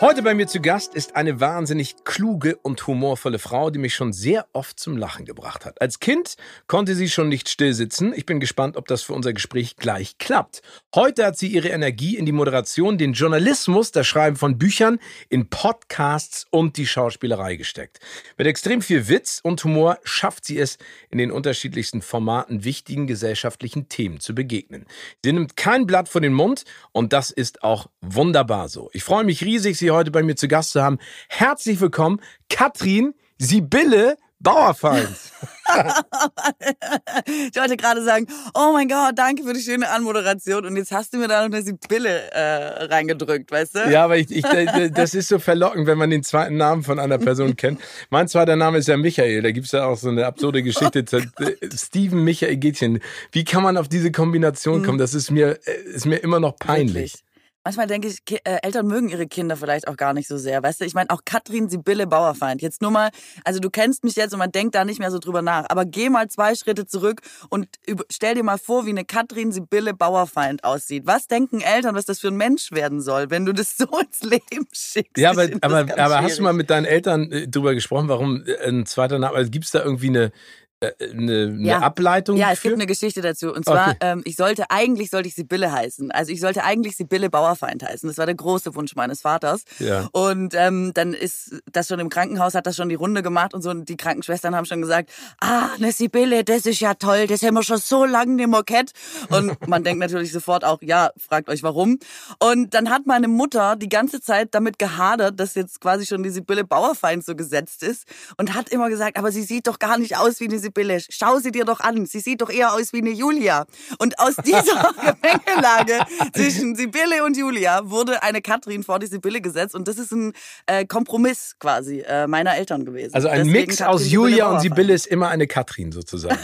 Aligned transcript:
Heute 0.00 0.22
bei 0.22 0.32
mir 0.32 0.46
zu 0.46 0.62
Gast 0.62 0.94
ist 0.94 1.14
eine 1.14 1.40
wahnsinnig 1.40 2.04
kluge 2.04 2.56
und 2.56 2.86
humorvolle 2.86 3.38
Frau, 3.38 3.68
die 3.68 3.78
mich 3.78 3.94
schon 3.94 4.14
sehr 4.14 4.46
oft 4.54 4.80
zum 4.80 4.96
Lachen 4.96 5.26
gebracht 5.26 5.66
hat. 5.66 5.78
Als 5.82 6.00
Kind 6.00 6.36
konnte 6.68 6.94
sie 6.94 7.10
schon 7.10 7.28
nicht 7.28 7.50
still 7.50 7.74
sitzen. 7.74 8.14
Ich 8.16 8.24
bin 8.24 8.40
gespannt, 8.40 8.78
ob 8.78 8.88
das 8.88 9.02
für 9.02 9.12
unser 9.12 9.34
Gespräch 9.34 9.76
gleich 9.76 10.16
klappt. 10.16 10.62
Heute 10.94 11.26
hat 11.26 11.36
sie 11.36 11.48
ihre 11.48 11.68
Energie 11.68 12.16
in 12.16 12.24
die 12.24 12.32
Moderation, 12.32 12.96
den 12.96 13.12
Journalismus, 13.12 13.92
das 13.92 14.06
Schreiben 14.06 14.36
von 14.36 14.56
Büchern, 14.56 15.00
in 15.28 15.50
Podcasts 15.50 16.46
und 16.48 16.78
die 16.78 16.86
Schauspielerei 16.86 17.56
gesteckt. 17.56 18.00
Mit 18.38 18.46
extrem 18.46 18.80
viel 18.80 19.06
Witz 19.06 19.40
und 19.42 19.62
Humor 19.64 19.98
schafft 20.02 20.46
sie 20.46 20.58
es, 20.58 20.78
in 21.10 21.18
den 21.18 21.30
unterschiedlichsten 21.30 22.00
Formaten 22.00 22.64
wichtigen 22.64 23.06
gesellschaftlichen 23.06 23.90
Themen 23.90 24.18
zu 24.18 24.34
begegnen. 24.34 24.86
Sie 25.22 25.34
nimmt 25.34 25.58
kein 25.58 25.86
Blatt 25.86 26.08
vor 26.08 26.22
den 26.22 26.32
Mund 26.32 26.64
und 26.92 27.12
das 27.12 27.30
ist 27.30 27.62
auch 27.62 27.88
wunderbar 28.00 28.70
so. 28.70 28.88
Ich 28.94 29.04
freue 29.04 29.24
mich 29.24 29.44
riesig, 29.44 29.76
sie 29.76 29.89
heute 29.94 30.10
bei 30.10 30.22
mir 30.22 30.36
zu 30.36 30.48
Gast 30.48 30.72
zu 30.72 30.82
haben. 30.82 30.98
Herzlich 31.28 31.80
willkommen, 31.80 32.20
Katrin 32.48 33.14
Sibylle 33.38 34.16
Bauerfeind. 34.40 35.08
ich 37.26 37.56
wollte 37.56 37.76
gerade 37.76 38.02
sagen, 38.02 38.26
oh 38.54 38.72
mein 38.72 38.88
Gott, 38.88 39.12
danke 39.16 39.44
für 39.44 39.52
die 39.52 39.60
schöne 39.60 39.88
Anmoderation. 39.90 40.64
Und 40.64 40.76
jetzt 40.76 40.92
hast 40.92 41.12
du 41.12 41.18
mir 41.18 41.28
da 41.28 41.46
noch 41.46 41.54
eine 41.54 41.62
Sibylle 41.62 42.30
äh, 42.32 42.84
reingedrückt, 42.84 43.50
weißt 43.50 43.76
du? 43.76 43.90
Ja, 43.90 44.04
aber 44.04 44.16
ich, 44.16 44.30
ich, 44.30 44.44
das 44.92 45.14
ist 45.14 45.28
so 45.28 45.38
verlockend, 45.38 45.86
wenn 45.86 45.98
man 45.98 46.10
den 46.10 46.22
zweiten 46.22 46.56
Namen 46.56 46.82
von 46.82 46.98
einer 46.98 47.18
Person 47.18 47.56
kennt. 47.56 47.80
Mein 48.10 48.28
zweiter 48.28 48.56
Name 48.56 48.78
ist 48.78 48.88
ja 48.88 48.96
Michael. 48.96 49.42
Da 49.42 49.50
gibt's 49.52 49.72
ja 49.72 49.84
auch 49.84 49.96
so 49.96 50.08
eine 50.08 50.26
absurde 50.26 50.62
Geschichte. 50.62 51.00
Okay. 51.00 51.56
Steven 51.74 52.24
Michael 52.24 52.56
Gätchen. 52.56 53.00
Wie 53.32 53.44
kann 53.44 53.62
man 53.62 53.76
auf 53.76 53.88
diese 53.88 54.10
Kombination 54.10 54.84
kommen? 54.84 54.98
Das 54.98 55.14
ist 55.14 55.30
mir, 55.30 55.58
äh, 55.66 55.72
ist 55.94 56.06
mir 56.06 56.16
immer 56.16 56.40
noch 56.40 56.56
peinlich. 56.56 56.94
Wirklich? 56.94 57.24
Manchmal 57.62 57.86
denke 57.86 58.08
ich, 58.08 58.20
äh, 58.44 58.58
Eltern 58.62 58.86
mögen 58.86 59.10
ihre 59.10 59.26
Kinder 59.26 59.54
vielleicht 59.54 59.86
auch 59.86 59.96
gar 59.96 60.14
nicht 60.14 60.26
so 60.26 60.38
sehr. 60.38 60.62
Weißt 60.62 60.80
du, 60.80 60.86
ich 60.86 60.94
meine, 60.94 61.10
auch 61.10 61.20
Katrin 61.26 61.68
Sibylle 61.68 62.06
Bauerfeind. 62.06 62.62
Jetzt 62.62 62.80
nur 62.80 62.90
mal, 62.90 63.10
also 63.44 63.60
du 63.60 63.68
kennst 63.68 64.02
mich 64.02 64.16
jetzt 64.16 64.32
und 64.32 64.38
man 64.38 64.50
denkt 64.50 64.74
da 64.74 64.86
nicht 64.86 64.98
mehr 64.98 65.10
so 65.10 65.18
drüber 65.18 65.42
nach. 65.42 65.66
Aber 65.68 65.84
geh 65.84 66.08
mal 66.08 66.28
zwei 66.28 66.54
Schritte 66.54 66.86
zurück 66.86 67.20
und 67.50 67.68
stell 68.10 68.34
dir 68.34 68.44
mal 68.44 68.56
vor, 68.56 68.86
wie 68.86 68.90
eine 68.90 69.04
Katrin 69.04 69.52
Sibylle 69.52 69.92
Bauerfeind 69.92 70.64
aussieht. 70.64 71.02
Was 71.06 71.26
denken 71.26 71.60
Eltern, 71.60 71.94
was 71.94 72.06
das 72.06 72.20
für 72.20 72.28
ein 72.28 72.36
Mensch 72.36 72.72
werden 72.72 73.02
soll, 73.02 73.28
wenn 73.28 73.44
du 73.44 73.52
das 73.52 73.76
so 73.78 73.86
ins 73.98 74.22
Leben 74.22 74.66
schickst? 74.72 75.18
Ja, 75.18 75.30
aber, 75.30 75.48
aber, 75.60 75.98
aber 75.98 76.22
hast 76.22 76.38
du 76.38 76.42
mal 76.42 76.54
mit 76.54 76.70
deinen 76.70 76.86
Eltern 76.86 77.30
äh, 77.30 77.46
drüber 77.46 77.74
gesprochen, 77.74 78.08
warum 78.08 78.42
äh, 78.46 78.68
ein 78.68 78.86
zweiter 78.86 79.18
Name? 79.18 79.36
Also 79.36 79.50
gibt 79.50 79.66
es 79.66 79.70
da 79.70 79.84
irgendwie 79.84 80.08
eine, 80.08 80.32
eine, 80.80 80.92
eine 81.12 81.66
ja. 81.66 81.78
Ableitung? 81.80 82.36
Ja, 82.36 82.52
es 82.52 82.62
gibt 82.62 82.74
eine 82.74 82.86
Geschichte 82.86 83.20
dazu. 83.20 83.52
Und 83.52 83.64
zwar, 83.66 83.90
okay. 83.90 83.96
ähm, 84.00 84.22
ich 84.24 84.36
sollte, 84.36 84.70
eigentlich 84.70 85.10
sollte 85.10 85.28
ich 85.28 85.34
Sibylle 85.34 85.70
heißen. 85.70 86.10
Also 86.10 86.32
ich 86.32 86.40
sollte 86.40 86.64
eigentlich 86.64 86.96
Sibylle 86.96 87.28
Bauerfeind 87.28 87.82
heißen. 87.82 88.08
Das 88.08 88.16
war 88.16 88.26
der 88.26 88.34
große 88.34 88.74
Wunsch 88.74 88.96
meines 88.96 89.20
Vaters. 89.20 89.64
Ja. 89.78 90.08
Und 90.12 90.54
ähm, 90.54 90.92
dann 90.94 91.12
ist 91.12 91.60
das 91.70 91.88
schon 91.88 92.00
im 92.00 92.08
Krankenhaus, 92.08 92.54
hat 92.54 92.66
das 92.66 92.76
schon 92.76 92.88
die 92.88 92.94
Runde 92.94 93.22
gemacht 93.22 93.52
und 93.52 93.60
so. 93.60 93.70
Und 93.70 93.88
die 93.90 93.96
Krankenschwestern 93.96 94.56
haben 94.56 94.64
schon 94.64 94.80
gesagt, 94.80 95.10
ah, 95.40 95.68
eine 95.76 95.92
Sibylle, 95.92 96.44
das 96.44 96.64
ist 96.64 96.80
ja 96.80 96.94
toll, 96.94 97.26
das 97.26 97.42
haben 97.42 97.54
wir 97.54 97.62
schon 97.62 97.78
so 97.78 98.06
lange 98.06 98.34
nicht 98.34 98.48
mehr 98.48 98.62
kennt. 98.62 98.92
Und 99.28 99.54
man 99.68 99.84
denkt 99.84 100.00
natürlich 100.00 100.32
sofort 100.32 100.64
auch, 100.64 100.80
ja, 100.80 101.10
fragt 101.18 101.50
euch 101.50 101.62
warum. 101.62 101.98
Und 102.38 102.72
dann 102.72 102.88
hat 102.88 103.06
meine 103.06 103.28
Mutter 103.28 103.76
die 103.76 103.90
ganze 103.90 104.22
Zeit 104.22 104.54
damit 104.54 104.78
gehadert, 104.78 105.38
dass 105.38 105.54
jetzt 105.54 105.80
quasi 105.80 106.06
schon 106.06 106.22
die 106.22 106.30
Sibylle 106.30 106.64
Bauerfeind 106.64 107.22
so 107.22 107.36
gesetzt 107.36 107.82
ist. 107.82 108.04
Und 108.38 108.54
hat 108.54 108.70
immer 108.70 108.88
gesagt, 108.88 109.18
aber 109.18 109.30
sie 109.30 109.42
sieht 109.42 109.66
doch 109.66 109.78
gar 109.78 109.98
nicht 109.98 110.16
aus 110.16 110.40
wie 110.40 110.44
eine 110.44 110.58
Sibylle 110.58 110.69
Sibylle, 110.70 111.00
schau 111.08 111.38
sie 111.38 111.50
dir 111.50 111.64
doch 111.64 111.80
an. 111.80 112.06
Sie 112.06 112.20
sieht 112.20 112.40
doch 112.40 112.50
eher 112.50 112.72
aus 112.72 112.92
wie 112.92 112.98
eine 112.98 113.10
Julia. 113.10 113.66
Und 113.98 114.18
aus 114.18 114.36
dieser 114.36 114.92
Gemengelage 115.22 115.98
zwischen 116.32 116.76
Sibylle 116.76 117.24
und 117.24 117.36
Julia 117.36 117.90
wurde 117.90 118.22
eine 118.22 118.40
Katrin 118.40 118.84
vor 118.84 119.00
die 119.00 119.06
Sibylle 119.06 119.40
gesetzt. 119.40 119.74
Und 119.74 119.88
das 119.88 119.98
ist 119.98 120.12
ein 120.12 120.32
äh, 120.66 120.84
Kompromiss 120.84 121.56
quasi 121.58 122.04
äh, 122.06 122.26
meiner 122.26 122.56
Eltern 122.56 122.84
gewesen. 122.84 123.14
Also 123.14 123.28
ein 123.28 123.46
Deswegen 123.46 123.66
Mix 123.66 123.76
Katrin 123.78 123.94
aus 123.94 124.10
Julia 124.10 124.50
und 124.50 124.60
Sibylle 124.60 124.94
ist 124.94 125.06
immer 125.06 125.28
eine 125.28 125.46
Katrin 125.48 125.90
sozusagen. 125.90 126.38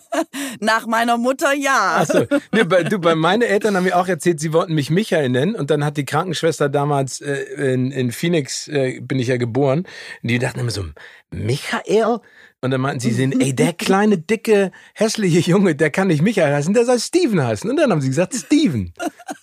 Nach 0.60 0.86
meiner 0.86 1.16
Mutter 1.16 1.52
ja. 1.54 1.98
Achso, 1.98 2.26
nee, 2.52 2.64
bei, 2.64 2.82
du, 2.82 2.98
bei 2.98 3.14
meine 3.14 3.46
Eltern 3.46 3.76
haben 3.76 3.84
mir 3.84 3.96
auch 3.96 4.08
erzählt, 4.08 4.40
sie 4.40 4.52
wollten 4.52 4.74
mich 4.74 4.90
Michael 4.90 5.28
nennen. 5.28 5.54
Und 5.54 5.70
dann 5.70 5.84
hat 5.84 5.96
die 5.96 6.04
Krankenschwester 6.04 6.68
damals 6.68 7.20
äh, 7.20 7.34
in, 7.72 7.92
in 7.92 8.10
Phoenix, 8.10 8.66
äh, 8.68 9.00
bin 9.00 9.20
ich 9.20 9.28
ja 9.28 9.36
geboren, 9.36 9.86
die 10.22 10.38
dachten 10.38 10.58
immer 10.58 10.70
so, 10.70 10.84
Michael? 11.30 12.18
Und 12.62 12.70
dann 12.70 12.80
meinten 12.80 13.00
sie, 13.00 13.22
ey, 13.40 13.54
der 13.54 13.72
kleine, 13.72 14.18
dicke, 14.18 14.70
hässliche 14.94 15.40
Junge, 15.40 15.74
der 15.74 15.90
kann 15.90 16.08
nicht 16.08 16.22
Michael 16.22 16.54
heißen, 16.54 16.72
der 16.72 16.86
soll 16.86 17.00
Steven 17.00 17.42
heißen. 17.42 17.68
Und 17.68 17.76
dann 17.76 17.90
haben 17.90 18.00
sie 18.00 18.08
gesagt, 18.08 18.34
Steven. 18.34 18.94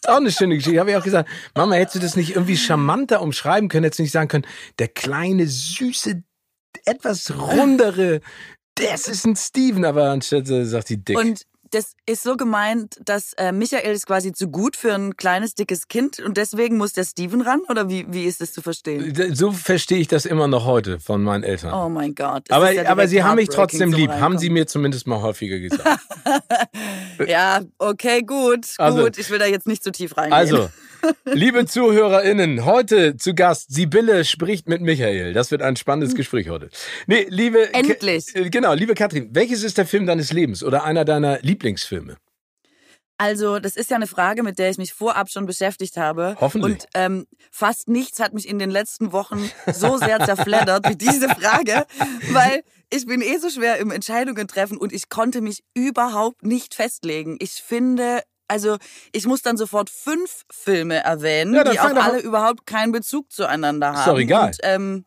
Auch 0.08 0.18
eine 0.18 0.32
schöne 0.32 0.56
Geschichte. 0.56 0.80
Habe 0.80 0.92
ich 0.92 0.98
auch 0.98 1.04
gesagt, 1.04 1.30
Mama, 1.54 1.76
hättest 1.76 1.96
du 1.96 2.00
das 2.00 2.16
nicht 2.16 2.32
irgendwie 2.32 2.58
charmanter 2.58 3.22
umschreiben 3.22 3.70
können? 3.70 3.84
Hättest 3.84 4.00
du 4.00 4.04
nicht 4.04 4.14
sagen 4.14 4.30
können, 4.30 4.48
der 4.80 4.88
kleine, 4.88 5.48
süße, 5.48 6.24
etwas 6.86 7.38
rundere, 7.38 8.22
das 8.76 9.08
ist 9.08 9.26
ein 9.26 9.36
Steven. 9.36 9.84
Aber 9.84 10.10
anstatt 10.10 10.48
sagt 10.48 10.88
sie 10.88 11.04
dick. 11.04 11.18
Und 11.18 11.46
das 11.72 11.94
ist 12.06 12.24
so 12.24 12.36
gemeint, 12.38 13.00
dass 13.04 13.34
äh, 13.34 13.52
Michael 13.52 13.94
ist 13.94 14.06
quasi 14.06 14.32
zu 14.32 14.50
gut 14.50 14.76
für 14.76 14.94
ein 14.94 15.18
kleines, 15.18 15.56
dickes 15.56 15.88
Kind 15.88 16.20
und 16.20 16.38
deswegen 16.38 16.78
muss 16.78 16.94
der 16.94 17.04
Steven 17.04 17.42
ran? 17.42 17.62
Oder 17.70 17.90
wie, 17.90 18.06
wie 18.10 18.26
ist 18.26 18.42
das 18.42 18.54
zu 18.54 18.62
verstehen? 18.62 19.36
So 19.36 19.52
verstehe 19.52 20.00
ich 20.00 20.08
das 20.08 20.26
immer 20.26 20.48
noch 20.48 20.66
heute 20.66 21.00
von 21.00 21.24
meinen 21.24 21.44
Eltern. 21.44 21.74
Oh 21.74 21.90
mein 21.90 22.16
Gott. 22.16 22.50
Aber, 22.50 22.72
ja 22.72 22.90
aber 22.90 23.08
sie 23.08 23.24
haben 23.24 23.36
mich 23.36 23.50
trotzdem 23.50 23.94
lieb, 23.94 24.12
haben 24.12 24.38
sie 24.38 24.50
mir 24.50 24.68
zumindest 24.68 25.08
mal 25.08 25.22
häufiger 25.22 25.60
gesagt. 25.60 26.02
ja, 27.28 27.62
okay, 27.78 28.22
gut, 28.22 28.66
also, 28.78 29.04
gut. 29.04 29.18
Ich 29.18 29.30
will 29.30 29.40
da 29.40 29.46
jetzt 29.46 29.68
nicht 29.68 29.84
zu 29.84 29.92
tief 29.92 30.18
reingehen. 30.18 30.34
Also, 30.34 30.70
Liebe 31.26 31.66
ZuhörerInnen, 31.66 32.66
heute 32.66 33.18
zu 33.18 33.34
Gast 33.34 33.74
Sibylle 33.74 34.26
spricht 34.26 34.68
mit 34.68 34.82
Michael. 34.82 35.34
Das 35.34 35.52
wird 35.52 35.62
ein 35.62 35.76
spannendes 35.76 36.16
Gespräch 36.16 36.50
heute. 36.50 36.70
Nee, 37.08 37.26
liebe. 37.30 37.74
Endlich. 37.74 38.34
Ke 38.34 38.50
genau, 38.50 38.74
liebe 38.74 38.96
Katrin, 38.96 39.30
welches 39.34 39.64
ist 39.64 39.78
der 39.78 39.86
Film 39.86 40.06
deines 40.06 40.34
Lebens 40.34 40.64
oder 40.64 40.84
einer 40.84 41.06
deiner 41.06 41.40
Lieblingsfilme? 41.42 42.18
Also, 43.22 43.60
das 43.60 43.76
ist 43.76 43.90
ja 43.90 43.98
eine 43.98 44.08
Frage, 44.08 44.44
mit 44.44 44.60
der 44.60 44.70
ich 44.70 44.78
mich 44.78 44.94
vorab 44.94 45.30
schon 45.30 45.46
beschäftigt 45.46 45.98
habe. 45.98 46.38
Hoffentlich. 46.40 46.72
Und 46.72 46.86
ähm, 46.94 47.28
fast 47.52 47.90
nichts 47.90 48.20
hat 48.22 48.34
mich 48.34 48.48
in 48.48 48.60
den 48.60 48.70
letzten 48.70 49.12
Wochen 49.12 49.52
so 49.74 49.98
sehr 49.98 50.24
zerfleddert 50.24 50.88
wie 50.88 50.96
diese 50.96 51.28
Frage, 51.28 51.86
weil 52.32 52.64
ich 52.90 53.06
bin 53.06 53.22
eh 53.22 53.38
so 53.38 53.50
schwer 53.50 53.78
im 53.78 53.92
Entscheidungen 53.92 54.48
treffen 54.48 54.78
und 54.78 54.94
ich 54.94 55.10
konnte 55.10 55.42
mich 55.42 55.64
überhaupt 55.74 56.44
nicht 56.44 56.74
festlegen. 56.74 57.36
Ich 57.42 57.62
finde, 57.62 58.22
also 58.50 58.78
ich 59.12 59.26
muss 59.26 59.42
dann 59.42 59.58
sofort 59.58 59.90
fünf 59.90 60.46
Filme 60.52 61.04
erwähnen, 61.04 61.54
ja, 61.54 61.64
die 61.64 61.80
auch 61.80 61.96
alle 61.96 62.20
überhaupt 62.20 62.66
keinen 62.66 62.92
Bezug 62.92 63.32
zueinander 63.32 63.94
haben. 63.94 64.00
Ist 64.00 64.08
doch 64.08 64.20
egal. 64.20 64.48
Und, 64.48 64.58
ähm, 64.64 65.06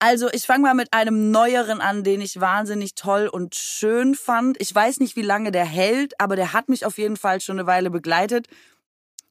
also 0.00 0.28
ich 0.32 0.46
fange 0.46 0.62
mal 0.62 0.74
mit 0.74 0.92
einem 0.92 1.30
neueren 1.30 1.80
an, 1.80 2.04
den 2.04 2.20
ich 2.20 2.40
wahnsinnig 2.40 2.94
toll 2.94 3.26
und 3.26 3.56
schön 3.56 4.14
fand. 4.14 4.60
Ich 4.60 4.72
weiß 4.72 5.00
nicht, 5.00 5.16
wie 5.16 5.22
lange 5.22 5.50
der 5.50 5.64
hält, 5.64 6.20
aber 6.20 6.36
der 6.36 6.52
hat 6.52 6.68
mich 6.68 6.86
auf 6.86 6.98
jeden 6.98 7.16
Fall 7.16 7.40
schon 7.40 7.58
eine 7.58 7.66
Weile 7.66 7.90
begleitet. 7.90 8.46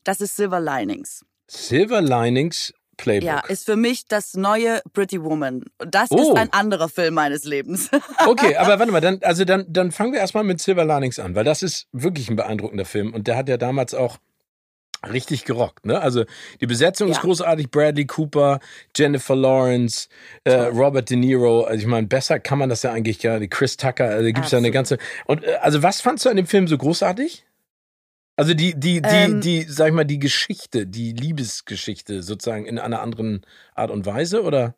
Das 0.03 0.21
ist 0.21 0.35
Silver 0.35 0.59
Linings. 0.59 1.25
Silver 1.47 2.01
Linings 2.01 2.73
Playbook. 2.97 3.27
Ja, 3.27 3.39
ist 3.47 3.65
für 3.65 3.75
mich 3.75 4.05
das 4.07 4.33
neue 4.33 4.81
Pretty 4.93 5.23
Woman. 5.23 5.63
Das 5.77 6.11
oh. 6.11 6.19
ist 6.19 6.37
ein 6.37 6.51
anderer 6.51 6.89
Film 6.89 7.13
meines 7.13 7.43
Lebens. 7.43 7.89
okay, 8.27 8.55
aber 8.55 8.79
warte 8.79 8.91
mal, 8.91 9.01
dann, 9.01 9.19
also 9.21 9.45
dann, 9.45 9.65
dann 9.69 9.91
fangen 9.91 10.13
wir 10.13 10.19
erstmal 10.19 10.43
mit 10.43 10.59
Silver 10.59 10.85
Linings 10.85 11.19
an, 11.19 11.35
weil 11.35 11.43
das 11.43 11.63
ist 11.63 11.87
wirklich 11.91 12.29
ein 12.29 12.35
beeindruckender 12.35 12.85
Film 12.85 13.13
und 13.13 13.27
der 13.27 13.37
hat 13.37 13.47
ja 13.49 13.57
damals 13.57 13.93
auch 13.93 14.17
richtig 15.07 15.45
gerockt. 15.45 15.85
Ne? 15.85 15.99
Also 15.99 16.25
die 16.59 16.67
Besetzung 16.67 17.07
ja. 17.07 17.13
ist 17.13 17.21
großartig. 17.21 17.69
Bradley 17.69 18.05
Cooper, 18.05 18.59
Jennifer 18.95 19.35
Lawrence, 19.35 20.09
äh, 20.43 20.53
Robert 20.53 21.09
De 21.09 21.17
Niro. 21.17 21.63
Also 21.63 21.81
ich 21.81 21.87
meine, 21.87 22.07
besser 22.07 22.39
kann 22.39 22.57
man 22.57 22.69
das 22.69 22.83
ja 22.83 22.91
eigentlich 22.91 23.19
gar 23.19 23.39
nicht. 23.39 23.51
Chris 23.51 23.77
Tucker, 23.77 24.05
also 24.05 24.23
da 24.23 24.31
gibt 24.31 24.45
es 24.45 24.51
ja 24.51 24.57
eine 24.57 24.71
ganze. 24.71 24.97
Und 25.25 25.43
äh, 25.43 25.55
also 25.61 25.83
was 25.83 26.01
fandst 26.01 26.25
du 26.25 26.29
an 26.29 26.35
dem 26.35 26.47
Film 26.47 26.67
so 26.67 26.77
großartig? 26.77 27.45
Also 28.37 28.53
die, 28.53 28.79
die, 28.79 29.01
die, 29.01 29.09
ähm, 29.09 29.41
die, 29.41 29.63
sag 29.63 29.87
ich 29.87 29.93
mal, 29.93 30.05
die 30.05 30.19
Geschichte, 30.19 30.85
die 30.85 31.11
Liebesgeschichte 31.11 32.21
sozusagen 32.21 32.65
in 32.65 32.77
einer 32.77 33.01
anderen 33.01 33.41
Art 33.73 33.89
und 33.89 34.05
Weise, 34.05 34.43
oder? 34.43 34.75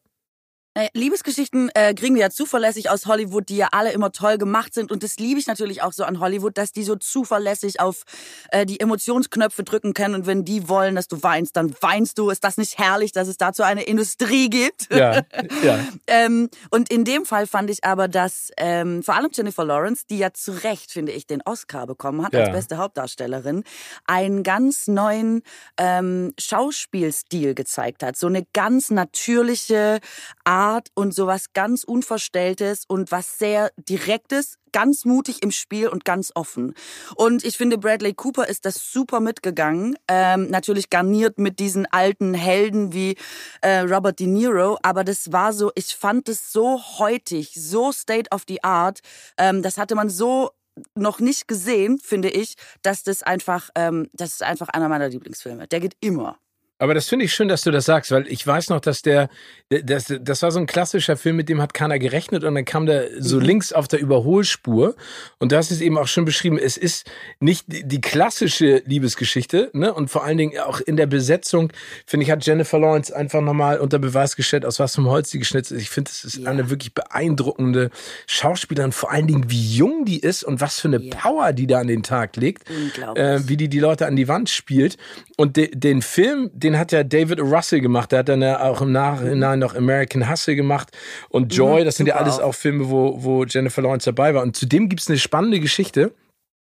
Äh, 0.79 0.87
Liebesgeschichten 0.93 1.69
äh, 1.73 1.93
kriegen 1.93 2.15
wir 2.15 2.21
ja 2.21 2.29
zuverlässig 2.29 2.89
aus 2.89 3.05
Hollywood, 3.05 3.49
die 3.49 3.57
ja 3.57 3.67
alle 3.73 3.91
immer 3.91 4.13
toll 4.13 4.37
gemacht 4.37 4.73
sind. 4.73 4.93
Und 4.93 5.03
das 5.03 5.17
liebe 5.17 5.37
ich 5.37 5.45
natürlich 5.45 5.81
auch 5.81 5.91
so 5.91 6.05
an 6.05 6.21
Hollywood, 6.21 6.57
dass 6.57 6.71
die 6.71 6.83
so 6.83 6.95
zuverlässig 6.95 7.81
auf 7.81 8.03
äh, 8.51 8.65
die 8.65 8.79
Emotionsknöpfe 8.79 9.65
drücken 9.65 9.93
können. 9.93 10.15
Und 10.15 10.25
wenn 10.25 10.45
die 10.45 10.69
wollen, 10.69 10.95
dass 10.95 11.09
du 11.09 11.21
weinst, 11.21 11.57
dann 11.57 11.75
weinst 11.81 12.17
du. 12.17 12.29
Ist 12.29 12.45
das 12.45 12.55
nicht 12.55 12.77
herrlich, 12.77 13.11
dass 13.11 13.27
es 13.27 13.35
dazu 13.35 13.63
eine 13.63 13.83
Industrie 13.83 14.49
gibt? 14.49 14.87
Ja, 14.89 15.23
ja. 15.63 15.79
ähm, 16.07 16.49
und 16.69 16.89
in 16.89 17.03
dem 17.03 17.25
Fall 17.25 17.45
fand 17.45 17.69
ich 17.69 17.83
aber, 17.83 18.07
dass 18.07 18.49
ähm, 18.55 19.03
vor 19.03 19.15
allem 19.15 19.31
Jennifer 19.33 19.65
Lawrence, 19.65 20.05
die 20.09 20.19
ja 20.19 20.31
zu 20.31 20.63
Recht, 20.63 20.93
finde 20.93 21.11
ich, 21.11 21.27
den 21.27 21.41
Oscar 21.43 21.87
bekommen 21.87 22.25
hat 22.25 22.31
ja. 22.31 22.39
als 22.39 22.51
beste 22.51 22.77
Hauptdarstellerin, 22.77 23.65
einen 24.07 24.43
ganz 24.43 24.87
neuen 24.87 25.41
ähm, 25.77 26.33
Schauspielstil 26.39 27.53
gezeigt 27.53 28.01
hat. 28.01 28.15
So 28.15 28.27
eine 28.27 28.45
ganz 28.53 28.91
natürliche 28.91 29.99
Art, 30.45 30.68
Art 30.69 30.89
und 30.93 31.13
sowas 31.13 31.53
ganz 31.53 31.83
Unverstelltes 31.83 32.83
und 32.87 33.11
was 33.11 33.39
sehr 33.39 33.71
Direktes, 33.77 34.57
ganz 34.71 35.03
mutig 35.03 35.41
im 35.41 35.51
Spiel 35.51 35.87
und 35.87 36.05
ganz 36.05 36.31
offen. 36.35 36.75
Und 37.15 37.43
ich 37.43 37.57
finde, 37.57 37.77
Bradley 37.77 38.13
Cooper 38.13 38.47
ist 38.47 38.65
das 38.65 38.91
super 38.91 39.19
mitgegangen. 39.19 39.97
Ähm, 40.07 40.49
natürlich 40.49 40.89
garniert 40.89 41.39
mit 41.39 41.59
diesen 41.59 41.87
alten 41.87 42.33
Helden 42.33 42.93
wie 42.93 43.15
äh, 43.61 43.79
Robert 43.79 44.19
De 44.19 44.27
Niro, 44.27 44.77
aber 44.83 45.03
das 45.03 45.31
war 45.31 45.53
so, 45.53 45.71
ich 45.75 45.95
fand 45.95 46.29
es 46.29 46.51
so 46.51 46.79
heutig, 46.99 47.53
so 47.55 47.91
state 47.91 48.29
of 48.31 48.43
the 48.47 48.63
art. 48.63 48.99
Ähm, 49.37 49.63
das 49.63 49.77
hatte 49.77 49.95
man 49.95 50.09
so 50.09 50.51
noch 50.95 51.19
nicht 51.19 51.47
gesehen, 51.47 51.99
finde 51.99 52.29
ich, 52.29 52.53
dass 52.83 53.03
das 53.03 53.23
einfach, 53.23 53.69
ähm, 53.75 54.07
das 54.13 54.33
ist 54.33 54.43
einfach 54.43 54.69
einer 54.69 54.87
meiner 54.87 55.09
Lieblingsfilme. 55.09 55.67
Der 55.67 55.79
geht 55.79 55.95
immer. 55.99 56.37
Aber 56.79 56.93
das 56.93 57.09
finde 57.09 57.25
ich 57.25 57.33
schön, 57.33 57.49
dass 57.49 57.61
du 57.61 57.71
das 57.71 57.85
sagst, 57.85 58.11
weil 58.11 58.25
ich 58.27 58.45
weiß 58.45 58.69
noch, 58.69 58.79
dass 58.79 59.01
der, 59.01 59.29
das, 59.69 60.13
das 60.21 60.41
war 60.41 60.51
so 60.51 60.59
ein 60.59 60.65
klassischer 60.65 61.17
Film, 61.17 61.35
mit 61.35 61.49
dem 61.49 61.61
hat 61.61 61.73
keiner 61.73 61.99
gerechnet 61.99 62.45
und 62.45 62.55
dann 62.55 62.63
kam 62.63 62.85
der 62.85 63.21
so 63.21 63.35
mhm. 63.35 63.43
links 63.43 63.73
auf 63.73 63.89
der 63.89 63.99
Überholspur 63.99 64.95
und 65.39 65.51
du 65.51 65.57
hast 65.57 65.71
es 65.71 65.81
eben 65.81 65.97
auch 65.97 66.07
schon 66.07 66.23
beschrieben, 66.23 66.57
es 66.57 66.77
ist 66.77 67.09
nicht 67.41 67.65
die 67.67 68.01
klassische 68.01 68.81
Liebesgeschichte, 68.85 69.69
ne? 69.73 69.93
Und 69.93 70.09
vor 70.09 70.23
allen 70.23 70.37
Dingen 70.37 70.57
auch 70.59 70.79
in 70.79 70.95
der 70.95 71.05
Besetzung, 71.05 71.71
finde 72.05 72.23
ich, 72.23 72.31
hat 72.31 72.45
Jennifer 72.45 72.79
Lawrence 72.79 73.15
einfach 73.15 73.41
nochmal 73.41 73.79
unter 73.79 73.99
Beweis 73.99 74.37
gestellt, 74.37 74.65
aus 74.65 74.79
was 74.79 74.95
vom 74.95 75.07
Holz 75.07 75.31
sie 75.31 75.39
geschnitzt 75.39 75.73
ist. 75.73 75.81
Ich 75.81 75.89
finde, 75.89 76.09
es 76.11 76.23
ist 76.23 76.37
ja. 76.37 76.49
eine 76.49 76.69
wirklich 76.69 76.93
beeindruckende 76.93 77.89
Schauspielerin, 78.25 78.93
vor 78.93 79.11
allen 79.11 79.27
Dingen, 79.27 79.51
wie 79.51 79.75
jung 79.75 80.05
die 80.05 80.19
ist 80.19 80.43
und 80.43 80.61
was 80.61 80.79
für 80.79 80.87
eine 80.87 81.01
ja. 81.01 81.15
Power 81.15 81.51
die 81.51 81.67
da 81.67 81.79
an 81.79 81.87
den 81.87 82.03
Tag 82.03 82.37
legt, 82.37 82.69
äh, 83.15 83.41
wie 83.45 83.57
die 83.57 83.67
die 83.67 83.79
Leute 83.79 84.07
an 84.07 84.15
die 84.15 84.29
Wand 84.29 84.49
spielt. 84.49 84.97
Und 85.35 85.57
de, 85.57 85.69
den 85.73 86.01
Film, 86.01 86.49
den 86.53 86.68
den 86.69 86.79
hat 86.79 86.91
ja 86.91 87.03
David 87.03 87.39
Russell 87.39 87.81
gemacht. 87.81 88.11
Der 88.11 88.19
hat 88.19 88.29
dann 88.29 88.41
ja 88.41 88.61
auch 88.61 88.81
im 88.81 88.91
Nachhinein 88.91 89.59
noch 89.59 89.75
American 89.75 90.29
Hustle 90.29 90.55
gemacht 90.55 90.95
und 91.29 91.53
Joy. 91.53 91.81
Mhm, 91.81 91.85
das 91.85 91.97
sind 91.97 92.07
ja 92.07 92.15
alles 92.15 92.39
auch 92.39 92.53
Filme, 92.53 92.89
wo, 92.89 93.23
wo 93.23 93.43
Jennifer 93.43 93.81
Lawrence 93.81 94.05
dabei 94.05 94.33
war. 94.33 94.43
Und 94.43 94.55
zudem 94.55 94.89
gibt 94.89 95.01
es 95.01 95.07
eine 95.07 95.17
spannende 95.17 95.59
Geschichte. 95.59 96.13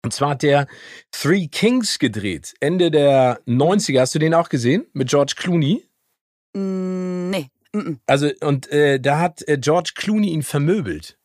Und 0.04 0.14
zwar 0.14 0.32
hat 0.32 0.44
der 0.44 0.68
Three 1.12 1.48
Kings 1.48 2.00
gedreht. 2.00 2.54
Ende 2.62 2.90
der 2.90 3.42
90er. 3.48 4.00
Hast 4.00 4.16
du 4.16 4.20
den 4.20 4.34
auch 4.34 4.50
gesehen? 4.50 4.86
Mit 4.94 5.10
George 5.10 5.34
Clooney? 5.36 5.86
Mm, 6.56 7.30
nee. 7.32 7.48
Also, 8.08 8.30
und 8.42 8.72
äh, 8.72 9.00
da 9.00 9.20
hat 9.20 9.48
äh, 9.48 9.58
George 9.58 9.92
Clooney 9.96 10.30
ihn 10.30 10.42
vermöbelt 10.42 11.19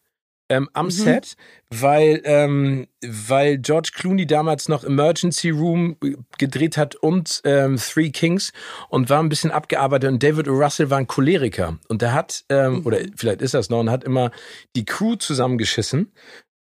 ähm, 0.48 0.68
am 0.72 0.86
mhm. 0.86 0.90
Set, 0.90 1.36
weil, 1.70 2.20
ähm, 2.24 2.86
weil 3.02 3.58
George 3.58 3.90
Clooney 3.94 4.26
damals 4.26 4.68
noch 4.68 4.84
Emergency 4.84 5.50
Room 5.50 5.96
gedreht 6.38 6.76
hat 6.76 6.94
und 6.96 7.40
ähm, 7.44 7.76
Three 7.76 8.10
Kings 8.10 8.52
und 8.88 9.10
war 9.10 9.22
ein 9.22 9.28
bisschen 9.28 9.50
abgearbeitet 9.50 10.10
und 10.10 10.22
David 10.22 10.48
o. 10.48 10.52
Russell 10.52 10.90
war 10.90 10.98
ein 10.98 11.06
Choleriker 11.06 11.78
und 11.88 12.02
der 12.02 12.12
hat, 12.12 12.44
ähm, 12.48 12.80
mhm. 12.80 12.86
oder 12.86 12.98
vielleicht 13.16 13.42
ist 13.42 13.54
das 13.54 13.70
noch, 13.70 13.80
und 13.80 13.90
hat 13.90 14.04
immer 14.04 14.30
die 14.76 14.84
Crew 14.84 15.16
zusammengeschissen 15.16 16.12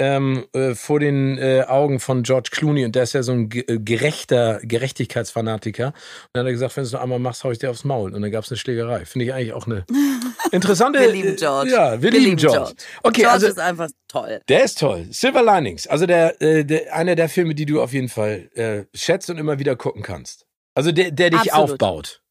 ähm, 0.02 0.46
äh, 0.52 0.74
vor 0.74 0.98
den 0.98 1.38
äh, 1.38 1.62
Augen 1.68 2.00
von 2.00 2.24
George 2.24 2.48
Clooney 2.50 2.84
und 2.84 2.96
der 2.96 3.04
ist 3.04 3.12
ja 3.12 3.22
so 3.22 3.30
ein 3.30 3.48
äh, 3.52 3.78
gerechter 3.78 4.58
Gerechtigkeitsfanatiker. 4.62 5.86
Und 5.88 5.94
dann 6.32 6.40
hat 6.40 6.48
er 6.48 6.52
gesagt, 6.52 6.76
wenn 6.76 6.82
du 6.82 6.86
es 6.88 6.92
noch 6.92 7.00
einmal 7.00 7.20
machst, 7.20 7.44
hau 7.44 7.52
ich 7.52 7.58
dir 7.58 7.70
aufs 7.70 7.84
Maul. 7.84 8.12
Und 8.12 8.20
dann 8.20 8.30
gab 8.32 8.42
es 8.42 8.50
eine 8.50 8.58
Schlägerei. 8.58 9.04
Finde 9.04 9.26
ich 9.26 9.32
eigentlich 9.32 9.52
auch 9.52 9.66
eine 9.66 9.84
interessante. 10.50 10.98
wir 10.98 11.12
lieben 11.12 11.36
George. 11.36 11.70
Ja, 11.70 12.02
wir, 12.02 12.12
wir 12.12 12.18
lieben 12.18 12.36
George. 12.36 12.58
George. 12.58 12.74
Okay, 13.04 13.20
George 13.20 13.34
also, 13.34 13.46
ist 13.46 13.60
einfach 13.60 13.88
toll. 14.08 14.40
Der 14.48 14.64
ist 14.64 14.78
toll. 14.80 15.06
Silver 15.10 15.44
Linings, 15.44 15.86
also 15.86 16.06
der, 16.06 16.42
äh, 16.42 16.64
der 16.64 16.92
einer 16.92 17.14
der 17.14 17.28
Filme, 17.28 17.54
die 17.54 17.66
du 17.66 17.80
auf 17.80 17.92
jeden 17.92 18.08
Fall 18.08 18.50
äh, 18.54 18.84
schätzt 18.92 19.30
und 19.30 19.38
immer 19.38 19.60
wieder 19.60 19.76
gucken 19.76 20.02
kannst. 20.02 20.46
Also 20.74 20.90
der, 20.90 21.12
der 21.12 21.30
dich 21.30 21.52
Absolut. 21.52 21.70
aufbaut. 21.70 22.22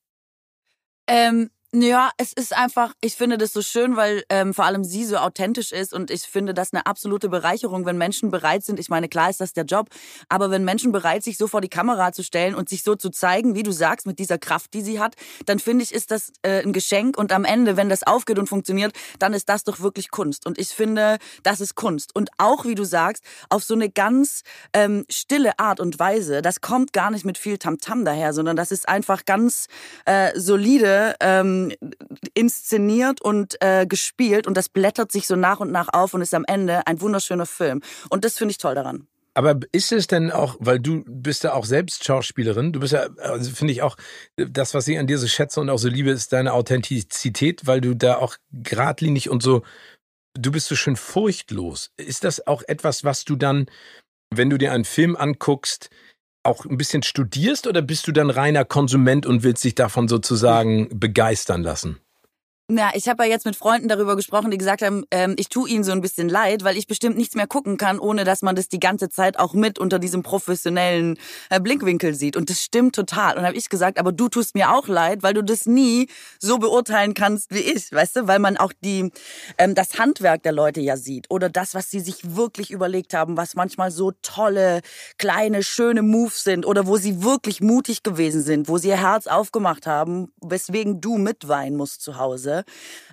Ähm, 1.08 1.50
ja, 1.74 2.12
es 2.18 2.34
ist 2.34 2.54
einfach, 2.54 2.94
ich 3.00 3.16
finde 3.16 3.38
das 3.38 3.54
so 3.54 3.62
schön, 3.62 3.96
weil 3.96 4.26
ähm, 4.28 4.54
vor 4.54 4.66
allem 4.66 4.84
sie 4.84 5.06
so 5.06 5.16
authentisch 5.16 5.72
ist 5.72 5.94
und 5.94 6.12
ich 6.12 6.24
finde 6.24 6.54
das 6.54 6.74
eine 6.74 6.86
absolute 6.86 7.30
Bereicherung, 7.30 7.86
wenn 7.86 7.98
Menschen 7.98 8.30
bereit 8.30 8.66
sind. 8.66 8.78
Ich 8.78 8.90
meine, 8.90 9.08
klar 9.08 9.30
ist 9.30 9.40
das 9.40 9.54
der 9.54 9.64
Job, 9.64 9.88
aber 10.28 10.52
wenn 10.52 10.66
Menschen 10.66 10.92
bereit 10.92 11.24
sich 11.24 11.38
so 11.38 11.48
vor 11.48 11.62
die 11.62 11.70
Kamera 11.70 12.12
zu 12.12 12.24
stellen 12.24 12.56
und 12.56 12.68
sich 12.68 12.84
so 12.84 12.96
zu 12.96 13.10
zeigen, 13.10 13.56
wie 13.56 13.64
du 13.64 13.72
sagst, 13.72 14.06
mit 14.06 14.20
dieser 14.20 14.38
Kraft, 14.38 14.74
die 14.74 14.82
sie 14.82 15.00
hat, 15.00 15.16
dann 15.46 15.60
finde 15.60 15.86
ich, 15.86 15.94
ist 15.94 16.12
das 16.12 16.34
äh, 16.42 16.62
ein 16.62 16.74
Geschenk 16.74 17.18
und 17.18 17.32
am 17.32 17.46
Ende, 17.46 17.78
wenn 17.78 17.88
das 17.88 18.04
aufgeht 18.04 18.38
und 18.38 18.48
funktioniert, 18.48 18.92
dann 19.20 19.34
ist 19.34 19.48
das 19.48 19.64
doch 19.64 19.80
wirklich 19.80 20.12
Kunst. 20.12 20.46
Und 20.46 20.60
ich 20.60 20.70
finde, 20.70 21.20
das 21.44 21.62
ist 21.62 21.76
Kunst. 21.76 22.14
Und 22.14 22.32
auch, 22.38 22.66
wie 22.66 22.76
du 22.76 22.84
sagst, 22.84 23.24
auf 23.48 23.64
so 23.64 23.76
eine 23.76 23.90
ganz 23.90 24.42
ähm, 24.74 25.06
stille 25.10 25.58
Art 25.58 25.80
und 25.80 26.00
Weise, 26.00 26.42
das 26.42 26.60
kommt 26.60 26.92
gar 26.92 27.12
nicht 27.12 27.24
mit 27.24 27.38
viel 27.38 27.58
Tamtam 27.58 28.02
-Tam 28.02 28.04
daher, 28.04 28.34
sondern 28.34 28.58
das 28.58 28.72
ist 28.72 28.90
einfach 28.90 29.24
ganz 29.24 29.68
äh, 30.04 30.38
solide. 30.38 31.16
Ähm, 31.22 31.61
inszeniert 32.34 33.22
und 33.22 33.58
äh, 33.62 33.86
gespielt 33.86 34.48
und 34.48 34.56
das 34.56 34.70
blättert 34.70 35.12
sich 35.12 35.28
so 35.28 35.36
nach 35.36 35.60
und 35.60 35.72
nach 35.72 35.90
auf 35.94 36.14
und 36.14 36.22
ist 36.22 36.34
am 36.34 36.46
Ende 36.48 36.86
ein 36.88 37.02
wunderschöner 37.02 37.46
Film. 37.46 37.82
Und 38.10 38.26
das 38.26 38.38
finde 38.38 38.52
ich 38.52 38.58
toll 38.58 38.76
daran. 38.76 39.08
Aber 39.34 39.58
ist 39.72 39.92
es 39.94 40.08
denn 40.08 40.30
auch, 40.30 40.58
weil 40.60 40.80
du 40.80 41.04
bist 41.06 41.44
ja 41.44 41.54
auch 41.54 41.66
selbst 41.66 42.04
Schauspielerin, 42.04 42.74
du 42.74 42.82
bist 42.82 42.94
ja, 42.94 43.08
also 43.18 43.52
finde 43.52 43.72
ich 43.72 43.82
auch, 43.82 43.96
das, 44.36 44.74
was 44.74 44.88
ich 44.90 45.00
an 45.00 45.08
dir 45.08 45.18
so 45.18 45.28
schätze 45.28 45.62
und 45.62 45.70
auch 45.70 45.78
so 45.78 45.88
liebe, 45.88 46.12
ist 46.12 46.34
deine 46.34 46.54
Authentizität, 46.54 47.66
weil 47.66 47.80
du 47.80 47.96
da 47.96 48.18
auch 48.18 48.36
geradlinig 48.52 49.30
und 49.30 49.42
so, 49.42 49.64
du 50.34 50.52
bist 50.52 50.68
so 50.68 50.76
schön 50.76 50.98
furchtlos. 50.98 51.92
Ist 51.96 52.26
das 52.26 52.46
auch 52.46 52.62
etwas, 52.68 53.06
was 53.06 53.24
du 53.24 53.38
dann, 53.38 53.68
wenn 54.32 54.50
du 54.50 54.58
dir 54.58 54.74
einen 54.74 54.86
Film 54.86 55.16
anguckst, 55.16 55.90
auch 56.44 56.66
ein 56.66 56.78
bisschen 56.78 57.04
studierst 57.04 57.68
oder 57.68 57.82
bist 57.82 58.08
du 58.08 58.12
dann 58.12 58.30
reiner 58.30 58.66
Konsument 58.66 59.26
und 59.26 59.44
willst 59.44 59.64
dich 59.64 59.76
davon 59.76 60.08
sozusagen 60.08 60.90
begeistern 61.00 61.64
lassen? 61.64 62.01
Na, 62.74 62.92
ich 62.96 63.10
habe 63.10 63.26
ja 63.26 63.30
jetzt 63.30 63.46
mit 63.46 63.58
Freunden 63.58 63.90
darüber 63.90 64.16
gesprochen, 64.16 64.50
die 64.50 64.58
gesagt 64.58 64.82
haben, 64.82 65.04
ähm, 65.12 65.36
ich 65.38 65.50
tue 65.50 65.70
ihnen 65.70 65.84
so 65.84 65.92
ein 65.92 66.00
bisschen 66.00 66.30
leid, 66.30 66.64
weil 66.64 66.78
ich 66.78 66.88
bestimmt 66.88 67.18
nichts 67.18 67.36
mehr 67.36 67.46
gucken 67.46 67.76
kann, 67.76 68.00
ohne 68.00 68.24
dass 68.24 68.44
man 68.44 68.56
das 68.56 68.70
die 68.70 68.80
ganze 68.80 69.10
Zeit 69.10 69.38
auch 69.38 69.54
mit 69.54 69.78
unter 69.78 70.00
diesem 70.00 70.24
professionellen 70.24 71.20
äh, 71.50 71.60
Blickwinkel 71.60 72.14
sieht. 72.14 72.38
Und 72.38 72.50
das 72.50 72.64
stimmt 72.64 72.96
total. 72.96 73.38
Und 73.38 73.44
habe 73.44 73.58
ich 73.58 73.68
gesagt, 73.68 74.00
aber 74.00 74.14
du 74.14 74.30
tust 74.30 74.56
mir 74.56 74.72
auch 74.72 74.88
leid, 74.88 75.22
weil 75.22 75.34
du 75.34 75.44
das 75.44 75.66
nie 75.66 76.08
so 76.40 76.60
beurteilen 76.60 77.14
kannst 77.14 77.54
wie 77.54 77.60
ich, 77.60 77.92
weißt 77.92 78.16
du, 78.16 78.28
weil 78.30 78.40
man 78.40 78.56
auch 78.56 78.72
die 78.72 79.12
ähm, 79.58 79.76
das 79.76 80.00
Handwerk 80.00 80.42
der 80.44 80.54
Leute 80.54 80.80
ja 80.80 80.96
sieht 80.96 81.30
oder 81.30 81.50
das, 81.50 81.76
was 81.76 81.92
sie 81.92 82.00
sich 82.00 82.38
wirklich 82.38 82.72
überlegt 82.72 83.14
haben, 83.14 83.36
was 83.36 83.56
manchmal 83.56 83.92
so 83.92 84.14
tolle 84.22 84.80
kleine 85.18 85.62
schöne 85.64 86.04
Moves 86.04 86.46
sind 86.46 86.66
oder 86.66 86.88
wo 86.88 86.96
sie 86.96 87.22
wirklich 87.22 87.60
mutig 87.60 88.02
gewesen 88.02 88.42
sind, 88.42 88.70
wo 88.70 88.78
sie 88.78 88.88
ihr 88.88 89.02
Herz 89.02 89.28
aufgemacht 89.28 89.88
haben, 89.88 90.32
weswegen 90.40 91.02
du 91.02 91.18
mitweinen 91.18 91.76
musst 91.76 92.02
zu 92.02 92.18
Hause 92.18 92.61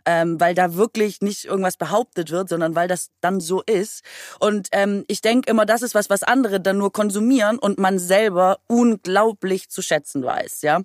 ähm, 0.05 0.41
weil 0.41 0.55
da 0.55 0.75
wirklich 0.75 1.21
nicht 1.21 1.45
irgendwas 1.45 1.77
behauptet 1.77 2.31
wird, 2.31 2.49
sondern 2.49 2.75
weil 2.75 2.89
das 2.89 3.11
dann 3.21 3.41
so 3.41 3.63
ist. 3.63 4.03
Und 4.41 4.69
ähm, 4.73 5.05
ich 5.09 5.21
denke 5.21 5.51
immer, 5.51 5.67
das 5.67 5.83
ist 5.83 5.95
was, 5.95 6.09
was 6.09 6.23
andere 6.23 6.61
dann 6.61 6.79
nur 6.79 6.93
konsumieren 6.93 7.59
und 7.59 7.79
man 7.79 7.99
selber 7.99 8.59
unglaublich 8.67 9.69
zu 9.69 9.83
schätzen 9.83 10.25
weiß. 10.25 10.63
Ja. 10.63 10.81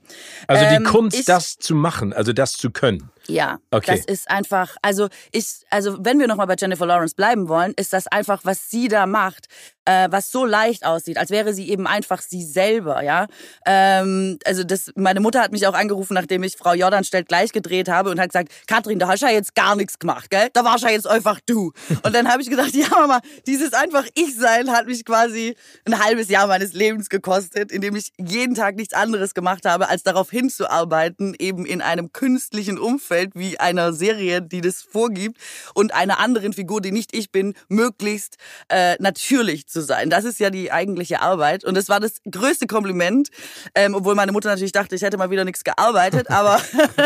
Also 0.47 0.65
die 0.69 0.75
ähm, 0.75 0.83
Kunst, 0.83 1.29
das 1.29 1.55
zu 1.57 1.75
machen, 1.75 2.13
also 2.13 2.33
das 2.33 2.53
zu 2.53 2.71
können. 2.71 3.09
Ja, 3.27 3.59
okay. 3.71 3.95
das 3.95 4.05
ist 4.05 4.29
einfach, 4.29 4.75
also 4.81 5.07
ich, 5.31 5.65
also 5.69 5.97
wenn 6.03 6.19
wir 6.19 6.27
nochmal 6.27 6.47
bei 6.47 6.55
Jennifer 6.59 6.85
Lawrence 6.85 7.15
bleiben 7.15 7.47
wollen, 7.47 7.73
ist 7.77 7.93
das 7.93 8.07
einfach, 8.07 8.41
was 8.43 8.69
sie 8.69 8.89
da 8.89 9.05
macht, 9.05 9.47
äh, 9.85 10.07
was 10.09 10.31
so 10.31 10.45
leicht 10.45 10.85
aussieht, 10.85 11.17
als 11.17 11.29
wäre 11.29 11.53
sie 11.53 11.69
eben 11.69 11.87
einfach 11.87 12.21
sie 12.21 12.43
selber, 12.43 13.03
ja. 13.03 13.27
Ähm, 13.65 14.37
also 14.45 14.63
das, 14.63 14.91
meine 14.95 15.19
Mutter 15.19 15.41
hat 15.41 15.51
mich 15.51 15.67
auch 15.67 15.73
angerufen, 15.73 16.13
nachdem 16.13 16.43
ich 16.43 16.57
Frau 16.57 16.73
Jordan 16.73 17.03
stellt 17.03 17.27
gleich 17.27 17.51
gedreht 17.51 17.89
habe 17.89 18.09
und 18.09 18.19
hat 18.19 18.29
gesagt, 18.29 18.51
Katrin, 18.67 18.99
da 18.99 19.07
hast 19.07 19.21
ja 19.21 19.29
jetzt 19.29 19.55
gar 19.55 19.75
nichts 19.75 19.99
gemacht, 19.99 20.29
gell? 20.29 20.49
Da 20.53 20.63
warst 20.63 20.83
ja 20.83 20.89
jetzt 20.89 21.07
einfach 21.07 21.39
du. 21.45 21.71
Und 22.03 22.15
dann 22.15 22.29
habe 22.29 22.41
ich 22.41 22.49
gedacht, 22.49 22.71
ja 22.73 22.87
Mama, 22.89 23.19
dieses 23.45 23.73
einfach 23.73 24.05
Ich-Sein 24.15 24.71
hat 24.71 24.87
mich 24.87 25.05
quasi 25.05 25.55
ein 25.85 26.03
halbes 26.03 26.29
Jahr 26.29 26.47
meines 26.47 26.73
Lebens 26.73 27.09
gekostet, 27.09 27.71
indem 27.71 27.95
ich 27.95 28.11
jeden 28.17 28.55
Tag 28.55 28.75
nichts 28.75 28.93
anderes 28.93 29.33
gemacht 29.33 29.65
habe, 29.65 29.89
als 29.89 30.03
darauf 30.03 30.29
hinzuarbeiten, 30.29 31.35
eben 31.37 31.65
in 31.65 31.81
einem 31.81 32.13
künstlichen 32.13 32.77
Umfeld 32.77 33.31
wie 33.35 33.59
einer 33.59 33.93
Serie, 33.93 34.41
die 34.41 34.61
das 34.61 34.81
vorgibt 34.81 35.37
und 35.73 35.93
einer 35.93 36.19
anderen 36.19 36.53
Figur, 36.53 36.81
die 36.81 36.91
nicht 36.91 37.15
ich 37.15 37.31
bin, 37.31 37.53
möglichst 37.67 38.37
äh, 38.69 38.95
natürlich 38.99 39.67
zu 39.73 39.81
sein. 39.81 40.09
Das 40.09 40.23
ist 40.23 40.39
ja 40.39 40.49
die 40.49 40.71
eigentliche 40.71 41.21
Arbeit. 41.21 41.65
Und 41.65 41.75
das 41.75 41.89
war 41.89 41.99
das 41.99 42.21
größte 42.29 42.67
Kompliment, 42.67 43.29
ähm, 43.75 43.95
obwohl 43.95 44.15
meine 44.15 44.31
Mutter 44.31 44.49
natürlich 44.49 44.71
dachte, 44.71 44.95
ich 44.95 45.01
hätte 45.01 45.17
mal 45.17 45.29
wieder 45.29 45.43
nichts 45.43 45.63
gearbeitet, 45.65 46.29
aber. 46.29 46.61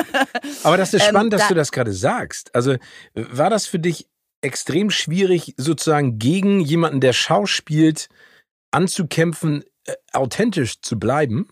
aber 0.64 0.78
das 0.78 0.94
ist 0.94 1.02
ähm, 1.02 1.10
spannend, 1.10 1.34
ähm, 1.34 1.38
dass 1.40 1.42
da, 1.44 1.48
du 1.48 1.56
das 1.56 1.72
gerade 1.72 1.94
sagst. 1.94 2.54
Also 2.54 2.76
war 3.16 3.50
das 3.50 3.66
für 3.66 3.80
dich 3.80 4.08
extrem 4.42 4.92
schwierig, 4.92 5.56
sozusagen 5.58 6.20
gegen 6.20 6.60
jemanden, 6.60 7.02
der 7.02 7.14
schauspielt, 7.14 8.10
anzukämpfen, 8.72 9.64
äh, 9.86 9.94
authentisch 10.14 10.82
zu 10.82 11.00
bleiben? 11.00 11.48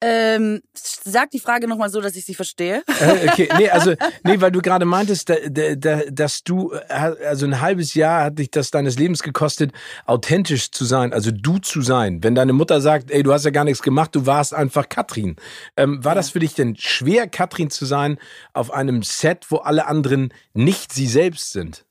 Ähm, 0.00 0.60
sag 0.74 1.30
die 1.30 1.40
Frage 1.40 1.66
nochmal 1.66 1.88
so, 1.88 2.00
dass 2.00 2.14
ich 2.16 2.24
sie 2.24 2.34
verstehe. 2.34 2.82
Äh, 3.00 3.28
okay, 3.28 3.48
nee, 3.56 3.70
also, 3.70 3.94
nee, 4.22 4.40
weil 4.40 4.52
du 4.52 4.60
gerade 4.60 4.84
meintest, 4.84 5.30
da, 5.30 5.36
da, 5.76 6.02
dass 6.10 6.44
du, 6.44 6.72
äh, 6.72 7.14
also 7.26 7.46
ein 7.46 7.60
halbes 7.60 7.94
Jahr 7.94 8.24
hat 8.24 8.38
dich 8.38 8.50
das 8.50 8.70
deines 8.70 8.98
Lebens 8.98 9.22
gekostet, 9.22 9.72
authentisch 10.04 10.70
zu 10.70 10.84
sein, 10.84 11.12
also 11.12 11.30
du 11.30 11.58
zu 11.58 11.80
sein. 11.82 12.22
Wenn 12.22 12.34
deine 12.34 12.52
Mutter 12.52 12.80
sagt, 12.80 13.10
ey, 13.10 13.22
du 13.22 13.32
hast 13.32 13.44
ja 13.44 13.50
gar 13.50 13.64
nichts 13.64 13.82
gemacht, 13.82 14.14
du 14.14 14.26
warst 14.26 14.52
einfach 14.52 14.88
Katrin. 14.88 15.36
Ähm, 15.76 16.04
war 16.04 16.12
ja. 16.12 16.16
das 16.16 16.30
für 16.30 16.38
dich 16.40 16.54
denn 16.54 16.76
schwer, 16.76 17.26
Katrin 17.26 17.70
zu 17.70 17.86
sein 17.86 18.18
auf 18.52 18.72
einem 18.72 19.02
Set, 19.02 19.46
wo 19.48 19.56
alle 19.56 19.86
anderen 19.86 20.32
nicht 20.52 20.92
sie 20.92 21.06
selbst 21.06 21.52
sind? 21.52 21.84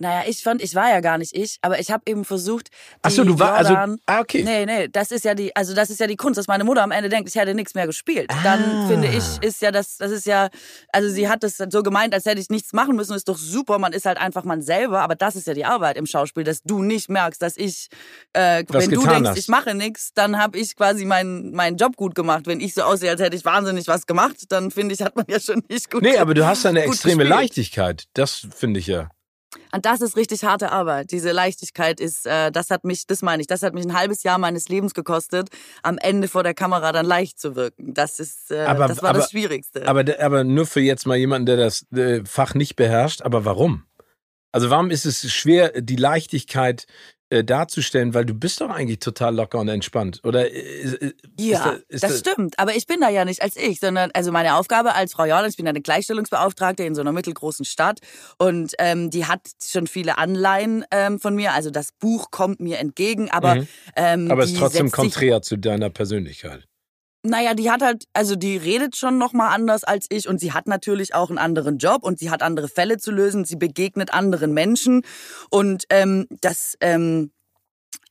Naja, 0.00 0.24
ich 0.26 0.42
fand, 0.42 0.62
ich 0.62 0.74
war 0.74 0.88
ja 0.90 1.00
gar 1.00 1.18
nicht 1.18 1.34
ich, 1.34 1.58
aber 1.62 1.78
ich 1.78 1.90
habe 1.90 2.02
eben 2.06 2.24
versucht. 2.24 2.68
Ach 3.02 3.10
so, 3.10 3.24
du 3.24 3.38
warst 3.38 3.70
also. 3.70 3.96
Ah, 4.06 4.20
okay. 4.20 4.42
Nee, 4.44 4.66
nee, 4.66 4.88
das 4.88 5.10
ist 5.10 5.24
ja 5.24 5.34
die, 5.34 5.54
also 5.56 5.74
das 5.74 5.90
ist 5.90 6.00
ja 6.00 6.06
die 6.06 6.16
Kunst, 6.16 6.38
dass 6.38 6.48
meine 6.48 6.64
Mutter 6.64 6.82
am 6.82 6.90
Ende 6.90 7.08
denkt, 7.08 7.28
ich 7.28 7.34
hätte 7.34 7.54
nichts 7.54 7.74
mehr 7.74 7.86
gespielt. 7.86 8.30
Ah. 8.30 8.36
Dann 8.42 8.88
finde 8.88 9.08
ich, 9.08 9.42
ist 9.42 9.62
ja 9.62 9.70
das, 9.70 9.96
das 9.96 10.10
ist 10.10 10.26
ja, 10.26 10.48
also 10.92 11.08
sie 11.08 11.28
hat 11.28 11.42
das 11.42 11.56
so 11.56 11.82
gemeint, 11.82 12.14
als 12.14 12.26
hätte 12.26 12.40
ich 12.40 12.50
nichts 12.50 12.72
machen 12.72 12.96
müssen, 12.96 13.14
ist 13.14 13.28
doch 13.28 13.38
super, 13.38 13.78
man 13.78 13.92
ist 13.92 14.06
halt 14.06 14.18
einfach 14.18 14.44
man 14.44 14.62
selber, 14.62 15.00
aber 15.00 15.14
das 15.14 15.36
ist 15.36 15.46
ja 15.46 15.54
die 15.54 15.64
Arbeit 15.64 15.96
im 15.96 16.06
Schauspiel, 16.06 16.44
dass 16.44 16.62
du 16.62 16.82
nicht 16.82 17.08
merkst, 17.08 17.40
dass 17.40 17.56
ich, 17.56 17.88
äh, 18.32 18.64
wenn 18.68 18.90
du 18.90 19.06
denkst, 19.06 19.30
hast. 19.30 19.38
ich 19.38 19.48
mache 19.48 19.74
nichts, 19.74 20.12
dann 20.14 20.38
habe 20.38 20.58
ich 20.58 20.76
quasi 20.76 21.04
meinen 21.04 21.52
meinen 21.52 21.76
Job 21.76 21.96
gut 21.96 22.14
gemacht. 22.14 22.46
Wenn 22.46 22.60
ich 22.60 22.74
so 22.74 22.82
aussehe, 22.82 23.10
als 23.10 23.20
hätte 23.20 23.36
ich 23.36 23.44
wahnsinnig 23.44 23.88
was 23.88 24.06
gemacht, 24.06 24.36
dann 24.48 24.70
finde 24.70 24.94
ich, 24.94 25.02
hat 25.02 25.16
man 25.16 25.26
ja 25.28 25.40
schon 25.40 25.62
nicht 25.68 25.90
gut. 25.90 26.02
Nee, 26.02 26.18
aber 26.18 26.34
du 26.34 26.46
hast 26.46 26.66
eine 26.66 26.82
extreme 26.82 27.24
gespielt. 27.24 27.28
Leichtigkeit. 27.28 28.04
Das 28.14 28.46
finde 28.54 28.80
ich 28.80 28.86
ja. 28.86 29.08
Und 29.72 29.86
das 29.86 30.00
ist 30.00 30.16
richtig 30.16 30.44
harte 30.44 30.72
Arbeit. 30.72 31.10
Diese 31.10 31.32
Leichtigkeit 31.32 32.00
ist, 32.00 32.26
äh, 32.26 32.50
das 32.50 32.70
hat 32.70 32.84
mich, 32.84 33.06
das 33.06 33.22
meine 33.22 33.40
ich, 33.40 33.46
das 33.46 33.62
hat 33.62 33.74
mich 33.74 33.84
ein 33.84 33.94
halbes 33.98 34.22
Jahr 34.22 34.38
meines 34.38 34.68
Lebens 34.68 34.94
gekostet, 34.94 35.48
am 35.82 35.98
Ende 35.98 36.28
vor 36.28 36.42
der 36.42 36.54
Kamera 36.54 36.92
dann 36.92 37.06
leicht 37.06 37.38
zu 37.38 37.56
wirken. 37.56 37.94
Das 37.94 38.20
ist, 38.20 38.50
äh, 38.50 38.64
aber, 38.64 38.88
das 38.88 39.02
war 39.02 39.10
aber, 39.10 39.20
das 39.20 39.30
Schwierigste. 39.30 39.86
Aber, 39.86 40.04
aber 40.20 40.44
nur 40.44 40.66
für 40.66 40.80
jetzt 40.80 41.06
mal 41.06 41.16
jemanden, 41.16 41.46
der 41.46 41.56
das 41.56 41.90
äh, 41.92 42.22
Fach 42.24 42.54
nicht 42.54 42.76
beherrscht. 42.76 43.22
Aber 43.22 43.44
warum? 43.44 43.84
Also 44.52 44.70
warum 44.70 44.90
ist 44.90 45.04
es 45.04 45.30
schwer, 45.32 45.82
die 45.82 45.96
Leichtigkeit 45.96 46.86
äh, 47.30 47.42
darzustellen, 47.42 48.14
weil 48.14 48.24
du 48.24 48.34
bist 48.34 48.60
doch 48.60 48.70
eigentlich 48.70 49.00
total 49.00 49.34
locker 49.34 49.58
und 49.58 49.68
entspannt, 49.68 50.20
oder? 50.22 50.50
Ist, 50.50 50.94
ist 50.94 51.14
ja, 51.40 51.64
da, 51.64 51.78
das, 51.88 52.00
das 52.02 52.18
stimmt. 52.20 52.58
Aber 52.58 52.76
ich 52.76 52.86
bin 52.86 53.00
da 53.00 53.08
ja 53.08 53.24
nicht 53.24 53.42
als 53.42 53.56
ich, 53.56 53.80
sondern 53.80 54.10
also 54.14 54.30
meine 54.30 54.54
Aufgabe 54.56 54.94
als 54.94 55.12
Frau 55.12 55.24
Jordan, 55.24 55.50
ich 55.50 55.56
bin 55.56 55.66
eine 55.66 55.80
Gleichstellungsbeauftragte 55.80 56.84
in 56.84 56.94
so 56.94 57.00
einer 57.00 57.12
mittelgroßen 57.12 57.64
Stadt 57.64 57.98
und 58.38 58.74
ähm, 58.78 59.10
die 59.10 59.26
hat 59.26 59.40
schon 59.64 59.86
viele 59.86 60.18
Anleihen 60.18 60.84
ähm, 60.90 61.18
von 61.18 61.34
mir. 61.34 61.52
Also 61.52 61.70
das 61.70 61.92
Buch 61.98 62.30
kommt 62.30 62.60
mir 62.60 62.78
entgegen, 62.78 63.30
aber 63.30 63.56
mhm. 63.56 63.68
ähm, 63.96 64.30
aber 64.30 64.44
es 64.44 64.52
ist 64.52 64.58
trotzdem 64.58 64.90
konträr 64.90 65.42
zu 65.42 65.56
deiner 65.56 65.90
Persönlichkeit. 65.90 66.68
Naja, 67.26 67.54
die 67.54 67.70
hat 67.70 67.82
halt, 67.82 68.04
also 68.12 68.36
die 68.36 68.56
redet 68.56 68.96
schon 68.96 69.18
nochmal 69.18 69.52
anders 69.52 69.82
als 69.82 70.06
ich 70.10 70.28
und 70.28 70.38
sie 70.38 70.52
hat 70.52 70.68
natürlich 70.68 71.14
auch 71.14 71.28
einen 71.28 71.38
anderen 71.38 71.78
Job 71.78 72.04
und 72.04 72.20
sie 72.20 72.30
hat 72.30 72.42
andere 72.42 72.68
Fälle 72.68 72.98
zu 72.98 73.10
lösen, 73.10 73.44
sie 73.44 73.56
begegnet 73.56 74.14
anderen 74.14 74.52
Menschen 74.54 75.02
und 75.50 75.84
ähm, 75.90 76.26
das, 76.40 76.76
ähm, 76.80 77.32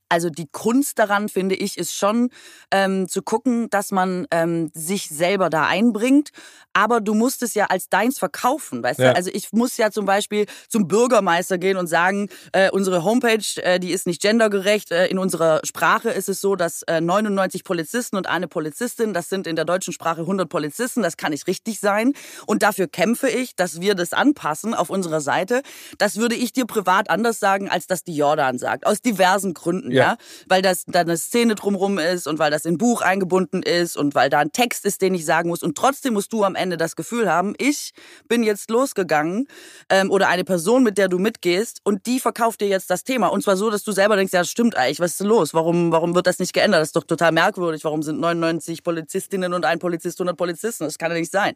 also 0.09 0.29
die 0.29 0.47
Kunst 0.51 0.99
daran, 0.99 1.29
finde 1.29 1.55
ich, 1.55 1.77
ist 1.77 1.95
schon 1.95 2.29
ähm, 2.71 3.07
zu 3.07 3.21
gucken, 3.21 3.69
dass 3.69 3.91
man 3.91 4.27
ähm, 4.31 4.71
sich 4.73 5.09
selber 5.09 5.49
da 5.49 5.65
einbringt. 5.65 6.29
Aber 6.73 6.99
du 6.99 7.13
musst 7.13 7.41
es 7.41 7.53
ja 7.53 7.67
als 7.67 7.87
deins 7.87 8.19
verkaufen, 8.19 8.83
weißt 8.83 8.99
ja. 8.99 9.11
du? 9.11 9.15
Also 9.15 9.31
ich 9.33 9.53
muss 9.53 9.77
ja 9.77 9.91
zum 9.91 10.05
Beispiel 10.05 10.45
zum 10.67 10.87
Bürgermeister 10.89 11.57
gehen 11.57 11.77
und 11.77 11.87
sagen, 11.87 12.27
äh, 12.51 12.69
unsere 12.69 13.05
Homepage, 13.05 13.45
äh, 13.61 13.79
die 13.79 13.91
ist 13.91 14.05
nicht 14.07 14.21
gendergerecht. 14.21 14.91
Äh, 14.91 15.07
in 15.07 15.17
unserer 15.17 15.61
Sprache 15.63 16.09
ist 16.09 16.27
es 16.27 16.41
so, 16.41 16.57
dass 16.57 16.83
äh, 16.83 16.99
99 16.99 17.63
Polizisten 17.63 18.17
und 18.17 18.27
eine 18.27 18.49
Polizistin, 18.49 19.13
das 19.13 19.29
sind 19.29 19.47
in 19.47 19.55
der 19.55 19.63
deutschen 19.63 19.93
Sprache 19.93 20.21
100 20.21 20.49
Polizisten, 20.49 21.01
das 21.01 21.15
kann 21.15 21.31
nicht 21.31 21.47
richtig 21.47 21.79
sein. 21.79 22.11
Und 22.45 22.61
dafür 22.61 22.87
kämpfe 22.87 23.29
ich, 23.29 23.55
dass 23.55 23.79
wir 23.79 23.95
das 23.95 24.11
anpassen 24.11 24.73
auf 24.73 24.89
unserer 24.89 25.21
Seite. 25.21 25.61
Das 25.97 26.17
würde 26.17 26.35
ich 26.35 26.51
dir 26.51 26.65
privat 26.65 27.09
anders 27.09 27.39
sagen, 27.39 27.69
als 27.69 27.87
das 27.87 28.03
die 28.03 28.15
Jordan 28.17 28.57
sagt. 28.57 28.85
Aus 28.85 29.01
diversen 29.01 29.53
Gründen 29.53 29.94
ja. 29.95 30.03
ja, 30.03 30.17
weil 30.47 30.61
das 30.61 30.85
da 30.87 31.01
eine 31.01 31.17
Szene 31.17 31.55
drumrum 31.55 31.97
ist 31.97 32.27
und 32.27 32.39
weil 32.39 32.51
das 32.51 32.65
in 32.65 32.77
Buch 32.77 33.01
eingebunden 33.01 33.63
ist 33.63 33.97
und 33.97 34.15
weil 34.15 34.29
da 34.29 34.39
ein 34.39 34.51
Text 34.51 34.85
ist, 34.85 35.01
den 35.01 35.13
ich 35.13 35.25
sagen 35.25 35.49
muss 35.49 35.63
und 35.63 35.77
trotzdem 35.77 36.13
musst 36.13 36.31
du 36.33 36.43
am 36.43 36.55
Ende 36.55 36.77
das 36.77 36.95
Gefühl 36.95 37.31
haben, 37.31 37.55
ich 37.57 37.91
bin 38.27 38.43
jetzt 38.43 38.69
losgegangen 38.69 39.47
ähm, 39.89 40.11
oder 40.11 40.27
eine 40.27 40.43
Person, 40.43 40.83
mit 40.83 40.97
der 40.97 41.07
du 41.07 41.19
mitgehst 41.19 41.81
und 41.83 42.05
die 42.05 42.19
verkauft 42.19 42.61
dir 42.61 42.67
jetzt 42.67 42.89
das 42.89 43.03
Thema 43.03 43.27
und 43.27 43.43
zwar 43.43 43.57
so, 43.57 43.69
dass 43.69 43.83
du 43.83 43.91
selber 43.91 44.15
denkst, 44.15 44.33
ja, 44.33 44.39
das 44.39 44.49
stimmt 44.49 44.75
eigentlich, 44.75 44.99
was 44.99 45.11
ist 45.11 45.19
denn 45.19 45.27
los? 45.27 45.53
Warum, 45.53 45.91
warum 45.91 46.15
wird 46.15 46.27
das 46.27 46.39
nicht 46.39 46.53
geändert? 46.53 46.81
Das 46.81 46.89
ist 46.89 46.95
doch 46.95 47.03
total 47.03 47.31
merkwürdig. 47.31 47.83
Warum 47.83 48.03
sind 48.03 48.19
99 48.19 48.83
Polizistinnen 48.83 49.53
und 49.53 49.65
ein 49.65 49.79
Polizist 49.79 50.19
100 50.19 50.37
Polizisten? 50.37 50.83
Das 50.85 50.97
kann 50.97 51.11
ja 51.11 51.17
nicht 51.17 51.31
sein. 51.31 51.55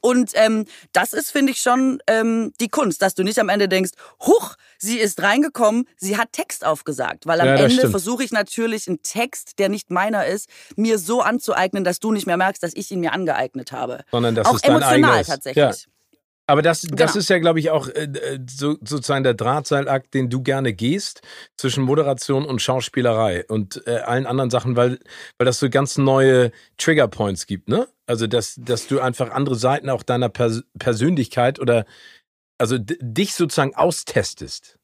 Und 0.00 0.32
ähm, 0.34 0.64
das 0.92 1.12
ist, 1.12 1.30
finde 1.30 1.52
ich, 1.52 1.60
schon 1.60 2.02
ähm, 2.06 2.52
die 2.60 2.68
Kunst, 2.68 3.02
dass 3.02 3.14
du 3.14 3.22
nicht 3.22 3.38
am 3.38 3.48
Ende 3.48 3.68
denkst, 3.68 3.92
huch, 4.20 4.56
sie 4.80 4.98
ist 4.98 5.22
reingekommen, 5.22 5.86
sie 5.96 6.16
hat 6.16 6.32
Text 6.32 6.64
aufgesagt, 6.64 7.26
weil 7.26 7.40
am 7.40 7.48
ja, 7.48 7.54
Ende 7.56 7.90
versuche 7.90 8.24
ich 8.24 8.32
natürlich 8.32 8.88
einen 8.88 9.02
Text, 9.02 9.58
der 9.58 9.68
nicht 9.68 9.90
meiner 9.90 10.26
ist, 10.26 10.48
mir 10.76 10.98
so 10.98 11.20
anzueignen, 11.20 11.84
dass 11.84 12.00
du 12.00 12.12
nicht 12.12 12.26
mehr 12.26 12.36
merkst, 12.36 12.62
dass 12.62 12.74
ich 12.74 12.90
ihn 12.90 13.00
mir 13.00 13.12
angeeignet 13.12 13.72
habe. 13.72 14.04
Sondern 14.10 14.34
dass 14.34 14.46
auch 14.46 14.56
es 14.56 14.62
dein 14.62 14.72
emotional 14.72 15.24
tatsächlich. 15.24 15.56
Ja. 15.56 15.92
Aber 16.50 16.62
das, 16.62 16.80
das 16.80 17.12
genau. 17.12 17.18
ist 17.20 17.30
ja, 17.30 17.38
glaube 17.38 17.60
ich, 17.60 17.70
auch 17.70 17.86
äh, 17.86 18.08
so, 18.50 18.76
sozusagen 18.80 19.22
der 19.22 19.34
Drahtseilakt, 19.34 20.12
den 20.14 20.30
du 20.30 20.42
gerne 20.42 20.72
gehst 20.72 21.22
zwischen 21.56 21.84
Moderation 21.84 22.44
und 22.44 22.60
Schauspielerei 22.60 23.44
und 23.46 23.86
äh, 23.86 23.98
allen 23.98 24.26
anderen 24.26 24.50
Sachen, 24.50 24.74
weil, 24.74 24.98
weil 25.38 25.44
das 25.44 25.60
so 25.60 25.70
ganz 25.70 25.96
neue 25.96 26.50
Triggerpoints 26.76 27.46
gibt, 27.46 27.68
ne? 27.68 27.86
Also, 28.06 28.26
dass, 28.26 28.56
dass 28.58 28.88
du 28.88 28.98
einfach 28.98 29.30
andere 29.30 29.54
Seiten 29.54 29.88
auch 29.88 30.02
deiner 30.02 30.28
Pers 30.28 30.64
Persönlichkeit 30.76 31.60
oder 31.60 31.84
also 32.60 32.76
dich 32.78 33.34
sozusagen 33.34 33.74
austestest. 33.74 34.78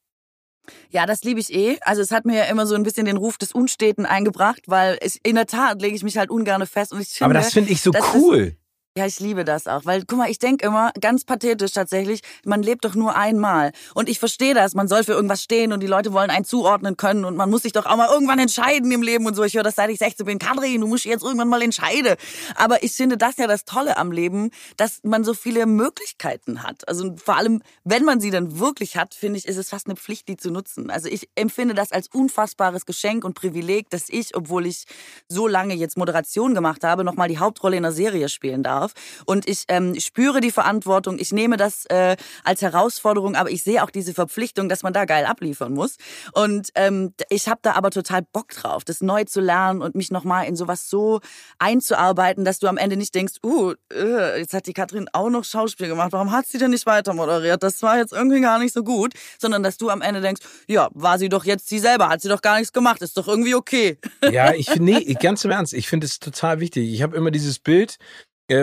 Ja, 0.91 1.07
das 1.07 1.23
liebe 1.23 1.39
ich 1.39 1.53
eh. 1.53 1.79
Also 1.83 2.03
es 2.03 2.11
hat 2.11 2.25
mir 2.25 2.39
ja 2.39 2.45
immer 2.45 2.67
so 2.67 2.75
ein 2.75 2.83
bisschen 2.83 3.07
den 3.07 3.17
Ruf 3.17 3.39
des 3.39 3.53
Unsteten 3.53 4.05
eingebracht, 4.05 4.63
weil 4.67 4.99
ich, 5.01 5.21
in 5.23 5.37
der 5.37 5.47
Tat 5.47 5.81
lege 5.81 5.95
ich 5.95 6.03
mich 6.03 6.17
halt 6.17 6.31
ungern 6.31 6.67
fest 6.67 6.93
und 6.93 7.01
ich 7.01 7.09
finde. 7.09 7.25
Aber 7.27 7.35
das 7.35 7.53
finde 7.53 7.71
ich 7.71 7.81
so 7.81 7.93
cool. 8.15 8.57
Ja, 8.99 9.05
ich 9.05 9.21
liebe 9.21 9.45
das 9.45 9.67
auch, 9.67 9.85
weil 9.85 10.05
guck 10.07 10.17
mal, 10.17 10.31
ich 10.31 10.39
denk 10.39 10.63
immer 10.63 10.91
ganz 10.99 11.27
pathetisch 11.27 11.73
tatsächlich, 11.73 12.23
man 12.47 12.63
lebt 12.63 12.83
doch 12.87 12.95
nur 12.95 13.15
einmal 13.15 13.73
und 13.93 14.09
ich 14.09 14.19
verstehe 14.19 14.55
das, 14.55 14.75
man 14.75 14.89
soll 14.89 15.05
für 15.05 15.13
irgendwas 15.13 15.43
stehen 15.43 15.75
und 15.75 15.81
die 15.81 15.87
Leute 15.87 16.15
wollen 16.15 16.31
einen 16.31 16.47
zuordnen 16.47 16.97
können 16.97 17.27
und 17.27 17.37
man 17.37 17.51
muss 17.51 17.65
sich 17.65 17.73
doch 17.73 17.85
auch 17.85 17.99
mal 17.99 18.09
irgendwann 18.11 18.39
entscheiden 18.39 18.91
im 18.91 19.03
Leben 19.03 19.27
und 19.27 19.35
so. 19.35 19.45
Ich 19.45 19.53
höre 19.53 19.65
das 19.65 19.75
seit 19.75 19.91
ich 19.91 19.99
16 19.99 20.25
bin, 20.25 20.39
Kadri, 20.39 20.79
du 20.79 20.87
musst 20.87 21.05
jetzt 21.05 21.23
irgendwann 21.23 21.51
mal 21.51 21.61
entscheiden. 21.61 22.17
Aber 22.55 22.83
ich 22.83 22.93
finde 22.93 23.19
das 23.19 23.37
ja 23.37 23.47
das 23.47 23.67
Tolle 23.67 23.99
am 23.99 24.13
Leben, 24.13 24.51
dass 24.79 25.01
man 25.03 25.25
so 25.25 25.35
viele 25.35 25.67
Möglichkeiten 25.67 26.63
hat. 26.63 26.89
Also 26.89 27.17
vor 27.23 27.37
allem, 27.37 27.61
wenn 27.85 28.03
man 28.03 28.19
sie 28.19 28.31
dann 28.31 28.59
wirklich 28.59 28.97
hat, 28.97 29.13
finde 29.13 29.39
ich, 29.39 29.45
ist 29.45 29.59
es 29.59 29.69
fast 29.69 29.89
eine 29.89 29.97
Pflicht, 29.97 30.27
die 30.27 30.39
zu 30.39 30.51
nutzen. 30.51 30.89
Also 30.89 31.11
ich 31.11 31.29
empfinde 31.35 31.75
das 31.75 31.93
als 31.93 32.09
unfassbares 32.09 32.87
Geschenk 32.87 33.25
und 33.27 33.35
Privileg, 33.35 33.91
dass 33.91 34.09
ich, 34.09 34.35
obwohl 34.35 34.65
ich 34.65 34.87
so 35.29 35.47
lange 35.47 35.75
jetzt 35.75 35.99
Moderation 35.99 36.55
gemacht 36.55 36.83
habe, 36.83 37.05
nochmal 37.05 37.29
die 37.29 37.39
Hauptrolle 37.39 37.77
in 37.77 37.85
einer 37.85 37.93
Serie 37.93 38.31
spielen 38.31 38.63
darf 38.63 38.86
darf. 38.87 38.93
Und 39.25 39.49
ich 39.49 39.65
ähm, 39.69 39.99
spüre 39.99 40.41
die 40.41 40.51
Verantwortung, 40.51 41.19
ich 41.19 41.33
nehme 41.33 41.57
das 41.57 41.87
äh, 41.87 42.17
als 42.45 42.63
Herausforderung, 42.63 43.37
aber 43.37 43.51
ich 43.51 43.63
sehe 43.63 43.83
auch 43.83 43.91
diese 43.91 44.15
Verpflichtung, 44.15 44.69
dass 44.69 44.83
man 44.83 44.93
da 44.93 45.05
geil 45.05 45.25
abliefern 45.25 45.73
muss. 45.73 45.97
Und 46.33 46.71
ähm, 46.75 47.13
ich 47.29 47.49
habe 47.49 47.61
da 47.63 47.73
aber 47.73 47.91
total 47.91 48.23
Bock 48.23 48.49
drauf, 48.49 48.85
das 48.85 49.01
neu 49.01 49.25
zu 49.25 49.41
lernen 49.41 49.83
und 49.83 49.95
mich 49.95 50.11
nochmal 50.11 50.47
in 50.47 50.57
sowas 50.57 50.89
so 50.89 51.21
einzuarbeiten, 51.59 52.45
dass 52.45 52.59
du 52.59 52.69
am 52.69 52.77
Ende 52.77 52.97
nicht 52.97 53.15
denkst, 53.15 53.35
uh, 53.45 53.75
äh, 53.93 54.41
jetzt 54.41 54.55
hat 54.55 54.67
die 54.67 54.73
Katrin 54.73 55.09
auch 55.13 55.31
noch 55.31 55.45
Schauspiel 55.45 55.89
gemacht, 55.89 56.13
warum 56.13 56.33
hat 56.33 56.47
sie 56.47 56.59
denn 56.59 56.71
nicht 56.71 56.87
weiter 56.87 57.15
moderiert? 57.15 57.63
Das 57.63 57.83
war 57.83 57.99
jetzt 57.99 58.13
irgendwie 58.13 58.41
gar 58.41 58.59
nicht 58.59 58.73
so 58.73 58.83
gut, 58.83 59.15
sondern 59.39 59.63
dass 59.63 59.77
du 59.77 59.91
am 59.91 60.03
Ende 60.03 60.21
denkst, 60.21 60.43
ja, 60.69 60.89
war 60.95 61.19
sie 61.19 61.29
doch 61.29 61.45
jetzt 61.45 61.69
sie 61.69 61.79
selber, 61.79 62.09
hat 62.09 62.21
sie 62.21 62.29
doch 62.29 62.43
gar 62.43 62.59
nichts 62.59 62.73
gemacht, 62.73 63.03
ist 63.03 63.17
doch 63.17 63.29
irgendwie 63.29 63.55
okay. 63.55 63.99
Ja, 64.31 64.53
ich 64.53 64.75
nee, 64.77 65.15
ganz 65.15 65.45
im 65.45 65.51
Ernst, 65.51 65.73
ich 65.73 65.89
finde 65.89 66.07
es 66.07 66.19
total 66.19 66.61
wichtig. 66.61 66.93
Ich 66.93 67.03
habe 67.03 67.17
immer 67.17 67.31
dieses 67.31 67.59
Bild, 67.59 67.99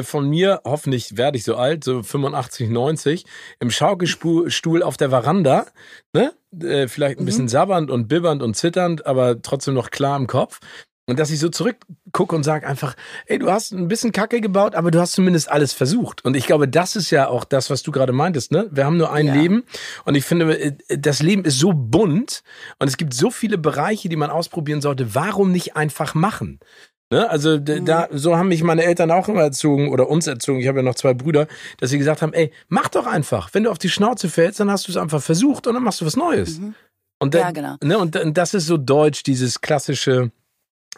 von 0.04 0.30
mir, 0.30 0.62
hoffentlich 0.66 1.18
werde 1.18 1.38
ich 1.38 1.44
so 1.44 1.56
alt, 1.56 1.84
so 1.84 2.04
85, 2.04 2.70
90, 2.70 3.26
im 3.60 3.70
Schaukelstuhl 3.70 4.84
auf 4.84 4.98
der 4.98 5.10
Veranda, 5.10 5.66
ne? 6.14 6.34
Äh, 6.62 6.88
vielleicht 6.88 7.20
ein 7.20 7.24
mhm. 7.24 7.26
bisschen 7.26 7.48
sabbernd 7.48 7.90
und 7.90 8.08
bibbernd 8.08 8.44
und 8.44 8.56
zitternd, 8.56 9.06
aber 9.06 9.42
trotzdem 9.42 9.74
noch 9.74 9.90
klar 9.90 10.18
im 10.18 10.28
Kopf. 10.28 10.60
Und 11.06 11.20
dass 11.20 11.32
ich 11.32 11.40
so 11.40 11.50
zurückgucke 11.50 12.34
und 12.34 12.44
sage 12.44 12.66
einfach, 12.66 12.96
ey, 13.26 13.38
du 13.38 13.52
hast 13.52 13.74
ein 13.74 13.90
bisschen 13.90 14.14
Kacke 14.14 14.40
gebaut, 14.40 14.74
aber 14.74 14.90
du 14.90 15.02
hast 15.02 15.12
zumindest 15.12 15.52
alles 15.52 15.74
versucht. 15.74 16.24
Und 16.24 16.38
ich 16.38 16.46
glaube, 16.46 16.70
das 16.70 16.96
ist 16.96 17.12
ja 17.12 17.28
auch 17.28 17.44
das, 17.44 17.70
was 17.70 17.84
du 17.84 17.92
gerade 17.92 18.14
meintest, 18.14 18.54
ne? 18.54 18.70
Wir 18.72 18.86
haben 18.86 18.96
nur 18.96 19.12
ein 19.12 19.28
ja. 19.28 19.34
Leben. 19.34 19.64
Und 20.06 20.16
ich 20.16 20.24
finde, 20.24 20.58
äh, 20.58 20.78
das 20.98 21.22
Leben 21.22 21.44
ist 21.44 21.60
so 21.60 21.74
bunt 21.74 22.42
und 22.80 22.88
es 22.88 22.96
gibt 22.96 23.14
so 23.14 23.32
viele 23.32 23.58
Bereiche, 23.58 24.08
die 24.08 24.16
man 24.16 24.30
ausprobieren 24.30 24.80
sollte. 24.80 25.14
Warum 25.14 25.52
nicht 25.52 25.76
einfach 25.76 26.16
machen? 26.16 26.62
Ne? 27.14 27.30
Also 27.30 27.60
mhm. 27.60 27.86
da, 27.86 28.08
so 28.12 28.38
haben 28.38 28.48
mich 28.48 28.64
meine 28.64 28.84
Eltern 28.84 29.12
auch 29.12 29.28
immer 29.30 29.42
erzogen 29.42 29.90
oder 29.90 30.10
uns 30.10 30.26
erzogen. 30.26 30.60
Ich 30.60 30.68
habe 30.68 30.80
ja 30.80 30.84
noch 30.84 30.96
zwei 30.96 31.14
Brüder, 31.14 31.46
dass 31.78 31.92
sie 31.92 32.00
gesagt 32.00 32.24
haben, 32.24 32.34
ey, 32.34 32.52
mach 32.70 32.90
doch 32.90 33.06
einfach. 33.06 33.50
Wenn 33.54 33.66
du 33.66 33.70
auf 33.70 33.78
die 33.78 33.90
Schnauze 33.90 34.30
fällst, 34.30 34.60
dann 34.60 34.72
hast 34.72 34.88
du 34.88 34.92
es 34.92 34.98
einfach 34.98 35.22
versucht 35.22 35.68
und 35.68 35.76
dann 35.76 35.84
machst 35.84 36.02
du 36.02 36.08
was 36.08 36.16
Neues. 36.16 36.58
Mhm. 36.58 36.74
Und, 37.20 37.36
ja, 37.36 37.52
genau. 37.52 37.76
ne, 37.84 38.00
und, 38.00 38.16
und 38.16 38.36
das 38.36 38.56
ist 38.56 38.66
so 38.66 38.78
deutsch, 38.78 39.22
dieses 39.22 39.62
klassische 39.62 40.32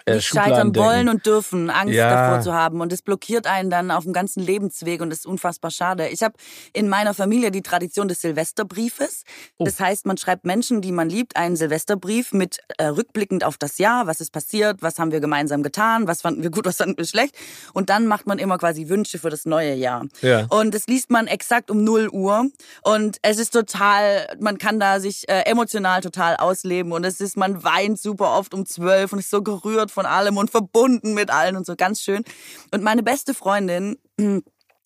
äh, 0.06 0.20
scheitern 0.20 0.76
wollen 0.76 1.10
und 1.10 1.26
dürfen, 1.26 1.70
Angst 1.70 1.94
ja. 1.94 2.10
davor 2.10 2.42
zu 2.42 2.54
haben. 2.54 2.82
Und 2.82 2.92
es 2.94 3.02
blockiert 3.02 3.48
einen 3.48 3.70
dann 3.70 3.92
auf 3.92 4.04
dem 4.04 4.14
ganzen 4.14 4.42
Lebensweg 4.44 5.02
und 5.02 5.10
das 5.10 5.20
ist 5.20 5.26
unfassbar 5.26 5.72
schade. 5.72 6.08
Ich 6.10 6.22
habe 6.24 6.36
in 6.74 6.90
meiner 6.90 7.14
Familie 7.14 7.52
die 7.52 7.62
Tradition 7.62 8.08
des 8.08 8.22
Silvesterbriefes. 8.22 9.24
Oh. 9.58 9.66
Das 9.66 9.80
heißt, 9.80 10.06
man 10.06 10.18
schreibt 10.18 10.46
Menschen, 10.46 10.82
die 10.82 10.92
man 10.92 11.10
liebt, 11.10 11.36
einen 11.38 11.56
Silvesterbrief 11.56 12.34
mit 12.34 12.60
äh, 12.78 12.86
rückblickend 12.86 13.44
auf 13.44 13.58
das 13.58 13.78
Jahr, 13.78 14.08
was 14.08 14.22
ist 14.22 14.32
passiert, 14.32 14.82
was 14.82 15.00
haben 15.00 15.12
wir 15.12 15.20
gemeinsam 15.20 15.64
getan, 15.64 16.08
was 16.08 16.22
fanden 16.22 16.44
wir 16.44 16.52
gut, 16.52 16.66
was 16.66 16.78
fanden 16.78 16.98
wir 16.98 17.06
schlecht. 17.06 17.36
Und 17.74 17.90
dann 17.90 18.08
macht 18.08 18.28
man 18.28 18.38
immer 18.38 18.58
quasi 18.58 18.90
Wünsche 18.90 19.18
für 19.20 19.30
das 19.30 19.46
neue 19.46 19.74
Jahr. 19.74 20.06
Ja. 20.22 20.46
Und 20.50 20.76
das 20.76 20.88
liest 20.88 21.10
man 21.10 21.28
exakt 21.28 21.72
um 21.72 21.84
0 21.84 22.10
Uhr. 22.10 22.50
Und 22.84 23.18
es 23.22 23.40
ist 23.40 23.52
total, 23.52 24.28
man 24.40 24.58
kann 24.58 24.80
da 24.80 25.00
sich 25.00 25.28
äh, 25.30 25.42
emotional 25.42 26.02
total 26.02 26.36
ausleben. 26.36 26.92
Und 26.92 27.06
es 27.06 27.22
ist, 27.22 27.38
man 27.38 27.64
weint 27.64 28.00
super 28.00 28.38
oft 28.38 28.54
um 28.54 28.66
12 28.66 29.14
und 29.14 29.20
ist 29.20 29.30
so 29.30 29.42
gerührt 29.42 29.85
von 29.92 30.06
allem 30.06 30.38
und 30.38 30.52
verbunden 30.52 31.14
mit 31.14 31.30
allen 31.30 31.56
und 31.56 31.66
so 31.66 31.76
ganz 31.76 32.02
schön. 32.02 32.24
Und 32.72 32.84
meine 32.84 33.04
beste 33.04 33.34
Freundin 33.34 33.98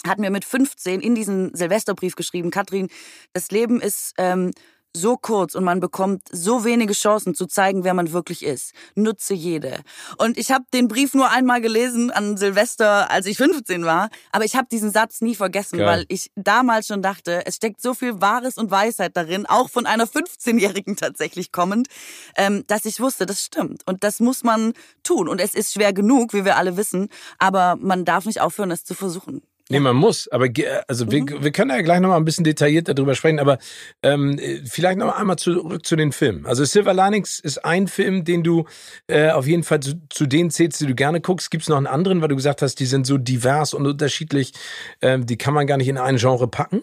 hat 0.06 0.20
mir 0.20 0.30
mit 0.30 0.46
15 0.46 1.02
in 1.02 1.16
diesen 1.16 1.54
Silvesterbrief 1.54 2.16
geschrieben, 2.16 2.52
Katrin, 2.52 2.90
das 3.34 3.52
Leben 3.52 3.82
ist 3.82 4.14
ähm, 4.18 4.52
so 4.96 5.18
kurz 5.18 5.56
und 5.56 5.64
man 5.64 5.80
bekommt 5.80 6.24
so 6.32 6.66
wenige 6.66 6.94
Chancen 6.94 7.36
zu 7.36 7.46
zeigen, 7.46 7.84
wer 7.84 7.94
man 7.94 8.12
wirklich 8.12 8.44
ist. 8.44 8.74
Nutze 8.96 9.34
jede. 9.34 9.82
Und 10.18 10.38
ich 10.38 10.52
habe 10.52 10.66
den 10.74 10.88
Brief 10.88 11.14
nur 11.14 11.30
einmal 11.30 11.62
gelesen 11.62 12.12
an 12.12 12.38
Silvester, 12.38 13.12
als 13.12 13.26
ich 13.28 13.38
15 13.38 13.86
war, 13.86 14.10
aber 14.32 14.46
ich 14.46 14.56
habe 14.56 14.68
diesen 14.72 14.92
Satz 14.92 15.22
nie 15.22 15.36
vergessen, 15.36 15.78
Geil. 15.80 15.88
weil 15.88 16.06
ich 16.08 16.32
damals 16.36 16.88
schon 16.88 17.02
dachte, 17.02 17.46
es 17.46 17.56
steckt 17.56 17.82
so 17.82 17.94
viel 17.94 18.20
Wahres 18.22 18.58
und 18.58 18.72
Weisheit 18.72 19.16
darin, 19.16 19.46
auch 19.46 19.70
von 19.70 19.86
einer 19.86 20.06
15-Jährigen 20.06 20.96
tatsächlich 20.96 21.52
kommend, 21.52 21.88
ähm, 22.36 22.64
dass 22.68 22.86
ich 22.86 23.00
wusste, 23.00 23.26
das 23.26 23.42
stimmt 23.42 23.84
und 23.86 24.04
das 24.04 24.20
muss 24.20 24.44
man 24.44 24.74
tun. 25.04 25.28
Und 25.28 25.40
es 25.40 25.54
ist 25.54 25.74
schwer 25.74 25.94
genug, 25.94 26.34
wie 26.34 26.46
wir 26.46 26.58
alle 26.58 26.78
wissen, 26.78 27.10
aber 27.38 27.76
man 27.80 28.06
darf 28.06 28.26
nicht 28.26 28.42
aufhören, 28.42 28.72
es 28.72 28.84
zu 28.84 28.96
versuchen. 28.96 29.42
Nee, 29.72 29.80
man 29.80 29.96
muss. 29.96 30.28
Aber 30.30 30.48
also 30.88 31.06
mhm. 31.06 31.12
wir, 31.12 31.44
wir 31.44 31.52
können 31.52 31.70
ja 31.70 31.82
gleich 31.82 32.00
nochmal 32.00 32.18
ein 32.18 32.26
bisschen 32.26 32.44
detaillierter 32.44 32.96
darüber 32.96 33.14
sprechen, 33.14 33.40
aber 33.40 33.60
ähm, 34.02 34.40
vielleicht 34.66 34.98
noch 34.98 35.16
einmal 35.16 35.38
zurück 35.38 35.86
zu 35.86 35.96
den 35.96 36.12
Filmen. 36.12 36.48
Also 36.48 36.66
Silver 36.66 36.94
Linings 36.94 37.40
ist 37.40 37.64
ein 37.64 37.88
Film, 37.88 38.26
den 38.26 38.44
du 38.44 38.66
äh, 39.08 39.30
auf 39.30 39.46
jeden 39.46 39.64
Fall 39.64 39.80
zu, 39.82 40.02
zu 40.10 40.26
denen 40.26 40.50
zählst, 40.50 40.82
die 40.82 40.88
du 40.88 40.96
gerne 40.96 41.22
guckst. 41.22 41.52
Gibt 41.52 41.64
es 41.64 41.70
noch 41.70 41.78
einen 41.78 41.88
anderen, 41.88 42.22
weil 42.22 42.30
du 42.30 42.36
gesagt 42.36 42.64
hast, 42.64 42.80
die 42.80 42.88
sind 42.88 43.06
so 43.06 43.20
divers 43.20 43.76
und 43.76 43.86
unterschiedlich, 43.86 44.54
ähm, 45.02 45.28
die 45.28 45.38
kann 45.38 45.54
man 45.54 45.68
gar 45.68 45.78
nicht 45.78 45.88
in 45.88 46.00
ein 46.00 46.18
Genre 46.18 46.48
packen? 46.48 46.82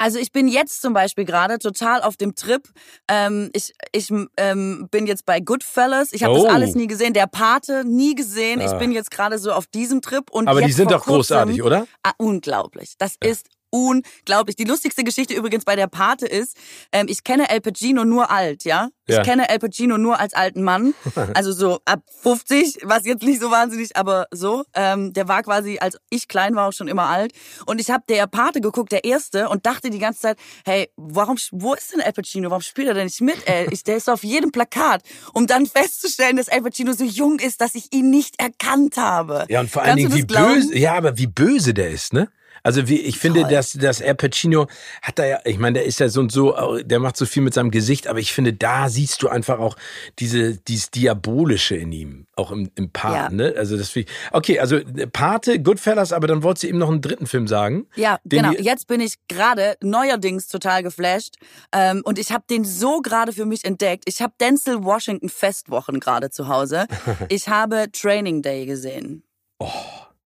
Also 0.00 0.18
ich 0.18 0.32
bin 0.32 0.48
jetzt 0.48 0.80
zum 0.80 0.94
Beispiel 0.94 1.26
gerade 1.26 1.58
total 1.58 2.00
auf 2.00 2.16
dem 2.16 2.34
Trip. 2.34 2.66
Ähm, 3.06 3.50
ich 3.52 3.74
ich 3.92 4.10
ähm, 4.38 4.88
bin 4.90 5.06
jetzt 5.06 5.26
bei 5.26 5.40
Goodfellas. 5.40 6.14
Ich 6.14 6.24
habe 6.24 6.38
oh. 6.38 6.44
das 6.44 6.54
alles 6.54 6.74
nie 6.74 6.86
gesehen. 6.86 7.12
Der 7.12 7.26
Pate 7.26 7.84
nie 7.84 8.14
gesehen. 8.14 8.62
Ah. 8.62 8.72
Ich 8.72 8.78
bin 8.78 8.92
jetzt 8.92 9.10
gerade 9.10 9.38
so 9.38 9.52
auf 9.52 9.66
diesem 9.66 10.00
Trip. 10.00 10.30
Und 10.30 10.48
Aber 10.48 10.62
die 10.62 10.72
sind 10.72 10.90
doch 10.90 11.04
großartig, 11.04 11.62
oder? 11.62 11.86
Ah, 12.02 12.12
unglaublich. 12.16 12.94
Das 12.96 13.16
ja. 13.22 13.28
ist 13.30 13.46
unglaublich. 13.70 14.56
Die 14.56 14.64
lustigste 14.64 15.04
Geschichte 15.04 15.34
übrigens 15.34 15.64
bei 15.64 15.76
der 15.76 15.86
Pate 15.86 16.26
ist, 16.26 16.56
ähm, 16.92 17.06
ich 17.08 17.24
kenne 17.24 17.50
El 17.50 17.60
Pacino 17.60 18.04
nur 18.04 18.30
alt, 18.30 18.64
ja? 18.64 18.90
Ich 19.06 19.16
ja. 19.16 19.22
kenne 19.22 19.48
El 19.48 19.58
Pacino 19.58 19.98
nur 19.98 20.20
als 20.20 20.34
alten 20.34 20.62
Mann, 20.62 20.94
also 21.34 21.52
so 21.52 21.80
ab 21.84 22.02
50, 22.22 22.80
was 22.84 23.04
jetzt 23.06 23.24
nicht 23.24 23.40
so 23.40 23.50
wahnsinnig, 23.50 23.96
aber 23.96 24.26
so. 24.30 24.64
Ähm, 24.74 25.12
der 25.12 25.26
war 25.26 25.42
quasi, 25.42 25.78
als 25.80 25.98
ich 26.10 26.28
klein 26.28 26.54
war, 26.54 26.68
auch 26.68 26.72
schon 26.72 26.88
immer 26.88 27.04
alt. 27.04 27.32
Und 27.66 27.80
ich 27.80 27.90
habe 27.90 28.04
der 28.08 28.26
Pate 28.26 28.60
geguckt, 28.60 28.92
der 28.92 29.04
erste, 29.04 29.48
und 29.48 29.66
dachte 29.66 29.90
die 29.90 29.98
ganze 29.98 30.20
Zeit, 30.20 30.38
hey, 30.64 30.90
warum, 30.96 31.38
wo 31.50 31.74
ist 31.74 31.92
denn 31.92 32.00
El 32.00 32.12
Pacino? 32.12 32.50
Warum 32.50 32.62
spielt 32.62 32.88
er 32.88 32.94
denn 32.94 33.04
nicht 33.04 33.20
mit? 33.20 33.48
Ey? 33.48 33.66
Ich, 33.70 33.82
der 33.82 33.96
ist 33.96 34.08
auf 34.08 34.22
jedem 34.22 34.52
Plakat. 34.52 35.02
Um 35.32 35.46
dann 35.46 35.66
festzustellen, 35.66 36.36
dass 36.36 36.48
El 36.48 36.62
Pacino 36.62 36.92
so 36.92 37.04
jung 37.04 37.38
ist, 37.40 37.60
dass 37.60 37.74
ich 37.74 37.92
ihn 37.92 38.10
nicht 38.10 38.40
erkannt 38.40 38.96
habe. 38.96 39.46
Ja, 39.48 39.60
und 39.60 39.70
vor 39.70 39.82
allen 39.82 39.96
Dingen, 39.96 40.14
wie 40.14 40.24
böse, 40.24 40.76
ja, 40.78 40.94
aber 40.94 41.18
wie 41.18 41.26
böse 41.26 41.74
der 41.74 41.90
ist, 41.90 42.12
ne? 42.12 42.28
Also 42.62 42.88
wie, 42.88 42.98
ich 43.00 43.18
finde, 43.18 43.40
Voll. 43.40 43.50
dass, 43.50 43.72
dass 43.72 44.02
Al 44.02 44.14
Pacino 44.14 44.66
hat 45.02 45.18
da 45.18 45.24
ja, 45.24 45.40
ich 45.44 45.58
meine, 45.58 45.78
der 45.80 45.84
ist 45.86 46.00
ja 46.00 46.08
so 46.08 46.20
und 46.20 46.32
so, 46.32 46.78
der 46.82 46.98
macht 46.98 47.16
so 47.16 47.26
viel 47.26 47.42
mit 47.42 47.54
seinem 47.54 47.70
Gesicht, 47.70 48.06
aber 48.06 48.18
ich 48.18 48.32
finde, 48.32 48.52
da 48.52 48.88
siehst 48.88 49.22
du 49.22 49.28
einfach 49.28 49.58
auch 49.58 49.76
diese, 50.18 50.56
dieses 50.56 50.90
Diabolische 50.90 51.76
in 51.76 51.92
ihm, 51.92 52.26
auch 52.36 52.50
im, 52.50 52.70
im 52.74 52.90
Part, 52.90 53.30
ja. 53.32 53.36
ne? 53.36 53.54
Also 53.56 53.76
das 53.76 53.94
ich, 53.94 54.06
okay, 54.32 54.58
also 54.60 54.80
Pate, 55.12 55.60
Goodfellas, 55.60 56.12
aber 56.12 56.26
dann 56.26 56.42
wolltest 56.42 56.64
du 56.64 56.68
eben 56.68 56.78
noch 56.78 56.88
einen 56.88 57.00
dritten 57.00 57.26
Film 57.26 57.48
sagen. 57.48 57.86
Ja, 57.96 58.18
genau. 58.24 58.52
Jetzt 58.52 58.86
bin 58.86 59.00
ich 59.00 59.14
gerade 59.28 59.76
neuerdings 59.82 60.48
total 60.48 60.82
geflasht 60.82 61.36
ähm, 61.72 62.02
und 62.04 62.18
ich 62.18 62.32
habe 62.32 62.44
den 62.48 62.64
so 62.64 63.00
gerade 63.00 63.32
für 63.32 63.46
mich 63.46 63.64
entdeckt. 63.64 64.04
Ich 64.06 64.20
habe 64.20 64.32
Denzel 64.40 64.84
Washington 64.84 65.28
Festwochen 65.28 66.00
gerade 66.00 66.30
zu 66.30 66.48
Hause. 66.48 66.86
Ich 67.28 67.48
habe 67.48 67.86
Training 67.92 68.42
Day 68.42 68.66
gesehen. 68.66 69.22
Oh. 69.58 69.68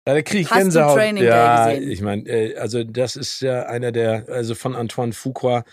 Ja, 0.07 0.15
da 0.15 0.23
kriege 0.23 0.43
ich 0.43 0.51
Hast 0.51 0.59
Gänsehaut. 0.59 0.97
Du 0.97 1.01
Training 1.01 1.25
ja, 1.25 1.67
Day 1.67 1.77
gesehen? 1.79 1.93
ich 1.93 2.01
meine, 2.01 2.23
äh, 2.29 2.57
also 2.57 2.85
das 2.85 3.17
ist 3.17 3.41
ja 3.41 3.65
einer 3.67 3.91
der, 3.91 4.27
also 4.29 4.55
von 4.55 4.77
Antoine 4.77 5.13
Fuqua, 5.13 5.65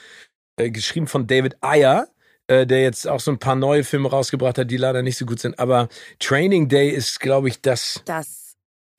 äh, 0.58 0.72
geschrieben 0.72 1.08
von 1.08 1.28
David 1.28 1.58
Ayer, 1.62 2.08
äh, 2.48 2.66
der 2.66 2.82
jetzt 2.82 3.08
auch 3.08 3.20
so 3.20 3.32
ein 3.32 3.38
paar 3.38 3.56
neue 3.56 3.84
Filme 3.84 4.10
rausgebracht 4.10 4.58
hat, 4.58 4.72
die 4.72 4.78
leider 4.78 5.04
nicht 5.04 5.18
so 5.18 5.26
gut 5.26 5.40
sind. 5.40 5.60
Aber 5.60 5.88
Training 6.20 6.68
Day 6.68 6.90
ist, 6.90 7.20
glaube 7.20 7.48
ich, 7.48 7.62
das. 7.62 8.02
Das 8.06 8.43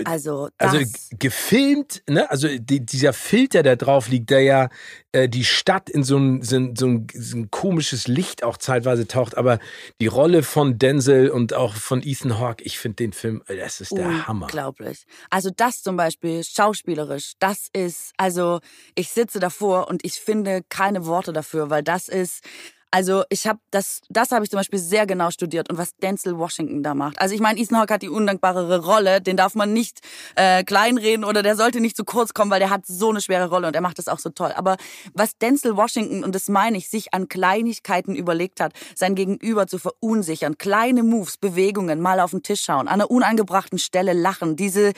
also, 0.03 0.49
also 0.59 0.79
gefilmt, 1.19 2.03
ne? 2.09 2.29
Also 2.29 2.49
die, 2.59 2.85
dieser 2.85 3.13
Filter, 3.13 3.63
der 3.63 3.77
drauf 3.77 4.09
liegt, 4.09 4.31
der 4.31 4.41
ja 4.41 4.69
äh, 5.13 5.29
die 5.29 5.45
Stadt 5.45 5.89
in 5.89 6.03
so 6.03 6.19
ein, 6.19 6.43
so, 6.43 6.57
ein, 6.57 6.75
so, 6.75 6.87
ein, 6.87 7.51
komisches 7.51 8.09
Licht 8.09 8.43
auch 8.43 8.57
zeitweise 8.57 9.07
taucht, 9.07 9.37
aber 9.37 9.61
die 10.01 10.09
Rolle 10.09 10.43
von 10.43 10.79
Denzel 10.79 11.31
und 11.31 11.55
auch 11.55 11.77
von 11.77 12.03
Ethan 12.03 12.41
Hawke, 12.41 12.65
ich 12.65 12.79
finde 12.79 12.97
den 12.97 13.13
Film, 13.13 13.43
äh, 13.47 13.57
das 13.57 13.81
ist 13.81 13.97
der 13.97 14.27
Hammer. 14.27 14.47
Unglaublich. 14.47 15.05
Also 15.31 15.51
das 15.55 15.83
zum 15.83 15.97
Beispiel, 15.97 16.43
schauspielerisch, 16.43 17.35
das 17.39 17.69
ist, 17.73 18.13
also 18.17 18.59
ich 18.97 19.11
sitze 19.11 19.39
davor 19.39 19.89
und 19.89 20.05
ich 20.05 20.15
finde 20.15 20.63
keine 20.69 21.07
Worte 21.07 21.33
dafür, 21.33 21.71
weil 21.71 21.85
das 21.85 22.09
ist, 22.09 22.43
also 22.95 23.25
ich 23.29 23.49
habe 23.49 23.59
das, 23.73 24.03
das 24.09 24.31
habe 24.31 24.45
ich 24.45 24.51
zum 24.53 24.59
Beispiel 24.59 24.79
sehr 24.79 25.05
genau 25.05 25.33
studiert 25.33 25.69
und 25.69 25.79
was 25.79 25.97
Denzel 25.97 26.39
Washington 26.39 26.85
da 26.85 26.95
macht. 26.95 27.21
Also 27.21 27.35
ich 27.35 27.41
meine, 27.41 27.59
Ethan 27.59 27.81
Hawke 27.81 27.93
hat 27.93 28.03
die 28.03 28.09
undankbarere 28.09 28.85
Rolle, 28.85 29.21
den 29.21 29.37
darf 29.37 29.57
man 29.57 29.73
nicht 29.73 29.99
äh, 30.37 30.63
kleinreden 30.63 31.25
oder 31.25 31.43
der 31.43 31.57
sollte 31.57 31.81
nicht 31.81 31.97
zu 31.97 32.05
kurz 32.05 32.35
kommen, 32.35 32.53
weil 32.53 32.61
der 32.61 32.71
hat 32.71 32.87
so 32.87 33.11
eine 33.11 33.21
schwere 33.21 33.49
Rolle 33.49 33.67
und 33.67 33.75
er 33.75 33.81
macht 33.81 33.99
das 33.99 34.07
auch 34.07 34.21
so 34.21 34.31
toll. 34.31 34.53
Aber 34.55 34.77
was 35.13 35.37
Denzel 35.39 35.77
Washington, 35.77 36.23
und 36.23 36.37
das 36.37 36.49
meine 36.49 36.79
ich, 36.79 36.89
sich 36.89 37.13
an 37.13 37.27
Kleinigkeiten 37.27 38.15
überlegt 38.15 38.61
hat, 38.61 38.75
sein 38.95 39.17
Gegenüber 39.17 39.67
zu 39.67 39.81
verunsichern, 39.81 40.57
kleine 40.57 41.03
Moves, 41.03 41.37
Bewegungen, 41.37 42.01
mal 42.01 42.21
auf 42.21 42.31
den 42.31 42.45
Tisch 42.45 42.63
schauen, 42.63 42.87
an 42.87 43.01
einer 43.01 43.11
unangebrachten 43.11 43.81
Stelle 43.81 44.13
lachen, 44.13 44.55
diese 44.55 44.93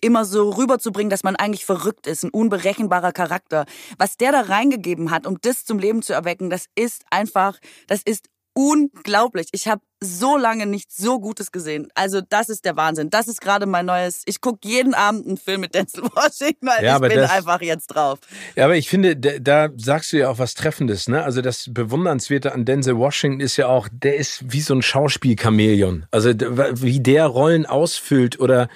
immer 0.00 0.24
so 0.24 0.50
rüberzubringen, 0.50 1.10
dass 1.10 1.24
man 1.24 1.36
eigentlich 1.36 1.64
verrückt 1.64 2.06
ist, 2.06 2.24
ein 2.24 2.30
unberechenbarer 2.30 3.12
Charakter. 3.12 3.66
Was 3.98 4.16
der 4.16 4.32
da 4.32 4.42
reingegeben 4.42 5.10
hat, 5.10 5.26
um 5.26 5.38
das 5.40 5.64
zum 5.64 5.78
Leben 5.78 6.02
zu 6.02 6.12
erwecken, 6.12 6.50
das 6.50 6.66
ist 6.74 7.04
einfach, 7.10 7.58
das 7.86 8.02
ist 8.02 8.28
unglaublich. 8.56 9.48
Ich 9.52 9.68
habe 9.68 9.82
so 10.00 10.38
lange 10.38 10.66
nicht 10.66 10.90
so 10.90 11.20
Gutes 11.20 11.52
gesehen. 11.52 11.88
Also 11.94 12.22
das 12.26 12.48
ist 12.48 12.64
der 12.64 12.76
Wahnsinn. 12.76 13.10
Das 13.10 13.28
ist 13.28 13.40
gerade 13.40 13.66
mein 13.66 13.84
neues. 13.86 14.22
Ich 14.24 14.40
gucke 14.40 14.66
jeden 14.66 14.94
Abend 14.94 15.26
einen 15.26 15.36
Film 15.36 15.60
mit 15.60 15.74
Denzel 15.74 16.04
Washington, 16.04 16.66
weil 16.66 16.84
ja, 16.84 16.96
ich 16.96 17.02
bin 17.02 17.18
das, 17.18 17.30
einfach 17.30 17.60
jetzt 17.60 17.88
drauf. 17.88 18.18
Ja, 18.54 18.64
aber 18.64 18.76
ich 18.76 18.88
finde, 18.88 19.16
da, 19.16 19.38
da, 19.38 19.68
sagst 19.76 20.12
du 20.12 20.18
ja 20.18 20.30
auch 20.30 20.38
was 20.38 20.54
Treffendes. 20.54 21.06
Ne? 21.08 21.22
Also 21.22 21.42
das 21.42 21.68
Bewundernswerte 21.70 22.52
an 22.52 22.64
Denzel 22.64 22.96
Washington 22.96 23.40
ist 23.40 23.58
ja 23.58 23.68
auch, 23.68 23.88
der 23.92 24.16
ist 24.16 24.52
wie 24.52 24.60
so 24.60 24.74
ein 24.74 24.82
Schauspielchamäleon. 24.82 26.06
Also 26.10 26.30
wie 26.30 27.00
der 27.00 27.26
Rollen 27.26 27.66
ausfüllt 27.66 28.40
oder 28.40 28.68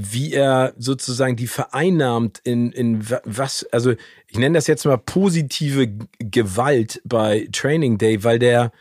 wie 0.00 0.32
er 0.32 0.74
sozusagen 0.78 1.36
die 1.36 1.46
vereinnahmt 1.46 2.40
in, 2.44 2.72
in 2.72 3.06
was, 3.24 3.66
also 3.72 3.94
ich 4.28 4.38
nenne 4.38 4.56
das 4.56 4.66
jetzt 4.66 4.84
mal 4.84 4.96
positive 4.96 5.88
Gewalt 6.18 7.00
bei 7.04 7.48
Training 7.52 7.98
Day, 7.98 8.24
weil 8.24 8.38
der 8.38 8.72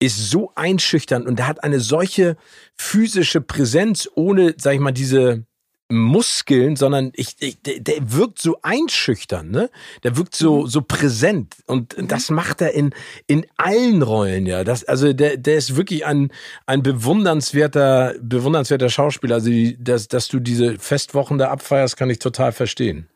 ist 0.00 0.30
so 0.30 0.52
einschüchternd 0.54 1.26
und 1.26 1.38
der 1.38 1.48
hat 1.48 1.64
eine 1.64 1.80
solche 1.80 2.36
physische 2.76 3.40
Präsenz 3.40 4.08
ohne, 4.14 4.54
sag 4.56 4.74
ich 4.74 4.80
mal, 4.80 4.92
diese 4.92 5.44
Muskeln, 5.90 6.76
sondern 6.76 7.12
ich, 7.14 7.36
ich 7.40 7.62
der, 7.62 7.80
der, 7.80 8.12
wirkt 8.12 8.40
so 8.40 8.58
einschüchtern, 8.62 9.50
ne? 9.50 9.70
Der 10.02 10.16
wirkt 10.18 10.34
so 10.34 10.62
mhm. 10.62 10.66
so 10.66 10.82
präsent 10.82 11.56
und 11.66 11.96
mhm. 11.96 12.08
das 12.08 12.30
macht 12.30 12.60
er 12.60 12.74
in 12.74 12.92
in 13.26 13.46
allen 13.56 14.02
Rollen, 14.02 14.44
ja. 14.44 14.64
Das 14.64 14.84
also 14.84 15.12
der 15.14 15.38
der 15.38 15.56
ist 15.56 15.76
wirklich 15.76 16.04
ein 16.04 16.30
ein 16.66 16.82
bewundernswerter 16.82 18.14
bewundernswerter 18.20 18.90
Schauspieler. 18.90 19.36
Also 19.36 19.50
dass 19.78 20.08
dass 20.08 20.28
du 20.28 20.40
diese 20.40 20.78
Festwochen 20.78 21.38
da 21.38 21.50
abfeierst, 21.50 21.96
kann 21.96 22.10
ich 22.10 22.18
total 22.18 22.52
verstehen. 22.52 23.08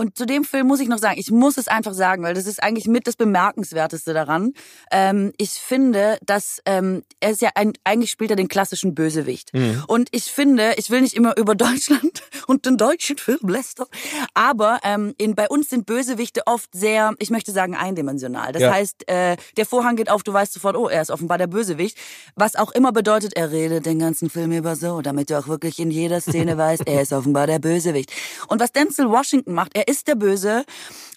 Und 0.00 0.16
zu 0.16 0.24
dem 0.24 0.44
Film 0.44 0.66
muss 0.66 0.80
ich 0.80 0.88
noch 0.88 0.96
sagen, 0.96 1.20
ich 1.20 1.30
muss 1.30 1.58
es 1.58 1.68
einfach 1.68 1.92
sagen, 1.92 2.22
weil 2.22 2.32
das 2.32 2.46
ist 2.46 2.62
eigentlich 2.62 2.86
mit 2.86 3.06
das 3.06 3.16
Bemerkenswerteste 3.16 4.14
daran. 4.14 4.54
Ähm, 4.90 5.34
ich 5.36 5.50
finde, 5.50 6.16
dass 6.24 6.62
ähm, 6.64 7.02
er 7.20 7.32
ist 7.32 7.42
ja 7.42 7.50
ein, 7.54 7.74
eigentlich 7.84 8.10
spielt 8.10 8.30
er 8.30 8.36
den 8.36 8.48
klassischen 8.48 8.94
Bösewicht. 8.94 9.52
Mhm. 9.52 9.84
Und 9.88 10.08
ich 10.12 10.32
finde, 10.32 10.72
ich 10.78 10.88
will 10.88 11.02
nicht 11.02 11.12
immer 11.12 11.36
über 11.36 11.54
Deutschland 11.66 12.22
und 12.46 12.64
den 12.64 12.78
deutschen 12.78 13.18
Film 13.18 13.46
lästern, 13.46 13.88
aber 14.32 14.78
ähm, 14.84 15.14
in, 15.18 15.34
bei 15.34 15.50
uns 15.50 15.68
sind 15.68 15.84
Bösewichte 15.84 16.46
oft 16.46 16.70
sehr, 16.72 17.12
ich 17.18 17.28
möchte 17.28 17.52
sagen, 17.52 17.76
eindimensional. 17.76 18.52
Das 18.52 18.62
ja. 18.62 18.72
heißt, 18.72 19.06
äh, 19.06 19.36
der 19.58 19.66
Vorhang 19.66 19.96
geht 19.96 20.08
auf, 20.08 20.22
du 20.22 20.32
weißt 20.32 20.54
sofort, 20.54 20.78
oh, 20.78 20.88
er 20.88 21.02
ist 21.02 21.10
offenbar 21.10 21.36
der 21.36 21.46
Bösewicht. 21.46 21.98
Was 22.36 22.56
auch 22.56 22.72
immer 22.72 22.92
bedeutet, 22.92 23.34
er 23.34 23.50
redet 23.50 23.84
den 23.84 23.98
ganzen 23.98 24.30
Film 24.30 24.52
über 24.52 24.76
so, 24.76 25.02
damit 25.02 25.28
du 25.28 25.38
auch 25.38 25.48
wirklich 25.48 25.78
in 25.78 25.90
jeder 25.90 26.22
Szene 26.22 26.56
weißt, 26.56 26.84
er 26.86 27.02
ist 27.02 27.12
offenbar 27.12 27.46
der 27.46 27.58
Bösewicht. 27.58 28.10
Und 28.48 28.62
was 28.62 28.72
Denzel 28.72 29.10
Washington 29.10 29.52
macht, 29.52 29.76
er 29.76 29.89
ist 29.90 30.06
der 30.06 30.14
Böse, 30.14 30.64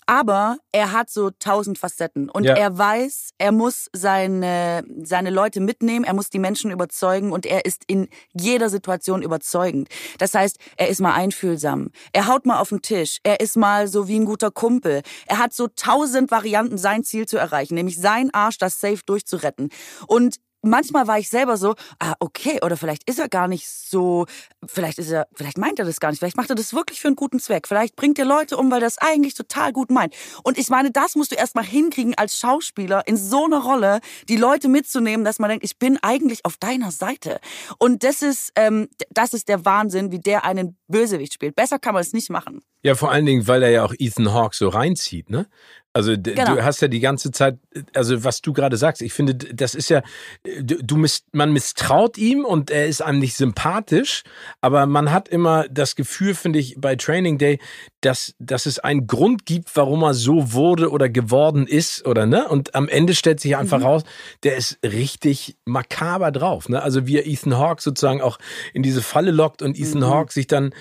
aber 0.05 0.57
er 0.71 0.91
hat 0.91 1.09
so 1.09 1.29
tausend 1.29 1.77
Facetten 1.77 2.29
und 2.29 2.43
ja. 2.43 2.55
er 2.55 2.77
weiß, 2.77 3.31
er 3.37 3.51
muss 3.51 3.89
seine, 3.93 4.83
seine 5.03 5.29
Leute 5.29 5.61
mitnehmen, 5.61 6.03
er 6.03 6.13
muss 6.13 6.29
die 6.29 6.39
Menschen 6.39 6.71
überzeugen 6.71 7.31
und 7.31 7.45
er 7.45 7.65
ist 7.65 7.83
in 7.87 8.09
jeder 8.33 8.69
Situation 8.69 9.21
überzeugend. 9.21 9.89
Das 10.17 10.33
heißt, 10.33 10.57
er 10.75 10.89
ist 10.89 10.99
mal 10.99 11.13
einfühlsam, 11.13 11.91
er 12.11 12.27
haut 12.27 12.45
mal 12.45 12.59
auf 12.59 12.69
den 12.69 12.81
Tisch, 12.81 13.19
er 13.23 13.39
ist 13.39 13.55
mal 13.55 13.87
so 13.87 14.07
wie 14.07 14.19
ein 14.19 14.25
guter 14.25 14.51
Kumpel. 14.51 15.03
Er 15.27 15.37
hat 15.37 15.53
so 15.53 15.67
tausend 15.67 16.31
Varianten, 16.31 16.77
sein 16.77 17.03
Ziel 17.03 17.27
zu 17.27 17.37
erreichen, 17.37 17.75
nämlich 17.75 17.97
sein 17.97 18.33
Arsch, 18.33 18.57
das 18.57 18.81
Safe 18.81 18.99
durchzuretten. 19.05 19.69
Und 20.07 20.37
manchmal 20.63 21.07
war 21.07 21.19
ich 21.19 21.29
selber 21.29 21.57
so, 21.57 21.75
ah, 21.99 22.13
okay, 22.19 22.59
oder 22.63 22.77
vielleicht 22.77 23.07
ist 23.07 23.19
er 23.19 23.29
gar 23.29 23.47
nicht 23.47 23.67
so, 23.67 24.25
vielleicht 24.65 24.97
ist 24.97 25.11
er, 25.11 25.27
vielleicht 25.35 25.57
meint 25.57 25.77
er 25.79 25.85
das 25.85 25.99
gar 25.99 26.09
nicht, 26.09 26.19
vielleicht 26.19 26.37
macht 26.37 26.49
er 26.49 26.55
das 26.55 26.73
wirklich 26.73 27.01
für 27.01 27.07
einen 27.07 27.15
guten 27.15 27.39
Zweck, 27.39 27.67
vielleicht 27.67 27.95
bringt 27.95 28.17
er 28.17 28.25
Leute 28.25 28.57
um, 28.57 28.71
weil 28.71 28.79
er 28.79 28.87
das 28.87 28.97
eigentlich 28.97 29.35
total 29.35 29.71
gut 29.73 29.91
meint. 29.91 30.15
Und 30.43 30.57
ich 30.57 30.69
meine, 30.69 30.91
das 30.91 31.15
musst 31.15 31.31
du 31.31 31.35
erstmal 31.35 31.65
hinkriegen 31.65 32.15
als 32.15 32.39
Schauspieler 32.39 33.05
in 33.05 33.17
so 33.17 33.45
einer 33.45 33.61
Rolle, 33.61 33.99
die 34.29 34.37
Leute 34.37 34.69
mitzunehmen, 34.69 35.25
dass 35.25 35.39
man 35.39 35.49
denkt, 35.49 35.65
ich 35.65 35.77
bin 35.77 35.99
eigentlich 36.01 36.45
auf 36.45 36.57
deiner 36.57 36.91
Seite. 36.91 37.39
Und 37.77 38.03
das 38.03 38.21
ist, 38.21 38.51
ähm, 38.55 38.89
das 39.09 39.33
ist 39.33 39.49
der 39.49 39.65
Wahnsinn, 39.65 40.11
wie 40.11 40.19
der 40.19 40.45
einen 40.45 40.77
Bösewicht 40.87 41.33
spielt. 41.33 41.55
Besser 41.55 41.79
kann 41.79 41.93
man 41.93 42.01
es 42.01 42.13
nicht 42.13 42.29
machen. 42.29 42.61
Ja, 42.81 42.95
vor 42.95 43.11
allen 43.11 43.25
Dingen, 43.25 43.47
weil 43.47 43.63
er 43.63 43.69
ja 43.69 43.85
auch 43.85 43.93
Ethan 43.97 44.33
Hawke 44.33 44.55
so 44.55 44.67
reinzieht, 44.67 45.29
ne? 45.29 45.47
Also 45.93 46.15
genau. 46.17 46.55
du 46.55 46.63
hast 46.63 46.81
ja 46.81 46.87
die 46.87 46.99
ganze 46.99 47.31
Zeit, 47.31 47.59
also 47.93 48.23
was 48.23 48.41
du 48.41 48.51
gerade 48.51 48.77
sagst, 48.77 49.03
ich 49.03 49.13
finde, 49.13 49.35
das 49.35 49.75
ist 49.75 49.89
ja, 49.89 50.01
du 50.43 50.97
misst, 50.97 51.25
man 51.33 51.53
misstraut 51.53 52.17
ihm 52.17 52.45
und 52.45 52.71
er 52.71 52.87
ist 52.87 53.03
einem 53.03 53.19
nicht 53.19 53.35
sympathisch, 53.35 54.23
aber 54.59 54.87
man 54.87 55.11
hat 55.11 55.29
immer 55.29 55.67
das 55.69 55.95
Gefühl, 55.95 56.33
finde 56.33 56.57
ich, 56.57 56.75
bei 56.79 56.95
Training 56.95 57.37
Day, 57.37 57.59
dass, 58.01 58.33
dass 58.39 58.65
es 58.65 58.79
einen 58.79 59.05
Grund 59.05 59.45
gibt, 59.45 59.75
warum 59.75 60.01
er 60.01 60.15
so 60.15 60.53
wurde 60.53 60.89
oder 60.89 61.09
geworden 61.09 61.67
ist 61.67 62.07
oder 62.07 62.25
ne? 62.25 62.47
Und 62.47 62.73
am 62.73 62.89
Ende 62.89 63.13
stellt 63.13 63.39
sich 63.39 63.55
einfach 63.55 63.79
mhm. 63.79 63.85
raus, 63.85 64.03
der 64.41 64.57
ist 64.57 64.79
richtig 64.83 65.57
makaber 65.63 66.31
drauf, 66.31 66.69
ne? 66.69 66.81
Also 66.81 67.05
wie 67.05 67.17
er 67.17 67.27
Ethan 67.27 67.57
Hawke 67.57 67.83
sozusagen 67.83 68.21
auch 68.21 68.39
in 68.73 68.81
diese 68.81 69.03
Falle 69.03 69.29
lockt 69.29 69.61
und 69.61 69.77
Ethan 69.77 70.01
mhm. 70.01 70.07
Hawke 70.07 70.33
sich 70.33 70.47
dann 70.47 70.73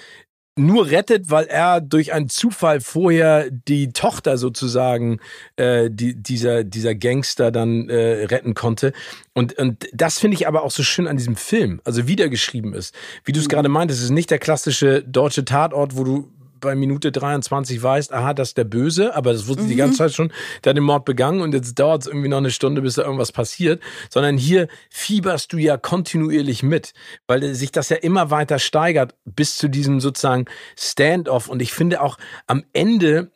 nur 0.56 0.90
rettet, 0.90 1.30
weil 1.30 1.46
er 1.46 1.80
durch 1.80 2.12
einen 2.12 2.28
Zufall 2.28 2.80
vorher 2.80 3.50
die 3.50 3.92
Tochter 3.92 4.36
sozusagen 4.36 5.18
äh, 5.56 5.88
die, 5.90 6.14
dieser 6.14 6.62
dieser 6.62 6.94
Gangster 6.94 7.50
dann 7.50 7.88
äh, 7.88 8.24
retten 8.24 8.54
konnte 8.54 8.92
und 9.32 9.54
und 9.58 9.88
das 9.94 10.18
finde 10.18 10.34
ich 10.36 10.46
aber 10.46 10.62
auch 10.62 10.70
so 10.70 10.82
schön 10.82 11.06
an 11.06 11.16
diesem 11.16 11.36
Film, 11.36 11.80
also 11.84 12.06
wie 12.06 12.16
der 12.16 12.28
geschrieben 12.28 12.74
ist, 12.74 12.94
wie 13.24 13.32
du 13.32 13.40
es 13.40 13.46
mhm. 13.46 13.50
gerade 13.50 13.68
meintest, 13.70 14.00
es 14.00 14.04
ist 14.06 14.10
nicht 14.10 14.30
der 14.30 14.38
klassische 14.38 15.02
deutsche 15.02 15.44
Tatort, 15.44 15.96
wo 15.96 16.04
du 16.04 16.28
bei 16.62 16.74
Minute 16.74 17.12
23 17.12 17.82
weißt, 17.82 18.14
aha, 18.14 18.32
das 18.32 18.48
ist 18.48 18.56
der 18.56 18.64
Böse, 18.64 19.14
aber 19.14 19.34
das 19.34 19.46
wusste 19.46 19.64
mhm. 19.64 19.68
die 19.68 19.76
ganze 19.76 19.98
Zeit 19.98 20.14
schon, 20.14 20.32
der 20.64 20.70
hat 20.70 20.76
den 20.78 20.84
Mord 20.84 21.04
begangen 21.04 21.42
und 21.42 21.52
jetzt 21.52 21.78
dauert 21.78 22.02
es 22.02 22.06
irgendwie 22.06 22.28
noch 22.28 22.38
eine 22.38 22.50
Stunde, 22.50 22.80
bis 22.80 22.94
da 22.94 23.02
irgendwas 23.02 23.32
passiert, 23.32 23.82
sondern 24.08 24.38
hier 24.38 24.68
fieberst 24.88 25.52
du 25.52 25.58
ja 25.58 25.76
kontinuierlich 25.76 26.62
mit, 26.62 26.94
weil 27.26 27.54
sich 27.54 27.72
das 27.72 27.90
ja 27.90 27.96
immer 27.96 28.30
weiter 28.30 28.58
steigert 28.58 29.14
bis 29.26 29.58
zu 29.58 29.68
diesem 29.68 30.00
sozusagen 30.00 30.46
Stand-off 30.78 31.48
und 31.48 31.60
ich 31.60 31.72
finde 31.72 32.00
auch 32.00 32.16
am 32.46 32.64
Ende 32.72 33.30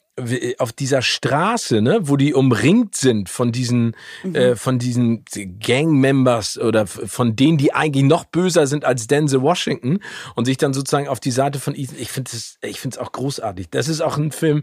auf 0.59 0.72
dieser 0.72 1.02
Straße, 1.02 1.83
ne, 1.83 1.98
wo 2.02 2.16
die 2.16 2.33
umringt 2.33 2.94
sind 2.96 3.29
von 3.29 3.52
diesen, 3.52 3.94
mhm. 4.24 4.35
äh, 4.35 4.57
von 4.57 4.79
diesen 4.79 5.24
Gang-Members 5.26 6.59
oder 6.59 6.87
von 6.87 7.37
denen, 7.37 7.59
die 7.59 7.74
eigentlich 7.74 8.05
noch 8.05 8.24
böser 8.24 8.66
sind 8.66 8.85
als 8.85 9.07
Denzel 9.07 9.42
Washington 9.42 9.98
und 10.35 10.46
sich 10.46 10.57
dann 10.57 10.72
sozusagen 10.72 11.09
auf 11.09 11.20
die 11.20 11.31
Seite 11.31 11.59
von 11.59 11.74
Ethan, 11.74 11.96
ich 11.98 12.11
finde 12.11 12.31
es, 12.33 12.57
ich 12.62 12.81
finde 12.81 12.96
es 12.96 12.98
auch 12.98 13.12
großartig. 13.12 13.68
Das 13.70 13.88
ist 13.88 14.00
auch 14.00 14.16
ein 14.16 14.33
Film, 14.33 14.62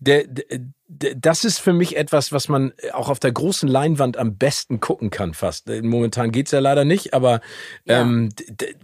der, 0.00 0.26
der 0.26 0.60
das 0.90 1.44
ist 1.44 1.58
für 1.60 1.72
mich 1.72 1.96
etwas, 1.96 2.32
was 2.32 2.48
man 2.48 2.72
auch 2.92 3.08
auf 3.08 3.20
der 3.20 3.30
großen 3.30 3.68
Leinwand 3.68 4.16
am 4.16 4.36
besten 4.36 4.80
gucken 4.80 5.10
kann 5.10 5.34
fast. 5.34 5.70
Äh, 5.70 5.82
momentan 5.82 6.32
geht's 6.32 6.50
ja 6.50 6.58
leider 6.58 6.84
nicht, 6.84 7.14
aber 7.14 7.40
ja. 7.84 8.00
ähm, 8.00 8.30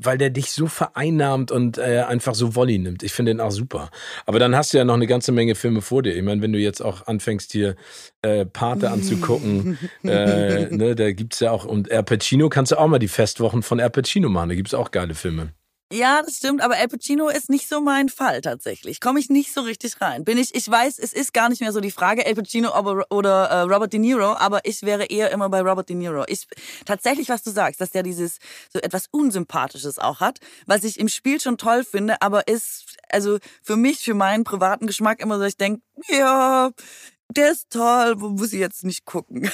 weil 0.01 0.17
der 0.17 0.31
dich 0.31 0.53
so 0.53 0.67
vereinnahmt 0.69 1.51
und 1.51 1.79
äh, 1.79 2.05
einfach 2.07 2.35
so 2.35 2.55
Wolli 2.55 2.79
nimmt. 2.79 3.03
Ich 3.03 3.13
finde 3.13 3.31
den 3.31 3.41
auch 3.41 3.51
super. 3.51 3.91
Aber 4.25 4.39
dann 4.39 4.55
hast 4.55 4.73
du 4.73 4.79
ja 4.79 4.85
noch 4.85 4.95
eine 4.95 5.09
ganze 5.09 5.33
Menge 5.33 5.57
Filme 5.57 5.83
vor 5.83 6.03
dir. 6.03 6.15
Ich 6.15 6.23
meine, 6.23 6.43
wenn 6.43 6.53
du 6.53 6.61
jetzt 6.61 6.81
auch 6.81 7.07
anfängst 7.07 7.51
hier 7.51 7.75
äh, 8.23 8.47
Pate 8.47 8.91
anzugucken, 8.91 9.79
äh, 10.05 10.69
ne, 10.71 10.95
da 10.95 11.11
gibt's 11.13 11.41
ja 11.41 11.51
auch, 11.51 11.65
und 11.65 11.89
Air 11.89 12.05
Pacino 12.05 12.49
kannst 12.49 12.71
du 12.73 12.79
auch 12.79 12.87
mal 12.87 13.01
die 13.01 13.09
Festwochen 13.09 13.63
von 13.63 13.81
Air 13.81 13.91
Pacino 13.91 14.29
machen. 14.29 14.51
Da 14.51 14.55
gibt's 14.55 14.75
auch 14.75 14.93
geile 14.93 15.15
Filme. 15.15 15.53
Ja, 15.93 16.21
das 16.21 16.39
stimmt, 16.39 16.63
aber 16.63 16.75
Al 16.75 16.89
Pacino 16.89 17.29
ist 17.29 17.49
nicht 17.49 17.69
so 17.69 17.81
mein 17.81 18.09
Fall 18.09 18.41
tatsächlich. 18.41 19.01
Komme 19.01 19.21
ich 19.21 19.31
nicht 19.31 19.55
so 19.55 19.61
richtig 19.61 20.01
rein. 20.01 20.25
Bin 20.25 20.37
ich, 20.37 20.53
ich 20.53 20.69
weiß, 20.69 20.99
es 20.99 21.13
ist 21.13 21.33
gar 21.33 21.49
nicht 21.49 21.61
mehr 21.61 21.73
so 21.73 21.79
die 21.79 21.93
Frage, 21.93 22.27
Al 22.27 22.35
Pacino 22.35 22.77
oder 23.11 23.45
äh, 23.45 23.61
Robert 23.61 23.93
De 23.93 24.01
Niro, 24.01 24.35
aber 24.35 24.61
ich 24.65 24.83
wäre 24.83 25.05
eher 25.05 25.31
immer 25.31 25.49
bei 25.49 25.61
Robert 25.61 25.89
De 25.89 25.95
Niro. 25.95 26.25
Ich, 26.27 26.49
tatsächlich, 26.87 27.29
was 27.29 27.45
du 27.45 27.53
sagst, 27.53 27.81
dass 27.81 27.93
der 27.93 28.03
dieses 28.03 28.39
so 28.73 28.81
etwas 28.81 29.07
Unsympathisches 29.13 30.01
auch 30.01 30.19
hat, 30.19 30.41
was 30.67 30.83
ich 30.83 30.99
im 30.99 31.09
Spiel 31.09 31.41
schon 31.41 31.57
toll 31.57 31.85
finde, 31.85 32.21
aber 32.21 32.49
ist, 32.49 32.97
also 33.09 33.39
für 33.63 33.77
mich, 33.77 34.01
für 34.01 34.15
meinen 34.15 34.43
privaten 34.43 34.89
Geschmack 34.89 35.21
immer 35.21 35.39
so, 35.39 35.45
ich 35.45 35.57
denke, 35.57 35.83
ja, 36.09 36.73
der 37.31 37.53
ist 37.53 37.71
toll, 37.71 38.15
wo 38.19 38.29
muss 38.29 38.53
ich 38.53 38.61
jetzt 38.61 38.85
nicht 38.85 39.05
gucken. 39.05 39.43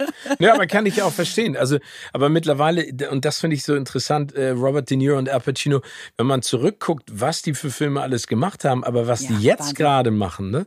ja, 0.38 0.54
aber 0.54 0.66
kann 0.66 0.86
ich 0.86 0.96
ja 0.96 1.04
auch 1.04 1.12
verstehen. 1.12 1.56
Also, 1.56 1.78
aber 2.12 2.28
mittlerweile, 2.28 2.86
und 3.10 3.24
das 3.24 3.40
finde 3.40 3.56
ich 3.56 3.62
so 3.62 3.74
interessant, 3.74 4.34
äh, 4.34 4.50
Robert 4.50 4.90
De 4.90 4.96
Niro 4.96 5.18
und 5.18 5.28
Al 5.28 5.40
Pacino, 5.40 5.80
wenn 6.16 6.26
man 6.26 6.42
zurückguckt, 6.42 7.10
was 7.12 7.42
die 7.42 7.54
für 7.54 7.70
Filme 7.70 8.00
alles 8.00 8.26
gemacht 8.26 8.64
haben, 8.64 8.84
aber 8.84 9.06
was 9.06 9.22
ja, 9.22 9.28
die 9.30 9.44
jetzt 9.44 9.74
gerade 9.74 10.10
machen, 10.10 10.50
ne? 10.50 10.66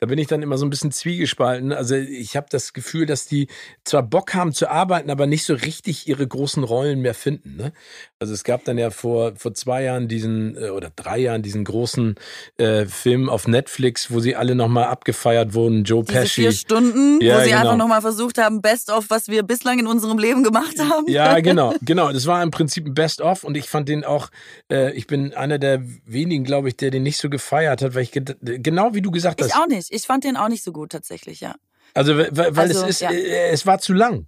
Da 0.00 0.06
bin 0.06 0.18
ich 0.18 0.26
dann 0.26 0.42
immer 0.42 0.58
so 0.58 0.66
ein 0.66 0.70
bisschen 0.70 0.92
zwiegespalten. 0.92 1.72
Also 1.72 1.94
ich 1.94 2.36
habe 2.36 2.46
das 2.50 2.72
Gefühl, 2.72 3.06
dass 3.06 3.26
die 3.26 3.48
zwar 3.84 4.02
Bock 4.02 4.34
haben 4.34 4.52
zu 4.52 4.68
arbeiten, 4.68 5.08
aber 5.08 5.26
nicht 5.26 5.44
so 5.44 5.54
richtig 5.54 6.08
ihre 6.08 6.26
großen 6.26 6.64
Rollen 6.64 7.00
mehr 7.00 7.14
finden. 7.14 7.56
Ne? 7.56 7.72
Also 8.18 8.34
es 8.34 8.44
gab 8.44 8.64
dann 8.64 8.76
ja 8.76 8.90
vor, 8.90 9.36
vor 9.36 9.54
zwei 9.54 9.84
Jahren 9.84 10.08
diesen 10.08 10.56
äh, 10.56 10.70
oder 10.70 10.90
drei 10.94 11.18
Jahren 11.18 11.42
diesen 11.42 11.64
großen 11.64 12.16
äh, 12.56 12.86
Film 12.86 13.28
auf 13.28 13.46
Netflix, 13.46 14.10
wo 14.10 14.20
sie 14.20 14.34
alle 14.34 14.54
nochmal 14.54 14.84
abgefeiert 14.84 15.54
wurden. 15.54 15.84
Joe 15.84 16.04
Diese 16.04 16.20
Pesci. 16.20 16.42
vier 16.42 16.52
Stunden, 16.52 17.20
ja, 17.22 17.36
wo 17.36 17.40
sie 17.40 17.50
genau. 17.50 17.60
einfach 17.60 17.76
nochmal 17.76 18.00
versucht 18.02 18.38
haben, 18.38 18.60
Best 18.60 18.90
of, 18.90 19.06
was 19.10 19.28
wir 19.28 19.42
bislang 19.42 19.78
in 19.78 19.86
unserem 19.86 20.18
Leben 20.18 20.42
gemacht 20.42 20.78
haben. 20.80 21.08
Ja, 21.08 21.38
genau, 21.40 21.74
genau. 21.82 22.12
Das 22.12 22.26
war 22.26 22.42
im 22.42 22.50
Prinzip 22.50 22.86
ein 22.86 22.94
Best 22.94 23.20
of 23.20 23.44
und 23.44 23.56
ich 23.56 23.68
fand 23.68 23.88
den 23.88 24.04
auch, 24.04 24.30
äh, 24.70 24.92
ich 24.92 25.06
bin 25.06 25.34
einer 25.34 25.58
der 25.58 25.82
wenigen, 26.04 26.44
glaube 26.44 26.68
ich, 26.68 26.76
der 26.76 26.90
den 26.90 27.04
nicht 27.04 27.18
so 27.18 27.30
gefeiert 27.30 27.80
hat, 27.80 27.94
weil 27.94 28.02
ich 28.02 28.12
genau 28.12 28.94
wie 28.94 29.02
du 29.02 29.10
gesagt 29.10 29.40
hast. 29.40 29.48
Ich 29.48 29.54
auch 29.54 29.66
nicht. 29.66 29.83
Ich 29.90 30.02
fand 30.02 30.24
den 30.24 30.36
auch 30.36 30.48
nicht 30.48 30.64
so 30.64 30.72
gut 30.72 30.92
tatsächlich, 30.92 31.40
ja. 31.40 31.54
Also, 31.94 32.16
weil, 32.16 32.34
weil 32.34 32.58
also, 32.58 32.82
es 32.82 32.90
ist, 32.90 33.00
ja. 33.00 33.10
Äh, 33.10 33.50
es 33.50 33.66
war 33.66 33.78
zu 33.78 33.92
lang. 33.92 34.26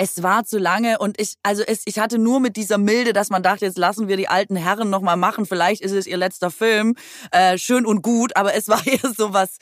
Es 0.00 0.22
war 0.22 0.44
zu 0.44 0.58
lange 0.58 0.98
und 0.98 1.20
ich, 1.20 1.34
also 1.42 1.64
es, 1.64 1.82
ich 1.84 1.98
hatte 1.98 2.18
nur 2.18 2.38
mit 2.38 2.56
dieser 2.56 2.78
Milde, 2.78 3.12
dass 3.12 3.30
man 3.30 3.42
dachte, 3.42 3.64
jetzt 3.64 3.78
lassen 3.78 4.06
wir 4.06 4.16
die 4.16 4.28
alten 4.28 4.54
Herren 4.54 4.90
nochmal 4.90 5.16
machen. 5.16 5.44
Vielleicht 5.44 5.82
ist 5.82 5.90
es 5.90 6.06
ihr 6.06 6.16
letzter 6.16 6.52
Film, 6.52 6.94
äh, 7.32 7.58
schön 7.58 7.84
und 7.84 8.02
gut, 8.02 8.36
aber 8.36 8.54
es 8.54 8.68
war 8.68 8.80
eher 8.86 9.12
so 9.12 9.32
was, 9.32 9.58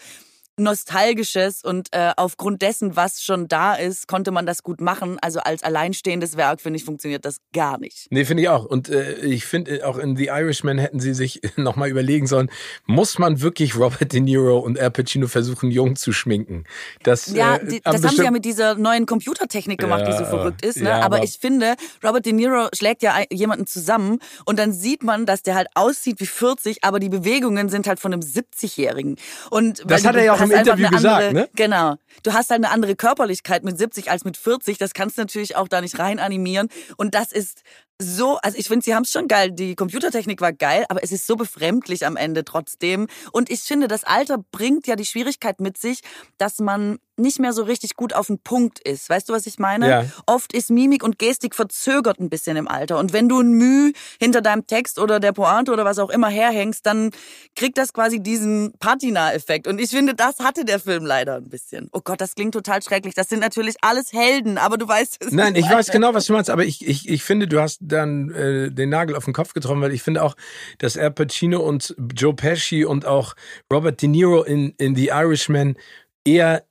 Nostalgisches 0.58 1.62
und 1.62 1.88
äh, 1.92 2.12
aufgrund 2.16 2.62
dessen, 2.62 2.96
was 2.96 3.22
schon 3.22 3.46
da 3.46 3.74
ist, 3.74 4.08
konnte 4.08 4.30
man 4.30 4.46
das 4.46 4.62
gut 4.62 4.80
machen. 4.80 5.18
Also 5.20 5.40
als 5.40 5.62
alleinstehendes 5.62 6.36
Werk, 6.36 6.60
finde 6.60 6.78
ich, 6.78 6.84
funktioniert 6.84 7.24
das 7.24 7.38
gar 7.52 7.78
nicht. 7.78 8.06
Nee, 8.10 8.24
finde 8.24 8.42
ich 8.42 8.48
auch. 8.48 8.64
Und 8.64 8.88
äh, 8.88 9.16
ich 9.16 9.44
finde, 9.44 9.78
äh, 9.78 9.82
auch 9.82 9.98
in 9.98 10.16
The 10.16 10.26
Irishman 10.26 10.78
hätten 10.78 10.98
sie 10.98 11.12
sich 11.12 11.40
nochmal 11.56 11.90
überlegen 11.90 12.26
sollen, 12.26 12.50
muss 12.86 13.18
man 13.18 13.42
wirklich 13.42 13.76
Robert 13.76 14.12
De 14.12 14.20
Niro 14.20 14.58
und 14.58 14.78
Al 14.78 14.90
Pacino 14.90 15.26
versuchen, 15.26 15.70
jung 15.70 15.96
zu 15.96 16.12
schminken? 16.12 16.64
Das, 17.02 17.26
ja, 17.34 17.56
äh, 17.56 17.66
die, 17.66 17.80
das 17.82 18.02
haben 18.02 18.16
sie 18.16 18.24
ja 18.24 18.30
mit 18.30 18.44
dieser 18.44 18.76
neuen 18.76 19.04
Computertechnik 19.04 19.78
gemacht, 19.78 20.00
ja, 20.00 20.12
die 20.12 20.16
so 20.16 20.24
verrückt 20.24 20.64
ist. 20.64 20.78
Ne? 20.78 20.88
Ja, 20.88 20.96
aber, 20.96 21.16
aber 21.16 21.24
ich 21.24 21.38
finde, 21.38 21.74
Robert 22.02 22.24
De 22.24 22.32
Niro 22.32 22.68
schlägt 22.72 23.02
ja 23.02 23.14
jemanden 23.30 23.66
zusammen 23.66 24.20
und 24.46 24.58
dann 24.58 24.72
sieht 24.72 25.02
man, 25.02 25.26
dass 25.26 25.42
der 25.42 25.54
halt 25.54 25.68
aussieht 25.74 26.20
wie 26.20 26.26
40, 26.26 26.82
aber 26.82 26.98
die 26.98 27.08
Bewegungen 27.10 27.68
sind 27.68 27.86
halt 27.86 28.00
von 28.00 28.12
einem 28.12 28.22
70-Jährigen. 28.22 29.16
Und 29.50 29.82
das 29.86 30.04
hat 30.06 30.16
er 30.16 30.24
ja 30.24 30.32
auch 30.32 30.45
im 30.50 30.58
Interview 30.58 30.88
gesagt, 30.88 31.24
andere, 31.24 31.32
ne? 31.32 31.48
Genau. 31.54 31.96
Du 32.22 32.32
hast 32.32 32.50
halt 32.50 32.64
eine 32.64 32.72
andere 32.72 32.96
Körperlichkeit 32.96 33.64
mit 33.64 33.78
70 33.78 34.10
als 34.10 34.24
mit 34.24 34.36
40. 34.36 34.78
Das 34.78 34.94
kannst 34.94 35.18
du 35.18 35.22
natürlich 35.22 35.56
auch 35.56 35.68
da 35.68 35.80
nicht 35.80 35.98
rein 35.98 36.18
animieren. 36.18 36.68
Und 36.96 37.14
das 37.14 37.32
ist 37.32 37.62
so, 38.00 38.36
also 38.42 38.58
ich 38.58 38.68
finde, 38.68 38.84
sie 38.84 38.94
haben 38.94 39.04
es 39.04 39.10
schon 39.10 39.28
geil. 39.28 39.50
Die 39.52 39.74
Computertechnik 39.74 40.40
war 40.40 40.52
geil, 40.52 40.84
aber 40.88 41.02
es 41.02 41.12
ist 41.12 41.26
so 41.26 41.36
befremdlich 41.36 42.04
am 42.04 42.16
Ende 42.16 42.44
trotzdem. 42.44 43.06
Und 43.32 43.50
ich 43.50 43.60
finde, 43.60 43.88
das 43.88 44.04
Alter 44.04 44.38
bringt 44.52 44.86
ja 44.86 44.96
die 44.96 45.06
Schwierigkeit 45.06 45.60
mit 45.60 45.78
sich, 45.78 46.00
dass 46.38 46.58
man 46.58 46.98
nicht 47.18 47.38
mehr 47.38 47.52
so 47.52 47.62
richtig 47.62 47.96
gut 47.96 48.12
auf 48.12 48.26
den 48.26 48.38
Punkt 48.38 48.78
ist. 48.78 49.08
Weißt 49.08 49.28
du, 49.28 49.32
was 49.32 49.46
ich 49.46 49.58
meine? 49.58 49.88
Ja. 49.88 50.04
Oft 50.26 50.52
ist 50.52 50.70
Mimik 50.70 51.02
und 51.02 51.18
Gestik 51.18 51.54
verzögert 51.54 52.20
ein 52.20 52.28
bisschen 52.28 52.56
im 52.56 52.68
Alter. 52.68 52.98
Und 52.98 53.12
wenn 53.12 53.28
du 53.28 53.40
ein 53.40 53.52
Mühe 53.52 53.92
hinter 54.20 54.42
deinem 54.42 54.66
Text 54.66 54.98
oder 54.98 55.18
der 55.18 55.32
Pointe 55.32 55.72
oder 55.72 55.84
was 55.84 55.98
auch 55.98 56.10
immer 56.10 56.28
herhängst, 56.28 56.84
dann 56.84 57.10
kriegt 57.54 57.78
das 57.78 57.94
quasi 57.94 58.20
diesen 58.20 58.74
Patina-Effekt. 58.78 59.66
Und 59.66 59.80
ich 59.80 59.90
finde, 59.90 60.14
das 60.14 60.40
hatte 60.40 60.64
der 60.64 60.78
Film 60.78 61.06
leider 61.06 61.36
ein 61.36 61.48
bisschen. 61.48 61.88
Oh 61.92 62.00
Gott, 62.04 62.20
das 62.20 62.34
klingt 62.34 62.52
total 62.52 62.82
schrecklich. 62.82 63.14
Das 63.14 63.30
sind 63.30 63.40
natürlich 63.40 63.76
alles 63.80 64.12
Helden, 64.12 64.58
aber 64.58 64.76
du 64.76 64.86
weißt 64.86 65.24
es. 65.24 65.32
Nein, 65.32 65.56
ich 65.56 65.68
weiß 65.68 65.90
genau, 65.90 66.12
was 66.12 66.26
du 66.26 66.34
meinst, 66.34 66.50
aber 66.50 66.64
ich, 66.64 66.86
ich, 66.86 67.08
ich 67.08 67.24
finde, 67.24 67.48
du 67.48 67.60
hast 67.60 67.78
dann 67.86 68.30
äh, 68.30 68.70
den 68.70 68.90
Nagel 68.90 69.16
auf 69.16 69.24
den 69.24 69.34
Kopf 69.34 69.54
getroffen, 69.54 69.80
weil 69.80 69.92
ich 69.92 70.02
finde 70.02 70.22
auch, 70.22 70.36
dass 70.78 70.96
Al 70.96 71.10
Pacino 71.10 71.60
und 71.60 71.94
Joe 72.14 72.34
Pesci 72.34 72.84
und 72.84 73.06
auch 73.06 73.34
Robert 73.72 74.02
De 74.02 74.08
Niro 74.08 74.42
in, 74.42 74.74
in 74.78 74.94
The 74.94 75.08
Irishman 75.08 75.76
eher 76.24 76.64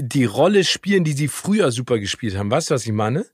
die 0.00 0.24
Rolle 0.24 0.64
spielen, 0.64 1.04
die 1.04 1.12
sie 1.12 1.28
früher 1.28 1.70
super 1.70 1.98
gespielt 1.98 2.36
haben. 2.36 2.50
Weißt 2.50 2.70
du, 2.70 2.74
was 2.74 2.86
ich 2.86 2.92
meine? 2.92 3.26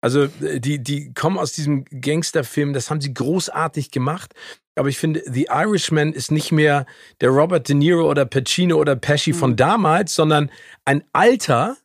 Also 0.00 0.24
äh, 0.42 0.60
die, 0.60 0.82
die 0.82 1.14
kommen 1.14 1.38
aus 1.38 1.52
diesem 1.52 1.84
Gangsterfilm, 1.84 2.72
das 2.72 2.90
haben 2.90 3.00
sie 3.00 3.14
großartig 3.14 3.90
gemacht. 3.90 4.34
Aber 4.74 4.88
ich 4.88 4.98
finde, 4.98 5.22
The 5.26 5.48
Irishman 5.50 6.12
ist 6.12 6.30
nicht 6.30 6.50
mehr 6.50 6.86
der 7.20 7.30
Robert 7.30 7.68
De 7.68 7.74
Niro 7.76 8.10
oder 8.10 8.24
Pacino 8.24 8.76
oder 8.76 8.96
Pesci 8.96 9.32
mhm. 9.32 9.36
von 9.36 9.56
damals, 9.56 10.14
sondern 10.14 10.50
ein 10.84 11.04
Alter, 11.12 11.76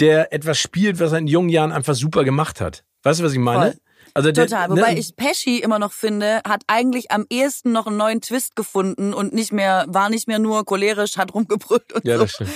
der 0.00 0.32
etwas 0.32 0.58
spielt, 0.58 1.00
was 1.00 1.12
er 1.12 1.18
in 1.18 1.26
jungen 1.26 1.48
Jahren 1.50 1.72
einfach 1.72 1.94
super 1.94 2.24
gemacht 2.24 2.60
hat. 2.60 2.84
Weißt 3.02 3.20
du, 3.20 3.24
was 3.24 3.32
ich 3.32 3.38
meine? 3.38 3.72
Voll. 3.72 3.80
Also 4.14 4.32
der, 4.32 4.46
Total. 4.46 4.70
Wobei 4.70 4.94
ne? 4.94 4.98
ich 4.98 5.16
Pesci 5.16 5.58
immer 5.58 5.78
noch 5.78 5.92
finde, 5.92 6.40
hat 6.46 6.62
eigentlich 6.66 7.10
am 7.10 7.26
ehesten 7.30 7.72
noch 7.72 7.86
einen 7.86 7.96
neuen 7.96 8.20
Twist 8.20 8.56
gefunden 8.56 9.14
und 9.14 9.32
nicht 9.32 9.52
mehr, 9.52 9.84
war 9.88 10.10
nicht 10.10 10.28
mehr 10.28 10.38
nur 10.38 10.64
cholerisch, 10.64 11.16
hat 11.16 11.34
rumgebrüllt 11.34 11.92
und 11.92 12.04
ja, 12.04 12.16
so. 12.16 12.22
Das 12.24 12.32
stimmt 12.32 12.50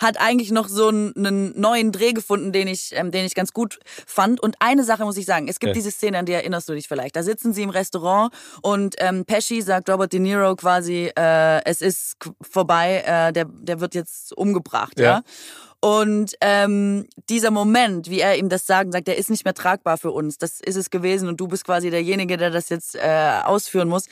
hat 0.00 0.20
eigentlich 0.20 0.50
noch 0.50 0.68
so 0.68 0.88
einen, 0.88 1.12
einen 1.16 1.60
neuen 1.60 1.92
Dreh 1.92 2.12
gefunden, 2.12 2.52
den 2.52 2.68
ich, 2.68 2.90
ähm, 2.94 3.10
den 3.10 3.24
ich 3.24 3.34
ganz 3.34 3.52
gut 3.52 3.78
fand. 4.06 4.40
Und 4.40 4.56
eine 4.60 4.84
Sache 4.84 5.04
muss 5.04 5.16
ich 5.16 5.26
sagen, 5.26 5.48
es 5.48 5.58
gibt 5.58 5.68
ja. 5.68 5.74
diese 5.74 5.90
Szene, 5.90 6.18
an 6.18 6.26
die 6.26 6.32
erinnerst 6.32 6.68
du 6.68 6.74
dich 6.74 6.88
vielleicht. 6.88 7.16
Da 7.16 7.22
sitzen 7.22 7.52
sie 7.52 7.62
im 7.62 7.70
Restaurant 7.70 8.32
und 8.62 8.94
ähm, 8.98 9.24
Pesci 9.24 9.60
sagt 9.60 9.90
Robert 9.90 10.12
De 10.12 10.20
Niro 10.20 10.54
quasi, 10.56 11.10
äh, 11.16 11.64
es 11.64 11.82
ist 11.82 12.16
vorbei, 12.40 13.02
äh, 13.04 13.32
der, 13.32 13.46
der 13.46 13.80
wird 13.80 13.94
jetzt 13.94 14.36
umgebracht, 14.36 14.98
ja. 14.98 15.04
ja? 15.04 15.22
Und 15.80 16.34
ähm, 16.40 17.06
dieser 17.28 17.52
Moment, 17.52 18.10
wie 18.10 18.20
er 18.20 18.36
ihm 18.36 18.48
das 18.48 18.66
sagt, 18.66 18.92
sagt, 18.92 19.06
der 19.06 19.16
ist 19.16 19.30
nicht 19.30 19.44
mehr 19.44 19.54
tragbar 19.54 19.96
für 19.96 20.10
uns. 20.10 20.36
Das 20.36 20.60
ist 20.60 20.76
es 20.76 20.90
gewesen 20.90 21.28
und 21.28 21.38
du 21.38 21.46
bist 21.46 21.64
quasi 21.64 21.90
derjenige, 21.90 22.36
der 22.36 22.50
das 22.50 22.68
jetzt 22.68 22.96
äh, 22.96 23.40
ausführen 23.44 23.88
muss 23.88 24.06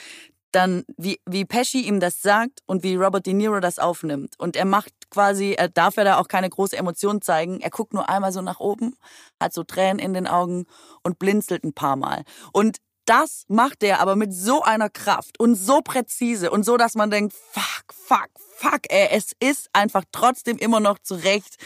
dann 0.57 0.85
wie, 0.97 1.21
wie 1.27 1.45
Pesci 1.45 1.83
ihm 1.83 2.01
das 2.01 2.23
sagt 2.23 2.61
und 2.65 2.83
wie 2.83 2.97
Robert 2.97 3.27
De 3.27 3.35
Niro 3.35 3.61
das 3.61 3.79
aufnimmt. 3.79 4.35
Und 4.39 4.57
er 4.57 4.65
macht 4.65 4.93
quasi, 5.11 5.53
er 5.53 5.69
darf 5.69 5.97
ja 5.97 6.05
da 6.05 6.19
auch 6.19 6.29
keine 6.29 6.49
große 6.49 6.77
Emotion 6.77 7.21
zeigen. 7.21 7.61
Er 7.61 7.69
guckt 7.69 7.93
nur 7.93 8.09
einmal 8.09 8.33
so 8.33 8.41
nach 8.41 8.59
oben, 8.59 8.97
hat 9.39 9.53
so 9.53 9.65
Tränen 9.65 9.99
in 9.99 10.15
den 10.15 10.27
Augen 10.27 10.65
und 11.03 11.19
blinzelt 11.19 11.63
ein 11.63 11.75
paar 11.75 11.97
Mal. 11.97 12.25
Und 12.53 12.79
das 13.05 13.45
macht 13.49 13.83
er 13.83 14.01
aber 14.01 14.17
mit 14.17 14.33
so 14.33 14.63
einer 14.63 14.89
Kraft 14.89 15.39
und 15.39 15.55
so 15.57 15.83
präzise 15.83 16.51
und 16.51 16.65
so, 16.65 16.79
dass 16.79 16.95
man 16.95 17.11
denkt, 17.11 17.35
fuck, 17.35 17.93
fuck, 17.93 18.31
fuck, 18.57 18.81
ey, 18.89 19.09
es 19.13 19.33
ist 19.39 19.69
einfach 19.73 20.05
trotzdem 20.13 20.57
immer 20.59 20.81
noch 20.81 20.99
zurecht 20.99 21.57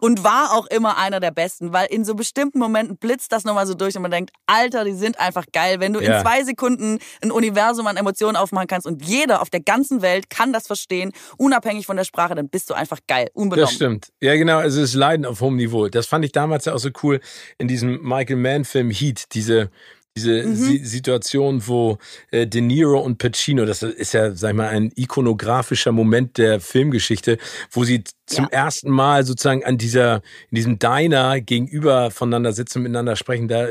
und 0.00 0.24
war 0.24 0.52
auch 0.52 0.66
immer 0.66 0.98
einer 0.98 1.20
der 1.20 1.30
Besten, 1.30 1.72
weil 1.72 1.86
in 1.86 2.04
so 2.04 2.14
bestimmten 2.14 2.58
Momenten 2.58 2.96
blitzt 2.96 3.32
das 3.32 3.44
nochmal 3.44 3.66
so 3.66 3.74
durch 3.74 3.96
und 3.96 4.02
man 4.02 4.10
denkt, 4.10 4.32
Alter, 4.46 4.84
die 4.84 4.94
sind 4.94 5.20
einfach 5.20 5.44
geil. 5.52 5.80
Wenn 5.80 5.92
du 5.92 6.00
ja. 6.00 6.16
in 6.16 6.22
zwei 6.22 6.42
Sekunden 6.42 6.98
ein 7.22 7.30
Universum 7.30 7.86
an 7.86 7.96
Emotionen 7.96 8.36
aufmachen 8.36 8.66
kannst 8.66 8.86
und 8.86 9.04
jeder 9.04 9.42
auf 9.42 9.50
der 9.50 9.60
ganzen 9.60 10.02
Welt 10.02 10.28
kann 10.30 10.52
das 10.52 10.66
verstehen, 10.66 11.12
unabhängig 11.36 11.86
von 11.86 11.96
der 11.96 12.04
Sprache, 12.04 12.34
dann 12.34 12.48
bist 12.48 12.70
du 12.70 12.74
einfach 12.74 12.98
geil, 13.06 13.30
unbenommen. 13.32 13.66
Das 13.66 13.74
stimmt. 13.74 14.08
Ja, 14.20 14.34
genau, 14.36 14.58
also 14.58 14.80
es 14.80 14.90
ist 14.90 14.94
Leiden 14.94 15.26
auf 15.26 15.40
hohem 15.40 15.56
Niveau. 15.56 15.88
Das 15.88 16.06
fand 16.06 16.24
ich 16.24 16.32
damals 16.32 16.64
ja 16.64 16.74
auch 16.74 16.78
so 16.78 16.90
cool 17.02 17.20
in 17.58 17.68
diesem 17.68 18.02
Michael 18.02 18.36
Mann-Film 18.36 18.90
Heat, 18.90 19.26
diese 19.34 19.70
diese 20.16 20.44
mhm. 20.44 20.84
Situation, 20.84 21.66
wo 21.66 21.98
äh, 22.30 22.46
De 22.46 22.60
Niro 22.60 23.00
und 23.00 23.18
Pacino, 23.18 23.64
das 23.64 23.82
ist 23.82 24.12
ja, 24.12 24.34
sag 24.34 24.50
ich 24.50 24.56
mal, 24.56 24.68
ein 24.68 24.92
ikonografischer 24.96 25.92
Moment 25.92 26.36
der 26.36 26.60
Filmgeschichte, 26.60 27.38
wo 27.70 27.84
sie 27.84 28.02
zum 28.26 28.44
ja. 28.44 28.50
ersten 28.50 28.90
Mal 28.90 29.24
sozusagen 29.24 29.64
an 29.64 29.78
dieser, 29.78 30.16
in 30.50 30.56
diesem 30.56 30.78
Diner 30.78 31.40
gegenüber 31.40 32.10
voneinander 32.10 32.52
sitzen, 32.52 32.82
miteinander 32.82 33.16
sprechen, 33.16 33.48
da 33.48 33.68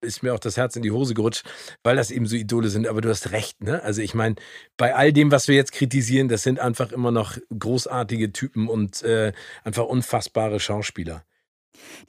ist 0.00 0.22
mir 0.22 0.34
auch 0.34 0.40
das 0.40 0.56
Herz 0.56 0.76
in 0.76 0.82
die 0.82 0.90
Hose 0.90 1.14
gerutscht, 1.14 1.44
weil 1.82 1.96
das 1.96 2.10
eben 2.10 2.26
so 2.26 2.36
Idole 2.36 2.68
sind. 2.68 2.86
Aber 2.86 3.00
du 3.00 3.08
hast 3.08 3.32
recht, 3.32 3.62
ne? 3.62 3.82
Also 3.82 4.02
ich 4.02 4.14
meine, 4.14 4.36
bei 4.76 4.94
all 4.94 5.12
dem, 5.12 5.30
was 5.30 5.48
wir 5.48 5.54
jetzt 5.54 5.72
kritisieren, 5.72 6.28
das 6.28 6.42
sind 6.42 6.60
einfach 6.60 6.92
immer 6.92 7.10
noch 7.10 7.38
großartige 7.56 8.32
Typen 8.32 8.68
und 8.68 9.02
äh, 9.02 9.32
einfach 9.64 9.84
unfassbare 9.84 10.60
Schauspieler. 10.60 11.24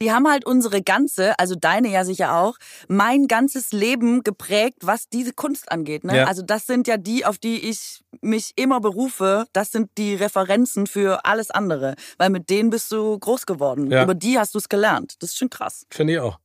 Die 0.01 0.11
haben 0.11 0.27
halt 0.27 0.45
unsere 0.45 0.81
ganze, 0.81 1.37
also 1.39 1.55
deine 1.55 1.89
ja 1.89 2.05
sicher 2.05 2.35
auch, 2.35 2.57
mein 2.87 3.27
ganzes 3.27 3.71
Leben 3.71 4.23
geprägt, 4.23 4.79
was 4.81 5.09
diese 5.09 5.33
Kunst 5.33 5.71
angeht. 5.71 6.03
Ne? 6.03 6.17
Ja. 6.17 6.25
Also 6.25 6.41
das 6.41 6.65
sind 6.65 6.87
ja 6.87 6.97
die, 6.97 7.25
auf 7.25 7.37
die 7.37 7.69
ich 7.69 8.03
mich 8.21 8.53
immer 8.55 8.79
berufe. 8.79 9.45
Das 9.53 9.71
sind 9.71 9.89
die 9.97 10.15
Referenzen 10.15 10.87
für 10.87 11.25
alles 11.25 11.51
andere, 11.51 11.95
weil 12.17 12.29
mit 12.29 12.49
denen 12.49 12.69
bist 12.69 12.91
du 12.91 13.17
groß 13.17 13.45
geworden. 13.45 13.91
Ja. 13.91 14.03
Über 14.03 14.15
die 14.15 14.39
hast 14.39 14.53
du 14.53 14.59
es 14.59 14.69
gelernt. 14.69 15.15
Das 15.19 15.31
ist 15.31 15.37
schon 15.37 15.49
krass. 15.49 15.85
Finde 15.89 16.13
ich 16.13 16.19
auch. 16.19 16.39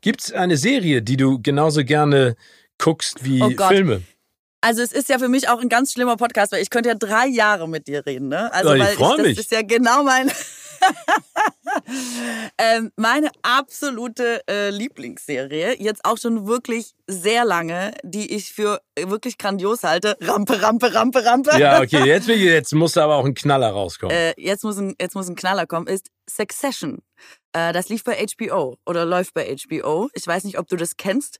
Gibt 0.00 0.22
es 0.22 0.32
eine 0.32 0.56
Serie, 0.56 1.02
die 1.02 1.16
du 1.16 1.40
genauso 1.40 1.84
gerne 1.84 2.36
guckst 2.78 3.24
wie 3.24 3.42
oh 3.42 3.50
Filme? 3.68 4.02
Also 4.60 4.82
es 4.82 4.92
ist 4.92 5.08
ja 5.08 5.18
für 5.18 5.28
mich 5.28 5.48
auch 5.48 5.60
ein 5.60 5.68
ganz 5.68 5.92
schlimmer 5.92 6.16
Podcast, 6.16 6.52
weil 6.52 6.62
ich 6.62 6.70
könnte 6.70 6.88
ja 6.88 6.94
drei 6.96 7.26
Jahre 7.26 7.68
mit 7.68 7.86
dir 7.86 8.04
reden. 8.04 8.28
Ne? 8.28 8.52
Also 8.52 8.74
ich 8.74 8.80
weil 8.80 8.92
ich, 8.94 8.98
das 8.98 9.18
mich. 9.18 9.38
ist 9.38 9.52
ja 9.52 9.62
genau 9.62 10.02
mein 10.02 10.30
ähm, 12.58 12.92
meine 12.96 13.30
absolute 13.42 14.42
äh, 14.48 14.70
Lieblingsserie, 14.70 15.76
jetzt 15.80 16.04
auch 16.04 16.18
schon 16.18 16.46
wirklich 16.46 16.94
sehr 17.06 17.44
lange, 17.44 17.92
die 18.02 18.34
ich 18.34 18.52
für 18.52 18.80
wirklich 18.98 19.38
grandios 19.38 19.82
halte. 19.84 20.16
Rampe, 20.20 20.62
Rampe, 20.62 20.94
Rampe, 20.94 21.24
Rampe. 21.24 21.58
Ja, 21.58 21.80
okay, 21.80 22.04
jetzt, 22.04 22.28
jetzt 22.28 22.74
muss 22.74 22.96
aber 22.96 23.16
auch 23.16 23.24
ein 23.24 23.34
Knaller 23.34 23.70
rauskommen. 23.70 24.16
Äh, 24.16 24.34
jetzt, 24.38 24.64
muss 24.64 24.78
ein, 24.78 24.94
jetzt 25.00 25.14
muss 25.14 25.28
ein 25.28 25.36
Knaller 25.36 25.66
kommen, 25.66 25.86
ist 25.86 26.10
Succession. 26.28 27.02
Äh, 27.52 27.72
das 27.72 27.88
lief 27.88 28.04
bei 28.04 28.24
HBO 28.38 28.78
oder 28.86 29.04
läuft 29.04 29.34
bei 29.34 29.54
HBO. 29.54 30.08
Ich 30.14 30.26
weiß 30.26 30.44
nicht, 30.44 30.58
ob 30.58 30.68
du 30.68 30.76
das 30.76 30.96
kennst. 30.96 31.38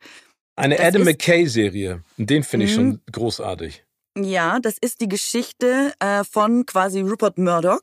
Eine 0.57 0.77
das 0.77 0.87
Adam 0.87 1.05
McKay-Serie. 1.05 2.03
Den 2.17 2.43
finde 2.43 2.67
ich 2.67 2.75
schon 2.75 2.87
mhm. 2.87 3.01
großartig. 3.13 3.86
Ja, 4.19 4.61
das 4.61 4.79
ist 4.81 5.03
die 5.03 5.09
Geschichte 5.09 5.93
äh, 5.99 6.25
von 6.25 6.65
quasi 6.65 7.03
Rupert 7.03 7.37
Murdoch 7.37 7.83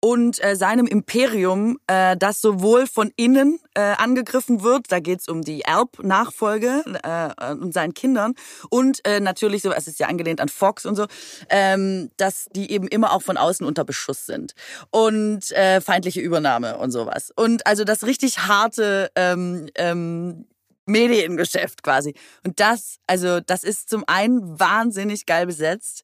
und 0.00 0.42
äh, 0.42 0.56
seinem 0.56 0.86
Imperium, 0.86 1.78
äh, 1.86 2.16
das 2.16 2.40
sowohl 2.40 2.86
von 2.86 3.12
innen 3.16 3.60
äh, 3.74 3.80
angegriffen 3.80 4.62
wird, 4.62 4.90
da 4.90 5.00
geht's 5.00 5.28
um 5.28 5.42
die 5.42 5.60
Erb-Nachfolge 5.66 6.82
äh, 7.02 7.52
und 7.52 7.74
seinen 7.74 7.92
Kindern 7.92 8.32
und 8.70 9.06
äh, 9.06 9.20
natürlich 9.20 9.60
so, 9.60 9.70
es 9.70 9.86
ist 9.86 10.00
ja 10.00 10.06
angelehnt 10.06 10.40
an 10.40 10.48
Fox 10.48 10.86
und 10.86 10.96
so, 10.96 11.04
ähm, 11.50 12.10
dass 12.16 12.46
die 12.52 12.70
eben 12.70 12.88
immer 12.88 13.12
auch 13.12 13.22
von 13.22 13.36
außen 13.36 13.66
unter 13.66 13.84
Beschuss 13.84 14.24
sind 14.24 14.54
und 14.90 15.52
äh, 15.52 15.82
feindliche 15.82 16.22
Übernahme 16.22 16.78
und 16.78 16.90
sowas. 16.90 17.30
Und 17.36 17.66
also 17.66 17.84
das 17.84 18.04
richtig 18.04 18.38
harte 18.38 19.10
ähm, 19.14 19.68
ähm, 19.74 20.46
Mediengeschäft 20.86 21.82
quasi. 21.82 22.14
Und 22.44 22.60
das, 22.60 22.98
also 23.06 23.40
das 23.40 23.64
ist 23.64 23.90
zum 23.90 24.04
einen 24.06 24.58
wahnsinnig 24.58 25.26
geil 25.26 25.46
besetzt. 25.46 26.02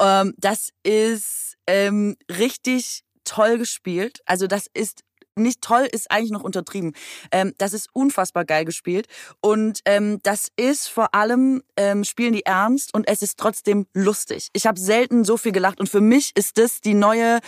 Ähm, 0.00 0.34
das 0.36 0.70
ist 0.82 1.56
ähm, 1.66 2.16
richtig 2.30 3.04
toll 3.24 3.58
gespielt. 3.58 4.20
Also 4.26 4.46
das 4.46 4.66
ist 4.72 5.02
nicht 5.36 5.60
toll 5.62 5.88
ist 5.90 6.10
eigentlich 6.10 6.30
noch 6.30 6.42
untertrieben. 6.42 6.92
Ähm, 7.30 7.54
das 7.58 7.72
ist 7.72 7.88
unfassbar 7.92 8.44
geil 8.44 8.64
gespielt 8.64 9.06
und 9.40 9.80
ähm, 9.84 10.20
das 10.22 10.48
ist 10.56 10.88
vor 10.88 11.14
allem 11.14 11.62
ähm, 11.76 12.04
spielen 12.04 12.32
die 12.32 12.46
ernst 12.46 12.94
und 12.94 13.08
es 13.08 13.22
ist 13.22 13.38
trotzdem 13.38 13.86
lustig. 13.94 14.48
Ich 14.52 14.66
habe 14.66 14.78
selten 14.78 15.24
so 15.24 15.36
viel 15.36 15.52
gelacht 15.52 15.80
und 15.80 15.88
für 15.88 16.00
mich 16.00 16.32
ist 16.36 16.58
das 16.58 16.80
die 16.80 16.94
neue, 16.94 17.40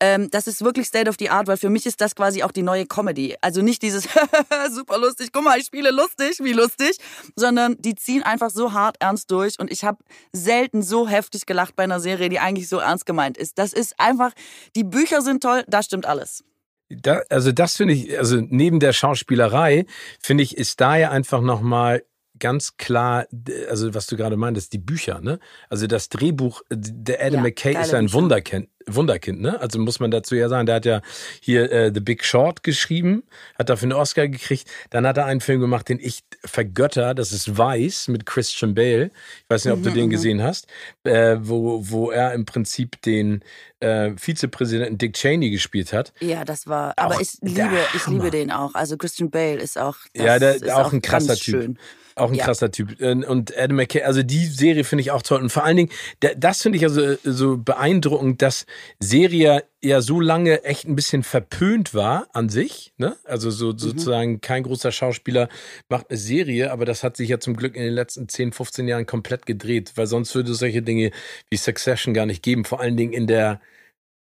ähm, 0.00 0.30
das 0.30 0.46
ist 0.46 0.64
wirklich 0.64 0.86
State 0.86 1.08
of 1.08 1.16
the 1.18 1.30
Art, 1.30 1.46
weil 1.46 1.56
für 1.56 1.70
mich 1.70 1.86
ist 1.86 2.00
das 2.00 2.14
quasi 2.14 2.42
auch 2.42 2.52
die 2.52 2.62
neue 2.62 2.86
Comedy. 2.86 3.36
Also 3.40 3.62
nicht 3.62 3.82
dieses 3.82 4.08
super 4.70 4.98
lustig, 4.98 5.30
guck 5.32 5.44
mal, 5.44 5.58
ich 5.58 5.66
spiele 5.66 5.90
lustig, 5.90 6.38
wie 6.40 6.52
lustig, 6.52 6.98
sondern 7.36 7.76
die 7.78 7.94
ziehen 7.94 8.22
einfach 8.22 8.50
so 8.50 8.72
hart 8.72 8.96
ernst 9.00 9.30
durch 9.30 9.58
und 9.58 9.70
ich 9.70 9.84
habe 9.84 9.98
selten 10.32 10.82
so 10.82 11.08
heftig 11.08 11.46
gelacht 11.46 11.76
bei 11.76 11.84
einer 11.84 12.00
Serie, 12.00 12.28
die 12.28 12.38
eigentlich 12.38 12.68
so 12.68 12.78
ernst 12.78 13.06
gemeint 13.06 13.36
ist. 13.36 13.58
Das 13.58 13.72
ist 13.72 13.98
einfach, 13.98 14.32
die 14.76 14.84
Bücher 14.84 15.22
sind 15.22 15.42
toll, 15.42 15.64
da 15.68 15.82
stimmt 15.82 16.06
alles. 16.06 16.44
Da, 16.90 17.22
also 17.30 17.50
das 17.50 17.76
finde 17.76 17.94
ich, 17.94 18.18
also 18.18 18.40
neben 18.40 18.78
der 18.78 18.92
Schauspielerei, 18.92 19.86
finde 20.20 20.42
ich, 20.42 20.56
ist 20.56 20.80
da 20.80 20.96
ja 20.96 21.10
einfach 21.10 21.40
nochmal 21.40 22.04
ganz 22.44 22.76
klar, 22.76 23.26
also 23.70 23.94
was 23.94 24.06
du 24.06 24.18
gerade 24.18 24.36
meintest, 24.36 24.74
die 24.74 24.78
Bücher, 24.78 25.22
ne? 25.22 25.38
Also 25.70 25.86
das 25.86 26.10
Drehbuch, 26.10 26.60
der 26.68 27.24
Adam 27.24 27.36
ja, 27.36 27.40
McKay 27.40 27.74
ist 27.80 27.94
ein 27.94 28.12
Wunderkind, 28.12 28.68
Wunderkind, 28.86 29.40
ne? 29.40 29.58
Also 29.62 29.78
muss 29.78 29.98
man 29.98 30.10
dazu 30.10 30.34
ja 30.34 30.50
sagen, 30.50 30.66
der 30.66 30.74
hat 30.74 30.84
ja 30.84 31.00
hier 31.40 31.72
äh, 31.72 31.90
The 31.94 32.00
Big 32.00 32.22
Short 32.22 32.62
geschrieben, 32.62 33.22
hat 33.58 33.70
dafür 33.70 33.86
einen 33.86 33.94
Oscar 33.94 34.28
gekriegt. 34.28 34.70
Dann 34.90 35.06
hat 35.06 35.16
er 35.16 35.24
einen 35.24 35.40
Film 35.40 35.62
gemacht, 35.62 35.88
den 35.88 35.98
ich 35.98 36.22
vergötter, 36.44 37.14
das 37.14 37.32
ist 37.32 37.56
Weiß 37.56 38.08
mit 38.08 38.26
Christian 38.26 38.74
Bale. 38.74 39.06
Ich 39.06 39.44
weiß 39.48 39.64
nicht, 39.64 39.72
ob 39.72 39.78
mhm, 39.78 39.84
du 39.84 39.90
den 39.92 40.06
mhm. 40.08 40.10
gesehen 40.10 40.42
hast, 40.42 40.66
äh, 41.04 41.38
wo, 41.40 41.80
wo 41.88 42.10
er 42.10 42.34
im 42.34 42.44
Prinzip 42.44 43.00
den 43.00 43.42
äh, 43.80 44.10
Vizepräsidenten 44.18 44.98
Dick 44.98 45.14
Cheney 45.14 45.48
gespielt 45.48 45.94
hat. 45.94 46.12
Ja, 46.20 46.44
das 46.44 46.66
war, 46.66 46.92
aber 46.98 47.14
auch 47.14 47.20
ich 47.22 47.38
liebe, 47.40 47.78
ich 47.94 48.06
liebe 48.06 48.30
den 48.30 48.52
auch. 48.52 48.74
Also 48.74 48.98
Christian 48.98 49.30
Bale 49.30 49.62
ist 49.62 49.78
auch, 49.78 49.96
ja, 50.14 50.38
der, 50.38 50.56
ist 50.56 50.70
auch, 50.70 50.88
auch 50.88 50.92
ein 50.92 51.00
krasser 51.00 51.36
Typ. 51.36 51.62
Schön. 51.62 51.78
Auch 52.16 52.30
ein 52.30 52.34
ja. 52.36 52.44
krasser 52.44 52.70
Typ. 52.70 53.00
Und 53.00 53.56
Adam 53.56 53.76
McKay, 53.76 54.02
also 54.02 54.22
die 54.22 54.46
Serie 54.46 54.84
finde 54.84 55.02
ich 55.02 55.10
auch 55.10 55.22
toll. 55.22 55.42
Und 55.42 55.50
vor 55.50 55.64
allen 55.64 55.76
Dingen, 55.76 55.90
das 56.36 56.62
finde 56.62 56.78
ich 56.78 56.84
also 56.84 57.16
so 57.24 57.56
beeindruckend, 57.56 58.40
dass 58.40 58.66
Serie 59.00 59.64
ja 59.82 60.00
so 60.00 60.20
lange 60.20 60.64
echt 60.64 60.86
ein 60.86 60.94
bisschen 60.94 61.24
verpönt 61.24 61.92
war 61.92 62.28
an 62.32 62.48
sich. 62.48 62.92
Ne? 62.98 63.16
Also 63.24 63.50
so 63.50 63.72
mhm. 63.72 63.78
sozusagen 63.78 64.40
kein 64.40 64.62
großer 64.62 64.92
Schauspieler 64.92 65.48
macht 65.88 66.10
eine 66.10 66.18
Serie, 66.18 66.70
aber 66.70 66.84
das 66.84 67.02
hat 67.02 67.16
sich 67.16 67.28
ja 67.28 67.40
zum 67.40 67.56
Glück 67.56 67.74
in 67.74 67.82
den 67.82 67.94
letzten 67.94 68.28
10, 68.28 68.52
15 68.52 68.86
Jahren 68.86 69.06
komplett 69.06 69.44
gedreht, 69.44 69.92
weil 69.96 70.06
sonst 70.06 70.34
würde 70.34 70.52
es 70.52 70.58
solche 70.58 70.82
Dinge 70.82 71.10
wie 71.50 71.56
Succession 71.56 72.14
gar 72.14 72.26
nicht 72.26 72.42
geben. 72.42 72.64
Vor 72.64 72.80
allen 72.80 72.96
Dingen 72.96 73.12
in 73.12 73.26
der 73.26 73.60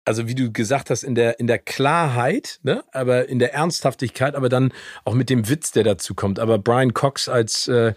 also 0.09 0.27
wie 0.27 0.33
du 0.33 0.51
gesagt 0.51 0.89
hast, 0.89 1.03
in 1.03 1.13
der, 1.13 1.39
in 1.39 1.45
der 1.45 1.59
Klarheit, 1.59 2.59
ne? 2.63 2.83
aber 2.91 3.29
in 3.29 3.37
der 3.37 3.53
Ernsthaftigkeit, 3.53 4.33
aber 4.33 4.49
dann 4.49 4.73
auch 5.05 5.13
mit 5.13 5.29
dem 5.29 5.47
Witz, 5.47 5.71
der 5.71 5.83
dazu 5.83 6.15
kommt. 6.15 6.39
Aber 6.39 6.57
Brian 6.57 6.95
Cox 6.95 7.29
als 7.29 7.67
äh, 7.67 7.93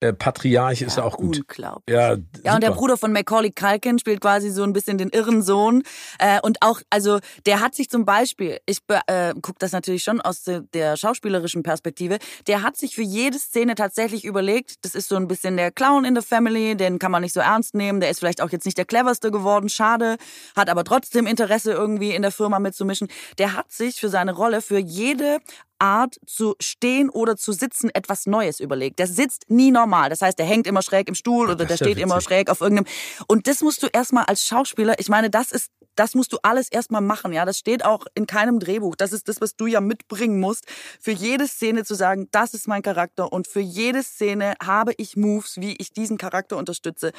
äh, 0.00 0.12
Patriarch 0.12 0.80
ja, 0.80 0.86
ist 0.86 0.98
auch 0.98 1.16
gut. 1.16 1.38
Unglaublich. 1.38 1.96
Ja, 1.96 2.16
ja 2.44 2.54
und 2.54 2.62
der 2.62 2.72
Bruder 2.72 2.96
von 2.96 3.12
Macaulay 3.12 3.50
Culkin 3.50 3.98
spielt 3.98 4.20
quasi 4.20 4.50
so 4.50 4.62
ein 4.62 4.72
bisschen 4.72 4.98
den 4.98 5.08
irren 5.08 5.42
Sohn. 5.42 5.82
Äh, 6.18 6.38
und 6.42 6.58
auch, 6.60 6.82
also 6.90 7.18
der 7.46 7.60
hat 7.60 7.74
sich 7.74 7.88
zum 7.88 8.04
Beispiel, 8.04 8.58
ich 8.66 8.78
äh, 8.88 9.32
gucke 9.34 9.58
das 9.58 9.72
natürlich 9.72 10.02
schon 10.02 10.20
aus 10.20 10.44
der 10.44 10.96
schauspielerischen 10.96 11.62
Perspektive, 11.62 12.18
der 12.46 12.62
hat 12.62 12.76
sich 12.76 12.94
für 12.94 13.02
jede 13.02 13.38
Szene 13.38 13.74
tatsächlich 13.74 14.24
überlegt, 14.24 14.84
das 14.84 14.94
ist 14.94 15.08
so 15.08 15.16
ein 15.16 15.28
bisschen 15.28 15.56
der 15.56 15.70
Clown 15.70 16.04
in 16.04 16.14
der 16.14 16.22
Family, 16.22 16.76
den 16.76 16.98
kann 16.98 17.10
man 17.10 17.22
nicht 17.22 17.32
so 17.32 17.40
ernst 17.40 17.74
nehmen, 17.74 18.00
der 18.00 18.10
ist 18.10 18.18
vielleicht 18.18 18.42
auch 18.42 18.50
jetzt 18.50 18.66
nicht 18.66 18.76
der 18.76 18.84
cleverste 18.84 19.30
geworden, 19.30 19.68
schade, 19.68 20.16
hat 20.54 20.68
aber 20.68 20.84
trotzdem 20.84 21.26
Interesse 21.26 21.72
irgendwie 21.72 22.14
in 22.14 22.22
der 22.22 22.32
Firma 22.32 22.58
mitzumischen. 22.58 23.08
Der 23.38 23.54
hat 23.54 23.72
sich 23.72 23.98
für 23.98 24.08
seine 24.08 24.32
Rolle 24.32 24.60
für 24.60 24.78
jede 24.78 25.38
Art 25.78 26.16
zu 26.26 26.54
stehen 26.60 27.10
oder 27.10 27.36
zu 27.36 27.52
sitzen 27.52 27.90
etwas 27.94 28.26
Neues 28.26 28.60
überlegt. 28.60 28.98
Der 28.98 29.06
sitzt 29.06 29.44
nie 29.48 29.70
normal. 29.70 30.10
Das 30.10 30.22
heißt, 30.22 30.38
der 30.38 30.46
hängt 30.46 30.66
immer 30.66 30.82
schräg 30.82 31.08
im 31.08 31.14
Stuhl 31.14 31.50
oder 31.50 31.64
der 31.64 31.76
steht 31.76 31.98
immer 31.98 32.20
schräg 32.20 32.50
auf 32.50 32.60
irgendeinem. 32.60 32.86
Und 33.26 33.46
das 33.46 33.60
musst 33.60 33.82
du 33.82 33.88
erstmal 33.92 34.24
als 34.24 34.46
Schauspieler, 34.46 34.98
ich 34.98 35.08
meine, 35.08 35.30
das 35.30 35.52
ist 35.52 35.70
das 35.96 36.14
musst 36.14 36.32
du 36.32 36.38
alles 36.42 36.68
erstmal 36.68 37.00
machen, 37.00 37.32
ja. 37.32 37.44
Das 37.44 37.58
steht 37.58 37.84
auch 37.84 38.06
in 38.14 38.26
keinem 38.26 38.60
Drehbuch. 38.60 38.94
Das 38.96 39.12
ist 39.12 39.28
das, 39.28 39.40
was 39.40 39.56
du 39.56 39.66
ja 39.66 39.80
mitbringen 39.80 40.38
musst. 40.38 40.66
Für 41.00 41.10
jede 41.10 41.48
Szene 41.48 41.84
zu 41.84 41.94
sagen, 41.94 42.28
das 42.30 42.54
ist 42.54 42.68
mein 42.68 42.82
Charakter 42.82 43.32
und 43.32 43.48
für 43.48 43.60
jede 43.60 44.02
Szene 44.02 44.54
habe 44.62 44.92
ich 44.98 45.16
Moves, 45.16 45.56
wie 45.56 45.74
ich 45.78 45.92
diesen 45.92 46.18
Charakter 46.18 46.56
unterstütze. 46.56 47.12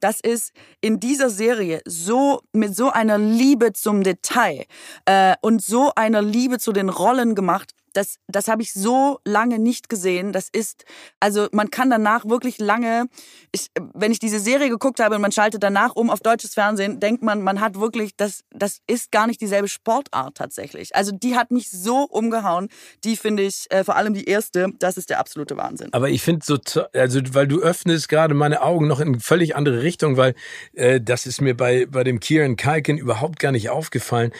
Das 0.00 0.20
ist 0.20 0.52
in 0.80 0.98
dieser 0.98 1.30
Serie 1.30 1.82
so, 1.84 2.40
mit 2.52 2.74
so 2.74 2.90
einer 2.90 3.18
Liebe 3.18 3.72
zum 3.72 4.02
Detail 4.02 4.64
äh, 5.04 5.34
und 5.42 5.62
so 5.62 5.92
einer 5.94 6.22
Liebe 6.22 6.58
zu 6.58 6.72
den 6.72 6.88
Rollen 6.88 7.34
gemacht 7.34 7.74
das, 7.92 8.16
das 8.28 8.48
habe 8.48 8.62
ich 8.62 8.72
so 8.72 9.20
lange 9.24 9.58
nicht 9.58 9.88
gesehen. 9.88 10.32
Das 10.32 10.48
ist, 10.50 10.84
also 11.20 11.48
man 11.52 11.70
kann 11.70 11.90
danach 11.90 12.24
wirklich 12.26 12.58
lange, 12.58 13.06
ich, 13.52 13.68
wenn 13.94 14.12
ich 14.12 14.18
diese 14.18 14.40
Serie 14.40 14.68
geguckt 14.68 15.00
habe 15.00 15.16
und 15.16 15.22
man 15.22 15.32
schaltet 15.32 15.62
danach 15.62 15.94
um 15.94 16.10
auf 16.10 16.20
deutsches 16.20 16.54
Fernsehen, 16.54 17.00
denkt 17.00 17.22
man, 17.22 17.42
man 17.42 17.60
hat 17.60 17.78
wirklich, 17.78 18.16
das, 18.16 18.44
das 18.50 18.78
ist 18.86 19.12
gar 19.12 19.26
nicht 19.26 19.40
dieselbe 19.40 19.68
Sportart 19.68 20.36
tatsächlich. 20.36 20.94
Also 20.94 21.12
die 21.12 21.36
hat 21.36 21.50
mich 21.50 21.70
so 21.70 22.04
umgehauen. 22.04 22.68
Die 23.04 23.16
finde 23.16 23.42
ich, 23.42 23.66
äh, 23.70 23.84
vor 23.84 23.96
allem 23.96 24.14
die 24.14 24.24
erste, 24.24 24.68
das 24.78 24.96
ist 24.96 25.10
der 25.10 25.18
absolute 25.18 25.56
Wahnsinn. 25.56 25.88
Aber 25.92 26.08
ich 26.10 26.22
finde 26.22 26.44
so, 26.44 26.58
also 26.94 27.20
weil 27.32 27.46
du 27.46 27.60
öffnest 27.60 28.08
gerade 28.08 28.34
meine 28.34 28.62
Augen 28.62 28.86
noch 28.86 29.00
in 29.00 29.20
völlig 29.20 29.56
andere 29.56 29.82
Richtung, 29.82 30.16
weil 30.16 30.34
äh, 30.74 31.00
das 31.00 31.26
ist 31.26 31.40
mir 31.40 31.56
bei, 31.56 31.86
bei 31.86 32.04
dem 32.04 32.20
Kieran 32.20 32.56
Kalkin 32.56 32.98
überhaupt 32.98 33.38
gar 33.38 33.52
nicht 33.52 33.70
aufgefallen. 33.70 34.32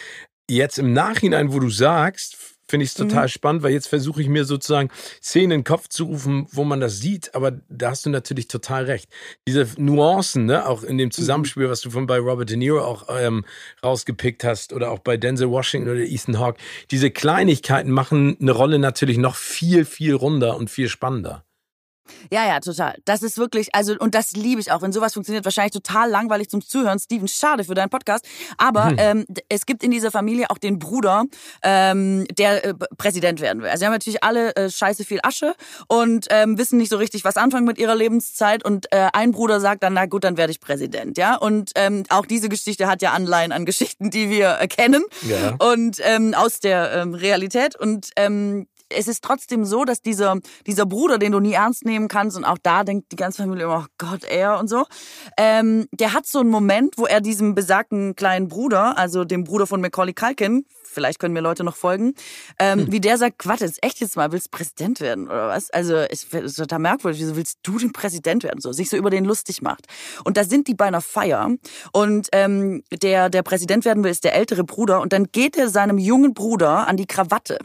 Jetzt 0.50 0.78
im 0.78 0.92
Nachhinein, 0.92 1.52
wo 1.52 1.60
du 1.60 1.70
sagst, 1.70 2.36
finde 2.72 2.85
ich 2.85 2.92
es 2.92 2.94
total 2.94 3.24
mhm. 3.24 3.28
spannend, 3.28 3.62
weil 3.62 3.72
jetzt 3.72 3.87
versuche 3.87 4.22
ich 4.22 4.28
mir 4.30 4.46
sozusagen 4.46 4.88
Szenen 5.22 5.42
in 5.42 5.58
den 5.58 5.64
Kopf 5.64 5.88
zu 5.88 6.04
rufen, 6.04 6.46
wo 6.52 6.64
man 6.64 6.80
das 6.80 7.00
sieht, 7.00 7.35
aber 7.35 7.52
da 7.68 7.90
hast 7.90 8.06
du 8.06 8.11
natürlich 8.11 8.48
total 8.48 8.85
recht. 8.85 9.11
Diese 9.46 9.68
Nuancen, 9.76 10.46
ne, 10.46 10.66
auch 10.66 10.82
in 10.82 10.96
dem 10.96 11.08
mhm. 11.08 11.11
Zusammenspiel, 11.11 11.68
was 11.68 11.82
du 11.82 11.90
von 11.90 12.06
bei 12.06 12.18
Robert 12.18 12.48
De 12.48 12.56
Niro 12.56 12.80
auch 12.80 13.08
ähm, 13.11 13.44
rausgepickt 13.85 14.42
hast 14.42 14.72
oder 14.72 14.90
auch 14.90 15.00
bei 15.00 15.18
Denzel 15.18 15.50
Washington 15.50 15.90
oder 15.90 16.00
Ethan 16.00 16.38
Hawke, 16.38 16.58
diese 16.90 17.11
Kleinigkeiten 17.11 17.90
machen 17.90 18.38
eine 18.40 18.52
Rolle 18.52 18.78
natürlich 18.78 19.18
noch 19.18 19.37
viel, 19.37 19.85
viel 19.85 20.14
runder 20.14 20.56
und 20.56 20.70
viel 20.70 20.88
spannender. 20.88 21.44
Ja, 22.30 22.46
ja, 22.46 22.60
total. 22.60 22.96
Das 23.04 23.22
ist 23.22 23.38
wirklich, 23.38 23.74
also, 23.74 23.94
und 23.98 24.14
das 24.14 24.32
liebe 24.32 24.60
ich 24.60 24.72
auch, 24.72 24.82
wenn 24.82 24.92
sowas 24.92 25.14
funktioniert. 25.14 25.44
Wahrscheinlich 25.44 25.72
total 25.72 26.10
langweilig 26.10 26.48
zum 26.48 26.62
Zuhören. 26.62 26.98
Steven, 26.98 27.28
schade 27.28 27.64
für 27.64 27.74
deinen 27.74 27.90
Podcast. 27.90 28.26
Aber 28.58 28.86
hm. 28.86 28.96
ähm, 28.98 29.26
es 29.48 29.66
gibt 29.66 29.82
in 29.82 29.90
dieser 29.90 30.10
Familie 30.10 30.50
auch 30.50 30.58
den 30.58 30.78
Bruder, 30.78 31.24
ähm, 31.62 32.26
der 32.36 32.64
äh, 32.64 32.74
Präsident 32.96 33.40
werden 33.40 33.62
will. 33.62 33.68
Also, 33.68 33.80
sie 33.80 33.86
haben 33.86 33.92
natürlich 33.92 34.24
alle 34.24 34.54
äh, 34.56 34.70
scheiße 34.70 35.04
viel 35.04 35.20
Asche 35.22 35.54
und 35.88 36.26
ähm, 36.30 36.58
wissen 36.58 36.78
nicht 36.78 36.90
so 36.90 36.96
richtig, 36.96 37.24
was 37.24 37.36
anfangen 37.36 37.66
mit 37.66 37.78
ihrer 37.78 37.94
Lebenszeit. 37.94 38.64
Und 38.64 38.92
äh, 38.92 39.08
ein 39.12 39.32
Bruder 39.32 39.60
sagt 39.60 39.82
dann, 39.82 39.94
na 39.94 40.06
gut, 40.06 40.24
dann 40.24 40.36
werde 40.36 40.50
ich 40.50 40.60
Präsident, 40.60 41.18
ja. 41.18 41.36
Und 41.36 41.72
ähm, 41.74 42.04
auch 42.08 42.26
diese 42.26 42.48
Geschichte 42.48 42.86
hat 42.86 43.02
ja 43.02 43.12
Anleihen 43.12 43.52
an 43.52 43.64
Geschichten, 43.64 44.10
die 44.10 44.30
wir 44.30 44.58
äh, 44.60 44.68
kennen. 44.68 45.02
Ja. 45.22 45.54
Und 45.58 45.98
ähm, 46.00 46.34
aus 46.34 46.60
der 46.60 46.92
ähm, 46.92 47.14
Realität. 47.14 47.76
Und 47.76 48.10
ähm, 48.16 48.66
es 48.96 49.09
ist 49.09 49.24
trotzdem 49.24 49.64
so, 49.64 49.85
dass 49.85 50.02
dieser, 50.02 50.38
dieser 50.66 50.87
Bruder, 50.87 51.18
den 51.18 51.33
du 51.33 51.40
nie 51.40 51.52
ernst 51.52 51.85
nehmen 51.85 52.09
kannst, 52.09 52.37
und 52.37 52.44
auch 52.44 52.59
da 52.62 52.85
denkt 52.85 53.12
die 53.12 53.16
ganze 53.16 53.42
Familie 53.42 53.64
immer, 53.64 53.87
oh 53.87 53.92
Gott, 53.98 54.24
er 54.24 54.59
und 54.59 54.68
so, 54.68 54.85
ähm, 55.37 55.87
der 55.92 56.12
hat 56.12 56.26
so 56.26 56.40
einen 56.40 56.50
Moment, 56.50 56.98
wo 56.98 57.07
er 57.07 57.20
diesem 57.20 57.55
besagten 57.55 58.14
kleinen 58.16 58.48
Bruder, 58.48 58.98
also 58.98 59.24
dem 59.24 59.44
Bruder 59.44 59.66
von 59.66 59.81
Macaulay 59.81 60.14
Culkin, 60.14 60.64
vielleicht 60.92 61.18
können 61.18 61.35
mir 61.35 61.40
Leute 61.40 61.64
noch 61.64 61.76
folgen, 61.76 62.14
ähm, 62.59 62.81
hm. 62.81 62.92
wie 62.92 63.00
der 63.00 63.18
sagt, 63.18 63.46
warte, 63.46 63.64
jetzt 63.64 63.83
echt 63.83 64.00
jetzt 64.00 64.16
mal, 64.16 64.33
willst 64.33 64.50
Präsident 64.50 65.00
werden 65.00 65.26
oder 65.26 65.48
was? 65.48 65.70
Also 65.70 66.02
ich 66.11 66.28
das 66.31 66.42
ist 66.44 66.57
total 66.57 66.78
merkwürdig, 66.78 67.20
wieso 67.20 67.37
willst 67.37 67.59
du 67.62 67.78
denn 67.78 67.92
Präsident 67.92 68.44
werden? 68.44 68.61
So, 68.61 68.72
sich 68.72 68.90
so 68.90 68.96
über 68.96 69.11
den 69.11 69.24
lustig 69.24 69.62
macht. 69.62 69.87
Und 70.24 70.37
da 70.37 70.44
sind 70.44 70.68
die 70.68 70.74
bei 70.74 70.87
einer 70.87 71.00
Feier 71.00 71.50
und 71.92 72.28
ähm, 72.33 72.83
der, 73.02 73.31
der 73.31 73.42
Präsident 73.42 73.85
werden 73.85 74.05
will, 74.05 74.11
ist 74.11 74.24
der 74.24 74.35
ältere 74.35 74.64
Bruder 74.64 75.00
und 75.00 75.12
dann 75.12 75.26
geht 75.33 75.57
er 75.57 75.68
seinem 75.68 75.98
jungen 75.98 76.35
Bruder 76.35 76.87
an 76.87 76.96
die 76.96 77.07
Krawatte 77.07 77.59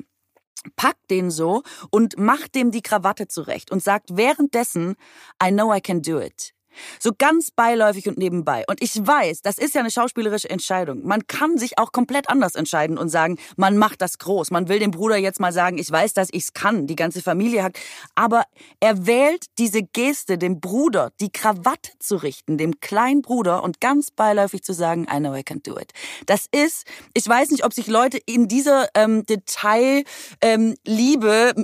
packt 0.76 1.10
den 1.10 1.32
so 1.32 1.64
und 1.90 2.18
macht 2.18 2.56
dem 2.56 2.72
die 2.72 2.82
Krawatte 2.82 3.28
zurecht 3.28 3.72
und 3.72 3.84
sagt 3.84 4.16
währenddessen, 4.16 4.96
I 5.44 5.50
know 5.50 5.74
I 5.74 5.82
can 5.82 6.02
do 6.02 6.20
it. 6.20 6.54
So 7.00 7.12
ganz 7.18 7.52
beiläufig 7.52 8.08
und 8.08 8.18
nebenbei. 8.18 8.63
Und 8.68 8.82
ich 8.82 8.96
weiß, 8.96 9.42
das 9.42 9.58
ist 9.58 9.76
ja 9.76 9.82
eine 9.82 9.92
schauspielerische 9.92 10.50
Entscheidung. 10.50 11.06
Man 11.06 11.28
kann 11.28 11.58
sich 11.58 11.78
auch 11.78 11.92
komplett 11.92 12.30
anders 12.30 12.56
entscheiden 12.56 12.98
und 12.98 13.10
sagen, 13.10 13.38
man 13.56 13.78
macht 13.78 14.02
das 14.02 14.18
groß. 14.18 14.52
Man 14.52 14.68
will 14.68 14.80
dem 14.80 14.92
Bruder 14.92 15.18
jetzt 15.18 15.40
mal 15.40 15.52
sagen, 15.52 15.78
ich 15.78 15.92
weiß, 15.92 16.13
dass 16.13 16.30
ich's 16.32 16.54
kann. 16.54 16.88
Die 16.88 16.96
ganze 16.96 17.22
Familie 17.22 17.63
hat. 17.63 17.78
Aber 18.16 18.44
er 18.80 19.06
wählt 19.08 19.46
diese 19.58 19.84
Geste, 19.84 20.38
dem 20.38 20.60
Bruder 20.60 21.12
die 21.20 21.32
Krawatte 21.32 21.92
zu 22.00 22.16
richten, 22.18 22.58
dem 22.58 22.80
kleinen 22.80 23.22
Bruder 23.22 23.63
und 23.63 23.82
ganz 23.82 24.12
beiläufig 24.12 24.63
zu 24.63 24.74
sagen, 24.74 25.08
I 25.12 25.18
know 25.18 25.36
I 25.36 25.44
can 25.44 25.62
do 25.63 25.78
it. 25.78 25.92
Das 26.26 26.46
ist, 26.52 26.86
ich 27.13 27.28
weiß 27.28 27.52
nicht, 27.52 27.66
ob 27.66 27.74
sich 27.74 27.88
Leute 27.88 28.20
in 28.26 28.48
dieser 28.48 28.88
ähm, 28.94 29.26
Detailliebe 29.26 30.06
ähm, 30.42 30.76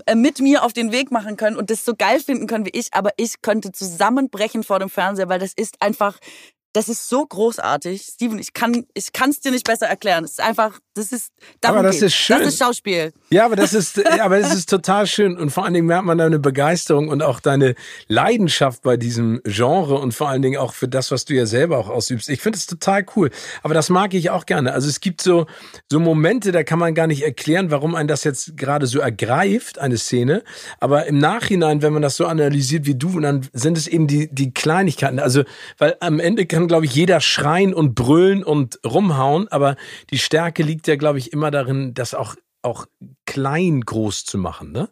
äh, 0.06 0.16
mit 0.16 0.40
mir 0.40 0.64
auf 0.64 0.74
den 0.74 0.92
Weg 0.92 1.12
machen 1.12 1.38
können 1.38 1.58
und 1.58 1.70
das 1.70 1.86
so 1.86 1.94
geil 1.96 2.20
finden 2.20 2.48
können 2.48 2.66
wie 2.66 2.72
ich, 2.72 2.94
aber 2.94 3.12
ich 3.18 3.42
könnte 3.42 3.72
zusammenbrechen 3.72 4.64
vor 4.64 4.80
dem 4.80 4.90
Fernseher 4.90 5.03
Fernseher, 5.04 5.30
weil 5.30 5.40
das 5.40 5.54
ist 5.54 5.82
einfach 5.82 6.18
das 6.74 6.90
ist 6.90 7.08
so 7.08 7.24
großartig. 7.26 8.02
Steven, 8.02 8.40
ich 8.40 8.52
kann 8.54 8.86
ich 8.96 9.12
es 9.14 9.40
dir 9.40 9.52
nicht 9.52 9.66
besser 9.66 9.86
erklären. 9.86 10.24
Es 10.24 10.32
ist 10.32 10.42
einfach, 10.42 10.80
das 10.96 11.12
ist 11.12 11.32
darum 11.62 11.78
Aber 11.78 11.88
das 11.88 11.98
geht. 11.98 12.08
ist 12.08 12.16
schön. 12.16 12.40
Das 12.40 12.48
ist 12.48 12.60
Schauspiel. 12.60 13.14
Ja, 13.30 13.46
aber 13.46 13.56
das 13.56 13.74
ist 13.74 14.04
aber 14.20 14.40
das 14.40 14.54
ist 14.56 14.70
total 14.70 15.06
schön 15.06 15.38
und 15.38 15.52
vor 15.52 15.66
allen 15.66 15.76
Dingen 15.76 15.86
merkt 15.86 16.06
man 16.06 16.18
deine 16.18 16.40
Begeisterung 16.40 17.10
und 17.10 17.22
auch 17.22 17.40
deine 17.40 17.76
Leidenschaft 18.08 18.82
bei 18.82 18.98
diesem 18.98 19.40
Genre 19.46 20.00
und 20.00 20.14
vor 20.14 20.30
allen 20.30 20.42
Dingen 20.42 20.58
auch 20.58 20.74
für 20.74 20.88
das, 20.88 21.12
was 21.12 21.26
du 21.26 21.36
ja 21.36 21.46
selber 21.46 21.78
auch 21.78 21.90
ausübst. 21.90 22.28
Ich 22.30 22.42
finde 22.42 22.58
es 22.58 22.66
total 22.66 23.06
cool, 23.16 23.30
aber 23.62 23.76
das 23.76 23.90
mag 23.90 24.16
ich 24.16 24.32
auch 24.32 24.48
gerne. 24.48 24.74
Also 24.74 24.90
es 24.90 25.00
gibt 25.00 25.22
so 25.22 25.46
so 25.92 26.00
Momente, 26.00 26.52
da 26.52 26.64
kann 26.64 26.80
man 26.80 26.96
gar 26.96 27.06
nicht 27.06 27.24
erklären, 27.24 27.70
warum 27.70 27.94
einen 27.94 28.08
das 28.08 28.24
jetzt 28.24 28.58
gerade 28.58 28.88
so 28.88 29.00
ergreift, 29.00 29.78
eine 29.78 29.98
Szene, 29.98 30.44
aber 30.80 31.06
im 31.06 31.20
Nachhinein, 31.20 31.84
wenn 31.84 31.94
man 31.94 32.02
das 32.02 32.18
so 32.18 32.26
analysiert 32.26 32.88
wie 32.88 32.96
du, 32.96 33.20
dann 33.20 33.48
sind 33.54 33.78
es 33.78 33.86
eben 33.88 34.08
die 34.08 34.28
die 34.34 34.54
Kleinigkeiten. 34.54 35.20
Also, 35.20 35.44
weil 35.78 35.96
am 36.00 36.20
Ende 36.20 36.48
kann 36.48 36.63
kann, 36.64 36.70
glaube 36.70 36.86
ich, 36.86 36.96
jeder 36.96 37.20
schreien 37.20 37.74
und 37.74 37.94
brüllen 37.94 38.42
und 38.44 38.80
rumhauen, 38.86 39.50
aber 39.50 39.76
die 40.12 40.18
Stärke 40.18 40.64
liegt 40.64 40.88
ja, 40.88 40.96
glaube 40.96 41.20
ich, 41.20 41.34
immer 41.34 41.52
darin, 41.52 41.94
das 41.94 42.14
auch, 42.14 42.36
auch 42.62 42.86
klein 43.26 43.82
groß 43.82 44.24
zu 44.24 44.38
machen, 44.38 44.72
ne? 44.72 44.90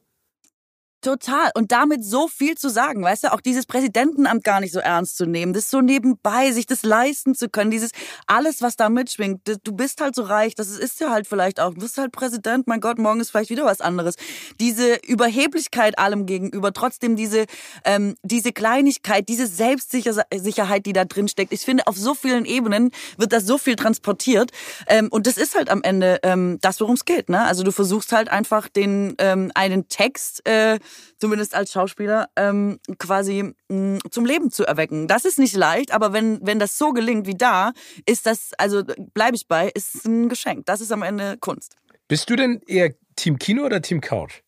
Total. 1.01 1.49
Und 1.55 1.71
damit 1.71 2.05
so 2.05 2.27
viel 2.27 2.55
zu 2.55 2.69
sagen, 2.69 3.01
weißt 3.01 3.23
du, 3.23 3.33
auch 3.33 3.41
dieses 3.41 3.65
Präsidentenamt 3.65 4.43
gar 4.43 4.59
nicht 4.59 4.71
so 4.71 4.79
ernst 4.79 5.17
zu 5.17 5.25
nehmen, 5.25 5.51
das 5.51 5.71
so 5.71 5.81
nebenbei, 5.81 6.51
sich 6.51 6.67
das 6.67 6.83
leisten 6.83 7.33
zu 7.33 7.49
können, 7.49 7.71
dieses 7.71 7.89
alles, 8.27 8.61
was 8.61 8.75
da 8.75 8.87
mitschwingt. 8.87 9.41
Du 9.63 9.71
bist 9.71 9.99
halt 9.99 10.13
so 10.13 10.21
reich, 10.21 10.53
das 10.53 10.69
ist 10.69 10.99
ja 10.99 11.09
halt 11.09 11.25
vielleicht 11.25 11.59
auch, 11.59 11.73
du 11.73 11.79
bist 11.79 11.97
halt 11.97 12.11
Präsident, 12.11 12.67
mein 12.67 12.81
Gott, 12.81 12.99
morgen 12.99 13.19
ist 13.19 13.31
vielleicht 13.31 13.49
wieder 13.49 13.65
was 13.65 13.81
anderes. 13.81 14.13
Diese 14.59 14.97
Überheblichkeit 15.07 15.97
allem 15.97 16.27
gegenüber, 16.27 16.71
trotzdem 16.71 17.15
diese, 17.15 17.45
ähm, 17.83 18.15
diese 18.21 18.51
Kleinigkeit, 18.51 19.27
diese 19.27 19.47
Selbstsicherheit, 19.47 20.85
die 20.85 20.93
da 20.93 21.05
drin 21.05 21.27
steckt. 21.27 21.51
Ich 21.51 21.61
finde, 21.61 21.87
auf 21.87 21.97
so 21.97 22.13
vielen 22.13 22.45
Ebenen 22.45 22.91
wird 23.17 23.33
das 23.33 23.47
so 23.47 23.57
viel 23.57 23.75
transportiert. 23.75 24.51
Ähm, 24.85 25.07
und 25.09 25.25
das 25.25 25.37
ist 25.37 25.55
halt 25.55 25.71
am 25.71 25.81
Ende 25.81 26.19
ähm, 26.21 26.59
das, 26.61 26.79
worum 26.79 26.93
es 26.93 27.05
geht. 27.05 27.29
Ne? 27.29 27.41
Also 27.43 27.63
du 27.63 27.71
versuchst 27.71 28.11
halt 28.11 28.29
einfach 28.29 28.69
den 28.69 29.15
ähm, 29.17 29.51
einen 29.55 29.87
Text, 29.87 30.47
äh, 30.47 30.77
zumindest 31.19 31.55
als 31.55 31.71
Schauspieler, 31.71 32.29
ähm, 32.35 32.79
quasi 32.97 33.53
mh, 33.69 33.75
mm, 33.75 33.99
zum 34.11 34.25
Leben 34.25 34.51
zu 34.51 34.65
erwecken. 34.65 35.07
Das 35.07 35.25
ist 35.25 35.39
nicht 35.39 35.55
leicht, 35.55 35.91
aber 35.91 36.13
wenn, 36.13 36.39
wenn 36.41 36.59
das 36.59 36.77
so 36.77 36.93
gelingt 36.93 37.27
wie 37.27 37.35
da, 37.35 37.73
ist 38.05 38.25
das, 38.25 38.51
also 38.57 38.83
bleibe 39.13 39.35
ich 39.35 39.47
bei, 39.47 39.69
ist 39.69 40.05
ein 40.05 40.29
Geschenk. 40.29 40.65
Das 40.65 40.81
ist 40.81 40.91
am 40.91 41.03
Ende 41.03 41.37
Kunst. 41.39 41.75
Bist 42.07 42.29
du 42.29 42.35
denn 42.35 42.61
eher 42.67 42.93
Team 43.15 43.39
Kino 43.39 43.63
oder 43.63 43.81
Team 43.81 44.01
Couch? 44.01 44.41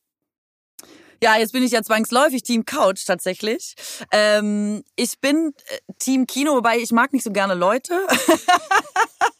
Ja, 1.23 1.37
jetzt 1.37 1.53
bin 1.53 1.63
ich 1.63 1.71
ja 1.71 1.81
zwangsläufig 1.81 2.43
Team 2.43 2.65
Couch 2.65 3.05
tatsächlich. 3.05 3.75
Ähm, 4.11 4.83
ich 4.97 5.21
bin 5.21 5.53
äh, 5.67 5.93
Team 5.97 6.27
Kino, 6.27 6.53
wobei 6.53 6.79
ich 6.79 6.91
mag 6.91 7.13
nicht 7.13 7.23
so 7.23 7.31
gerne 7.31 7.53
Leute. 7.53 7.93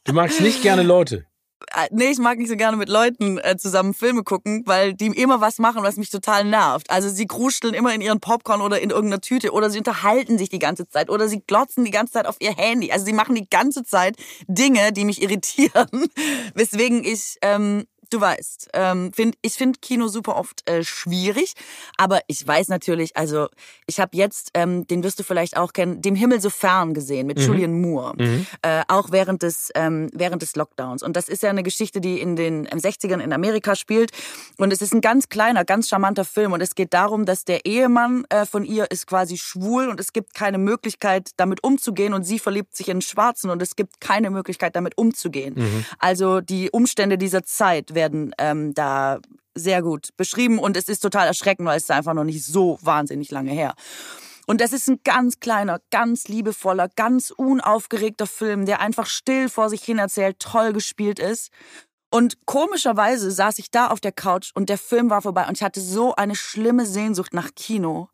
Du 0.06 0.14
magst 0.14 0.40
nicht 0.40 0.62
gerne 0.62 0.84
Leute? 0.84 1.26
Äh, 1.76 1.88
nee, 1.92 2.10
ich 2.12 2.20
mag 2.20 2.38
nicht 2.38 2.50
so 2.50 2.56
gerne 2.56 2.78
mit 2.78 2.90
Leuten 2.90 3.38
äh, 3.40 3.58
zusammen 3.58 3.94
Filme 3.94 4.24
gucken, 4.24 4.64
weil 4.66 4.94
die 4.94 5.08
immer 5.08 5.42
was 5.42 5.60
machen, 5.60 5.84
was 5.84 5.98
mich 5.98 6.10
total 6.10 6.44
nervt. 6.44 6.90
Also 6.90 7.10
sie 7.10 7.26
kruscheln 7.26 7.74
immer 7.74 7.94
in 7.94 8.02
ihren 8.02 8.20
Popcorn 8.20 8.62
oder 8.62 8.80
in 8.82 8.90
irgendeiner 8.90 9.22
Tüte 9.22 9.52
oder 9.52 9.70
sie 9.70 9.80
unterhalten 9.80 10.38
sich 10.38 10.50
die 10.50 10.60
ganze 10.60 10.88
Zeit 10.88 11.10
oder 11.10 11.28
sie 11.28 11.42
glotzen 11.46 11.86
die 11.86 11.92
ganze 11.92 12.14
Zeit 12.14 12.28
auf 12.28 12.38
ihr 12.40 12.56
Handy. 12.56 12.92
Also 12.92 13.06
sie 13.06 13.14
machen 13.14 13.36
die 13.36 13.50
ganze 13.50 13.84
Zeit 13.84 14.16
Dinge, 14.48 14.92
die 14.92 15.06
mich 15.06 15.22
irritieren, 15.24 16.08
weswegen 16.54 17.04
ich 17.04 17.38
ähm, 17.42 17.86
du 18.14 18.22
weißt, 18.22 18.70
ähm, 18.74 19.12
find, 19.14 19.36
ich 19.42 19.54
finde 19.54 19.80
Kino 19.80 20.08
super 20.08 20.36
oft 20.36 20.70
äh, 20.70 20.84
schwierig, 20.84 21.54
aber 21.98 22.22
ich 22.28 22.46
weiß 22.46 22.70
natürlich, 22.70 23.16
also 23.18 23.48
ich 23.88 24.00
habe 24.00 24.16
jetzt, 24.16 24.52
ähm, 24.54 24.86
den 24.88 25.04
wirst 25.04 25.20
du 25.20 25.24
vielleicht 25.24 25.58
auch 25.58 25.74
kennen, 25.74 26.02
dem 26.02 26.16
Himmel 26.16 26.42
so 26.42 26.50
fern 26.50 26.94
gesehen 26.94 27.28
mit 27.28 27.38
mhm. 27.38 27.46
Julian 27.46 27.82
Moore, 27.82 28.14
mhm. 28.18 28.46
äh, 28.62 28.84
auch 28.88 29.12
während 29.12 29.44
des 29.44 29.72
ähm, 29.76 30.10
während 30.14 30.42
des 30.42 30.56
Lockdowns. 30.56 31.04
Und 31.04 31.16
das 31.16 31.30
ist 31.30 31.44
ja 31.44 31.50
eine 31.50 31.64
Geschichte, 31.64 32.02
die 32.02 32.20
in 32.20 32.36
den 32.36 32.68
60ern 32.68 33.20
in 33.20 33.34
Amerika 33.34 33.76
spielt. 33.76 34.12
Und 34.58 34.72
es 34.72 34.82
ist 34.82 34.94
ein 34.94 35.02
ganz 35.02 35.30
kleiner, 35.30 35.66
ganz 35.66 35.90
charmanter 35.90 36.26
Film. 36.26 36.54
Und 36.54 36.62
es 36.62 36.76
geht 36.76 36.94
darum, 36.94 37.26
dass 37.26 37.46
der 37.46 37.66
Ehemann 37.66 38.26
äh, 38.30 38.46
von 38.46 38.66
ihr 38.66 38.92
ist 38.92 39.08
quasi 39.08 39.38
schwul 39.38 39.90
und 39.90 40.00
es 40.00 40.14
gibt 40.14 40.34
keine 40.34 40.58
Möglichkeit, 40.58 41.32
damit 41.38 41.64
umzugehen. 41.64 42.14
Und 42.14 42.24
sie 42.24 42.40
verliebt 42.40 42.76
sich 42.76 42.90
in 42.90 43.02
Schwarzen 43.02 43.50
und 43.50 43.62
es 43.62 43.76
gibt 43.76 44.02
keine 44.02 44.30
Möglichkeit, 44.30 44.76
damit 44.76 44.98
umzugehen. 44.98 45.56
Mhm. 45.56 45.86
Also 46.00 46.42
die 46.42 46.70
Umstände 46.72 47.18
dieser 47.18 47.44
Zeit 47.44 47.94
werden 47.94 48.03
werden 48.04 48.36
ähm, 48.38 48.74
da 48.74 49.20
sehr 49.56 49.82
gut 49.82 50.10
beschrieben 50.18 50.60
und 50.60 50.76
es 50.76 50.90
ist 50.90 51.00
total 51.00 51.28
erschreckend, 51.28 51.68
weil 51.68 51.78
es 51.78 51.84
ist 51.84 51.92
einfach 51.92 52.14
noch 52.14 52.24
nicht 52.24 52.44
so 52.44 52.80
wahnsinnig 52.82 53.32
lange 53.32 53.52
her. 53.52 53.76
Und 54.46 54.60
das 54.60 54.74
ist 54.74 54.90
ein 54.90 55.00
ganz 55.06 55.40
kleiner, 55.40 55.80
ganz 55.90 56.28
liebevoller, 56.28 56.90
ganz 56.90 57.32
unaufgeregter 57.32 58.28
Film, 58.28 58.66
der 58.66 58.82
einfach 58.82 59.06
still 59.06 59.48
vor 59.48 59.70
sich 59.70 59.84
hin 59.84 60.00
erzählt, 60.00 60.40
toll 60.40 60.74
gespielt 60.74 61.20
ist. 61.20 61.50
Und 62.14 62.46
komischerweise 62.46 63.32
saß 63.32 63.58
ich 63.58 63.72
da 63.72 63.88
auf 63.88 64.00
der 64.00 64.12
Couch 64.12 64.52
und 64.54 64.70
der 64.70 64.78
Film 64.78 65.10
war 65.10 65.24
vorbei 65.24 65.48
und 65.48 65.58
ich 65.58 65.64
hatte 65.64 65.82
so 65.82 66.14
eine 66.14 66.36
schlimme 66.36 66.86
Sehnsucht 66.86 67.34
nach 67.34 67.56
Kino. 67.56 68.08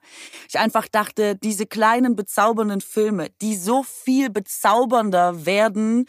Ich 0.47 0.57
einfach 0.57 0.87
dachte, 0.87 1.35
diese 1.35 1.65
kleinen 1.65 2.15
bezaubernden 2.15 2.79
Filme, 2.79 3.27
die 3.41 3.57
so 3.57 3.83
viel 3.83 4.29
bezaubernder 4.29 5.45
werden, 5.45 6.05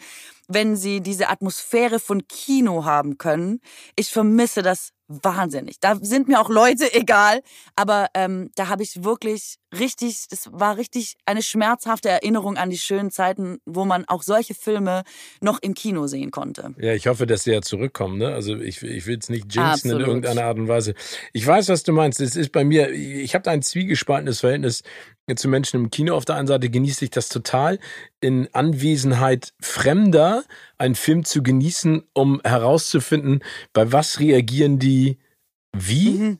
wenn 0.47 0.77
sie 0.77 1.01
diese 1.01 1.27
Atmosphäre 1.27 1.99
von 1.99 2.25
Kino 2.29 2.85
haben 2.85 3.17
können. 3.17 3.59
Ich 3.97 4.09
vermisse 4.09 4.61
das 4.61 4.93
wahnsinnig. 5.23 5.79
Da 5.79 5.95
sind 6.01 6.27
mir 6.27 6.39
auch 6.39 6.49
Leute 6.49 6.93
egal, 6.93 7.41
aber 7.75 8.07
ähm, 8.13 8.49
da 8.55 8.67
habe 8.67 8.83
ich 8.83 9.03
wirklich 9.03 9.57
richtig, 9.77 10.27
das 10.29 10.49
war 10.51 10.77
richtig 10.77 11.15
eine 11.25 11.41
schmerzhafte 11.41 12.09
Erinnerung 12.09 12.57
an 12.57 12.69
die 12.69 12.77
schönen 12.77 13.11
Zeiten, 13.11 13.59
wo 13.65 13.85
man 13.85 14.05
auch 14.05 14.23
solche 14.23 14.53
Filme 14.53 15.03
noch 15.41 15.59
im 15.61 15.73
Kino 15.73 16.07
sehen 16.07 16.31
konnte. 16.31 16.73
Ja, 16.77 16.93
ich 16.93 17.07
hoffe, 17.07 17.25
dass 17.25 17.43
sie 17.43 17.51
ja 17.51 17.61
zurückkommen. 17.61 18.17
Ne? 18.17 18.33
Also 18.33 18.55
ich, 18.57 18.81
ich 18.81 19.05
will 19.05 19.17
es 19.17 19.29
nicht 19.29 19.43
jinxen 19.45 19.61
Absolut. 19.63 20.01
in 20.01 20.07
irgendeiner 20.07 20.43
Art 20.43 20.57
und 20.57 20.67
Weise. 20.67 20.93
Ich 21.33 21.45
weiß, 21.45 21.69
was 21.69 21.83
du 21.83 21.93
meinst. 21.93 22.19
Es 22.19 22.35
ist 22.35 22.51
bei 22.51 22.63
mir, 22.63 22.91
ich 22.91 23.33
habe 23.33 23.43
da 23.43 23.51
ein 23.51 23.61
zwiegespaltenes 23.61 24.41
Verhältnis 24.41 24.83
zu 25.35 25.47
Menschen 25.47 25.77
im 25.77 25.91
Kino. 25.91 26.15
Auf 26.15 26.25
der 26.25 26.35
einen 26.35 26.47
Seite 26.47 26.69
genieße 26.69 27.05
ich 27.05 27.11
das 27.11 27.29
total, 27.29 27.79
in 28.19 28.49
Anwesenheit 28.53 29.53
Fremder 29.59 30.43
einen 30.77 30.95
Film 30.95 31.25
zu 31.25 31.43
genießen, 31.43 32.03
um 32.13 32.41
herauszufinden, 32.43 33.43
bei 33.73 33.91
was 33.91 34.19
reagieren 34.19 34.79
die 34.79 35.17
wie. 35.73 36.11
Mhm. 36.11 36.39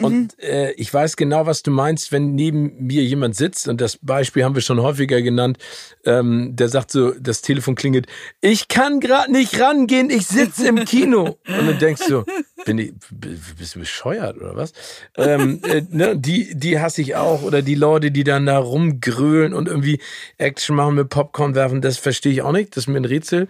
Und 0.00 0.36
mhm. 0.38 0.44
äh, 0.44 0.72
ich 0.72 0.92
weiß 0.92 1.16
genau, 1.16 1.46
was 1.46 1.62
du 1.62 1.70
meinst, 1.70 2.12
wenn 2.12 2.34
neben 2.34 2.86
mir 2.86 3.02
jemand 3.02 3.36
sitzt, 3.36 3.68
und 3.68 3.80
das 3.80 3.98
Beispiel 3.98 4.44
haben 4.44 4.54
wir 4.54 4.62
schon 4.62 4.80
häufiger 4.80 5.22
genannt, 5.22 5.58
ähm, 6.04 6.56
der 6.56 6.68
sagt 6.68 6.90
so, 6.90 7.12
das 7.12 7.42
Telefon 7.42 7.74
klingelt, 7.74 8.06
ich 8.40 8.68
kann 8.68 9.00
gerade 9.00 9.30
nicht 9.30 9.60
rangehen, 9.60 10.10
ich 10.10 10.26
sitze 10.26 10.68
im 10.68 10.84
Kino. 10.84 11.38
Und 11.46 11.66
dann 11.66 11.78
denkst 11.78 12.06
du, 12.08 12.24
bin 12.64 12.78
ich, 12.78 12.92
bist 13.10 13.74
du 13.74 13.80
bescheuert 13.80 14.36
oder 14.36 14.56
was? 14.56 14.72
Ähm, 15.16 15.60
äh, 15.64 15.82
ne, 15.90 16.16
die, 16.16 16.54
die 16.54 16.78
hasse 16.78 17.02
ich 17.02 17.16
auch. 17.16 17.42
Oder 17.42 17.62
die 17.62 17.74
Leute, 17.74 18.10
die 18.10 18.24
dann 18.24 18.46
da 18.46 18.58
rumgrölen 18.58 19.54
und 19.54 19.68
irgendwie 19.68 20.00
Action 20.38 20.76
machen 20.76 20.94
mit 20.94 21.08
Popcorn 21.08 21.54
werfen, 21.54 21.80
das 21.80 21.98
verstehe 21.98 22.32
ich 22.32 22.42
auch 22.42 22.52
nicht. 22.52 22.76
Das 22.76 22.84
ist 22.84 22.88
mir 22.88 22.98
ein 22.98 23.04
Rätsel. 23.04 23.48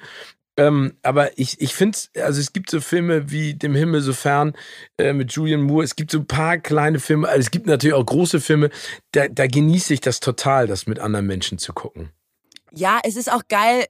Ähm, 0.61 0.93
aber 1.03 1.39
ich, 1.39 1.59
ich 1.63 1.75
finde 1.75 1.97
also 2.23 2.39
es 2.39 2.53
gibt 2.53 2.69
so 2.69 2.83
Filme 2.83 3.31
wie 3.31 3.55
Dem 3.55 3.75
Himmel 3.75 4.03
so 4.03 4.13
fern 4.13 4.53
äh, 4.99 5.15
mit 5.15 5.33
Julian 5.33 5.63
Moore. 5.63 5.85
Es 5.85 5.97
gibt 5.97 6.11
so 6.11 6.19
ein 6.19 6.27
paar 6.27 6.59
kleine 6.59 7.01
Filme, 7.01 7.27
also 7.27 7.41
es 7.41 7.51
gibt 7.51 7.67
natürlich 7.67 7.95
auch 7.95 8.05
große 8.05 8.41
Filme. 8.41 8.69
Da, 9.13 9.29
da 9.29 9.47
genieße 9.47 9.95
ich 9.95 10.03
das 10.03 10.21
total, 10.21 10.67
das 10.67 10.87
mit 10.87 10.99
anderen 10.99 11.27
Menschen 11.27 11.57
zu 11.57 11.73
gucken. 11.73 12.11
Ja, 12.73 13.01
es 13.05 13.17
ist 13.17 13.33
auch 13.33 13.45
geil, 13.49 13.87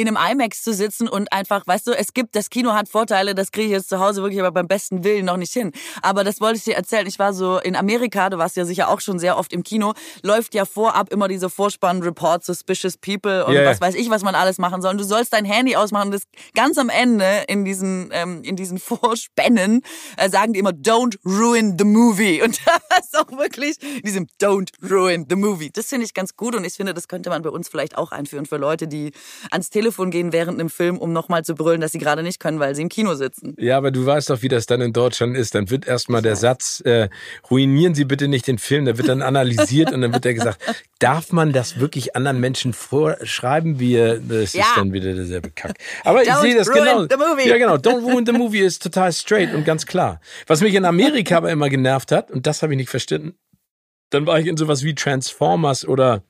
in 0.00 0.16
einem 0.16 0.32
IMAX 0.32 0.62
zu 0.62 0.72
sitzen 0.72 1.08
und 1.08 1.32
einfach, 1.32 1.66
weißt 1.66 1.86
du, 1.86 1.92
es 1.92 2.14
gibt, 2.14 2.34
das 2.34 2.50
Kino 2.50 2.72
hat 2.72 2.88
Vorteile, 2.88 3.34
das 3.34 3.52
kriege 3.52 3.66
ich 3.66 3.72
jetzt 3.72 3.88
zu 3.88 4.00
Hause 4.00 4.22
wirklich 4.22 4.40
aber 4.40 4.52
beim 4.52 4.68
besten 4.68 5.04
Willen 5.04 5.26
noch 5.26 5.36
nicht 5.36 5.52
hin. 5.52 5.72
Aber 6.02 6.24
das 6.24 6.40
wollte 6.40 6.58
ich 6.58 6.64
dir 6.64 6.74
erzählen. 6.74 7.06
Ich 7.06 7.18
war 7.18 7.32
so 7.32 7.58
in 7.58 7.76
Amerika, 7.76 8.30
du 8.30 8.38
warst 8.38 8.56
ja 8.56 8.64
sicher 8.64 8.88
auch 8.88 9.00
schon 9.00 9.18
sehr 9.18 9.36
oft 9.36 9.52
im 9.52 9.62
Kino, 9.62 9.92
läuft 10.22 10.54
ja 10.54 10.64
vorab 10.64 11.12
immer 11.12 11.28
diese 11.28 11.50
Vorspann 11.50 12.02
Report 12.02 12.44
Suspicious 12.44 12.96
People 12.96 13.44
und 13.44 13.54
yeah. 13.54 13.70
was 13.70 13.80
weiß 13.80 13.94
ich, 13.94 14.10
was 14.10 14.22
man 14.22 14.34
alles 14.34 14.58
machen 14.58 14.82
soll. 14.82 14.92
Und 14.92 14.98
du 14.98 15.04
sollst 15.04 15.32
dein 15.32 15.44
Handy 15.44 15.76
ausmachen 15.76 16.06
und 16.06 16.14
das 16.14 16.22
ganz 16.54 16.78
am 16.78 16.88
Ende 16.88 17.44
in 17.48 17.64
diesen, 17.64 18.10
ähm, 18.12 18.42
in 18.42 18.56
diesen 18.56 18.78
Vorspännen 18.80 19.82
äh, 20.16 20.30
sagen 20.30 20.52
die 20.52 20.58
immer 20.58 20.70
Don't 20.70 21.16
ruin 21.24 21.76
the 21.78 21.84
movie. 21.84 22.42
Und 22.42 22.58
das 22.88 23.06
ist 23.06 23.18
auch 23.18 23.30
wirklich 23.36 23.76
diesem 24.02 24.26
Don't 24.40 24.70
ruin 24.90 25.26
the 25.28 25.36
movie. 25.36 25.70
Das 25.70 25.86
finde 25.86 26.06
ich 26.06 26.14
ganz 26.14 26.36
gut 26.36 26.54
und 26.54 26.64
ich 26.64 26.74
finde, 26.74 26.94
das 26.94 27.08
könnte 27.08 27.30
man 27.30 27.42
bei 27.42 27.50
uns 27.50 27.68
vielleicht 27.68 27.98
auch 27.98 28.12
einführen 28.12 28.46
für 28.46 28.56
Leute, 28.56 28.88
die 28.88 29.12
ans 29.50 29.70
Telefon 29.70 29.89
Telefon 29.90 30.10
gehen 30.10 30.32
während 30.32 30.60
einem 30.60 30.70
Film, 30.70 30.98
um 30.98 31.12
nochmal 31.12 31.44
zu 31.44 31.54
brüllen, 31.54 31.80
dass 31.80 31.92
sie 31.92 31.98
gerade 31.98 32.22
nicht 32.22 32.38
können, 32.38 32.60
weil 32.60 32.74
sie 32.76 32.82
im 32.82 32.88
Kino 32.88 33.14
sitzen. 33.14 33.56
Ja, 33.58 33.76
aber 33.76 33.90
du 33.90 34.06
weißt 34.06 34.30
doch, 34.30 34.42
wie 34.42 34.48
das 34.48 34.66
dann 34.66 34.80
in 34.80 34.92
Deutschland 34.92 35.36
ist. 35.36 35.54
Dann 35.54 35.68
wird 35.68 35.86
erstmal 35.86 36.22
der 36.22 36.36
Satz, 36.36 36.80
äh, 36.84 37.08
ruinieren 37.50 37.94
Sie 37.94 38.04
bitte 38.04 38.28
nicht 38.28 38.46
den 38.46 38.58
Film, 38.58 38.84
der 38.84 38.98
wird 38.98 39.08
dann 39.08 39.20
analysiert 39.20 39.92
und 39.92 40.02
dann 40.02 40.12
wird 40.12 40.24
er 40.24 40.34
gesagt, 40.34 40.60
darf 41.00 41.32
man 41.32 41.52
das 41.52 41.80
wirklich 41.80 42.14
anderen 42.14 42.38
Menschen 42.38 42.72
vorschreiben? 42.72 43.80
Wir, 43.80 44.20
das 44.20 44.52
ja. 44.52 44.62
ist 44.62 44.76
dann 44.76 44.92
wieder 44.92 45.12
derselbe 45.12 45.50
Kack. 45.50 45.74
Aber 46.04 46.22
ich 46.22 46.32
sehe 46.34 46.54
das 46.54 46.70
genau. 46.70 47.06
Ja, 47.44 47.58
genau. 47.58 47.74
Don't 47.74 48.02
ruin 48.02 48.24
the 48.24 48.32
movie 48.32 48.60
ist 48.60 48.82
total 48.82 49.12
straight 49.12 49.52
und 49.54 49.64
ganz 49.64 49.86
klar. 49.86 50.20
Was 50.46 50.60
mich 50.60 50.74
in 50.74 50.84
Amerika 50.84 51.38
aber 51.38 51.50
immer 51.50 51.68
genervt 51.68 52.12
hat, 52.12 52.30
und 52.30 52.46
das 52.46 52.62
habe 52.62 52.74
ich 52.74 52.76
nicht 52.76 52.90
verstanden, 52.90 53.34
dann 54.10 54.26
war 54.26 54.38
ich 54.38 54.46
in 54.46 54.56
sowas 54.56 54.84
wie 54.84 54.94
Transformers 54.94 55.86
oder 55.86 56.22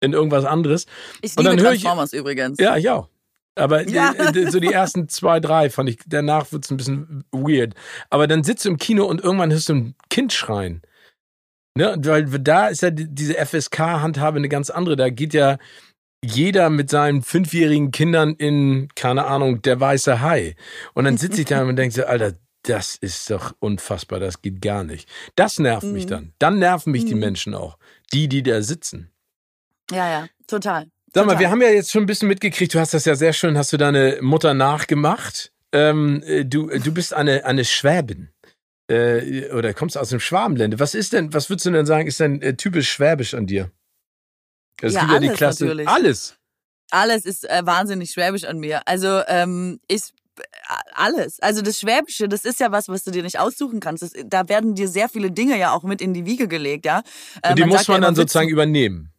in 0.00 0.12
irgendwas 0.12 0.44
anderes. 0.44 0.86
Ich 1.22 1.36
liebe 1.36 1.56
Transformers 1.56 2.12
ich, 2.12 2.20
übrigens. 2.20 2.58
Ja, 2.58 2.76
ich 2.76 2.88
auch. 2.88 3.08
Aber 3.56 3.88
ja. 3.88 4.14
so 4.50 4.60
die 4.60 4.72
ersten 4.72 5.08
zwei, 5.08 5.40
drei 5.40 5.70
fand 5.70 5.90
ich, 5.90 5.98
danach 6.06 6.52
wird 6.52 6.64
es 6.64 6.70
ein 6.70 6.76
bisschen 6.76 7.24
weird. 7.32 7.74
Aber 8.10 8.26
dann 8.26 8.44
sitzt 8.44 8.64
du 8.64 8.70
im 8.70 8.78
Kino 8.78 9.04
und 9.04 9.22
irgendwann 9.22 9.50
hörst 9.50 9.68
du 9.68 9.74
ein 9.74 9.94
Kind 10.10 10.32
schreien. 10.32 10.82
Ne? 11.76 11.96
Weil 11.98 12.24
da 12.24 12.68
ist 12.68 12.82
ja 12.82 12.90
diese 12.90 13.34
FSK-Handhabe 13.34 14.38
eine 14.38 14.48
ganz 14.48 14.70
andere. 14.70 14.96
Da 14.96 15.10
geht 15.10 15.34
ja 15.34 15.58
jeder 16.24 16.70
mit 16.70 16.90
seinen 16.90 17.22
fünfjährigen 17.22 17.90
Kindern 17.92 18.34
in, 18.34 18.88
keine 18.94 19.26
Ahnung, 19.26 19.62
der 19.62 19.78
weiße 19.78 20.20
Hai. 20.20 20.56
Und 20.94 21.04
dann 21.04 21.16
sitze 21.16 21.40
ich 21.40 21.46
da 21.46 21.62
und 21.62 21.76
denke 21.76 21.94
so, 21.94 22.04
Alter, 22.04 22.32
das 22.62 22.96
ist 22.96 23.30
doch 23.30 23.54
unfassbar, 23.60 24.18
das 24.18 24.42
geht 24.42 24.60
gar 24.60 24.84
nicht. 24.84 25.08
Das 25.36 25.58
nervt 25.58 25.86
mhm. 25.86 25.92
mich 25.92 26.06
dann. 26.06 26.32
Dann 26.38 26.58
nerven 26.58 26.90
mich 26.90 27.04
mhm. 27.04 27.08
die 27.08 27.14
Menschen 27.14 27.54
auch. 27.54 27.78
Die, 28.12 28.28
die 28.28 28.42
da 28.42 28.62
sitzen. 28.62 29.10
Ja, 29.90 30.08
ja, 30.10 30.28
total. 30.46 30.88
Sag 31.14 31.26
mal, 31.26 31.38
wir 31.38 31.50
haben 31.50 31.62
ja 31.62 31.70
jetzt 31.70 31.90
schon 31.90 32.02
ein 32.02 32.06
bisschen 32.06 32.28
mitgekriegt, 32.28 32.74
du 32.74 32.80
hast 32.80 32.94
das 32.94 33.04
ja 33.04 33.14
sehr 33.14 33.32
schön, 33.32 33.56
hast 33.56 33.72
du 33.72 33.76
deine 33.76 34.18
Mutter 34.20 34.54
nachgemacht. 34.54 35.52
Ähm, 35.72 36.22
äh, 36.24 36.44
du, 36.44 36.66
du 36.66 36.92
bist 36.92 37.14
eine, 37.14 37.44
eine 37.44 37.64
Schwäbin. 37.64 38.30
Äh, 38.90 39.50
oder 39.50 39.74
kommst 39.74 39.98
aus 39.98 40.10
dem 40.10 40.20
Schwabenlände. 40.20 40.78
Was 40.78 40.94
ist 40.94 41.12
denn, 41.12 41.32
was 41.34 41.50
würdest 41.50 41.66
du 41.66 41.70
denn 41.70 41.86
sagen, 41.86 42.06
ist 42.06 42.20
denn 42.20 42.40
äh, 42.40 42.56
typisch 42.56 42.90
schwäbisch 42.90 43.34
an 43.34 43.46
dir? 43.46 43.70
Es 44.80 44.94
ja, 44.94 45.00
gibt 45.00 45.12
alles 45.12 45.24
ja 45.24 45.30
die 45.30 45.36
Klasse. 45.36 45.64
Natürlich. 45.64 45.88
Alles. 45.88 46.34
Alles 46.90 47.24
ist 47.26 47.48
äh, 47.48 47.60
wahnsinnig 47.64 48.10
schwäbisch 48.10 48.44
an 48.44 48.58
mir. 48.58 48.80
Also 48.86 49.22
ähm, 49.26 49.80
ich 49.88 50.02
äh, 50.38 50.42
alles. 50.94 51.38
Also 51.40 51.60
das 51.60 51.78
Schwäbische, 51.80 52.28
das 52.28 52.44
ist 52.44 52.60
ja 52.60 52.72
was, 52.72 52.88
was 52.88 53.04
du 53.04 53.10
dir 53.10 53.22
nicht 53.22 53.38
aussuchen 53.38 53.80
kannst. 53.80 54.02
Das, 54.02 54.12
da 54.24 54.48
werden 54.48 54.74
dir 54.74 54.88
sehr 54.88 55.10
viele 55.10 55.30
Dinge 55.30 55.58
ja 55.58 55.72
auch 55.72 55.82
mit 55.82 56.00
in 56.00 56.14
die 56.14 56.24
Wiege 56.24 56.48
gelegt, 56.48 56.86
ja. 56.86 57.02
Äh, 57.42 57.50
Und 57.50 57.58
die 57.58 57.64
muss 57.64 57.88
man 57.88 58.00
ja 58.00 58.06
dann 58.06 58.14
sozusagen 58.14 58.48
übernehmen. 58.48 59.12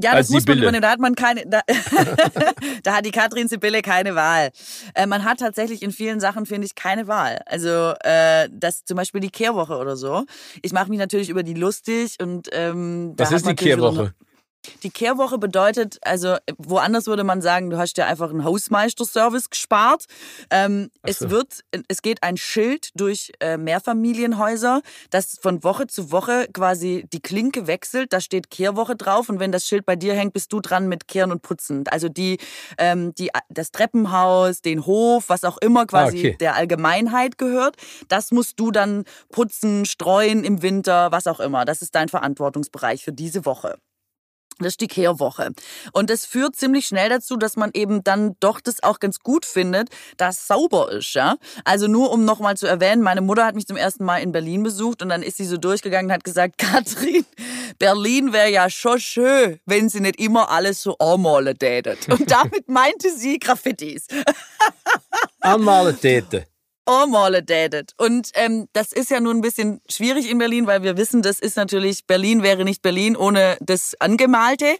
Ja, 0.00 0.14
das 0.14 0.30
muss 0.30 0.46
man 0.46 0.58
übernehmen. 0.58 0.82
Da 0.82 0.90
hat 0.90 1.00
man 1.00 1.14
keine, 1.14 1.44
da, 1.46 1.60
da 2.82 2.96
hat 2.96 3.04
die 3.04 3.10
Katrin 3.10 3.48
Sibylle 3.48 3.82
keine 3.82 4.14
Wahl. 4.14 4.50
Äh, 4.94 5.06
man 5.06 5.24
hat 5.24 5.40
tatsächlich 5.40 5.82
in 5.82 5.92
vielen 5.92 6.18
Sachen, 6.18 6.46
finde 6.46 6.66
ich, 6.66 6.74
keine 6.74 7.08
Wahl. 7.08 7.40
Also 7.44 7.92
äh, 8.02 8.48
das 8.50 8.84
zum 8.84 8.96
Beispiel 8.96 9.20
die 9.20 9.30
Kehrwoche 9.30 9.76
oder 9.76 9.96
so. 9.96 10.24
Ich 10.62 10.72
mache 10.72 10.88
mich 10.88 10.98
natürlich 10.98 11.28
über 11.28 11.42
die 11.42 11.54
lustig 11.54 12.16
und 12.22 12.48
ähm, 12.52 13.12
Was 13.18 13.32
ist 13.32 13.46
die 13.46 13.54
Kehrwoche? 13.54 14.14
Die 14.82 14.90
Kehrwoche 14.90 15.38
bedeutet, 15.38 15.98
also 16.02 16.36
woanders 16.56 17.06
würde 17.06 17.24
man 17.24 17.42
sagen, 17.42 17.70
du 17.70 17.78
hast 17.78 17.94
dir 17.94 18.06
einfach 18.06 18.30
einen 18.30 18.44
Hausmeisterservice 18.44 19.50
gespart. 19.50 20.04
Ähm, 20.50 20.90
so. 20.94 21.00
Es 21.02 21.30
wird, 21.30 21.64
es 21.88 22.02
geht 22.02 22.22
ein 22.22 22.36
Schild 22.36 22.90
durch 22.94 23.32
äh, 23.40 23.56
Mehrfamilienhäuser, 23.56 24.82
das 25.10 25.38
von 25.40 25.64
Woche 25.64 25.86
zu 25.86 26.12
Woche 26.12 26.48
quasi 26.52 27.06
die 27.12 27.20
Klinke 27.20 27.66
wechselt. 27.66 28.12
Da 28.12 28.20
steht 28.20 28.50
Kehrwoche 28.50 28.96
drauf 28.96 29.28
und 29.28 29.40
wenn 29.40 29.52
das 29.52 29.66
Schild 29.66 29.84
bei 29.84 29.96
dir 29.96 30.14
hängt, 30.14 30.32
bist 30.32 30.52
du 30.52 30.60
dran 30.60 30.88
mit 30.88 31.08
Kehren 31.08 31.32
und 31.32 31.42
Putzen. 31.42 31.84
Also 31.88 32.08
die, 32.08 32.38
ähm, 32.78 33.14
die, 33.14 33.30
das 33.48 33.72
Treppenhaus, 33.72 34.62
den 34.62 34.86
Hof, 34.86 35.28
was 35.28 35.44
auch 35.44 35.58
immer 35.58 35.86
quasi 35.86 36.18
ah, 36.18 36.20
okay. 36.20 36.36
der 36.38 36.54
Allgemeinheit 36.56 37.38
gehört, 37.38 37.76
das 38.08 38.30
musst 38.30 38.60
du 38.60 38.70
dann 38.70 39.04
putzen, 39.30 39.84
streuen 39.86 40.44
im 40.44 40.62
Winter, 40.62 41.10
was 41.10 41.26
auch 41.26 41.40
immer. 41.40 41.64
Das 41.64 41.82
ist 41.82 41.94
dein 41.94 42.08
Verantwortungsbereich 42.08 43.02
für 43.04 43.12
diese 43.12 43.44
Woche. 43.44 43.78
Das 44.58 44.68
ist 44.74 44.80
die 44.80 44.88
Kehrwoche. 44.88 45.50
Und 45.92 46.10
das 46.10 46.26
führt 46.26 46.56
ziemlich 46.56 46.86
schnell 46.86 47.08
dazu, 47.08 47.36
dass 47.36 47.56
man 47.56 47.70
eben 47.74 48.04
dann 48.04 48.36
doch 48.40 48.60
das 48.60 48.82
auch 48.82 49.00
ganz 49.00 49.20
gut 49.20 49.44
findet, 49.44 49.88
dass 50.16 50.46
sauber 50.46 50.92
ist, 50.92 51.14
ja. 51.14 51.36
Also 51.64 51.86
nur 51.86 52.10
um 52.12 52.24
nochmal 52.24 52.56
zu 52.56 52.66
erwähnen, 52.66 53.02
meine 53.02 53.20
Mutter 53.20 53.44
hat 53.44 53.54
mich 53.54 53.66
zum 53.66 53.76
ersten 53.76 54.04
Mal 54.04 54.18
in 54.18 54.32
Berlin 54.32 54.62
besucht 54.62 55.02
und 55.02 55.08
dann 55.08 55.22
ist 55.22 55.36
sie 55.36 55.44
so 55.44 55.56
durchgegangen 55.56 56.10
und 56.10 56.14
hat 56.14 56.24
gesagt, 56.24 56.58
Katrin, 56.58 57.24
Berlin 57.78 58.32
wäre 58.32 58.50
ja 58.50 58.70
schon 58.70 59.00
schön, 59.00 59.58
wenn 59.66 59.88
sie 59.88 60.00
nicht 60.00 60.20
immer 60.20 60.50
alles 60.50 60.82
so 60.82 60.96
anmalen 60.98 61.58
tätet. 61.58 62.08
Und 62.08 62.30
damit 62.30 62.68
meinte 62.68 63.10
sie 63.16 63.38
Graffitis. 63.38 64.06
Anmalen 65.40 65.98
täte. 65.98 66.46
Ormale 66.86 67.42
datet. 67.42 67.92
Und 67.96 68.30
ähm, 68.34 68.66
das 68.72 68.92
ist 68.92 69.10
ja 69.10 69.20
nun 69.20 69.38
ein 69.38 69.40
bisschen 69.40 69.80
schwierig 69.88 70.28
in 70.28 70.38
Berlin, 70.38 70.66
weil 70.66 70.82
wir 70.82 70.96
wissen, 70.96 71.22
das 71.22 71.38
ist 71.38 71.56
natürlich, 71.56 72.06
Berlin 72.06 72.42
wäre 72.42 72.64
nicht 72.64 72.82
Berlin 72.82 73.16
ohne 73.16 73.56
das 73.60 73.94
Angemalte. 74.00 74.76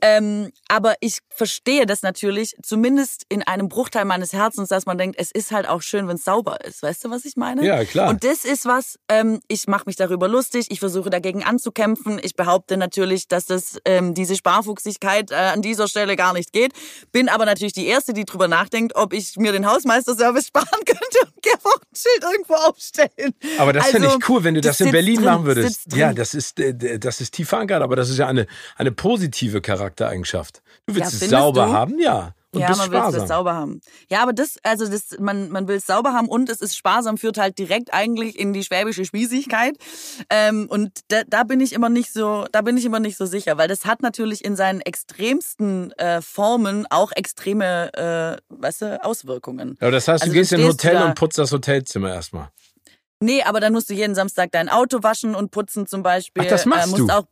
Ähm, 0.00 0.50
aber 0.68 0.94
ich 1.00 1.18
verstehe 1.28 1.86
das 1.86 2.02
natürlich, 2.02 2.54
zumindest 2.62 3.24
in 3.28 3.42
einem 3.42 3.68
Bruchteil 3.68 4.04
meines 4.04 4.32
Herzens, 4.32 4.68
dass 4.68 4.86
man 4.86 4.98
denkt, 4.98 5.16
es 5.18 5.30
ist 5.32 5.50
halt 5.50 5.68
auch 5.68 5.82
schön, 5.82 6.06
wenn 6.06 6.16
es 6.16 6.24
sauber 6.24 6.64
ist. 6.64 6.82
Weißt 6.82 7.04
du, 7.04 7.10
was 7.10 7.24
ich 7.24 7.36
meine? 7.36 7.64
Ja, 7.66 7.84
klar. 7.84 8.10
Und 8.10 8.22
das 8.22 8.44
ist 8.44 8.66
was, 8.66 8.98
ähm, 9.08 9.40
ich 9.48 9.66
mache 9.66 9.84
mich 9.86 9.96
darüber 9.96 10.28
lustig, 10.28 10.66
ich 10.70 10.78
versuche 10.78 11.10
dagegen 11.10 11.42
anzukämpfen. 11.42 12.20
Ich 12.22 12.36
behaupte 12.36 12.76
natürlich, 12.76 13.26
dass 13.26 13.46
das 13.46 13.78
ähm, 13.84 14.14
diese 14.14 14.36
Sparfuchsigkeit 14.36 15.32
äh, 15.32 15.34
an 15.34 15.62
dieser 15.62 15.88
Stelle 15.88 16.14
gar 16.14 16.32
nicht 16.32 16.52
geht. 16.52 16.72
Bin 17.10 17.28
aber 17.28 17.44
natürlich 17.44 17.72
die 17.72 17.86
Erste, 17.86 18.12
die 18.12 18.24
drüber 18.24 18.46
nachdenkt, 18.46 18.94
ob 18.94 19.12
ich 19.12 19.36
mir 19.36 19.52
den 19.52 19.66
Hausmeisterservice 19.66 20.46
sparen 20.48 20.84
könnte 20.86 21.39
Kehrwochenschild 21.40 22.22
irgendwo 22.22 22.54
aufstellen. 22.54 23.34
Aber 23.58 23.72
das 23.72 23.86
also, 23.86 23.98
fände 23.98 24.16
ich 24.16 24.28
cool, 24.28 24.44
wenn 24.44 24.54
du 24.54 24.60
das, 24.60 24.78
das 24.78 24.86
in 24.86 24.92
Berlin 24.92 25.16
drin, 25.16 25.24
machen 25.24 25.44
würdest. 25.44 25.94
Ja, 25.94 26.12
das 26.12 26.34
ist, 26.34 26.60
äh, 26.60 26.98
das 26.98 27.20
ist 27.20 27.34
tief 27.34 27.48
verankert, 27.48 27.82
aber 27.82 27.96
das 27.96 28.10
ist 28.10 28.18
ja 28.18 28.26
eine, 28.26 28.46
eine 28.76 28.92
positive 28.92 29.60
Charaktereigenschaft. 29.60 30.62
Du 30.86 30.94
willst 30.94 31.20
ja, 31.20 31.26
es 31.26 31.30
sauber 31.30 31.66
du? 31.66 31.72
haben, 31.72 31.98
ja. 31.98 32.34
Und 32.52 32.62
ja, 32.62 32.74
man 32.74 32.90
will 32.90 33.20
es 33.20 33.28
sauber 33.28 33.54
haben. 33.54 33.80
Ja, 34.08 34.22
aber 34.22 34.32
das, 34.32 34.56
also 34.64 34.88
das, 34.88 35.18
man, 35.20 35.50
man 35.50 35.68
will 35.68 35.76
es 35.76 35.86
sauber 35.86 36.12
haben 36.12 36.28
und 36.28 36.48
es 36.48 36.60
ist 36.60 36.76
sparsam, 36.76 37.16
führt 37.16 37.38
halt 37.38 37.58
direkt 37.58 37.94
eigentlich 37.94 38.36
in 38.36 38.52
die 38.52 38.64
schwäbische 38.64 39.04
Spießigkeit. 39.04 39.76
Ähm, 40.30 40.66
und 40.68 41.00
da, 41.08 41.22
da 41.28 41.44
bin 41.44 41.60
ich 41.60 41.72
immer 41.72 41.90
nicht 41.90 42.12
so, 42.12 42.46
da 42.50 42.62
bin 42.62 42.76
ich 42.76 42.84
immer 42.84 42.98
nicht 42.98 43.16
so 43.16 43.24
sicher, 43.24 43.56
weil 43.56 43.68
das 43.68 43.84
hat 43.84 44.02
natürlich 44.02 44.44
in 44.44 44.56
seinen 44.56 44.80
extremsten 44.80 45.92
äh, 45.92 46.20
Formen 46.22 46.86
auch 46.90 47.12
extreme, 47.12 47.94
äh, 47.94 48.36
weißt 48.48 48.82
du, 48.82 49.04
Auswirkungen. 49.04 49.78
Ja, 49.80 49.92
das 49.92 50.08
heißt, 50.08 50.22
also 50.22 50.32
du 50.32 50.38
gehst 50.38 50.52
in 50.52 50.60
ein 50.60 50.66
Hotel 50.66 51.02
und 51.02 51.14
putzt 51.14 51.38
das 51.38 51.52
Hotelzimmer 51.52 52.12
erstmal. 52.12 52.48
Nee, 53.20 53.42
aber 53.42 53.60
dann 53.60 53.72
musst 53.74 53.90
du 53.90 53.94
jeden 53.94 54.14
Samstag 54.14 54.50
dein 54.50 54.68
Auto 54.68 55.02
waschen 55.02 55.34
und 55.34 55.50
putzen 55.50 55.86
zum 55.86 56.02
Beispiel. 56.02 56.44
Ach, 56.46 56.50
das 56.50 56.64
machst 56.64 56.88
äh, 56.88 56.90
musst 56.90 57.10
du? 57.10 57.14
Auch, 57.14 57.24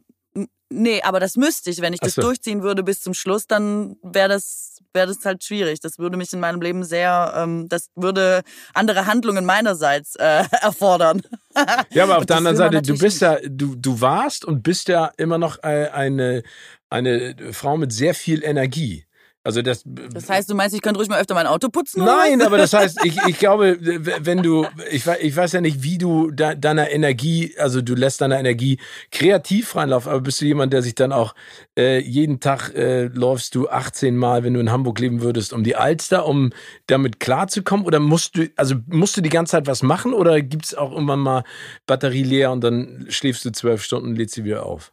nee, 0.70 1.02
aber 1.02 1.20
das 1.20 1.36
müsste 1.36 1.70
ich. 1.70 1.80
Wenn 1.80 1.92
ich 1.92 2.00
das 2.00 2.14
so. 2.14 2.22
durchziehen 2.22 2.62
würde 2.62 2.82
bis 2.82 3.00
zum 3.00 3.14
Schluss, 3.14 3.46
dann 3.46 3.96
wäre 4.02 4.28
das 4.28 4.78
wäre 4.92 5.06
das 5.06 5.24
halt 5.24 5.44
schwierig. 5.44 5.80
Das 5.80 5.98
würde 5.98 6.16
mich 6.16 6.32
in 6.32 6.40
meinem 6.40 6.60
Leben 6.60 6.84
sehr, 6.84 7.32
ähm, 7.36 7.68
das 7.68 7.90
würde 7.94 8.42
andere 8.74 9.06
Handlungen 9.06 9.44
meinerseits 9.44 10.16
äh, 10.16 10.44
erfordern. 10.60 11.22
ja, 11.90 12.04
aber 12.04 12.18
auf 12.18 12.26
der 12.26 12.36
anderen 12.36 12.56
Seite, 12.56 12.82
du 12.82 12.98
bist 12.98 13.20
ja, 13.20 13.38
du, 13.44 13.74
du 13.74 14.00
warst 14.00 14.44
und 14.44 14.62
bist 14.62 14.88
ja 14.88 15.10
immer 15.16 15.38
noch 15.38 15.62
äh, 15.62 15.88
eine, 15.92 16.42
eine 16.90 17.36
Frau 17.52 17.76
mit 17.76 17.92
sehr 17.92 18.14
viel 18.14 18.42
Energie. 18.44 19.04
Also 19.49 19.62
das, 19.62 19.82
das 19.86 20.28
heißt, 20.28 20.51
du 20.51 20.55
meinst, 20.55 20.76
ich 20.76 20.82
könnte 20.82 20.99
ruhig 20.99 21.09
mal 21.09 21.18
öfter 21.18 21.32
mein 21.32 21.46
Auto 21.46 21.70
putzen? 21.70 22.05
Nein, 22.05 22.42
aber 22.42 22.59
das 22.59 22.74
heißt, 22.74 22.99
ich, 23.07 23.16
ich 23.26 23.38
glaube, 23.38 23.78
wenn 23.80 24.42
du, 24.42 24.66
ich, 24.90 25.07
ich 25.07 25.34
weiß 25.34 25.53
ja 25.53 25.62
nicht, 25.62 25.82
wie 25.82 25.96
du 25.96 26.30
de, 26.30 26.55
deiner 26.55 26.90
Energie, 26.90 27.55
also 27.57 27.80
du 27.80 27.94
lässt 27.94 28.20
deiner 28.20 28.38
Energie 28.38 28.78
kreativ 29.11 29.74
reinlaufen, 29.74 30.12
aber 30.12 30.20
bist 30.20 30.42
du 30.42 30.44
jemand, 30.44 30.74
der 30.74 30.82
sich 30.82 30.94
dann 30.94 31.12
auch 31.12 31.34
äh, 31.78 31.99
jeden 31.99 32.40
Tag 32.40 32.74
äh, 32.74 33.05
läufst 33.05 33.55
du 33.55 33.70
18 33.70 34.18
Mal, 34.18 34.44
wenn 34.44 34.53
du 34.53 34.61
in 34.61 34.70
Hamburg 34.70 34.99
leben 34.99 35.22
würdest, 35.22 35.55
um 35.55 35.64
die 35.64 35.76
Alster, 35.76 36.26
um 36.26 36.51
damit 36.86 37.18
klarzukommen? 37.18 37.86
Oder 37.86 38.01
musst 38.01 38.36
du, 38.36 38.51
also 38.57 38.74
musst 38.86 39.16
du 39.16 39.22
die 39.22 39.30
ganze 39.30 39.53
Zeit 39.53 39.66
was 39.66 39.82
machen 39.82 40.12
oder 40.12 40.42
gibt 40.42 40.66
es 40.66 40.74
auch 40.74 40.92
irgendwann 40.92 41.20
mal 41.20 41.44
Batterie 41.86 42.22
leer 42.22 42.53
und 42.53 42.62
dann 42.62 43.07
schläfst 43.09 43.46
du 43.46 43.53
zwölf 43.53 43.82
Stunden 43.82 44.09
und 44.11 44.16
lädst 44.16 44.34
sie 44.34 44.44
wieder 44.44 44.66
auf? 44.66 44.92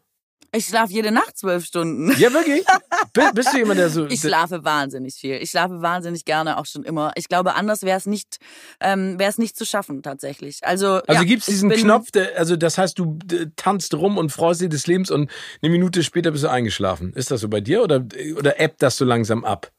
Ich 0.56 0.66
schlafe 0.66 0.93
jede 0.93 1.12
Nacht 1.12 1.38
zwölf 1.38 1.66
Stunden. 1.66 2.14
Ja, 2.18 2.32
wirklich? 2.32 2.66
Bist 3.34 3.53
du 3.53 3.58
jemand, 3.58 3.80
der 3.80 3.89
so. 3.89 4.06
Ich 4.16 4.22
schlafe 4.22 4.64
wahnsinnig 4.64 5.16
viel. 5.16 5.36
Ich 5.36 5.49
schlafe 5.49 5.82
wahnsinnig 5.82 6.24
gerne, 6.24 6.58
auch 6.58 6.66
schon 6.66 6.84
immer. 6.84 7.12
Ich 7.16 7.28
glaube, 7.28 7.56
anders 7.56 7.82
wäre 7.82 7.97
es 7.97 8.06
nicht, 8.06 8.38
ähm, 8.80 9.20
wäre 9.20 9.30
es 9.30 9.38
nicht 9.38 9.58
zu 9.58 9.66
schaffen, 9.66 10.01
tatsächlich. 10.01 10.60
Also, 10.64 11.01
also 11.08 11.14
ja, 11.14 11.24
gibt 11.24 11.41
es 11.41 11.47
diesen 11.47 11.70
Knopf, 11.72 12.12
der, 12.12 12.38
also 12.38 12.56
das 12.56 12.78
heißt, 12.78 12.97
du 12.97 13.20
tanzt 13.56 13.93
rum 13.93 14.18
und 14.18 14.32
freust 14.32 14.62
dich 14.62 14.70
des 14.70 14.88
Lebens 14.88 15.12
und 15.12 15.30
eine 15.62 15.72
Minute 15.72 16.03
später 16.03 16.32
bist 16.32 16.43
du 16.43 16.49
eingeschlafen. 16.49 17.12
Ist 17.14 17.32
das 17.32 17.41
so 17.41 17.49
bei 17.49 17.60
dir 17.60 17.84
oder, 17.84 18.06
oder 18.38 18.60
ebbt 18.60 18.82
das 18.82 18.97
so 18.97 19.06
langsam 19.06 19.43
ab? 19.43 19.72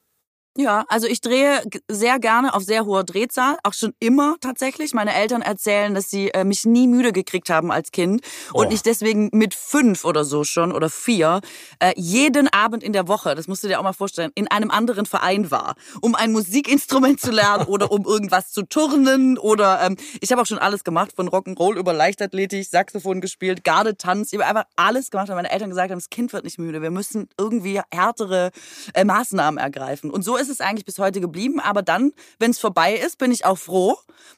Ja, 0.59 0.87
also 0.89 1.07
ich 1.07 1.21
drehe 1.21 1.63
sehr 1.87 2.19
gerne 2.19 2.55
auf 2.55 2.63
sehr 2.63 2.87
hoher 2.87 3.05
Drehzahl, 3.05 3.59
auch 3.63 3.75
schon 3.75 3.93
immer 4.01 4.37
tatsächlich. 4.41 4.95
Meine 4.95 5.15
Eltern 5.15 5.43
erzählen, 5.43 5.95
dass 5.95 6.09
sie 6.09 6.31
äh, 6.31 6.45
mich 6.45 6.65
nie 6.65 6.89
müde 6.89 7.13
gekriegt 7.13 7.51
haben 7.51 7.71
als 7.71 7.93
Kind 7.93 8.23
oh. 8.55 8.61
und 8.61 8.73
ich 8.73 8.81
deswegen 8.81 9.29
mit 9.33 9.55
fünf 9.55 10.07
oder 10.07 10.25
so 10.25 10.45
schon 10.45 10.73
oder 10.73 10.89
vier 10.89 11.43
äh, 11.79 11.93
jeden 11.97 12.49
Abend 12.49 12.83
in 12.83 12.95
der 12.95 13.07
Woche, 13.07 13.35
das 13.35 13.49
musst 13.49 13.65
du 13.65 13.69
dir 13.69 13.79
auch 13.79 13.83
mal 13.83 13.93
vorstellen, 13.93 14.31
in 14.35 14.49
einem 14.49 14.71
anderen 14.71 15.05
Verein 15.05 15.51
war, 15.51 15.75
um 16.01 16.15
ein 16.15 16.33
Musikinstrument 16.33 17.21
zu 17.21 17.33
lernen 17.33 17.65
oder 17.67 17.93
um 17.93 18.07
irgendwas 18.07 18.51
zu 18.51 18.63
turnen 18.63 19.37
oder 19.37 19.83
ähm, 19.83 19.97
ich 20.23 20.33
habe 20.33 20.41
auch 20.41 20.47
schon 20.47 20.59
alles 20.59 20.85
gemacht, 20.85 21.13
von 21.15 21.29
Rock'n'Roll 21.29 21.77
über 21.77 21.93
Leichtathletik, 21.93 22.67
Saxophon 22.67 23.21
gespielt, 23.21 23.63
Gardetanz, 23.63 24.33
ich 24.33 24.39
habe 24.39 24.49
einfach 24.49 24.71
alles 24.77 25.11
gemacht, 25.11 25.29
weil 25.29 25.37
meine 25.37 25.51
Eltern 25.51 25.69
gesagt 25.69 25.91
haben, 25.91 25.99
das 25.99 26.09
Kind 26.09 26.33
wird 26.33 26.45
nicht 26.45 26.59
müde, 26.59 26.81
wir 26.81 26.91
müssen 26.91 27.29
irgendwie 27.39 27.83
härtere 27.93 28.53
äh, 28.95 29.05
Maßnahmen 29.05 29.59
ergreifen 29.59 30.11
und 30.11 30.23
so 30.23 30.37
ist 30.37 30.46
ist 30.49 30.55
es 30.55 30.61
eigentlich 30.61 30.85
bis 30.85 30.99
heute 30.99 31.21
geblieben. 31.21 31.61
Aber 31.61 31.83
dann, 31.83 32.13
wenn 32.39 32.51
es 32.51 32.59
vorbei 32.59 32.95
ist, 32.95 33.19
bin 33.19 33.31
ich 33.31 33.45
auch 33.45 33.59
froh, 33.59 33.97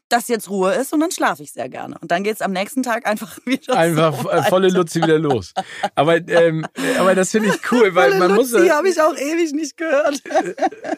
dass 0.09 0.29
jetzt 0.29 0.49
Ruhe 0.49 0.73
ist 0.75 0.93
und 0.93 1.01
dann 1.01 1.11
schlafe 1.11 1.43
ich 1.43 1.53
sehr 1.53 1.69
gerne. 1.69 1.97
Und 2.01 2.11
dann 2.11 2.23
geht's 2.23 2.41
am 2.41 2.53
nächsten 2.53 2.83
Tag 2.83 3.07
einfach 3.07 3.39
wieder 3.45 3.77
Einfach 3.77 4.23
so 4.23 4.31
äh, 4.31 4.43
volle 4.45 4.69
Luzi 4.69 5.03
wieder 5.03 5.19
los. 5.19 5.53
Aber, 5.95 6.17
ähm, 6.17 6.67
aber 6.99 7.15
das 7.15 7.31
finde 7.31 7.51
ich 7.51 7.61
cool, 7.73 7.95
weil 7.95 8.13
volle 8.13 8.29
man 8.29 8.37
Luzi 8.37 8.59
muss... 8.59 8.71
habe 8.71 8.89
ich 8.89 9.01
auch 9.01 9.17
ewig 9.17 9.53
nicht 9.53 9.77
gehört. 9.77 10.23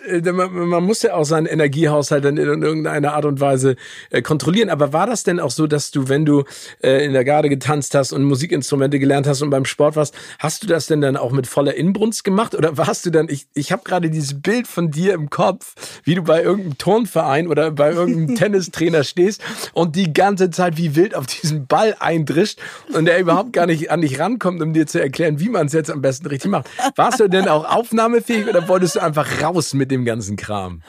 Äh, 0.07 0.21
man, 0.33 0.53
man 0.53 0.85
muss 0.85 1.03
ja 1.03 1.15
auch 1.15 1.25
seinen 1.25 1.47
Energiehaushalt 1.47 2.25
dann 2.25 2.37
in 2.37 2.63
irgendeiner 2.63 3.15
Art 3.15 3.25
und 3.25 3.41
Weise 3.41 3.77
äh, 4.11 4.23
kontrollieren. 4.23 4.71
Aber 4.71 4.93
war 4.93 5.07
das 5.07 5.25
denn 5.25 5.41
auch 5.41 5.51
so, 5.51 5.67
dass 5.67 5.91
du, 5.91 6.09
wenn 6.09 6.25
du 6.25 6.45
äh, 6.83 7.05
in 7.05 7.13
der 7.13 7.25
Garde 7.25 7.49
getanzt 7.49 7.95
hast 7.95 8.13
und 8.13 8.23
Musikinstrumente 8.25 8.99
gelernt 8.99 9.27
hast 9.27 9.43
und 9.43 9.51
beim 9.51 9.65
Sport 9.65 9.97
warst, 9.97 10.15
hast 10.39 10.63
du 10.63 10.67
das 10.67 10.87
denn 10.87 11.01
dann 11.01 11.17
auch 11.17 11.33
mit 11.33 11.47
voller 11.47 11.75
Inbrunst 11.75 12.25
gemacht? 12.25 12.55
Oder 12.55 12.77
warst 12.77 13.07
du 13.07 13.11
dann, 13.11 13.29
ich, 13.29 13.47
ich 13.55 13.73
habe 13.73 13.83
gerade 13.85 14.11
dieses 14.11 14.41
Bild 14.41 14.67
von 14.67 14.91
dir 14.91 15.15
im 15.15 15.31
Kopf, 15.31 15.75
wie 16.05 16.15
du 16.15 16.23
bei 16.23 16.43
irgendeinem 16.43 16.79
Turnverein 16.79 17.49
oder 17.49 17.71
bei 17.71 17.93
irgendeinem 17.93 18.35
Tennistrainer 18.37 19.00
stehst 19.05 19.43
und 19.73 19.97
die 19.97 20.13
ganze 20.13 20.51
Zeit 20.51 20.77
wie 20.77 20.97
wild 20.97 21.15
auf 21.15 21.27
diesen 21.27 21.67
Ball 21.67 21.97
eindrischt 21.99 22.61
und 22.93 23.05
der 23.05 23.19
überhaupt 23.19 23.53
gar 23.53 23.67
nicht 23.67 23.91
an 23.91 24.01
dich 24.01 24.19
rankommt, 24.19 24.63
um 24.63 24.73
dir 24.73 24.87
zu 24.87 25.01
erklären, 25.01 25.41
wie 25.41 25.49
man 25.49 25.67
es 25.67 25.73
jetzt 25.73 25.91
am 25.91 26.03
besten 26.03 26.27
richtig 26.27 26.51
macht. 26.51 26.69
Warst 26.97 27.21
du 27.21 27.29
denn 27.29 27.49
auch 27.49 27.65
aufnahmefähig 27.65 28.49
oder 28.49 28.69
wolltest 28.69 28.97
du 28.97 29.01
einfach 29.01 29.43
raus 29.43 29.75
mit 29.75 29.91
dem 29.91 30.05
ganzen 30.05 30.37
Kram? 30.37 30.83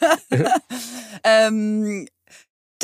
ähm, 1.24 2.06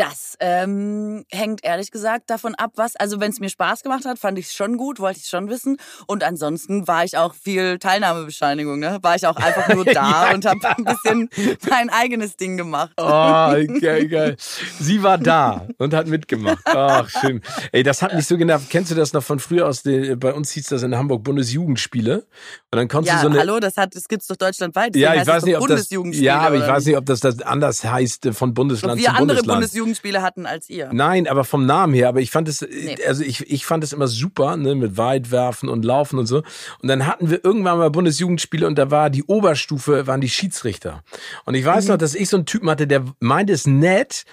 das 0.00 0.36
ähm, 0.40 1.26
hängt 1.30 1.62
ehrlich 1.62 1.90
gesagt 1.90 2.30
davon 2.30 2.54
ab, 2.54 2.72
was. 2.76 2.96
Also 2.96 3.20
wenn 3.20 3.30
es 3.30 3.38
mir 3.38 3.50
Spaß 3.50 3.82
gemacht 3.82 4.06
hat, 4.06 4.18
fand 4.18 4.38
ich 4.38 4.46
es 4.46 4.54
schon 4.54 4.78
gut, 4.78 4.98
wollte 4.98 5.20
ich 5.20 5.26
schon 5.26 5.50
wissen. 5.50 5.76
Und 6.06 6.24
ansonsten 6.24 6.88
war 6.88 7.04
ich 7.04 7.18
auch 7.18 7.34
viel 7.34 7.78
Teilnahmebescheinigung. 7.78 8.78
Ne? 8.78 8.98
War 9.02 9.16
ich 9.16 9.26
auch 9.26 9.36
einfach 9.36 9.68
nur 9.74 9.84
da 9.92 10.28
ja, 10.28 10.34
und 10.34 10.46
habe 10.46 10.58
ein 10.76 10.84
bisschen 10.84 11.28
mein 11.68 11.90
eigenes 11.90 12.36
Ding 12.36 12.56
gemacht. 12.56 12.92
Oh, 12.96 13.04
geil, 13.04 14.08
geil. 14.08 14.36
Sie 14.78 15.02
war 15.02 15.18
da 15.18 15.66
und 15.76 15.92
hat 15.92 16.06
mitgemacht. 16.06 16.64
Ach, 16.64 17.08
schön. 17.20 17.42
Ey, 17.70 17.82
das 17.82 18.00
hat 18.00 18.14
mich 18.14 18.26
so 18.26 18.38
genervt. 18.38 18.70
Kennst 18.70 18.90
du 18.90 18.94
das 18.94 19.12
noch 19.12 19.22
von 19.22 19.38
früher 19.38 19.68
aus? 19.68 19.82
Den, 19.82 20.18
bei 20.18 20.32
uns 20.32 20.50
hieß 20.52 20.68
das 20.68 20.82
in 20.82 20.96
Hamburg 20.96 21.24
Bundesjugendspiele. 21.24 22.14
Und 22.16 22.24
dann 22.70 22.88
konntest 22.88 23.16
ja, 23.16 23.22
du 23.22 23.28
so 23.28 23.28
eine. 23.28 23.40
Hallo, 23.40 23.60
das 23.60 23.76
hat, 23.76 23.94
das 23.94 24.08
gibt's 24.08 24.28
doch 24.28 24.36
deutschlandweit. 24.36 24.96
Ja, 24.96 25.14
ich 25.14 25.26
weiß 25.26 25.44
nicht, 25.44 25.58
ob 25.58 25.68
das. 25.68 25.90
Ja, 25.90 26.40
aber 26.40 26.56
ich 26.56 26.66
weiß 26.66 26.86
nicht, 26.86 26.96
ob 26.96 27.04
das, 27.04 27.20
das 27.20 27.42
anders 27.42 27.84
heißt 27.84 28.26
äh, 28.26 28.32
von 28.32 28.54
Bundesland 28.54 29.02
zu 29.02 29.12
Bundesland. 29.12 29.46
Bundesjugend 29.46 29.89
Jugendspiele 29.90 30.22
hatten 30.22 30.46
als 30.46 30.70
ihr. 30.70 30.90
Nein, 30.92 31.26
aber 31.26 31.44
vom 31.44 31.66
Namen 31.66 31.94
her. 31.94 32.08
Aber 32.08 32.20
ich 32.20 32.30
fand 32.30 32.48
es, 32.48 32.62
nee. 32.62 32.96
also 33.06 33.22
ich, 33.22 33.50
ich 33.50 33.66
fand 33.66 33.84
es 33.84 33.92
immer 33.92 34.08
super, 34.08 34.56
ne, 34.56 34.74
mit 34.74 34.96
Weitwerfen 34.96 35.68
und 35.68 35.84
Laufen 35.84 36.18
und 36.18 36.26
so. 36.26 36.42
Und 36.80 36.88
dann 36.88 37.06
hatten 37.06 37.30
wir 37.30 37.44
irgendwann 37.44 37.78
mal 37.78 37.90
Bundesjugendspiele 37.90 38.66
und 38.66 38.78
da 38.78 38.90
war 38.90 39.10
die 39.10 39.24
Oberstufe, 39.24 40.06
waren 40.06 40.20
die 40.20 40.28
Schiedsrichter. 40.28 41.02
Und 41.44 41.54
ich 41.54 41.64
weiß 41.64 41.84
mhm. 41.84 41.90
noch, 41.90 41.98
dass 41.98 42.14
ich 42.14 42.28
so 42.28 42.36
einen 42.36 42.46
Typen 42.46 42.70
hatte, 42.70 42.86
der 42.86 43.04
meinte 43.18 43.52
es 43.52 43.66
nett. 43.66 44.24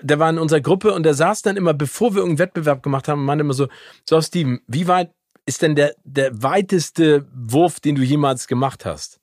Der 0.00 0.18
war 0.18 0.30
in 0.30 0.38
unserer 0.38 0.60
Gruppe 0.60 0.94
und 0.94 1.04
der 1.04 1.14
saß 1.14 1.42
dann 1.42 1.56
immer, 1.56 1.74
bevor 1.74 2.14
wir 2.14 2.18
irgendeinen 2.18 2.46
Wettbewerb 2.46 2.82
gemacht 2.82 3.08
haben, 3.08 3.24
meinte 3.24 3.42
immer 3.44 3.54
so, 3.54 3.68
so 4.08 4.20
Steven, 4.20 4.60
wie 4.66 4.88
weit 4.88 5.10
ist 5.44 5.62
denn 5.62 5.74
der, 5.74 5.94
der 6.04 6.42
weiteste 6.42 7.26
Wurf, 7.34 7.80
den 7.80 7.96
du 7.96 8.02
jemals 8.02 8.46
gemacht 8.46 8.84
hast? 8.84 9.21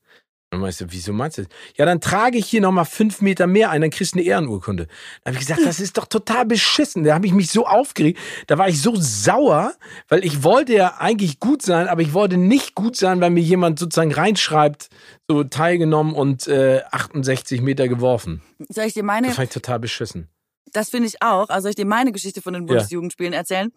Und 0.52 0.62
meinst 0.62 0.82
du, 0.82 0.86
wieso 0.90 1.14
meinst 1.14 1.38
du 1.38 1.44
das? 1.44 1.52
Ja, 1.76 1.86
dann 1.86 2.02
trage 2.02 2.40
ich 2.40 2.48
hier 2.48 2.62
nochmal 2.62 2.86
fünf 2.86 3.22
Meter 3.22 3.46
mehr 3.46 3.70
ein, 3.70 3.82
dann 3.82 3.92
kriegst 3.92 4.16
du 4.16 4.20
eine 4.20 4.28
Ehrenurkunde. 4.28 4.88
Da 5.24 5.30
habe 5.30 5.34
ich 5.34 5.48
gesagt, 5.48 5.64
das 5.64 5.80
ist 5.80 5.98
doch 5.98 6.08
total 6.08 6.46
beschissen. 6.46 7.04
Da 7.04 7.14
habe 7.14 7.28
ich 7.28 7.34
mich 7.34 7.52
so 7.52 7.68
aufgeregt. 7.68 8.20
Da 8.48 8.58
war 8.58 8.68
ich 8.68 8.82
so 8.82 8.96
sauer, 8.96 9.74
weil 10.08 10.26
ich 10.26 10.44
wollte 10.44 10.74
ja 10.74 10.96
eigentlich 10.98 11.40
gut 11.40 11.62
sein, 11.62 11.88
aber 11.88 12.02
ich 12.02 12.14
wollte 12.14 12.38
nicht 12.38 12.74
gut 12.74 12.96
sein, 12.96 13.22
weil 13.22 13.30
mir 13.30 13.44
jemand 13.44 13.78
sozusagen 13.78 14.12
reinschreibt, 14.12 14.90
so 15.28 15.44
teilgenommen 15.44 16.16
und 16.16 16.48
äh, 16.48 16.82
68 16.90 17.62
Meter 17.62 17.88
geworfen. 17.88 18.42
Soll 18.70 18.86
ich 18.86 18.94
dir 18.96 19.04
meine? 19.04 19.28
Das 19.28 19.36
fand 19.36 19.50
ich 19.50 19.54
total 19.54 19.80
beschissen. 19.80 20.30
Das 20.74 20.90
finde 20.90 21.08
ich 21.08 21.22
auch. 21.22 21.50
Also 21.50 21.64
soll 21.64 21.70
ich 21.72 21.76
dir 21.76 21.86
meine 21.86 22.12
Geschichte 22.12 22.42
von 22.42 22.54
den 22.54 22.66
Bundesjugendspielen 22.66 23.34
ja. 23.34 23.40
erzählen. 23.40 23.72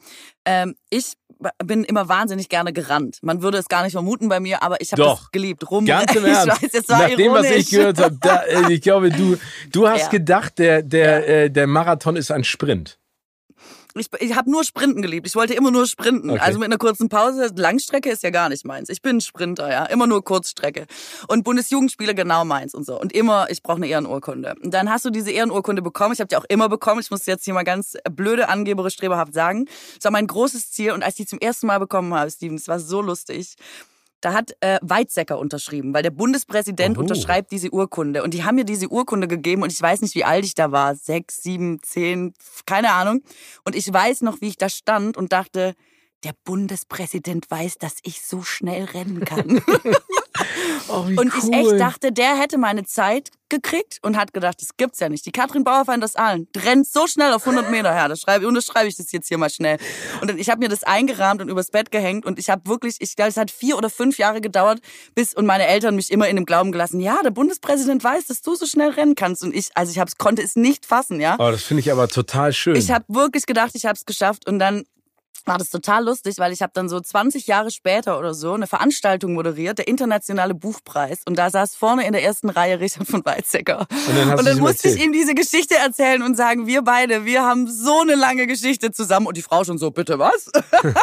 Ähm, 0.44 0.74
ich 0.90 1.14
bin 1.64 1.84
immer 1.84 2.08
wahnsinnig 2.08 2.48
gerne 2.48 2.72
gerannt. 2.72 3.18
Man 3.22 3.42
würde 3.42 3.58
es 3.58 3.68
gar 3.68 3.82
nicht 3.82 3.92
vermuten 3.92 4.28
bei 4.28 4.40
mir, 4.40 4.62
aber 4.62 4.80
ich 4.80 4.92
habe 4.92 5.02
das 5.02 5.30
geliebt. 5.32 5.70
Rum. 5.70 5.86
Ganz 5.86 6.14
im 6.16 6.24
Ernst. 6.24 6.56
Ich 6.56 6.62
weiß, 6.62 6.72
jetzt 6.72 6.88
war 6.88 7.08
Nach 7.08 7.16
dem, 7.16 7.32
was 7.32 7.50
ich 7.50 7.70
gehört 7.70 7.98
habe, 7.98 8.16
äh, 8.48 8.72
ich 8.72 8.82
glaube, 8.82 9.10
du, 9.10 9.36
du 9.70 9.88
hast 9.88 10.04
ja. 10.04 10.08
gedacht, 10.08 10.58
der, 10.58 10.82
der, 10.82 11.20
ja. 11.20 11.26
äh, 11.26 11.50
der 11.50 11.66
Marathon 11.66 12.16
ist 12.16 12.30
ein 12.30 12.44
Sprint. 12.44 12.98
Ich, 13.94 14.08
ich 14.20 14.36
habe 14.36 14.50
nur 14.50 14.64
Sprinten 14.64 15.02
geliebt. 15.02 15.26
Ich 15.26 15.34
wollte 15.34 15.54
immer 15.54 15.70
nur 15.70 15.86
sprinten. 15.86 16.30
Okay. 16.30 16.40
Also 16.40 16.58
mit 16.58 16.66
einer 16.66 16.78
kurzen 16.78 17.08
Pause. 17.08 17.50
Langstrecke 17.54 18.10
ist 18.10 18.22
ja 18.22 18.30
gar 18.30 18.48
nicht 18.48 18.64
meins. 18.64 18.88
Ich 18.88 19.02
bin 19.02 19.20
Sprinter, 19.20 19.70
ja. 19.70 19.84
Immer 19.86 20.06
nur 20.06 20.24
Kurzstrecke. 20.24 20.86
Und 21.28 21.44
Bundesjugendspiele 21.44 22.14
genau 22.14 22.44
meins 22.44 22.74
und 22.74 22.86
so. 22.86 23.00
Und 23.00 23.12
immer, 23.12 23.50
ich 23.50 23.62
brauche 23.62 23.76
eine 23.76 23.86
Ehrenurkunde. 23.86 24.54
Und 24.62 24.72
dann 24.72 24.90
hast 24.90 25.04
du 25.04 25.10
diese 25.10 25.30
Ehrenurkunde 25.30 25.82
bekommen. 25.82 26.14
Ich 26.14 26.20
habe 26.20 26.28
die 26.28 26.36
auch 26.36 26.46
immer 26.48 26.68
bekommen. 26.68 27.00
Ich 27.00 27.10
muss 27.10 27.26
jetzt 27.26 27.44
hier 27.44 27.54
mal 27.54 27.64
ganz 27.64 27.96
blöde, 28.10 28.48
angeberisch, 28.48 28.94
streberhaft 28.94 29.34
sagen. 29.34 29.66
Das 29.96 30.04
war 30.04 30.12
mein 30.12 30.26
großes 30.26 30.70
Ziel. 30.70 30.92
Und 30.92 31.02
als 31.02 31.14
ich 31.14 31.26
die 31.26 31.26
zum 31.26 31.38
ersten 31.38 31.66
Mal 31.66 31.78
bekommen 31.78 32.14
habe, 32.14 32.30
Steven, 32.30 32.56
es 32.56 32.68
war 32.68 32.80
so 32.80 33.02
lustig. 33.02 33.56
Da 34.22 34.32
hat 34.32 34.52
äh, 34.60 34.78
Weizsäcker 34.80 35.38
unterschrieben, 35.38 35.92
weil 35.92 36.02
der 36.02 36.10
Bundespräsident 36.10 36.96
oh. 36.96 37.00
unterschreibt 37.00 37.50
diese 37.50 37.70
Urkunde. 37.70 38.22
Und 38.22 38.32
die 38.32 38.44
haben 38.44 38.54
mir 38.54 38.64
diese 38.64 38.88
Urkunde 38.88 39.28
gegeben 39.28 39.62
und 39.62 39.72
ich 39.72 39.82
weiß 39.82 40.00
nicht, 40.00 40.14
wie 40.14 40.24
alt 40.24 40.44
ich 40.44 40.54
da 40.54 40.72
war. 40.72 40.94
Sechs, 40.94 41.42
sieben, 41.42 41.82
zehn, 41.82 42.32
keine 42.64 42.92
Ahnung. 42.92 43.22
Und 43.64 43.74
ich 43.74 43.92
weiß 43.92 44.22
noch, 44.22 44.40
wie 44.40 44.48
ich 44.48 44.56
da 44.56 44.68
stand 44.68 45.16
und 45.16 45.32
dachte, 45.32 45.74
der 46.22 46.32
Bundespräsident 46.44 47.50
weiß, 47.50 47.78
dass 47.78 47.96
ich 48.04 48.22
so 48.22 48.42
schnell 48.42 48.84
rennen 48.84 49.24
kann. 49.24 49.60
oh, 50.88 51.00
und 51.00 51.18
cool. 51.18 51.32
ich 51.36 51.52
echt 51.52 51.80
dachte, 51.80 52.12
der 52.12 52.36
hätte 52.38 52.58
meine 52.58 52.84
Zeit 52.84 53.30
gekriegt 53.52 53.98
und 54.02 54.16
hat 54.16 54.32
gedacht, 54.32 54.60
das 54.60 54.76
gibt's 54.76 54.98
ja 54.98 55.08
nicht. 55.10 55.26
Die 55.26 55.30
Katrin 55.30 55.62
Bauerfeind 55.62 56.02
das 56.02 56.16
allen 56.16 56.48
rennt 56.56 56.88
so 56.88 57.06
schnell 57.06 57.32
auf 57.32 57.46
100 57.46 57.70
Meter 57.70 57.92
her. 57.92 58.08
Das 58.08 58.20
schreibe, 58.20 58.48
unterschreibe 58.48 58.88
ich 58.88 58.96
das 58.96 59.12
jetzt 59.12 59.28
hier 59.28 59.36
mal 59.36 59.50
schnell. 59.50 59.76
Und 60.22 60.30
ich 60.38 60.48
habe 60.48 60.60
mir 60.60 60.70
das 60.70 60.84
eingerahmt 60.84 61.42
und 61.42 61.48
übers 61.48 61.70
Bett 61.70 61.90
gehängt 61.90 62.24
und 62.24 62.38
ich 62.38 62.48
habe 62.48 62.62
wirklich, 62.66 62.96
ich 63.00 63.14
glaube, 63.14 63.28
es 63.28 63.36
hat 63.36 63.50
vier 63.50 63.76
oder 63.76 63.90
fünf 63.90 64.16
Jahre 64.18 64.40
gedauert, 64.40 64.80
bis 65.14 65.34
und 65.34 65.44
meine 65.44 65.66
Eltern 65.66 65.96
mich 65.96 66.10
immer 66.10 66.28
in 66.28 66.36
dem 66.36 66.46
Glauben 66.46 66.72
gelassen, 66.72 66.98
ja, 66.98 67.20
der 67.22 67.30
Bundespräsident 67.30 68.02
weiß, 68.02 68.26
dass 68.26 68.40
du 68.40 68.54
so 68.54 68.64
schnell 68.64 68.90
rennen 68.90 69.14
kannst. 69.14 69.44
Und 69.44 69.54
ich, 69.54 69.68
also 69.74 69.92
ich 69.92 69.98
hab's, 69.98 70.16
konnte 70.16 70.40
es 70.42 70.56
nicht 70.56 70.86
fassen, 70.86 71.20
ja. 71.20 71.36
Oh, 71.38 71.50
das 71.50 71.62
finde 71.62 71.82
ich 71.82 71.92
aber 71.92 72.08
total 72.08 72.54
schön. 72.54 72.74
Ich 72.74 72.90
habe 72.90 73.04
wirklich 73.08 73.44
gedacht, 73.44 73.72
ich 73.74 73.84
habe 73.84 73.96
es 73.96 74.06
geschafft 74.06 74.48
und 74.48 74.58
dann 74.58 74.84
war 75.46 75.58
das 75.58 75.70
total 75.70 76.04
lustig, 76.04 76.38
weil 76.38 76.52
ich 76.52 76.62
habe 76.62 76.72
dann 76.74 76.88
so 76.88 77.00
20 77.00 77.46
Jahre 77.46 77.70
später 77.70 78.18
oder 78.18 78.34
so 78.34 78.52
eine 78.52 78.66
Veranstaltung 78.66 79.34
moderiert, 79.34 79.78
der 79.78 79.88
internationale 79.88 80.54
Buchpreis. 80.54 81.20
Und 81.26 81.36
da 81.38 81.50
saß 81.50 81.74
vorne 81.76 82.06
in 82.06 82.12
der 82.12 82.22
ersten 82.22 82.48
Reihe 82.48 82.80
Richard 82.80 83.06
von 83.08 83.24
Weizsäcker. 83.24 83.86
Und 83.90 84.16
dann, 84.16 84.38
und 84.38 84.44
dann 84.46 84.58
musste 84.58 84.88
ich 84.88 85.02
ihm 85.02 85.12
diese 85.12 85.34
Geschichte 85.34 85.76
erzählen 85.76 86.22
und 86.22 86.36
sagen, 86.36 86.66
wir 86.66 86.82
beide, 86.82 87.24
wir 87.24 87.42
haben 87.42 87.68
so 87.68 88.00
eine 88.00 88.14
lange 88.14 88.46
Geschichte 88.46 88.92
zusammen. 88.92 89.26
Und 89.26 89.36
die 89.36 89.42
Frau 89.42 89.64
schon 89.64 89.78
so, 89.78 89.90
bitte 89.90 90.18
was? 90.18 90.50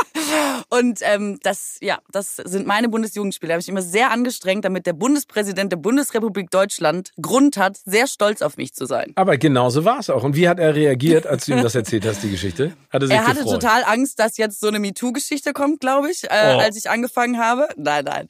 und 0.70 1.00
ähm, 1.02 1.40
das, 1.44 1.78
ja, 1.82 2.00
das 2.12 2.36
sind 2.38 2.68
meine 2.68 2.90
Bundesjugendspiele. 2.90 3.50
Da 3.50 3.54
habe 3.54 3.62
ich 3.62 3.70
immer 3.70 3.82
sehr 3.82 4.12
angestrengt, 4.12 4.66
damit 4.66 4.86
der 4.86 4.94
Bundespräsident 4.94 5.72
der 5.72 5.78
Bundesrepublik 5.78 6.50
Deutschland 6.52 7.12
Grund 7.22 7.58
hat, 7.58 7.78
sehr 7.86 8.08
stolz 8.08 8.42
auf 8.42 8.58
mich 8.58 8.74
zu 8.74 8.86
sein. 8.86 9.12
Aber 9.16 9.38
genauso 9.38 9.86
war 9.86 10.00
es 10.00 10.10
auch. 10.10 10.24
Und 10.24 10.36
wie 10.36 10.48
hat 10.48 10.60
er 10.60 10.76
reagiert, 10.76 11.28
als 11.28 11.46
du 11.46 11.54
ihm 11.54 11.64
das 11.64 11.76
erzählt 11.80 12.06
hast, 12.06 12.24
die 12.24 12.32
Geschichte? 12.32 12.74
Hat 12.90 13.02
er, 13.02 13.08
sich 13.08 13.16
er 13.16 13.28
hatte 13.28 13.44
gefreut? 13.44 13.62
total 13.62 13.84
Angst, 13.86 14.20
dass 14.20 14.29
dass 14.30 14.38
jetzt 14.38 14.60
so 14.60 14.68
eine 14.68 14.80
MeToo-Geschichte 14.80 15.54
kommt, 15.54 15.80
glaube 15.80 16.12
ich, 16.12 16.24
äh, 16.26 16.28
oh. 16.30 16.60
als 16.60 16.78
ich 16.78 16.90
angefangen 16.90 17.40
habe. 17.40 17.68
Nein, 17.78 18.06
nein. 18.06 18.28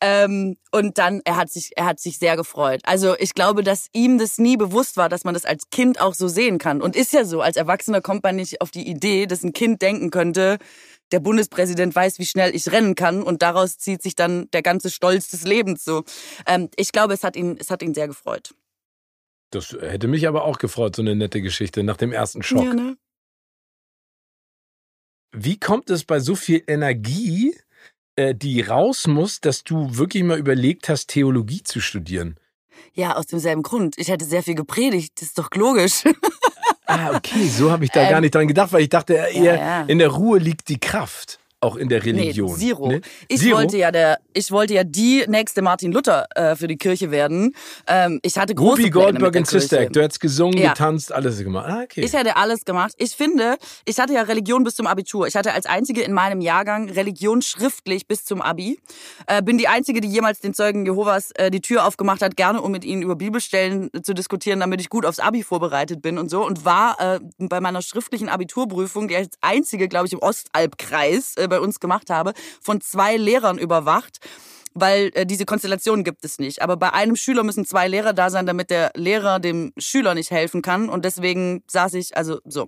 Ähm, 0.00 0.56
und 0.72 0.98
dann, 0.98 1.20
er 1.24 1.36
hat 1.36 1.50
sich, 1.50 1.72
er 1.76 1.84
hat 1.84 2.00
sich 2.00 2.18
sehr 2.18 2.36
gefreut. 2.36 2.80
Also 2.84 3.14
ich 3.18 3.34
glaube, 3.34 3.62
dass 3.62 3.88
ihm 3.92 4.18
das 4.18 4.38
nie 4.38 4.56
bewusst 4.56 4.96
war, 4.96 5.08
dass 5.08 5.24
man 5.24 5.34
das 5.34 5.44
als 5.44 5.68
Kind 5.70 6.00
auch 6.00 6.14
so 6.14 6.28
sehen 6.28 6.58
kann. 6.58 6.80
Und 6.80 6.96
ist 6.96 7.12
ja 7.12 7.24
so, 7.24 7.42
als 7.42 7.56
Erwachsener 7.56 8.00
kommt 8.00 8.22
man 8.22 8.36
nicht 8.36 8.60
auf 8.60 8.70
die 8.70 8.88
Idee, 8.88 9.26
dass 9.26 9.42
ein 9.42 9.52
Kind 9.52 9.82
denken 9.82 10.10
könnte, 10.10 10.58
der 11.12 11.20
Bundespräsident 11.20 11.94
weiß, 11.94 12.18
wie 12.18 12.26
schnell 12.26 12.54
ich 12.54 12.72
rennen 12.72 12.94
kann 12.94 13.22
und 13.22 13.42
daraus 13.42 13.76
zieht 13.76 14.02
sich 14.02 14.14
dann 14.14 14.50
der 14.52 14.62
ganze 14.62 14.90
Stolz 14.90 15.28
des 15.28 15.44
Lebens 15.44 15.84
so. 15.84 16.04
Ähm, 16.46 16.70
ich 16.76 16.92
glaube, 16.92 17.12
es 17.12 17.22
hat 17.22 17.36
ihn, 17.36 17.56
es 17.60 17.70
hat 17.70 17.82
ihn 17.82 17.94
sehr 17.94 18.08
gefreut. 18.08 18.54
Das 19.50 19.76
hätte 19.78 20.08
mich 20.08 20.26
aber 20.26 20.44
auch 20.44 20.58
gefreut, 20.58 20.96
so 20.96 21.02
eine 21.02 21.14
nette 21.14 21.40
Geschichte 21.40 21.84
nach 21.84 21.96
dem 21.96 22.10
ersten 22.12 22.42
Schock. 22.42 22.64
Ja, 22.64 22.74
ne? 22.74 22.96
Wie 25.36 25.58
kommt 25.58 25.90
es 25.90 26.04
bei 26.04 26.20
so 26.20 26.36
viel 26.36 26.62
Energie, 26.68 27.56
äh, 28.14 28.36
die 28.36 28.60
raus 28.60 29.08
muss, 29.08 29.40
dass 29.40 29.64
du 29.64 29.96
wirklich 29.96 30.22
mal 30.22 30.38
überlegt 30.38 30.88
hast, 30.88 31.08
Theologie 31.08 31.64
zu 31.64 31.80
studieren? 31.80 32.38
Ja, 32.92 33.16
aus 33.16 33.26
demselben 33.26 33.64
Grund. 33.64 33.98
Ich 33.98 34.08
hätte 34.08 34.24
sehr 34.24 34.44
viel 34.44 34.54
gepredigt, 34.54 35.14
das 35.16 35.28
ist 35.28 35.38
doch 35.38 35.50
logisch. 35.56 36.04
ah, 36.86 37.16
okay, 37.16 37.48
so 37.48 37.72
habe 37.72 37.84
ich 37.84 37.90
da 37.90 38.02
ähm, 38.04 38.10
gar 38.10 38.20
nicht 38.20 38.32
dran 38.32 38.46
gedacht, 38.46 38.72
weil 38.72 38.82
ich 38.82 38.88
dachte, 38.90 39.14
eher 39.14 39.28
ja, 39.32 39.54
ja. 39.54 39.82
in 39.82 39.98
der 39.98 40.10
Ruhe 40.10 40.38
liegt 40.38 40.68
die 40.68 40.78
Kraft. 40.78 41.40
Auch 41.64 41.76
in 41.76 41.88
der 41.88 42.04
Religion. 42.04 42.52
Nee, 42.52 42.66
zero. 42.66 42.88
Nee? 42.88 43.00
Ich 43.28 43.40
zero? 43.40 43.58
wollte 43.58 43.76
ja 43.76 43.90
der, 43.90 44.18
ich 44.32 44.50
wollte 44.50 44.74
ja 44.74 44.84
die 44.84 45.24
nächste 45.26 45.62
Martin 45.62 45.92
Luther 45.92 46.26
äh, 46.34 46.54
für 46.54 46.68
die 46.68 46.76
Kirche 46.76 47.10
werden. 47.10 47.54
Ähm, 47.86 48.20
ich 48.22 48.38
hatte 48.38 48.54
große 48.54 48.82
Ruby 48.82 48.90
Goldberg 48.90 49.34
in 49.36 49.44
Sister 49.44 49.80
Act. 49.80 49.96
Du 49.96 50.02
hättest 50.02 50.20
gesungen, 50.20 50.58
ja. 50.58 50.70
getanzt, 50.70 51.12
alles 51.12 51.38
gemacht. 51.38 51.66
Ah, 51.68 51.82
okay. 51.82 52.02
Ich 52.02 52.12
hätte 52.12 52.36
alles 52.36 52.64
gemacht. 52.64 52.94
Ich 52.98 53.16
finde, 53.16 53.56
ich 53.84 53.98
hatte 53.98 54.12
ja 54.12 54.22
Religion 54.22 54.62
bis 54.64 54.76
zum 54.76 54.86
Abitur. 54.86 55.26
Ich 55.26 55.34
hatte 55.34 55.52
als 55.52 55.66
einzige 55.66 56.02
in 56.02 56.12
meinem 56.12 56.40
Jahrgang 56.40 56.90
Religion 56.90 57.42
schriftlich 57.42 58.06
bis 58.06 58.24
zum 58.24 58.42
Abi. 58.42 58.78
Äh, 59.26 59.42
bin 59.42 59.58
die 59.58 59.68
einzige, 59.68 60.00
die 60.00 60.08
jemals 60.08 60.40
den 60.40 60.54
Zeugen 60.54 60.84
Jehovas 60.84 61.30
äh, 61.32 61.50
die 61.50 61.60
Tür 61.60 61.86
aufgemacht 61.86 62.22
hat, 62.22 62.36
gerne 62.36 62.60
um 62.60 62.70
mit 62.70 62.84
ihnen 62.84 63.02
über 63.02 63.16
Bibelstellen 63.16 63.90
zu 64.02 64.14
diskutieren, 64.14 64.60
damit 64.60 64.80
ich 64.80 64.88
gut 64.90 65.06
aufs 65.06 65.18
Abi 65.18 65.42
vorbereitet 65.42 66.02
bin 66.02 66.18
und 66.18 66.30
so. 66.30 66.44
Und 66.44 66.64
war 66.64 67.00
äh, 67.00 67.20
bei 67.38 67.60
meiner 67.60 67.82
schriftlichen 67.82 68.28
Abiturprüfung, 68.28 69.08
die 69.08 69.16
einzige, 69.40 69.88
glaube 69.88 70.06
ich, 70.06 70.12
im 70.12 70.18
Ostalbkreis 70.18 71.34
äh, 71.36 71.48
bei 71.54 71.60
uns 71.60 71.80
gemacht 71.80 72.10
habe, 72.10 72.32
von 72.60 72.80
zwei 72.80 73.16
Lehrern 73.16 73.58
überwacht 73.58 74.18
weil 74.74 75.12
äh, 75.14 75.24
diese 75.24 75.44
Konstellation 75.44 76.04
gibt 76.04 76.24
es 76.24 76.38
nicht. 76.38 76.60
Aber 76.60 76.76
bei 76.76 76.92
einem 76.92 77.16
Schüler 77.16 77.44
müssen 77.44 77.64
zwei 77.64 77.88
Lehrer 77.88 78.12
da 78.12 78.28
sein, 78.28 78.44
damit 78.44 78.70
der 78.70 78.90
Lehrer 78.96 79.38
dem 79.38 79.72
Schüler 79.78 80.14
nicht 80.14 80.30
helfen 80.30 80.62
kann. 80.62 80.88
Und 80.88 81.04
deswegen 81.04 81.62
saß 81.68 81.94
ich, 81.94 82.16
also 82.16 82.40
so. 82.44 82.66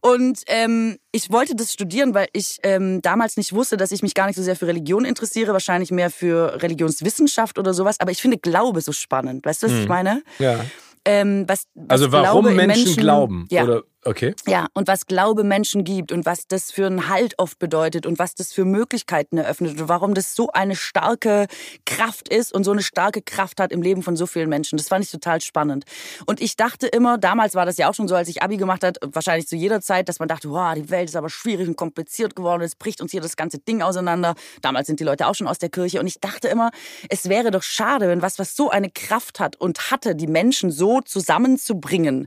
Und 0.00 0.40
ähm, 0.46 0.96
ich 1.12 1.30
wollte 1.30 1.54
das 1.54 1.72
studieren, 1.72 2.14
weil 2.14 2.28
ich 2.32 2.58
ähm, 2.62 3.00
damals 3.02 3.36
nicht 3.36 3.52
wusste, 3.52 3.76
dass 3.76 3.92
ich 3.92 4.02
mich 4.02 4.14
gar 4.14 4.26
nicht 4.26 4.36
so 4.36 4.42
sehr 4.42 4.56
für 4.56 4.66
Religion 4.66 5.04
interessiere, 5.04 5.52
wahrscheinlich 5.52 5.90
mehr 5.90 6.10
für 6.10 6.62
Religionswissenschaft 6.62 7.58
oder 7.58 7.74
sowas. 7.74 8.00
Aber 8.00 8.10
ich 8.10 8.20
finde 8.20 8.38
Glaube 8.38 8.80
so 8.80 8.92
spannend. 8.92 9.44
Weißt 9.44 9.62
du, 9.62 9.66
was 9.66 9.74
hm. 9.74 9.82
ich 9.82 9.88
meine? 9.88 10.22
Ja. 10.38 10.64
Ähm, 11.06 11.44
was, 11.46 11.66
was 11.74 12.00
also 12.00 12.12
warum 12.12 12.44
Menschen, 12.44 12.66
Menschen, 12.66 12.96
glauben? 12.96 13.46
Ja. 13.50 13.64
Oder 13.64 13.82
Okay. 14.04 14.34
Ja, 14.46 14.66
und 14.74 14.86
was 14.86 15.06
Glaube 15.06 15.44
Menschen 15.44 15.84
gibt 15.84 16.12
und 16.12 16.26
was 16.26 16.46
das 16.46 16.70
für 16.70 16.86
einen 16.86 17.08
Halt 17.08 17.38
oft 17.38 17.58
bedeutet 17.58 18.04
und 18.04 18.18
was 18.18 18.34
das 18.34 18.52
für 18.52 18.64
Möglichkeiten 18.64 19.38
eröffnet 19.38 19.80
und 19.80 19.88
warum 19.88 20.14
das 20.14 20.34
so 20.34 20.50
eine 20.52 20.76
starke 20.76 21.46
Kraft 21.86 22.28
ist 22.28 22.52
und 22.52 22.64
so 22.64 22.72
eine 22.72 22.82
starke 22.82 23.22
Kraft 23.22 23.60
hat 23.60 23.72
im 23.72 23.80
Leben 23.80 24.02
von 24.02 24.14
so 24.16 24.26
vielen 24.26 24.50
Menschen. 24.50 24.76
Das 24.76 24.88
fand 24.88 25.04
ich 25.04 25.10
total 25.10 25.40
spannend. 25.40 25.84
Und 26.26 26.42
ich 26.42 26.56
dachte 26.56 26.86
immer, 26.86 27.16
damals 27.16 27.54
war 27.54 27.64
das 27.64 27.78
ja 27.78 27.88
auch 27.88 27.94
schon 27.94 28.06
so, 28.06 28.14
als 28.14 28.28
ich 28.28 28.42
Abi 28.42 28.58
gemacht 28.58 28.84
hat, 28.84 28.98
wahrscheinlich 29.02 29.48
zu 29.48 29.56
jeder 29.56 29.80
Zeit, 29.80 30.08
dass 30.08 30.18
man 30.18 30.28
dachte, 30.28 30.50
wow, 30.50 30.74
die 30.74 30.90
Welt 30.90 31.08
ist 31.08 31.16
aber 31.16 31.30
schwierig 31.30 31.66
und 31.66 31.76
kompliziert 31.76 32.36
geworden, 32.36 32.62
es 32.62 32.76
bricht 32.76 33.00
uns 33.00 33.10
hier 33.10 33.22
das 33.22 33.36
ganze 33.36 33.58
Ding 33.58 33.80
auseinander. 33.80 34.34
Damals 34.60 34.86
sind 34.86 35.00
die 35.00 35.04
Leute 35.04 35.26
auch 35.26 35.34
schon 35.34 35.48
aus 35.48 35.58
der 35.58 35.70
Kirche 35.70 36.00
und 36.00 36.06
ich 36.06 36.20
dachte 36.20 36.48
immer, 36.48 36.70
es 37.08 37.28
wäre 37.30 37.50
doch 37.50 37.62
schade, 37.62 38.08
wenn 38.08 38.20
was, 38.20 38.38
was 38.38 38.54
so 38.54 38.68
eine 38.68 38.90
Kraft 38.90 39.40
hat 39.40 39.56
und 39.56 39.90
hatte, 39.90 40.14
die 40.14 40.26
Menschen 40.26 40.70
so 40.70 41.00
zusammenzubringen, 41.00 42.26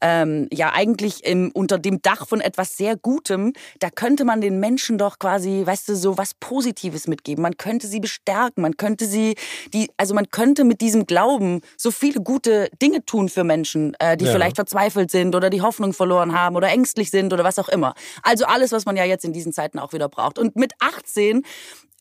ähm, 0.00 0.48
ja 0.52 0.72
eigentlich 0.72 1.15
wirklich 1.16 1.24
im, 1.30 1.50
unter 1.52 1.78
dem 1.78 2.02
Dach 2.02 2.26
von 2.26 2.40
etwas 2.40 2.76
sehr 2.76 2.96
Gutem, 2.96 3.52
da 3.80 3.90
könnte 3.90 4.24
man 4.24 4.40
den 4.40 4.60
Menschen 4.60 4.98
doch 4.98 5.18
quasi, 5.18 5.62
weißt 5.64 5.88
du, 5.88 5.96
so 5.96 6.18
was 6.18 6.34
Positives 6.34 7.06
mitgeben. 7.06 7.42
Man 7.42 7.56
könnte 7.56 7.86
sie 7.86 8.00
bestärken, 8.00 8.62
man 8.62 8.76
könnte 8.76 9.06
sie, 9.06 9.34
die, 9.72 9.90
also 9.96 10.14
man 10.14 10.28
könnte 10.30 10.64
mit 10.64 10.80
diesem 10.80 11.06
Glauben 11.06 11.60
so 11.76 11.90
viele 11.90 12.20
gute 12.20 12.68
Dinge 12.80 13.04
tun 13.04 13.28
für 13.28 13.44
Menschen, 13.44 13.94
äh, 13.98 14.16
die 14.16 14.24
ja. 14.24 14.32
vielleicht 14.32 14.56
verzweifelt 14.56 15.10
sind 15.10 15.34
oder 15.34 15.50
die 15.50 15.62
Hoffnung 15.62 15.92
verloren 15.92 16.38
haben 16.38 16.56
oder 16.56 16.68
ängstlich 16.68 17.10
sind 17.10 17.32
oder 17.32 17.44
was 17.44 17.58
auch 17.58 17.68
immer. 17.68 17.94
Also 18.22 18.46
alles, 18.46 18.72
was 18.72 18.86
man 18.86 18.96
ja 18.96 19.04
jetzt 19.04 19.24
in 19.24 19.32
diesen 19.32 19.52
Zeiten 19.52 19.78
auch 19.78 19.92
wieder 19.92 20.08
braucht. 20.08 20.38
Und 20.38 20.56
mit 20.56 20.72
18 20.80 21.42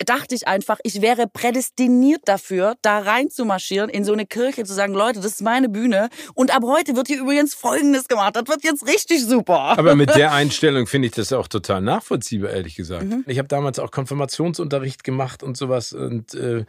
dachte 0.03 0.35
ich 0.35 0.47
einfach, 0.47 0.79
ich 0.83 1.01
wäre 1.01 1.27
prädestiniert 1.27 2.21
dafür, 2.25 2.75
da 2.81 2.99
reinzumarschieren, 2.99 3.89
in 3.89 4.03
so 4.03 4.11
eine 4.11 4.25
Kirche 4.25 4.65
zu 4.65 4.73
sagen, 4.73 4.93
Leute, 4.93 5.19
das 5.19 5.33
ist 5.33 5.41
meine 5.41 5.69
Bühne. 5.69 6.09
Und 6.33 6.53
ab 6.53 6.63
heute 6.65 6.95
wird 6.95 7.07
hier 7.07 7.19
übrigens 7.19 7.53
Folgendes 7.53 8.07
gemacht. 8.07 8.35
Das 8.35 8.47
wird 8.47 8.63
jetzt 8.63 8.85
richtig 8.87 9.25
super. 9.25 9.77
Aber 9.77 9.95
mit 9.95 10.13
der 10.15 10.31
Einstellung 10.33 10.87
finde 10.87 11.07
ich 11.07 11.13
das 11.13 11.31
auch 11.31 11.47
total 11.47 11.81
nachvollziehbar, 11.81 12.51
ehrlich 12.51 12.75
gesagt. 12.75 13.05
Mhm. 13.05 13.23
Ich 13.27 13.37
habe 13.37 13.47
damals 13.47 13.79
auch 13.79 13.91
Konfirmationsunterricht 13.91 15.03
gemacht 15.03 15.43
und 15.43 15.55
sowas. 15.55 15.93
Und 15.93 16.33
äh, 16.33 16.65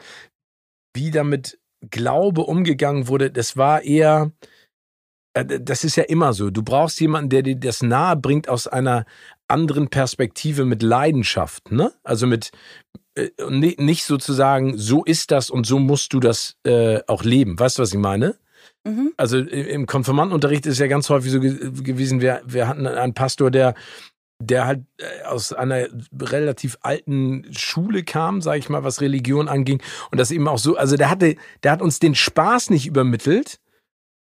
wie 0.94 1.10
damit 1.10 1.58
Glaube 1.90 2.42
umgegangen 2.42 3.08
wurde, 3.08 3.30
das 3.30 3.56
war 3.56 3.82
eher, 3.82 4.30
äh, 5.34 5.44
das 5.60 5.82
ist 5.82 5.96
ja 5.96 6.04
immer 6.04 6.32
so. 6.32 6.50
Du 6.50 6.62
brauchst 6.62 7.00
jemanden, 7.00 7.30
der 7.30 7.42
dir 7.42 7.56
das 7.56 7.82
nahe 7.82 8.16
bringt 8.16 8.48
aus 8.48 8.68
einer 8.68 9.04
anderen 9.48 9.88
Perspektive 9.88 10.64
mit 10.64 10.82
Leidenschaft, 10.82 11.70
ne? 11.70 11.92
Also 12.02 12.26
mit, 12.26 12.50
nicht 13.48 14.04
sozusagen, 14.04 14.76
so 14.76 15.04
ist 15.04 15.30
das 15.30 15.50
und 15.50 15.66
so 15.66 15.78
musst 15.78 16.12
du 16.12 16.20
das 16.20 16.56
äh, 16.64 17.00
auch 17.06 17.24
leben. 17.24 17.58
Weißt 17.58 17.78
du, 17.78 17.82
was 17.82 17.92
ich 17.92 17.98
meine? 17.98 18.36
Mhm. 18.84 19.12
Also 19.16 19.38
im 19.38 19.86
Konfirmandenunterricht 19.86 20.66
ist 20.66 20.78
ja 20.78 20.86
ganz 20.86 21.08
häufig 21.10 21.32
so 21.32 21.40
gewesen, 21.40 22.20
wir, 22.20 22.42
wir 22.46 22.68
hatten 22.68 22.86
einen 22.86 23.14
Pastor, 23.14 23.50
der 23.50 23.74
der 24.38 24.66
halt 24.66 24.84
äh, 24.98 25.22
aus 25.24 25.52
einer 25.52 25.88
relativ 26.20 26.76
alten 26.82 27.46
Schule 27.52 28.04
kam, 28.04 28.42
sage 28.42 28.58
ich 28.58 28.68
mal, 28.68 28.84
was 28.84 29.00
Religion 29.00 29.48
anging 29.48 29.82
und 30.10 30.18
das 30.18 30.30
eben 30.30 30.46
auch 30.46 30.58
so, 30.58 30.76
also 30.76 30.96
der 30.96 31.08
hatte, 31.08 31.36
der 31.62 31.72
hat 31.72 31.82
uns 31.82 32.00
den 32.00 32.14
Spaß 32.14 32.70
nicht 32.70 32.86
übermittelt, 32.86 33.60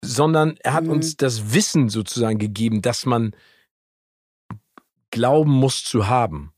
sondern 0.06 0.56
er 0.60 0.74
hat 0.74 0.84
mhm. 0.84 0.92
uns 0.92 1.18
das 1.18 1.54
Wissen 1.54 1.90
sozusagen 1.90 2.38
gegeben, 2.38 2.82
dass 2.82 3.06
man 3.06 3.36
glauben 5.10 5.52
muss 5.52 5.84
zu 5.84 6.08
haben. 6.08 6.54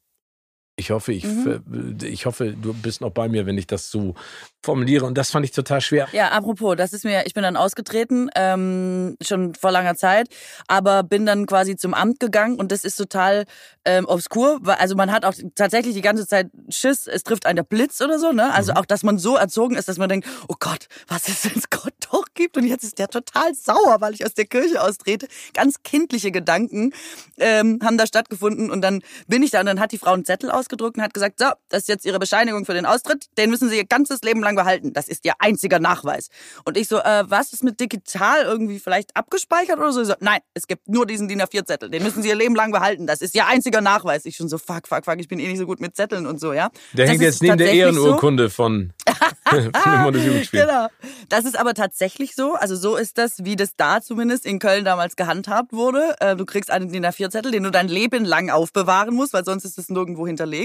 Ich 0.79 0.91
hoffe, 0.91 1.11
ich, 1.11 1.25
mhm. 1.25 1.97
ich 2.01 2.25
hoffe, 2.25 2.53
du 2.53 2.73
bist 2.73 3.01
noch 3.01 3.11
bei 3.11 3.27
mir, 3.27 3.45
wenn 3.45 3.57
ich 3.57 3.67
das 3.67 3.91
so 3.91 4.15
formuliere. 4.63 5.05
Und 5.05 5.17
das 5.17 5.29
fand 5.29 5.45
ich 5.45 5.51
total 5.51 5.81
schwer. 5.81 6.07
Ja, 6.13 6.29
apropos, 6.29 6.75
das 6.77 6.93
ist 6.93 7.03
mir, 7.03 7.25
ich 7.25 7.33
bin 7.33 7.43
dann 7.43 7.57
ausgetreten, 7.57 8.29
ähm, 8.35 9.17
schon 9.21 9.55
vor 9.55 9.71
langer 9.71 9.95
Zeit, 9.95 10.29
aber 10.67 11.03
bin 11.03 11.25
dann 11.25 11.45
quasi 11.45 11.75
zum 11.75 11.93
Amt 11.93 12.19
gegangen 12.21 12.57
und 12.57 12.71
das 12.71 12.85
ist 12.85 12.95
total 12.95 13.45
ähm, 13.83 14.05
obskur. 14.05 14.61
Also 14.65 14.95
man 14.95 15.11
hat 15.11 15.25
auch 15.25 15.33
tatsächlich 15.55 15.95
die 15.95 16.01
ganze 16.01 16.25
Zeit 16.25 16.49
Schiss, 16.69 17.07
es 17.07 17.23
trifft 17.23 17.45
einen 17.45 17.57
der 17.57 17.63
Blitz 17.63 18.01
oder 18.01 18.17
so, 18.17 18.31
ne? 18.31 18.53
Also 18.53 18.71
mhm. 18.71 18.77
auch, 18.77 18.85
dass 18.85 19.03
man 19.03 19.17
so 19.17 19.35
erzogen 19.35 19.75
ist, 19.75 19.89
dass 19.89 19.97
man 19.97 20.07
denkt, 20.07 20.27
oh 20.47 20.55
Gott, 20.59 20.87
was 21.07 21.27
ist, 21.27 21.45
wenn 21.45 21.57
es 21.57 21.69
Gott 21.69 21.93
doch 22.11 22.25
gibt? 22.33 22.55
Und 22.55 22.65
jetzt 22.65 22.83
ist 22.83 22.99
der 22.99 23.09
total 23.09 23.53
sauer, 23.53 23.97
weil 23.99 24.13
ich 24.13 24.25
aus 24.25 24.33
der 24.33 24.45
Kirche 24.45 24.81
austrete. 24.81 25.27
Ganz 25.53 25.83
kindliche 25.83 26.31
Gedanken 26.31 26.93
ähm, 27.37 27.79
haben 27.83 27.97
da 27.97 28.07
stattgefunden 28.07 28.71
und 28.71 28.81
dann 28.81 29.01
bin 29.27 29.43
ich 29.43 29.51
da 29.51 29.59
und 29.59 29.65
dann 29.65 29.79
hat 29.79 29.91
die 29.91 29.97
Frau 29.97 30.13
einen 30.13 30.25
Zettel 30.25 30.51
ausgedruckt 30.69 30.97
und 30.97 31.03
hat 31.03 31.13
gesagt, 31.13 31.39
so, 31.39 31.47
das 31.69 31.83
ist 31.83 31.89
jetzt 31.89 32.05
ihre 32.05 32.19
Bescheinigung 32.19 32.65
für 32.65 32.73
den 32.73 32.85
Austritt, 32.85 33.25
den 33.37 33.49
müssen 33.49 33.69
Sie 33.69 33.77
ihr 33.77 33.85
ganzes 33.85 34.21
Leben 34.21 34.41
lang 34.41 34.55
behalten. 34.55 34.93
Das 34.93 35.07
ist 35.07 35.25
ihr 35.25 35.33
einziger 35.39 35.79
Nachweis. 35.79 36.29
Und 36.65 36.77
ich 36.77 36.87
so, 36.87 36.99
äh, 36.99 37.23
was 37.27 37.53
ist 37.53 37.63
mit 37.63 37.79
digital 37.79 38.43
irgendwie 38.43 38.79
vielleicht 38.79 39.15
abgespeichert 39.15 39.79
oder 39.79 39.91
so? 39.91 40.03
so 40.03 40.13
nein, 40.19 40.39
es 40.53 40.67
gibt 40.67 40.87
nur 40.87 41.05
diesen 41.05 41.27
DIN 41.27 41.41
A4-Zettel. 41.41 41.89
Den 41.89 42.03
müssen 42.03 42.21
Sie 42.21 42.29
ihr 42.29 42.35
Leben 42.35 42.55
lang 42.55 42.71
behalten. 42.71 43.07
Das 43.07 43.21
ist 43.21 43.35
ihr 43.35 43.47
einziger 43.47 43.81
Nachweis. 43.81 44.25
Ich 44.25 44.35
schon 44.35 44.49
so, 44.49 44.57
fuck, 44.57 44.87
fuck, 44.87 45.05
fuck, 45.05 45.19
ich 45.19 45.27
bin 45.27 45.39
eh 45.39 45.47
nicht 45.47 45.57
so 45.57 45.65
gut 45.65 45.79
mit 45.79 45.95
Zetteln 45.95 46.27
und 46.27 46.39
so, 46.39 46.53
ja. 46.53 46.69
Der 46.93 47.05
das 47.05 47.11
hängt 47.11 47.21
jetzt 47.21 47.41
neben 47.41 47.57
der 47.57 47.73
Ehrenurkunde 47.73 48.45
so. 48.45 48.49
von, 48.49 48.93
von 49.49 50.13
dem 50.13 50.47
Genau. 50.51 50.87
Das 51.29 51.45
ist 51.45 51.57
aber 51.59 51.73
tatsächlich 51.73 52.35
so. 52.35 52.53
Also 52.53 52.75
so 52.75 52.95
ist 52.95 53.17
das, 53.17 53.43
wie 53.43 53.55
das 53.55 53.75
da 53.75 54.01
zumindest 54.01 54.45
in 54.45 54.59
Köln 54.59 54.85
damals 54.85 55.15
gehandhabt 55.15 55.73
wurde. 55.73 56.15
Äh, 56.19 56.35
du 56.35 56.45
kriegst 56.45 56.71
einen 56.71 56.91
DIN 56.91 57.05
A4-Zettel, 57.05 57.51
den 57.51 57.63
du 57.63 57.71
dein 57.71 57.87
Leben 57.87 58.25
lang 58.25 58.49
aufbewahren 58.49 59.15
musst, 59.15 59.33
weil 59.33 59.45
sonst 59.45 59.65
ist 59.65 59.77
es 59.77 59.89
nirgendwo 59.89 60.27
hinterlegt. 60.27 60.58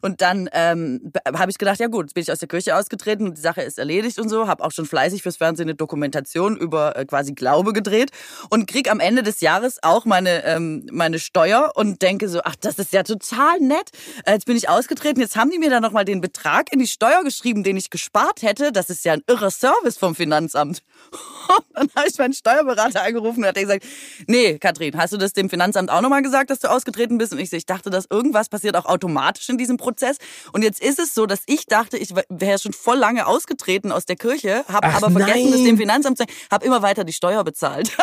Und 0.00 0.20
dann 0.20 0.48
ähm, 0.52 1.12
habe 1.26 1.50
ich 1.50 1.58
gedacht, 1.58 1.78
ja 1.80 1.88
gut, 1.88 2.06
jetzt 2.06 2.14
bin 2.14 2.22
ich 2.22 2.32
aus 2.32 2.38
der 2.38 2.48
Kirche 2.48 2.76
ausgetreten 2.76 3.26
und 3.26 3.36
die 3.36 3.40
Sache 3.40 3.62
ist 3.62 3.78
erledigt 3.78 4.18
und 4.18 4.28
so. 4.28 4.48
Habe 4.48 4.64
auch 4.64 4.72
schon 4.72 4.86
fleißig 4.86 5.22
fürs 5.22 5.36
Fernsehen 5.36 5.68
eine 5.68 5.74
Dokumentation 5.74 6.56
über 6.56 6.96
äh, 6.96 7.04
quasi 7.04 7.32
Glaube 7.32 7.72
gedreht 7.72 8.10
und 8.50 8.66
krieg 8.66 8.90
am 8.90 9.00
Ende 9.00 9.22
des 9.22 9.40
Jahres 9.40 9.82
auch 9.82 10.04
meine, 10.04 10.44
ähm, 10.44 10.86
meine 10.90 11.18
Steuer 11.18 11.72
und 11.74 12.02
denke 12.02 12.28
so, 12.28 12.40
ach, 12.44 12.56
das 12.56 12.78
ist 12.78 12.92
ja 12.92 13.02
total 13.02 13.60
nett. 13.60 13.90
Äh, 14.24 14.32
jetzt 14.32 14.46
bin 14.46 14.56
ich 14.56 14.68
ausgetreten, 14.68 15.20
jetzt 15.20 15.36
haben 15.36 15.50
die 15.50 15.58
mir 15.58 15.70
dann 15.70 15.82
nochmal 15.82 16.04
den 16.04 16.20
Betrag 16.20 16.72
in 16.72 16.78
die 16.78 16.86
Steuer 16.86 17.22
geschrieben, 17.24 17.62
den 17.62 17.76
ich 17.76 17.90
gespart 17.90 18.42
hätte. 18.42 18.72
Das 18.72 18.90
ist 18.90 19.04
ja 19.04 19.14
ein 19.14 19.22
irrer 19.26 19.50
Service 19.50 19.98
vom 19.98 20.14
Finanzamt. 20.14 20.82
Und 21.58 21.64
dann 21.74 21.90
habe 21.96 22.08
ich 22.08 22.18
meinen 22.18 22.32
Steuerberater 22.32 23.02
angerufen 23.02 23.40
und 23.40 23.46
hat 23.46 23.56
gesagt, 23.56 23.84
nee, 24.26 24.58
Katrin, 24.58 24.96
hast 24.96 25.12
du 25.12 25.16
das 25.16 25.32
dem 25.32 25.50
Finanzamt 25.50 25.90
auch 25.90 26.00
nochmal 26.00 26.22
gesagt, 26.22 26.50
dass 26.50 26.60
du 26.60 26.70
ausgetreten 26.70 27.18
bist? 27.18 27.32
Und 27.32 27.38
ich 27.40 27.50
so, 27.50 27.56
ich 27.56 27.66
dachte, 27.66 27.90
dass 27.90 28.06
irgendwas 28.10 28.48
passiert 28.48 28.76
auch 28.76 28.86
automatisch 28.86 29.11
in 29.48 29.58
diesem 29.58 29.76
Prozess. 29.76 30.16
Und 30.52 30.62
jetzt 30.62 30.82
ist 30.82 30.98
es 30.98 31.14
so, 31.14 31.26
dass 31.26 31.42
ich 31.46 31.66
dachte, 31.66 31.96
ich 31.98 32.14
wäre 32.28 32.58
schon 32.58 32.72
voll 32.72 32.96
lange 32.96 33.26
ausgetreten 33.26 33.92
aus 33.92 34.06
der 34.06 34.16
Kirche, 34.16 34.64
habe 34.68 34.88
aber 34.88 35.10
vergessen, 35.10 35.44
nein. 35.44 35.52
das 35.52 35.62
dem 35.62 35.76
Finanzamt 35.78 36.18
zu 36.18 36.24
sagen, 36.24 36.32
habe 36.50 36.66
immer 36.66 36.82
weiter 36.82 37.04
die 37.04 37.12
Steuer 37.12 37.44
bezahlt. 37.44 37.96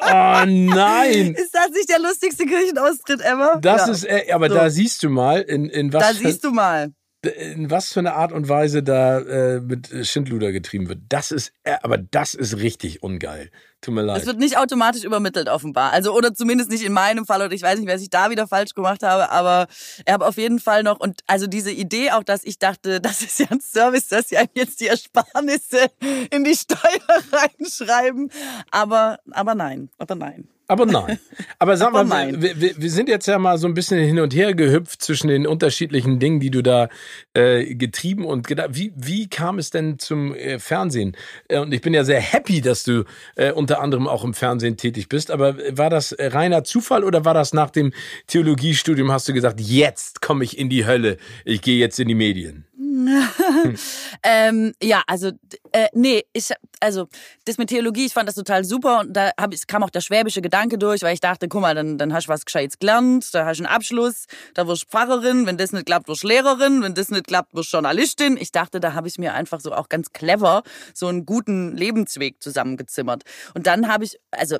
Oh 0.00 0.44
nein! 0.46 1.34
ist 1.34 1.52
das 1.52 1.70
nicht 1.70 1.90
der 1.90 1.98
lustigste 1.98 2.46
Kirchenaustritt 2.46 3.20
ever? 3.20 3.58
Das 3.60 3.86
ja. 3.86 3.92
ist, 3.92 4.04
äh, 4.04 4.32
aber 4.32 4.48
so. 4.48 4.54
da 4.54 4.70
siehst 4.70 5.02
du 5.02 5.10
mal, 5.10 5.42
in, 5.42 5.68
in 5.68 5.92
was. 5.92 6.02
Da 6.02 6.14
siehst 6.14 6.44
du 6.44 6.50
mal 6.50 6.92
in 7.22 7.70
was 7.70 7.92
für 7.92 8.00
eine 8.00 8.14
Art 8.14 8.32
und 8.32 8.48
Weise 8.48 8.82
da 8.82 9.18
äh, 9.18 9.60
mit 9.60 9.90
Schindluder 10.06 10.52
getrieben 10.52 10.88
wird. 10.88 11.00
Das 11.08 11.32
ist, 11.32 11.52
äh, 11.64 11.76
aber 11.82 11.98
das 11.98 12.34
ist 12.34 12.58
richtig 12.58 13.02
ungeil. 13.02 13.50
Tut 13.80 13.94
mir 13.94 14.02
leid. 14.02 14.20
Es 14.20 14.26
wird 14.26 14.38
nicht 14.38 14.56
automatisch 14.56 15.04
übermittelt, 15.04 15.48
offenbar. 15.48 15.92
Also, 15.92 16.12
oder 16.12 16.34
zumindest 16.34 16.70
nicht 16.70 16.84
in 16.84 16.92
meinem 16.92 17.26
Fall. 17.26 17.42
Oder 17.42 17.52
ich 17.52 17.62
weiß 17.62 17.78
nicht, 17.78 17.88
was 17.88 18.02
ich 18.02 18.10
da 18.10 18.30
wieder 18.30 18.46
falsch 18.46 18.74
gemacht 18.74 19.02
habe. 19.02 19.30
Aber 19.30 19.66
er 20.04 20.14
habe 20.14 20.26
auf 20.26 20.36
jeden 20.36 20.60
Fall 20.60 20.82
noch, 20.82 21.00
und 21.00 21.22
also 21.26 21.46
diese 21.46 21.72
Idee 21.72 22.10
auch, 22.12 22.24
dass 22.24 22.44
ich 22.44 22.58
dachte, 22.58 23.00
das 23.00 23.22
ist 23.22 23.38
ja 23.40 23.46
ein 23.50 23.60
Service, 23.60 24.08
dass 24.08 24.28
sie 24.28 24.36
einem 24.36 24.50
jetzt 24.54 24.80
die 24.80 24.86
Ersparnisse 24.86 25.86
in 26.30 26.44
die 26.44 26.54
Steuer 26.54 26.78
reinschreiben. 27.32 28.30
Aber, 28.70 29.18
aber 29.30 29.54
nein, 29.54 29.90
aber 29.98 30.14
nein. 30.14 30.48
Aber 30.70 30.84
nein. 30.84 31.18
Aber 31.58 31.78
sag 31.78 31.92
mal, 31.92 32.42
wir, 32.42 32.60
wir, 32.60 32.76
wir, 32.76 32.90
sind 32.90 33.08
jetzt 33.08 33.26
ja 33.26 33.38
mal 33.38 33.56
so 33.56 33.66
ein 33.66 33.72
bisschen 33.72 33.98
hin 33.98 34.20
und 34.20 34.34
her 34.34 34.52
gehüpft 34.54 35.00
zwischen 35.00 35.28
den 35.28 35.46
unterschiedlichen 35.46 36.18
Dingen, 36.18 36.40
die 36.40 36.50
du 36.50 36.62
da 36.62 36.90
äh, 37.32 37.74
getrieben 37.74 38.26
und 38.26 38.46
gedacht. 38.46 38.70
Wie, 38.72 38.92
wie 38.94 39.28
kam 39.28 39.58
es 39.58 39.70
denn 39.70 39.98
zum 39.98 40.34
äh, 40.34 40.58
Fernsehen? 40.58 41.16
Äh, 41.48 41.60
und 41.60 41.72
ich 41.72 41.80
bin 41.80 41.94
ja 41.94 42.04
sehr 42.04 42.20
happy, 42.20 42.60
dass 42.60 42.84
du 42.84 43.04
äh, 43.36 43.50
unter 43.50 43.80
anderem 43.80 44.06
auch 44.06 44.24
im 44.24 44.34
Fernsehen 44.34 44.76
tätig 44.76 45.08
bist. 45.08 45.30
Aber 45.30 45.56
war 45.70 45.88
das 45.88 46.14
reiner 46.18 46.64
Zufall 46.64 47.02
oder 47.02 47.24
war 47.24 47.34
das 47.34 47.54
nach 47.54 47.70
dem 47.70 47.94
Theologiestudium, 48.26 49.10
hast 49.10 49.26
du 49.26 49.32
gesagt, 49.32 49.62
jetzt 49.62 50.20
komme 50.20 50.44
ich 50.44 50.58
in 50.58 50.68
die 50.68 50.84
Hölle, 50.84 51.16
ich 51.46 51.62
gehe 51.62 51.78
jetzt 51.78 51.98
in 51.98 52.08
die 52.08 52.14
Medien? 52.14 52.67
ähm, 54.22 54.72
ja, 54.82 55.02
also 55.06 55.30
äh, 55.72 55.88
nee, 55.92 56.24
ich 56.32 56.50
also 56.80 57.08
das 57.44 57.58
mit 57.58 57.68
Theologie, 57.68 58.06
ich 58.06 58.12
fand 58.12 58.28
das 58.28 58.34
total 58.34 58.64
super 58.64 59.00
und 59.00 59.12
da 59.12 59.30
hab, 59.38 59.52
es 59.52 59.66
kam 59.66 59.82
auch 59.82 59.90
der 59.90 60.00
schwäbische 60.00 60.42
Gedanke 60.42 60.78
durch, 60.78 61.02
weil 61.02 61.14
ich 61.14 61.20
dachte, 61.20 61.48
guck 61.48 61.60
mal, 61.60 61.74
dann, 61.74 61.98
dann 61.98 62.12
hast 62.12 62.26
du 62.26 62.32
was 62.32 62.44
Gescheites 62.44 62.78
gelernt, 62.78 63.34
da 63.34 63.44
hast 63.44 63.58
du 63.58 63.64
einen 63.64 63.74
Abschluss, 63.74 64.26
da 64.54 64.66
wirst 64.66 64.84
du 64.84 64.86
Pfarrerin, 64.88 65.46
wenn 65.46 65.56
das 65.56 65.72
nicht 65.72 65.86
klappt, 65.86 66.08
wirst 66.08 66.22
du 66.22 66.28
Lehrerin, 66.28 66.82
wenn 66.82 66.94
das 66.94 67.10
nicht 67.10 67.26
klappt, 67.26 67.54
wirst 67.54 67.72
du 67.72 67.76
Journalistin. 67.76 68.36
Ich 68.36 68.52
dachte, 68.52 68.80
da 68.80 68.94
habe 68.94 69.08
ich 69.08 69.18
mir 69.18 69.34
einfach 69.34 69.60
so 69.60 69.72
auch 69.72 69.88
ganz 69.88 70.12
clever 70.12 70.62
so 70.94 71.06
einen 71.06 71.26
guten 71.26 71.76
Lebensweg 71.76 72.42
zusammengezimmert. 72.42 73.24
Und 73.54 73.66
dann 73.66 73.88
habe 73.88 74.04
ich, 74.04 74.18
also 74.30 74.58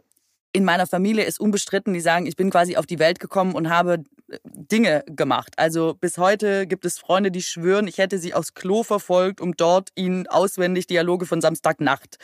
in 0.52 0.64
meiner 0.64 0.86
Familie 0.86 1.24
ist 1.24 1.40
unbestritten, 1.40 1.92
die 1.92 2.00
sagen, 2.00 2.26
ich 2.26 2.36
bin 2.36 2.50
quasi 2.50 2.76
auf 2.76 2.86
die 2.86 2.98
Welt 2.98 3.20
gekommen 3.20 3.54
und 3.54 3.70
habe 3.70 4.04
Dinge 4.44 5.04
gemacht. 5.06 5.54
Also 5.56 5.94
bis 5.94 6.18
heute 6.18 6.66
gibt 6.66 6.84
es 6.84 6.98
Freunde, 6.98 7.30
die 7.30 7.40
schwören, 7.42 7.86
ich 7.86 7.96
hätte 7.96 8.18
sie 8.18 8.34
aufs 8.34 8.52
Klo 8.52 8.82
verfolgt, 8.82 9.40
um 9.40 9.56
dort 9.56 9.88
ihnen 9.94 10.26
auswendig 10.26 10.86
Dialoge 10.86 11.24
von 11.24 11.40
Samstagnacht 11.40 12.18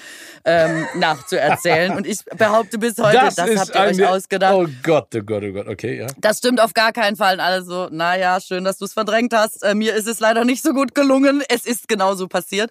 ähm, 0.44 0.86
nachzuerzählen. 0.96 1.96
Und 1.96 2.06
ich 2.06 2.24
behaupte 2.24 2.78
bis 2.78 2.98
heute, 2.98 3.16
das, 3.16 3.36
das 3.36 3.56
habt 3.56 3.74
ihr 3.74 3.80
euch 3.80 4.06
ausgedacht. 4.06 4.54
Oh 4.54 4.66
Gott, 4.82 5.14
oh 5.14 5.22
Gott, 5.22 5.44
oh 5.44 5.52
Gott, 5.52 5.66
okay, 5.66 5.98
ja. 5.98 6.06
Das 6.18 6.38
stimmt 6.38 6.60
auf 6.60 6.74
gar 6.74 6.92
keinen 6.92 7.16
Fall. 7.16 7.34
Und 7.34 7.40
alle 7.40 7.62
so, 7.62 7.88
naja, 7.90 8.38
schön, 8.40 8.64
dass 8.64 8.76
du 8.78 8.84
es 8.84 8.92
verdrängt 8.92 9.32
hast. 9.32 9.62
Äh, 9.62 9.74
mir 9.74 9.94
ist 9.94 10.06
es 10.06 10.20
leider 10.20 10.44
nicht 10.44 10.62
so 10.62 10.74
gut 10.74 10.94
gelungen. 10.94 11.42
Es 11.48 11.64
ist 11.64 11.88
genauso 11.88 12.28
passiert. 12.28 12.70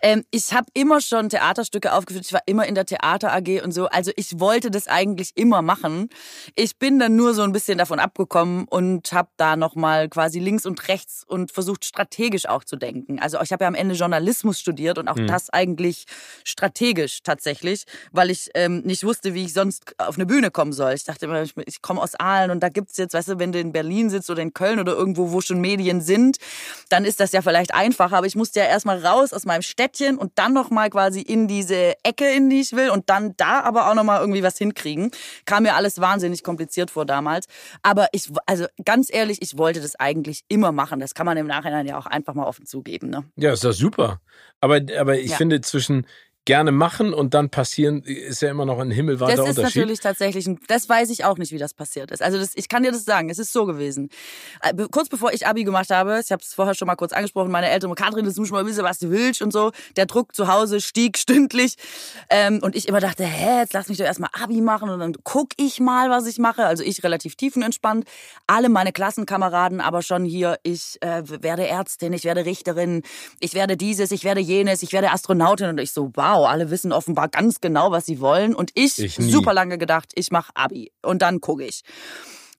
Ähm, 0.00 0.24
ich 0.32 0.54
habe 0.54 0.66
immer 0.74 1.00
schon 1.00 1.28
Theaterstücke 1.28 1.92
aufgeführt. 1.92 2.26
Ich 2.26 2.32
war 2.32 2.42
immer 2.46 2.66
in 2.66 2.74
der 2.74 2.86
Theater 2.86 3.32
AG 3.32 3.62
und 3.62 3.72
so. 3.72 3.86
Also 3.86 4.10
ich 4.16 4.40
wollte 4.40 4.72
das 4.72 4.88
eigentlich 4.92 5.32
immer 5.34 5.62
machen. 5.62 6.08
Ich 6.54 6.78
bin 6.78 6.98
dann 6.98 7.16
nur 7.16 7.34
so 7.34 7.42
ein 7.42 7.52
bisschen 7.52 7.78
davon 7.78 7.98
abgekommen 7.98 8.66
und 8.68 9.12
habe 9.12 9.30
da 9.36 9.56
nochmal 9.56 10.08
quasi 10.08 10.38
links 10.38 10.66
und 10.66 10.88
rechts 10.88 11.24
und 11.26 11.50
versucht 11.50 11.84
strategisch 11.84 12.46
auch 12.46 12.64
zu 12.64 12.76
denken. 12.76 13.18
Also 13.18 13.40
ich 13.40 13.52
habe 13.52 13.64
ja 13.64 13.68
am 13.68 13.74
Ende 13.74 13.94
Journalismus 13.94 14.60
studiert 14.60 14.98
und 14.98 15.08
auch 15.08 15.16
mhm. 15.16 15.26
das 15.26 15.50
eigentlich 15.50 16.04
strategisch 16.44 17.22
tatsächlich, 17.22 17.84
weil 18.12 18.30
ich 18.30 18.50
ähm, 18.54 18.82
nicht 18.84 19.04
wusste, 19.04 19.34
wie 19.34 19.44
ich 19.44 19.52
sonst 19.52 19.94
auf 19.98 20.16
eine 20.16 20.26
Bühne 20.26 20.50
kommen 20.50 20.72
soll. 20.72 20.92
Ich 20.92 21.04
dachte 21.04 21.26
immer, 21.26 21.42
ich, 21.42 21.54
ich 21.66 21.82
komme 21.82 22.00
aus 22.00 22.14
Aalen 22.14 22.50
und 22.50 22.60
da 22.60 22.68
gibt's 22.68 22.96
jetzt, 22.96 23.14
weißt 23.14 23.28
du, 23.28 23.38
wenn 23.38 23.52
du 23.52 23.58
in 23.58 23.72
Berlin 23.72 24.10
sitzt 24.10 24.30
oder 24.30 24.42
in 24.42 24.52
Köln 24.52 24.78
oder 24.78 24.92
irgendwo, 24.92 25.32
wo 25.32 25.40
schon 25.40 25.60
Medien 25.60 26.00
sind, 26.00 26.36
dann 26.88 27.04
ist 27.04 27.20
das 27.20 27.32
ja 27.32 27.42
vielleicht 27.42 27.74
einfacher. 27.74 28.16
Aber 28.16 28.26
ich 28.26 28.36
musste 28.36 28.60
ja 28.60 28.66
erstmal 28.66 29.04
raus 29.04 29.32
aus 29.32 29.44
meinem 29.44 29.62
Städtchen 29.62 30.18
und 30.18 30.32
dann 30.36 30.52
nochmal 30.52 30.90
quasi 30.90 31.20
in 31.20 31.48
diese 31.48 31.94
Ecke, 32.02 32.30
in 32.30 32.50
die 32.50 32.60
ich 32.60 32.72
will 32.72 32.90
und 32.90 33.08
dann 33.10 33.34
da 33.36 33.60
aber 33.60 33.90
auch 33.90 33.94
nochmal 33.94 34.20
irgendwie 34.20 34.42
was 34.42 34.58
hinkriegen. 34.58 34.81
Kam 35.44 35.64
mir 35.64 35.74
alles 35.74 36.00
wahnsinnig 36.00 36.42
kompliziert 36.42 36.90
vor 36.90 37.04
damals. 37.04 37.46
Aber 37.82 38.08
ich, 38.12 38.30
also 38.46 38.62
also 38.62 38.66
ganz 38.84 39.08
ehrlich, 39.12 39.38
ich 39.40 39.58
wollte 39.58 39.80
das 39.80 39.96
eigentlich 39.96 40.44
immer 40.48 40.72
machen. 40.72 41.00
Das 41.00 41.14
kann 41.14 41.26
man 41.26 41.36
im 41.36 41.46
Nachhinein 41.46 41.86
ja 41.86 41.98
auch 41.98 42.06
einfach 42.06 42.34
mal 42.34 42.44
offen 42.44 42.66
zugeben. 42.66 43.10
Ne? 43.10 43.24
Ja, 43.36 43.52
ist 43.52 43.64
doch 43.64 43.72
super. 43.72 44.20
Aber, 44.60 44.80
aber 44.98 45.18
ich 45.18 45.30
ja. 45.30 45.36
finde 45.36 45.60
zwischen 45.62 46.06
gerne 46.44 46.72
machen 46.72 47.14
und 47.14 47.34
dann 47.34 47.50
passieren, 47.50 48.02
ist 48.02 48.42
ja 48.42 48.50
immer 48.50 48.64
noch 48.64 48.80
ein 48.80 48.90
himmelweiter 48.90 49.42
Unterschied. 49.42 49.58
Das 49.58 49.68
ist 49.68 49.76
natürlich 49.76 50.00
tatsächlich, 50.00 50.48
das 50.66 50.88
weiß 50.88 51.10
ich 51.10 51.24
auch 51.24 51.38
nicht, 51.38 51.52
wie 51.52 51.58
das 51.58 51.72
passiert 51.72 52.10
ist. 52.10 52.20
Also 52.20 52.38
das, 52.38 52.52
ich 52.56 52.68
kann 52.68 52.82
dir 52.82 52.90
das 52.90 53.04
sagen, 53.04 53.30
es 53.30 53.38
ist 53.38 53.52
so 53.52 53.64
gewesen. 53.64 54.08
Äh, 54.60 54.74
kurz 54.90 55.08
bevor 55.08 55.32
ich 55.32 55.46
Abi 55.46 55.62
gemacht 55.62 55.90
habe, 55.90 56.20
ich 56.24 56.32
habe 56.32 56.42
es 56.42 56.52
vorher 56.52 56.74
schon 56.74 56.86
mal 56.86 56.96
kurz 56.96 57.12
angesprochen, 57.12 57.52
meine 57.52 57.68
Eltern, 57.68 57.94
Katrin, 57.94 58.24
das 58.24 58.36
muss 58.36 58.50
mal 58.50 58.66
wissen, 58.66 58.82
was 58.82 58.98
du 58.98 59.10
willst 59.10 59.40
und 59.40 59.52
so. 59.52 59.70
Der 59.96 60.06
Druck 60.06 60.34
zu 60.34 60.48
Hause 60.48 60.80
stieg 60.80 61.16
stündlich 61.22 61.76
ähm, 62.28 62.58
und 62.60 62.74
ich 62.74 62.88
immer 62.88 63.00
dachte, 63.00 63.24
hä, 63.24 63.60
jetzt 63.60 63.72
lass 63.72 63.88
mich 63.88 63.98
doch 63.98 64.04
erstmal 64.04 64.30
Abi 64.32 64.60
machen 64.60 64.90
und 64.90 64.98
dann 64.98 65.14
guck 65.22 65.50
ich 65.56 65.78
mal, 65.78 66.10
was 66.10 66.26
ich 66.26 66.38
mache. 66.38 66.66
Also 66.66 66.82
ich 66.82 67.04
relativ 67.04 67.36
tiefenentspannt. 67.36 68.04
Alle 68.48 68.68
meine 68.68 68.92
Klassenkameraden 68.92 69.80
aber 69.80 70.02
schon 70.02 70.24
hier, 70.24 70.58
ich 70.64 70.98
äh, 71.02 71.22
werde 71.24 71.68
Ärztin, 71.68 72.12
ich 72.12 72.24
werde 72.24 72.44
Richterin, 72.44 73.02
ich 73.38 73.54
werde 73.54 73.76
dieses, 73.76 74.10
ich 74.10 74.24
werde 74.24 74.40
jenes, 74.40 74.82
ich 74.82 74.92
werde 74.92 75.12
Astronautin 75.12 75.68
und 75.68 75.78
ich 75.78 75.92
so, 75.92 76.10
wow 76.14 76.31
wow, 76.32 76.48
alle 76.48 76.70
wissen 76.70 76.92
offenbar 76.92 77.28
ganz 77.28 77.60
genau, 77.60 77.90
was 77.90 78.06
sie 78.06 78.20
wollen. 78.20 78.54
Und 78.54 78.70
ich, 78.74 78.98
ich 78.98 79.16
super 79.16 79.52
lange 79.52 79.78
gedacht, 79.78 80.12
ich 80.14 80.30
mache 80.30 80.52
Abi 80.54 80.92
und 81.02 81.22
dann 81.22 81.40
gucke 81.40 81.64
ich. 81.64 81.82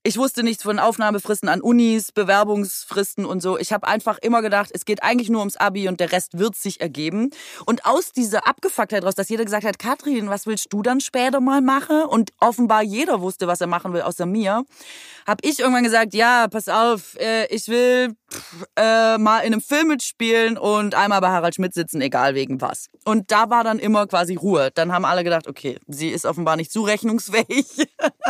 Ich 0.05 0.17
wusste 0.17 0.43
nichts 0.43 0.63
von 0.63 0.80
Aufnahmefristen 0.80 1.47
an 1.47 1.61
Unis, 1.61 2.11
Bewerbungsfristen 2.11 3.26
und 3.26 3.41
so. 3.41 3.57
Ich 3.57 3.71
habe 3.71 3.88
einfach 3.88 4.17
immer 4.17 4.41
gedacht, 4.41 4.69
es 4.74 4.84
geht 4.84 5.01
eigentlich 5.01 5.30
nur 5.30 5.39
ums 5.39 5.55
Abi 5.55 5.88
und 5.88 6.01
der 6.01 6.11
Rest 6.11 6.38
wird 6.38 6.57
sich 6.57 6.82
ergeben. 6.82 7.30
Und 7.65 7.86
aus 7.86 8.11
dieser 8.11 8.45
Abgefucktheit 8.45 9.05
raus, 9.05 9.15
dass 9.15 9.30
jeder 9.30 9.45
gesagt 9.45 9.65
hat, 9.65 9.80
Katrin, 9.80 10.30
was 10.30 10.45
willst 10.45 10.74
du 10.74 10.82
dann 10.82 10.99
später 10.99 11.39
mal 11.39 11.61
machen? 11.61 12.01
Und 12.01 12.32
offenbar 12.41 12.84
jeder 12.84 13.21
wusste, 13.21 13.47
was 13.47 13.61
er 13.61 13.67
machen 13.67 13.93
will, 13.93 14.01
außer 14.01 14.26
mir, 14.26 14.65
habe 15.26 15.39
ich 15.41 15.59
irgendwann 15.59 15.86
gesagt, 15.86 16.13
ja, 16.13 16.49
pass 16.49 16.67
auf, 16.67 17.15
äh, 17.17 17.45
ich 17.45 17.69
will 17.69 18.13
äh, 18.75 19.17
mal 19.17 19.39
in 19.39 19.53
einem 19.53 19.61
Film 19.61 19.88
mitspielen 19.89 20.57
und 20.57 20.95
einmal 20.95 21.21
bei 21.21 21.29
Harald 21.29 21.55
Schmidt 21.55 21.73
sitzen, 21.73 22.01
egal 22.01 22.36
wegen 22.36 22.61
was. 22.61 22.88
Und 23.05 23.31
da 23.31 23.49
war 23.49 23.63
dann 23.63 23.79
immer 23.79 24.07
quasi 24.07 24.36
Ruhe. 24.36 24.71
Dann 24.73 24.91
haben 24.91 25.05
alle 25.05 25.23
gedacht, 25.23 25.47
okay, 25.47 25.79
sie 25.88 26.09
ist 26.09 26.25
offenbar 26.25 26.55
nicht 26.55 26.71
zurechnungsfähig. 26.71 27.88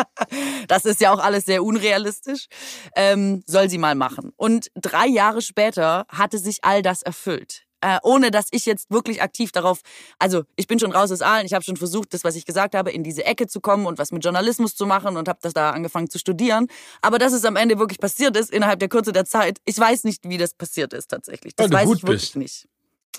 das 0.68 0.86
ist 0.86 1.02
ja 1.02 1.14
auch 1.14 1.20
alles 1.20 1.46
sehr 1.46 1.64
unrealistisch. 1.64 2.48
Ähm, 2.96 3.44
soll 3.46 3.70
sie 3.70 3.78
mal 3.78 3.96
machen. 3.96 4.32
Und 4.36 4.68
drei 4.76 5.08
Jahre 5.08 5.42
später 5.42 6.06
hatte 6.10 6.38
sich 6.38 6.60
all 6.64 6.82
das 6.82 7.02
erfüllt 7.02 7.64
äh, 7.84 8.00
ohne 8.04 8.32
dass 8.32 8.48
ich 8.52 8.66
jetzt 8.66 8.90
wirklich 8.90 9.22
aktiv 9.22 9.52
darauf, 9.52 9.82
also 10.18 10.44
ich 10.56 10.68
bin 10.68 10.80
schon 10.80 10.94
raus 10.94 11.12
aus 11.12 11.22
Aalen, 11.22 11.46
ich 11.46 11.54
habe 11.54 11.66
schon 11.66 11.76
versucht, 11.76 12.14
das, 12.14 12.24
was 12.24 12.36
ich 12.36 12.46
gesagt 12.46 12.76
habe, 12.76 12.92
in 12.92 13.04
diese 13.04 13.26
Ecke 13.26 13.46
zu 13.46 13.60
kommen 13.60 13.86
und 13.86 13.98
was 13.98 14.14
mit 14.14 14.24
Journalismus 14.24 14.76
zu 14.76 14.86
machen 14.86 15.18
und 15.18 15.28
habe 15.28 15.40
das 15.42 15.54
da 15.54 15.72
angefangen 15.72 16.10
zu 16.10 16.18
studieren. 16.18 16.68
Aber 17.02 17.20
dass 17.20 17.34
es 17.34 17.44
am 17.44 17.58
Ende 17.58 17.78
wirklich 17.80 18.00
passiert 18.00 18.38
ist, 18.38 18.52
innerhalb 18.52 18.80
der 18.80 18.88
Kürze 18.88 19.12
der 19.12 19.26
Zeit, 19.26 19.58
ich 19.66 19.78
weiß 19.78 20.06
nicht, 20.06 20.28
wie 20.30 20.38
das 20.38 20.54
passiert 20.54 20.94
ist 20.94 21.10
tatsächlich. 21.10 21.56
Das 21.56 21.70
weiß 21.70 21.84
ich 21.84 22.04
wirklich 22.04 22.22
bist. 22.22 22.36
nicht. 22.38 22.68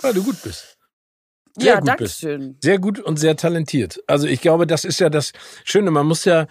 Weil 0.01 0.15
du 0.15 0.25
gut 0.25 0.43
bist. 0.43 0.79
Sehr 1.57 1.75
ja, 1.75 1.81
danke 1.81 2.09
schön. 2.09 2.57
Sehr 2.63 2.79
gut 2.79 2.99
und 2.99 3.19
sehr 3.19 3.37
talentiert. 3.37 4.01
Also 4.07 4.27
ich 4.27 4.41
glaube, 4.41 4.67
das 4.67 4.85
ist 4.85 4.99
ja 4.99 5.11
das 5.11 5.33
Schöne. 5.65 5.91
Man 5.91 6.07
muss 6.07 6.25
ja 6.25 6.47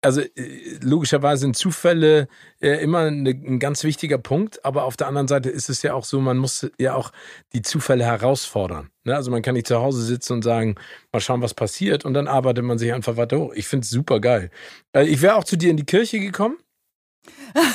also 0.00 0.20
äh, 0.20 0.78
logischerweise 0.80 1.40
sind 1.42 1.56
Zufälle 1.56 2.28
äh, 2.60 2.82
immer 2.82 3.00
eine, 3.00 3.30
ein 3.30 3.58
ganz 3.58 3.84
wichtiger 3.84 4.18
Punkt, 4.18 4.64
aber 4.64 4.84
auf 4.84 4.96
der 4.96 5.08
anderen 5.08 5.28
Seite 5.28 5.50
ist 5.50 5.68
es 5.68 5.82
ja 5.82 5.94
auch 5.94 6.04
so, 6.04 6.20
man 6.20 6.38
muss 6.38 6.70
ja 6.78 6.94
auch 6.94 7.12
die 7.52 7.62
Zufälle 7.62 8.04
herausfordern. 8.04 8.90
Ne? 9.04 9.16
Also 9.16 9.30
man 9.30 9.42
kann 9.42 9.54
nicht 9.54 9.66
zu 9.66 9.80
Hause 9.80 10.02
sitzen 10.02 10.34
und 10.34 10.42
sagen, 10.42 10.76
mal 11.12 11.20
schauen, 11.20 11.42
was 11.42 11.54
passiert 11.54 12.04
und 12.04 12.14
dann 12.14 12.28
arbeitet 12.28 12.64
man 12.64 12.78
sich 12.78 12.92
einfach 12.92 13.16
weiter 13.16 13.38
hoch. 13.38 13.52
Ich 13.54 13.66
finde 13.66 13.84
es 13.84 13.90
super 13.90 14.20
geil. 14.20 14.50
Äh, 14.92 15.06
ich 15.06 15.22
wäre 15.22 15.36
auch 15.36 15.44
zu 15.44 15.56
dir 15.56 15.70
in 15.70 15.76
die 15.76 15.86
Kirche 15.86 16.20
gekommen. 16.20 16.58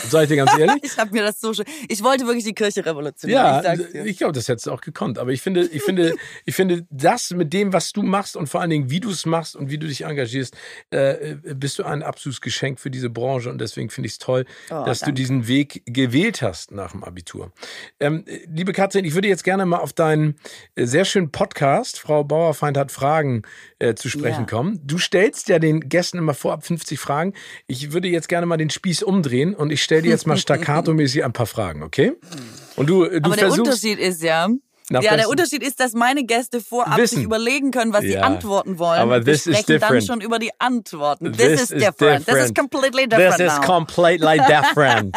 Sag 0.09 0.23
ich 0.23 0.29
dir 0.29 0.37
ganz 0.37 0.57
ehrlich? 0.57 0.77
ich 0.83 0.97
habe 0.97 1.11
mir 1.11 1.23
das 1.23 1.39
so 1.39 1.53
schön. 1.53 1.65
Ich 1.89 2.03
wollte 2.03 2.25
wirklich 2.25 2.43
die 2.43 2.53
Kirche 2.53 2.85
revolutionieren. 2.85 3.63
Ja, 3.63 3.73
ich, 3.73 3.95
ich 3.95 4.17
glaube, 4.17 4.33
das 4.33 4.47
hättest 4.47 4.67
du 4.67 4.71
auch 4.71 4.81
gekonnt. 4.81 5.17
Aber 5.17 5.31
ich 5.31 5.41
finde, 5.41 5.65
ich 5.65 5.83
finde, 5.83 6.15
ich 6.45 6.55
finde, 6.55 6.85
das 6.89 7.31
mit 7.31 7.53
dem, 7.53 7.73
was 7.73 7.91
du 7.91 8.03
machst 8.03 8.35
und 8.35 8.47
vor 8.47 8.61
allen 8.61 8.69
Dingen, 8.69 8.89
wie 8.89 8.99
du 8.99 9.09
es 9.09 9.25
machst 9.25 9.55
und 9.55 9.69
wie 9.69 9.77
du 9.77 9.87
dich 9.87 10.05
engagierst, 10.05 10.55
äh, 10.91 11.35
bist 11.55 11.79
du 11.79 11.83
ein 11.83 12.03
absolutes 12.03 12.41
Geschenk 12.41 12.79
für 12.79 12.91
diese 12.91 13.09
Branche 13.09 13.49
und 13.49 13.59
deswegen 13.59 13.89
finde 13.89 14.07
ich 14.07 14.13
es 14.13 14.19
toll, 14.19 14.45
oh, 14.69 14.83
dass 14.85 14.99
danke. 14.99 15.13
du 15.13 15.21
diesen 15.21 15.47
Weg 15.47 15.83
gewählt 15.85 16.41
hast 16.41 16.71
nach 16.71 16.91
dem 16.91 17.03
Abitur. 17.03 17.51
Ähm, 17.99 18.25
liebe 18.47 18.73
Katrin, 18.73 19.05
ich 19.05 19.13
würde 19.13 19.27
jetzt 19.27 19.43
gerne 19.43 19.65
mal 19.65 19.77
auf 19.77 19.93
deinen 19.93 20.35
äh, 20.75 20.85
sehr 20.85 21.05
schönen 21.05 21.31
Podcast, 21.31 21.99
Frau 21.99 22.23
Bauerfeind 22.23 22.77
hat 22.77 22.91
Fragen, 22.91 23.43
äh, 23.79 23.95
zu 23.95 24.09
sprechen 24.09 24.41
ja. 24.41 24.45
kommen. 24.45 24.79
Du 24.83 24.97
stellst 24.97 25.49
ja 25.49 25.59
den 25.59 25.89
Gästen 25.89 26.17
immer 26.17 26.33
vorab 26.33 26.65
50 26.65 26.99
Fragen. 26.99 27.33
Ich 27.67 27.91
würde 27.91 28.07
jetzt 28.07 28.29
gerne 28.29 28.45
mal 28.45 28.57
den 28.57 28.69
Spieß 28.69 29.03
umdrehen 29.03 29.32
und 29.33 29.71
ich 29.71 29.83
stelle 29.83 30.03
dir 30.03 30.09
jetzt 30.09 30.27
mal 30.27 30.37
staccato-mäßig 30.37 31.23
ein 31.23 31.33
paar 31.33 31.45
Fragen, 31.45 31.83
okay? 31.83 32.13
Und 32.75 32.89
du, 32.89 33.05
du 33.05 33.19
Aber 33.23 33.35
der 33.35 33.51
Unterschied 33.51 33.99
ist 33.99 34.21
ja, 34.21 34.49
ja, 34.89 35.15
der 35.15 35.29
Unterschied 35.29 35.63
ist, 35.63 35.79
dass 35.79 35.93
meine 35.93 36.25
Gäste 36.25 36.59
vorab 36.59 36.97
Wissen. 36.97 37.15
sich 37.15 37.23
überlegen 37.23 37.71
können, 37.71 37.93
was 37.93 38.03
ja. 38.03 38.09
sie 38.09 38.17
antworten 38.19 38.79
wollen. 38.79 38.99
Aber 38.99 39.23
this 39.23 39.45
Wir 39.45 39.55
sprechen 39.55 39.79
dann 39.79 40.01
schon 40.01 40.21
über 40.21 40.39
die 40.39 40.51
Antworten. 40.59 41.31
This, 41.31 41.37
this 41.37 41.61
is, 41.61 41.67
different. 41.69 41.91
different. 41.91 42.25
This 42.25 42.45
is 42.45 42.53
completely 42.53 43.07
different. 43.07 43.37
This 43.37 43.53
is 43.53 43.61
completely 43.61 44.39
different. 44.39 45.15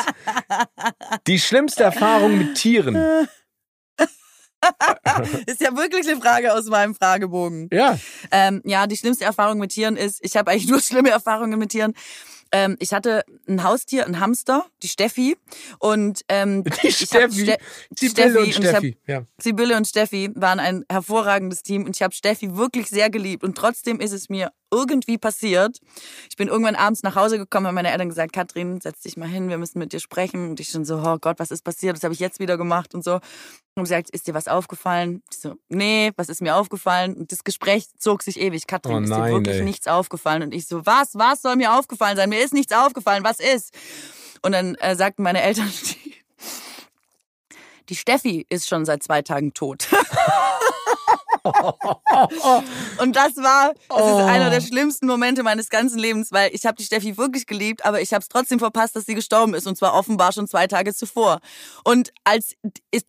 die 1.26 1.38
schlimmste 1.38 1.82
Erfahrung 1.82 2.38
mit 2.38 2.54
Tieren. 2.54 2.96
ist 5.46 5.60
ja 5.60 5.76
wirklich 5.76 6.08
eine 6.08 6.20
Frage 6.20 6.54
aus 6.54 6.66
meinem 6.66 6.94
Fragebogen. 6.94 7.68
Ja. 7.72 7.98
Ähm, 8.30 8.62
ja, 8.64 8.86
die 8.86 8.96
schlimmste 8.96 9.24
Erfahrung 9.24 9.58
mit 9.58 9.70
Tieren 9.70 9.96
ist, 9.96 10.18
ich 10.22 10.36
habe 10.36 10.50
eigentlich 10.50 10.68
nur 10.68 10.80
schlimme 10.80 11.10
Erfahrungen 11.10 11.58
mit 11.58 11.70
Tieren. 11.70 11.94
Ähm, 12.53 12.76
ich 12.78 12.92
hatte 12.92 13.24
ein 13.49 13.62
Haustier, 13.62 14.07
ein 14.07 14.20
Hamster, 14.20 14.66
die 14.82 14.88
Steffi. 14.88 15.36
Und 15.78 16.22
ähm, 16.28 16.64
die 16.82 16.92
Steffi, 16.92 17.42
Ste 17.42 17.59
Sibylle 17.94 18.40
und 18.40 18.55
Steffi. 18.55 18.97
Und 19.07 19.09
ja. 19.12 19.26
Sibylle 19.38 19.76
und 19.76 19.86
Steffi 19.86 20.30
waren 20.34 20.61
ein 20.61 20.84
hervorragendes 20.90 21.62
Team 21.62 21.84
und 21.84 21.97
ich 21.97 22.03
habe 22.03 22.14
Steffi 22.14 22.57
wirklich 22.57 22.88
sehr 22.88 23.11
geliebt. 23.11 23.44
Und 23.44 23.57
trotzdem 23.57 24.01
ist 24.01 24.12
es 24.12 24.28
mir 24.28 24.53
irgendwie 24.70 25.18
passiert. 25.18 25.78
Ich 26.28 26.36
bin 26.36 26.48
irgendwann 26.48 26.74
abends 26.74 27.02
nach 27.02 27.14
Hause 27.14 27.38
gekommen, 27.38 27.66
haben 27.66 27.74
meine 27.74 27.90
Eltern 27.90 28.08
gesagt, 28.08 28.32
Katrin, 28.32 28.80
setz 28.80 29.02
dich 29.02 29.16
mal 29.16 29.28
hin, 29.28 29.48
wir 29.48 29.58
müssen 29.58 29.78
mit 29.78 29.92
dir 29.92 30.00
sprechen. 30.00 30.50
Und 30.50 30.60
ich 30.60 30.70
schon 30.70 30.84
so, 30.84 30.96
oh 30.98 31.18
Gott, 31.18 31.38
was 31.38 31.50
ist 31.50 31.62
passiert? 31.62 31.96
Das 31.96 32.04
habe 32.04 32.14
ich 32.14 32.20
jetzt 32.20 32.40
wieder 32.40 32.56
gemacht 32.56 32.94
und 32.94 33.04
so. 33.04 33.20
Und 33.74 33.84
gesagt, 33.84 34.10
ist 34.10 34.26
dir 34.26 34.34
was 34.34 34.48
aufgefallen? 34.48 35.22
Ich 35.30 35.38
so, 35.38 35.54
nee, 35.68 36.12
was 36.16 36.28
ist 36.28 36.40
mir 36.42 36.56
aufgefallen? 36.56 37.14
Und 37.14 37.32
das 37.32 37.44
Gespräch 37.44 37.86
zog 37.98 38.22
sich 38.22 38.40
ewig. 38.40 38.66
Katrin, 38.66 38.96
oh 38.96 39.00
ist 39.00 39.10
dir 39.10 39.24
wirklich 39.26 39.56
ey. 39.56 39.64
nichts 39.64 39.86
aufgefallen? 39.86 40.42
Und 40.42 40.54
ich 40.54 40.66
so, 40.66 40.84
was, 40.84 41.14
was 41.14 41.42
soll 41.42 41.56
mir 41.56 41.78
aufgefallen 41.78 42.16
sein? 42.16 42.28
Mir 42.28 42.42
ist 42.42 42.54
nichts 42.54 42.72
aufgefallen, 42.72 43.22
was 43.24 43.40
ist? 43.40 43.74
Und 44.42 44.52
dann 44.52 44.74
äh, 44.76 44.96
sagten 44.96 45.22
meine 45.22 45.42
Eltern, 45.42 45.70
die, 46.04 46.14
die 47.88 47.96
Steffi 47.96 48.46
ist 48.48 48.68
schon 48.68 48.84
seit 48.84 49.02
zwei 49.02 49.22
Tagen 49.22 49.54
tot. 49.54 49.88
und 52.99 53.16
das 53.16 53.36
war, 53.36 53.74
das 53.88 53.99
ist 53.99 54.26
einer 54.26 54.51
der 54.51 54.61
oh. 54.61 54.66
schlimmsten 54.66 55.07
Momente 55.07 55.42
meines 55.42 55.68
ganzen 55.68 55.99
Lebens, 55.99 56.32
weil 56.32 56.51
ich 56.55 56.66
habe 56.66 56.76
die 56.76 56.84
Steffi 56.84 57.16
wirklich 57.16 57.47
geliebt, 57.47 57.84
aber 57.84 58.01
ich 58.01 58.12
habe 58.12 58.22
es 58.22 58.28
trotzdem 58.28 58.59
verpasst, 58.59 58.97
dass 58.97 59.07
sie 59.07 59.14
gestorben 59.14 59.55
ist 59.55 59.66
und 59.66 59.76
zwar 59.76 59.94
offenbar 59.94 60.32
schon 60.32 60.47
zwei 60.49 60.66
Tage 60.66 60.94
zuvor. 60.94 61.40
Und 61.84 62.12
als 62.24 62.55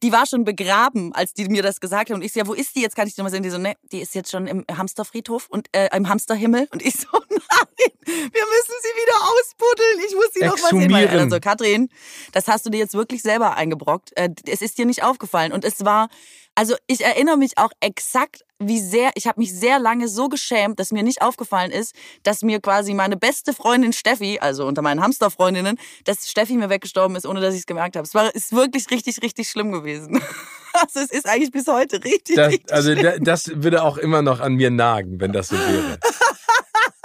die 0.04 0.12
war 0.12 0.26
schon 0.26 0.44
begraben, 0.44 1.14
als 1.14 1.34
die 1.34 1.46
mir 1.46 1.64
das 1.64 1.80
gesagt 1.80 2.10
haben 2.10 2.18
und 2.18 2.24
ich 2.24 2.34
so, 2.34 2.40
ja, 2.40 2.48
wo 2.48 2.54
ist 2.54 2.76
die 2.76 2.82
jetzt? 2.82 2.96
Kann 2.96 3.08
ich 3.08 3.16
die 3.16 3.22
mal 3.22 3.30
sehen? 3.30 3.44
Die 3.44 3.50
so, 3.50 3.58
ne, 3.58 3.76
die 3.92 4.00
ist 4.02 4.16
jetzt 4.16 4.32
schon 4.32 4.48
im 4.48 4.66
Hamsterfriedhof 4.72 5.48
und 5.50 5.68
äh, 5.72 5.90
im 5.96 6.10
Hamsterhimmel 6.10 6.68
und 6.72 6.82
ich 6.82 6.96
so, 6.96 7.08
nein, 7.30 7.92
wir 8.06 8.24
müssen 8.26 8.76
sie 8.82 8.94
wieder 9.02 9.18
ausbuddeln. 9.22 10.00
Ich 10.08 10.16
muss 10.16 10.34
sie 10.34 10.46
noch 10.46 10.62
mal 10.62 10.80
sehen. 10.80 10.92
Meine 10.92 11.10
Eltern 11.10 11.30
so, 11.30 11.40
Katrin, 11.40 11.90
das 12.32 12.48
hast 12.48 12.66
du 12.66 12.70
dir 12.70 12.80
jetzt 12.80 12.94
wirklich 12.94 13.22
selber 13.22 13.56
eingebrockt. 13.56 14.16
Äh, 14.16 14.30
es 14.48 14.62
ist 14.62 14.78
dir 14.78 14.86
nicht 14.86 15.04
aufgefallen 15.04 15.52
und 15.52 15.66
es 15.66 15.84
war 15.86 16.10
also 16.58 16.76
ich 16.88 17.06
erinnere 17.06 17.38
mich 17.38 17.56
auch 17.60 17.70
exakt, 17.82 18.44
wie 18.58 18.80
sehr, 18.80 19.12
ich 19.14 19.28
habe 19.28 19.40
mich 19.40 19.54
sehr 19.54 19.78
lange 19.78 20.08
so 20.08 20.28
geschämt, 20.28 20.80
dass 20.80 20.92
mir 20.92 21.04
nicht 21.04 21.22
aufgefallen 21.22 21.70
ist, 21.70 21.94
dass 22.24 22.42
mir 22.42 22.60
quasi 22.60 22.96
meine 22.96 23.16
beste 23.16 23.54
Freundin 23.54 23.94
Steffi, 23.94 24.40
also 24.42 24.66
unter 24.66 24.82
meinen 24.82 25.04
Hamsterfreundinnen, 25.04 25.78
dass 26.06 26.28
Steffi 26.28 26.54
mir 26.54 26.72
weggestorben 26.72 27.16
ist, 27.16 27.28
ohne 27.28 27.42
dass 27.42 27.54
ich 27.54 27.60
es 27.60 27.66
gemerkt 27.68 27.96
habe. 27.96 28.08
Es 28.08 28.16
war 28.16 28.34
ist 28.34 28.54
wirklich 28.54 28.90
richtig, 28.90 29.22
richtig 29.22 29.50
schlimm 29.50 29.72
gewesen. 29.72 30.20
Also 30.80 31.00
es 31.00 31.10
ist 31.10 31.28
eigentlich 31.28 31.50
bis 31.50 31.66
heute 31.66 32.04
richtig, 32.04 32.36
das, 32.36 32.50
richtig 32.52 32.72
Also 32.72 32.94
schlimm. 32.94 33.24
das 33.24 33.50
würde 33.52 33.82
auch 33.82 33.98
immer 33.98 34.22
noch 34.22 34.40
an 34.40 34.54
mir 34.56 34.70
nagen, 34.70 35.20
wenn 35.20 35.32
das 35.32 35.48
so 35.48 35.56
wäre. 35.56 35.98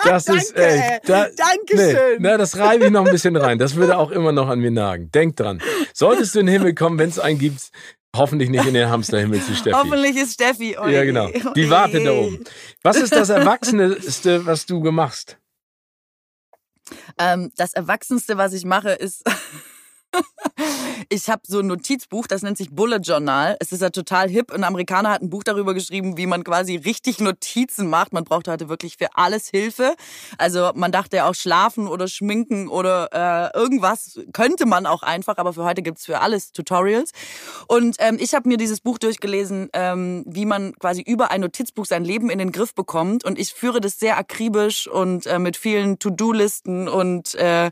Das 0.04 0.24
Danke, 0.24 0.42
ist 0.42 0.56
echt. 0.56 1.08
Da, 1.08 1.28
Dankeschön. 1.28 1.94
Nee, 1.94 2.16
na, 2.18 2.36
das 2.36 2.58
reibe 2.58 2.86
ich 2.86 2.90
noch 2.90 3.06
ein 3.06 3.10
bisschen 3.10 3.34
rein. 3.36 3.58
Das 3.58 3.76
würde 3.76 3.96
auch 3.96 4.10
immer 4.10 4.32
noch 4.32 4.48
an 4.48 4.58
mir 4.58 4.70
nagen. 4.72 5.10
Denk 5.12 5.36
dran. 5.36 5.62
Solltest 5.94 6.34
du 6.34 6.40
in 6.40 6.46
den 6.46 6.52
Himmel 6.52 6.74
kommen, 6.74 6.98
wenn 6.98 7.08
es 7.08 7.18
einen 7.18 7.38
gibt, 7.38 7.70
Hoffentlich 8.14 8.50
nicht 8.50 8.66
in 8.66 8.74
den 8.74 8.90
Hamsterhimmel 8.90 9.40
zu 9.42 9.54
Steffi. 9.54 9.74
Hoffentlich 9.76 10.16
ist 10.16 10.34
Steffi. 10.34 10.76
Oje. 10.78 10.94
Ja, 10.94 11.04
genau. 11.04 11.28
Die 11.54 11.70
wartet 11.70 12.04
da 12.04 12.12
oben. 12.12 12.44
Was 12.82 12.96
ist 12.96 13.12
das 13.14 13.30
Erwachsenste, 13.30 14.44
was 14.44 14.66
du 14.66 14.80
gemacht? 14.80 15.38
Ähm, 17.18 17.50
das 17.56 17.72
Erwachsenste, 17.72 18.36
was 18.36 18.52
ich 18.52 18.66
mache, 18.66 18.90
ist 18.90 19.22
ich 21.08 21.28
habe 21.28 21.42
so 21.46 21.60
ein 21.60 21.66
Notizbuch, 21.66 22.26
das 22.26 22.42
nennt 22.42 22.58
sich 22.58 22.70
Bullet 22.70 23.00
Journal. 23.02 23.56
Es 23.60 23.72
ist 23.72 23.82
ja 23.82 23.90
total 23.90 24.28
hip. 24.28 24.52
Ein 24.52 24.64
Amerikaner 24.64 25.10
hat 25.10 25.22
ein 25.22 25.30
Buch 25.30 25.44
darüber 25.44 25.74
geschrieben, 25.74 26.16
wie 26.16 26.26
man 26.26 26.44
quasi 26.44 26.76
richtig 26.76 27.20
Notizen 27.20 27.88
macht. 27.88 28.12
Man 28.12 28.24
braucht 28.24 28.48
heute 28.48 28.68
wirklich 28.68 28.96
für 28.96 29.08
alles 29.14 29.48
Hilfe. 29.48 29.94
Also 30.38 30.72
man 30.74 30.92
dachte 30.92 31.16
ja 31.16 31.28
auch 31.28 31.34
schlafen 31.34 31.88
oder 31.88 32.08
schminken 32.08 32.68
oder 32.68 33.52
äh, 33.54 33.58
irgendwas 33.58 34.20
könnte 34.32 34.66
man 34.66 34.86
auch 34.86 35.02
einfach, 35.02 35.38
aber 35.38 35.52
für 35.52 35.64
heute 35.64 35.82
gibt's 35.82 36.06
für 36.06 36.20
alles 36.20 36.52
Tutorials. 36.52 37.12
Und 37.66 37.96
ähm, 37.98 38.18
ich 38.20 38.34
habe 38.34 38.48
mir 38.48 38.56
dieses 38.56 38.80
Buch 38.80 38.98
durchgelesen, 38.98 39.70
ähm, 39.72 40.24
wie 40.26 40.46
man 40.46 40.74
quasi 40.78 41.02
über 41.02 41.30
ein 41.30 41.40
Notizbuch 41.40 41.86
sein 41.86 42.04
Leben 42.04 42.30
in 42.30 42.38
den 42.38 42.52
Griff 42.52 42.74
bekommt. 42.74 43.24
Und 43.24 43.38
ich 43.38 43.52
führe 43.52 43.80
das 43.80 43.98
sehr 43.98 44.18
akribisch 44.18 44.86
und 44.86 45.26
äh, 45.26 45.38
mit 45.38 45.56
vielen 45.56 45.98
To-Do-Listen 45.98 46.88
und 46.88 47.34
äh, 47.34 47.70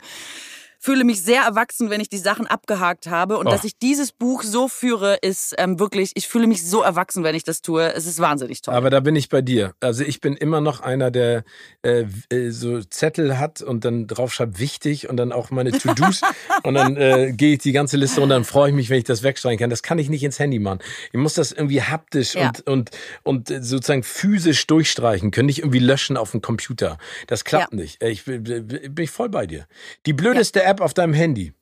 fühle 0.81 1.03
mich 1.03 1.21
sehr 1.21 1.43
erwachsen, 1.43 1.91
wenn 1.91 2.01
ich 2.01 2.09
die 2.09 2.17
Sachen 2.17 2.47
abgehakt 2.47 3.07
habe. 3.07 3.37
Und 3.37 3.45
oh. 3.45 3.51
dass 3.51 3.63
ich 3.63 3.77
dieses 3.77 4.11
Buch 4.11 4.41
so 4.41 4.67
führe, 4.67 5.19
ist 5.21 5.53
ähm, 5.59 5.79
wirklich, 5.79 6.11
ich 6.15 6.27
fühle 6.27 6.47
mich 6.47 6.67
so 6.67 6.81
erwachsen, 6.81 7.23
wenn 7.23 7.35
ich 7.35 7.43
das 7.43 7.61
tue. 7.61 7.93
Es 7.93 8.07
ist 8.07 8.19
wahnsinnig 8.19 8.63
toll. 8.63 8.73
Aber 8.73 8.89
da 8.89 8.99
bin 8.99 9.15
ich 9.15 9.29
bei 9.29 9.43
dir. 9.43 9.75
Also 9.79 10.03
ich 10.03 10.21
bin 10.21 10.35
immer 10.35 10.59
noch 10.59 10.81
einer, 10.81 11.11
der 11.11 11.43
äh, 11.83 12.05
äh 12.31 12.49
so 12.49 12.81
Zettel 12.81 13.37
hat 13.37 13.61
und 13.61 13.85
dann 13.85 14.07
drauf 14.07 14.33
schreibt 14.33 14.57
wichtig 14.57 15.07
und 15.07 15.17
dann 15.17 15.31
auch 15.31 15.51
meine 15.51 15.71
To-Dos. 15.71 16.21
und 16.63 16.73
dann 16.73 16.97
äh, 16.97 17.31
gehe 17.31 17.53
ich 17.53 17.59
die 17.59 17.73
ganze 17.73 17.97
Liste 17.97 18.19
und 18.19 18.29
dann 18.29 18.43
freue 18.43 18.71
ich 18.71 18.75
mich, 18.75 18.89
wenn 18.89 18.97
ich 18.97 19.03
das 19.03 19.21
wegstreichen 19.21 19.59
kann. 19.59 19.69
Das 19.69 19.83
kann 19.83 19.99
ich 19.99 20.09
nicht 20.09 20.23
ins 20.23 20.39
Handy 20.39 20.57
machen. 20.57 20.79
Ich 21.11 21.19
muss 21.19 21.35
das 21.35 21.51
irgendwie 21.51 21.83
haptisch 21.83 22.33
ja. 22.33 22.47
und, 22.47 22.67
und, 22.67 22.91
und 23.21 23.47
sozusagen 23.49 24.01
physisch 24.01 24.65
durchstreichen 24.65 25.29
können, 25.29 25.45
nicht 25.45 25.59
irgendwie 25.59 25.79
löschen 25.79 26.17
auf 26.17 26.31
dem 26.31 26.41
Computer. 26.41 26.97
Das 27.27 27.43
klappt 27.43 27.71
ja. 27.73 27.79
nicht. 27.79 28.01
Ich 28.01 28.25
bin, 28.25 28.43
bin 28.43 28.97
ich 28.97 29.11
voll 29.11 29.29
bei 29.29 29.45
dir. 29.45 29.67
Die 30.07 30.13
blödeste 30.13 30.61
ja. 30.61 30.70
App 30.71 30.81
auf 30.81 30.93
deinem 30.93 31.13
Handy? 31.13 31.53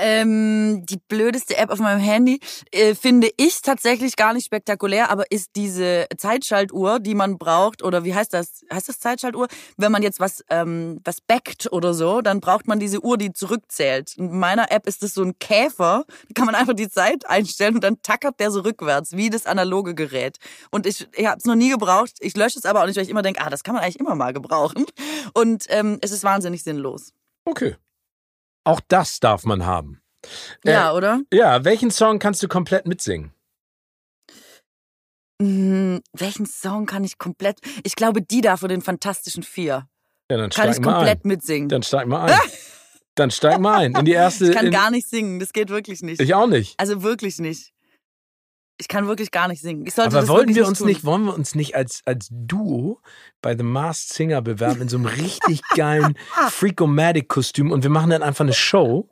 Ähm, 0.00 0.86
die 0.86 1.00
blödeste 1.08 1.56
App 1.56 1.70
auf 1.70 1.80
meinem 1.80 1.98
Handy 1.98 2.38
äh, 2.70 2.94
finde 2.94 3.30
ich 3.36 3.62
tatsächlich 3.62 4.14
gar 4.14 4.32
nicht 4.32 4.46
spektakulär, 4.46 5.10
aber 5.10 5.24
ist 5.32 5.50
diese 5.56 6.06
Zeitschaltuhr, 6.16 7.00
die 7.00 7.16
man 7.16 7.36
braucht, 7.36 7.82
oder 7.82 8.04
wie 8.04 8.14
heißt 8.14 8.32
das? 8.32 8.64
Heißt 8.72 8.88
das 8.88 9.00
Zeitschaltuhr? 9.00 9.48
Wenn 9.76 9.90
man 9.90 10.04
jetzt 10.04 10.20
was, 10.20 10.44
ähm, 10.50 11.00
was 11.04 11.20
backt 11.20 11.72
oder 11.72 11.94
so, 11.94 12.20
dann 12.20 12.38
braucht 12.38 12.68
man 12.68 12.78
diese 12.78 13.04
Uhr, 13.04 13.18
die 13.18 13.32
zurückzählt. 13.32 14.16
In 14.16 14.38
meiner 14.38 14.70
App 14.70 14.86
ist 14.86 15.02
das 15.02 15.14
so 15.14 15.22
ein 15.24 15.36
Käfer, 15.40 16.04
da 16.06 16.32
kann 16.32 16.46
man 16.46 16.54
einfach 16.54 16.74
die 16.74 16.88
Zeit 16.88 17.28
einstellen 17.28 17.74
und 17.74 17.82
dann 17.82 18.00
tackert 18.00 18.38
der 18.38 18.52
so 18.52 18.60
rückwärts, 18.60 19.16
wie 19.16 19.30
das 19.30 19.46
analoge 19.46 19.96
Gerät. 19.96 20.38
Und 20.70 20.86
ich, 20.86 21.08
ich 21.12 21.26
habe 21.26 21.38
es 21.38 21.44
noch 21.44 21.56
nie 21.56 21.70
gebraucht, 21.70 22.12
ich 22.20 22.36
lösche 22.36 22.60
es 22.60 22.66
aber 22.66 22.82
auch 22.82 22.86
nicht, 22.86 22.96
weil 22.96 23.02
ich 23.04 23.10
immer 23.10 23.22
denke, 23.22 23.40
ah, 23.44 23.50
das 23.50 23.64
kann 23.64 23.74
man 23.74 23.82
eigentlich 23.82 23.98
immer 23.98 24.14
mal 24.14 24.32
gebrauchen. 24.32 24.86
Und 25.34 25.64
ähm, 25.70 25.98
es 26.02 26.12
ist 26.12 26.22
wahnsinnig 26.22 26.62
sinnlos. 26.62 27.12
Okay. 27.48 27.76
Auch 28.64 28.80
das 28.88 29.20
darf 29.20 29.44
man 29.44 29.64
haben. 29.64 30.02
Ja, 30.64 30.90
äh, 30.90 30.94
oder? 30.94 31.22
Ja, 31.32 31.64
welchen 31.64 31.90
Song 31.90 32.18
kannst 32.18 32.42
du 32.42 32.48
komplett 32.48 32.86
mitsingen? 32.86 33.32
Hm, 35.40 36.02
welchen 36.12 36.44
Song 36.44 36.84
kann 36.84 37.04
ich 37.04 37.16
komplett? 37.16 37.60
Ich 37.84 37.94
glaube, 37.94 38.20
die 38.20 38.42
da 38.42 38.58
von 38.58 38.68
den 38.68 38.82
Fantastischen 38.82 39.42
Vier. 39.42 39.88
Ja, 40.30 40.36
dann 40.36 40.50
kann 40.50 40.70
ich 40.70 40.82
komplett 40.82 41.24
ein. 41.24 41.28
mitsingen. 41.28 41.68
Dann 41.70 41.82
steig 41.82 42.06
mal 42.06 42.30
ein. 42.30 42.38
dann 43.14 43.30
steig 43.30 43.58
mal 43.60 43.78
ein 43.78 43.94
in 43.94 44.04
die 44.04 44.12
erste. 44.12 44.48
Ich 44.50 44.54
kann 44.54 44.70
gar 44.70 44.90
nicht 44.90 45.08
singen, 45.08 45.38
das 45.38 45.54
geht 45.54 45.70
wirklich 45.70 46.02
nicht. 46.02 46.20
Ich 46.20 46.34
auch 46.34 46.48
nicht. 46.48 46.78
Also 46.78 47.02
wirklich 47.02 47.38
nicht. 47.38 47.72
Ich 48.78 48.88
kann 48.88 49.08
wirklich 49.08 49.30
gar 49.30 49.48
nicht 49.48 49.60
singen. 49.60 49.84
Ich 49.86 49.98
Aber 49.98 50.28
wollten 50.28 50.54
wir 50.54 50.66
uns 50.66 50.80
nicht, 50.80 51.04
wollen 51.04 51.24
wir 51.24 51.34
uns 51.34 51.54
nicht 51.54 51.74
als, 51.74 52.00
als 52.04 52.28
Duo 52.30 53.00
bei 53.42 53.56
The 53.56 53.64
Masked 53.64 54.14
Singer 54.14 54.40
bewerben 54.40 54.82
in 54.82 54.88
so 54.88 54.96
einem 54.96 55.06
richtig 55.06 55.62
geilen 55.76 56.16
Freakomatic-Kostüm 56.50 57.72
und 57.72 57.82
wir 57.82 57.90
machen 57.90 58.10
dann 58.10 58.22
einfach 58.22 58.44
eine 58.44 58.52
Show? 58.52 59.08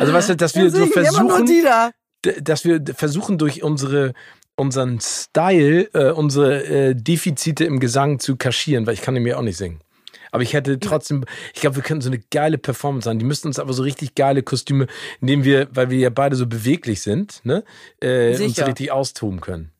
Also 0.00 0.12
weißt 0.12 0.30
du, 0.30 0.36
dass 0.36 0.54
wir 0.54 0.70
so 0.70 0.86
versuchen, 0.86 1.46
da. 1.62 1.90
dass 2.40 2.64
wir 2.64 2.82
versuchen 2.94 3.38
durch 3.38 3.62
unsere 3.62 4.14
unseren 4.56 5.00
Style, 5.00 5.88
äh, 5.94 6.10
unsere 6.10 6.64
äh, 6.64 6.94
Defizite 6.94 7.64
im 7.64 7.80
Gesang 7.80 8.18
zu 8.18 8.36
kaschieren, 8.36 8.86
weil 8.86 8.94
ich 8.94 9.00
kann 9.00 9.14
nämlich 9.14 9.34
auch 9.34 9.42
nicht 9.42 9.56
singen. 9.56 9.80
Aber 10.30 10.42
ich 10.42 10.52
hätte 10.52 10.78
trotzdem, 10.78 11.24
ich 11.54 11.60
glaube, 11.60 11.76
wir 11.76 11.82
könnten 11.82 12.02
so 12.02 12.10
eine 12.10 12.20
geile 12.30 12.58
Performance 12.58 13.08
haben. 13.08 13.18
Die 13.18 13.24
müssten 13.24 13.48
uns 13.48 13.58
aber 13.58 13.72
so 13.72 13.82
richtig 13.82 14.14
geile 14.14 14.42
Kostüme, 14.42 14.86
indem 15.20 15.44
wir, 15.44 15.68
weil 15.72 15.90
wir 15.90 15.98
ja 15.98 16.10
beide 16.10 16.36
so 16.36 16.46
beweglich 16.46 17.02
sind, 17.02 17.40
ne, 17.44 17.64
äh, 18.00 18.36
uns 18.42 18.58
richtig 18.64 18.92
austoben 18.92 19.40
können. 19.40 19.72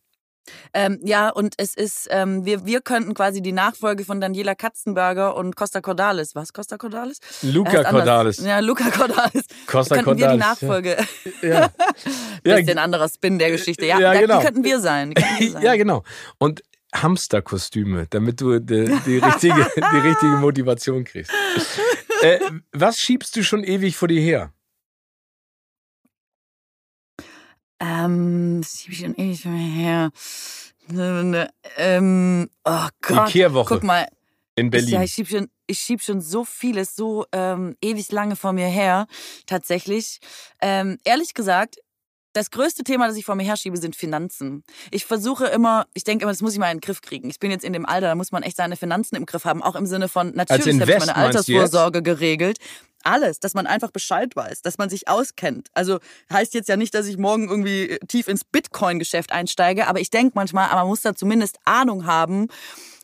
Ähm, 0.72 1.00
ja, 1.02 1.30
und 1.30 1.54
es 1.56 1.74
ist, 1.74 2.08
ähm, 2.10 2.44
wir, 2.44 2.64
wir 2.66 2.80
könnten 2.80 3.14
quasi 3.14 3.42
die 3.42 3.52
Nachfolge 3.52 4.04
von 4.04 4.20
Daniela 4.20 4.54
Katzenberger 4.54 5.36
und 5.36 5.56
Costa 5.56 5.80
Cordalis. 5.80 6.34
Was, 6.34 6.52
Costa 6.52 6.76
Cordalis? 6.76 7.20
Luca 7.42 7.84
Cordalis. 7.84 8.38
Ja, 8.38 8.60
Luca 8.60 8.90
Cordalis. 8.90 9.44
Costa 9.66 9.96
könnten 9.96 10.10
Cordalis. 10.10 10.20
wir 10.20 10.32
die 10.32 10.38
Nachfolge. 10.38 10.96
Ja. 11.42 11.70
ja. 12.44 12.56
Bisschen 12.56 12.76
ja. 12.76 12.82
anderer 12.82 13.08
Spin 13.08 13.38
der 13.38 13.50
Geschichte. 13.50 13.86
Ja, 13.86 13.98
ja 13.98 14.14
genau. 14.14 14.38
die 14.38 14.44
könnten 14.44 14.64
wir 14.64 14.80
sein. 14.80 15.14
Könnten 15.14 15.38
wir 15.38 15.50
sein. 15.52 15.62
ja, 15.62 15.76
genau. 15.76 16.02
Und 16.38 16.62
Hamsterkostüme, 16.94 18.06
damit 18.10 18.40
du 18.40 18.58
die, 18.58 18.84
die, 19.06 19.18
richtige, 19.24 19.70
die 19.76 19.96
richtige 19.96 20.36
Motivation 20.36 21.04
kriegst. 21.04 21.32
Äh, 22.22 22.38
was 22.72 23.00
schiebst 23.00 23.36
du 23.36 23.42
schon 23.42 23.64
ewig 23.64 23.96
vor 23.96 24.08
dir 24.08 24.20
her? 24.20 24.52
Ähm, 27.80 28.62
schieb 28.64 28.92
ich 28.92 28.98
schon 28.98 29.14
ewig 29.14 29.42
vor 29.42 29.52
mir 29.52 29.58
her. 29.58 30.10
Ähm, 31.76 32.50
oh 32.64 32.88
Gott. 33.00 33.28
Die 33.28 33.32
Kehrwoche. 33.32 33.74
Guck 33.74 33.84
mal. 33.84 34.06
In 34.56 34.70
Berlin. 34.70 34.88
Ich, 34.88 34.94
ja, 34.94 35.02
ich 35.02 35.12
schieb 35.12 35.28
schon, 35.28 35.48
ich 35.66 35.78
schieb 35.78 36.02
schon 36.02 36.20
so 36.20 36.44
vieles 36.44 36.94
so 36.94 37.24
ähm, 37.32 37.76
ewig 37.80 38.10
lange 38.12 38.36
vor 38.36 38.52
mir 38.52 38.66
her. 38.66 39.06
Tatsächlich. 39.46 40.20
Ähm, 40.60 40.98
ehrlich 41.04 41.32
gesagt, 41.32 41.76
das 42.32 42.50
größte 42.50 42.84
Thema, 42.84 43.08
das 43.08 43.16
ich 43.16 43.24
vor 43.24 43.34
mir 43.34 43.44
herschiebe, 43.44 43.76
sind 43.76 43.96
Finanzen. 43.96 44.62
Ich 44.90 45.04
versuche 45.04 45.46
immer, 45.46 45.86
ich 45.94 46.04
denke 46.04 46.24
immer, 46.24 46.32
das 46.32 46.42
muss 46.42 46.52
ich 46.52 46.58
mal 46.58 46.70
in 46.70 46.78
den 46.78 46.80
Griff 46.80 47.00
kriegen. 47.00 47.28
Ich 47.30 47.40
bin 47.40 47.50
jetzt 47.50 47.64
in 47.64 47.72
dem 47.72 47.86
Alter, 47.86 48.08
da 48.08 48.14
muss 48.14 48.32
man 48.32 48.42
echt 48.42 48.56
seine 48.56 48.76
Finanzen 48.76 49.16
im 49.16 49.26
Griff 49.26 49.44
haben. 49.44 49.62
Auch 49.62 49.74
im 49.74 49.86
Sinne 49.86 50.08
von, 50.08 50.32
natürlich 50.34 50.80
habe 50.80 50.90
ich 50.90 50.98
meine 50.98 51.16
Altersvorsorge 51.16 52.02
geregelt. 52.02 52.58
Alles, 53.02 53.40
dass 53.40 53.54
man 53.54 53.66
einfach 53.66 53.90
Bescheid 53.90 54.36
weiß, 54.36 54.60
dass 54.62 54.76
man 54.76 54.90
sich 54.90 55.08
auskennt. 55.08 55.68
Also 55.72 56.00
heißt 56.30 56.52
jetzt 56.52 56.68
ja 56.68 56.76
nicht, 56.76 56.94
dass 56.94 57.06
ich 57.06 57.16
morgen 57.16 57.48
irgendwie 57.48 57.98
tief 58.08 58.28
ins 58.28 58.44
Bitcoin-Geschäft 58.44 59.32
einsteige, 59.32 59.86
aber 59.86 60.00
ich 60.00 60.10
denke 60.10 60.32
manchmal, 60.34 60.68
man 60.68 60.86
muss 60.86 61.00
da 61.00 61.14
zumindest 61.14 61.58
Ahnung 61.64 62.04
haben, 62.04 62.48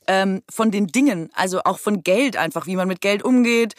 ähm, 0.06 0.42
von 0.50 0.70
den 0.70 0.86
Dingen, 0.86 1.30
also 1.34 1.60
auch 1.64 1.78
von 1.78 2.02
Geld 2.02 2.36
einfach, 2.36 2.66
wie 2.66 2.76
man 2.76 2.88
mit 2.88 3.00
Geld 3.00 3.24
umgeht, 3.24 3.74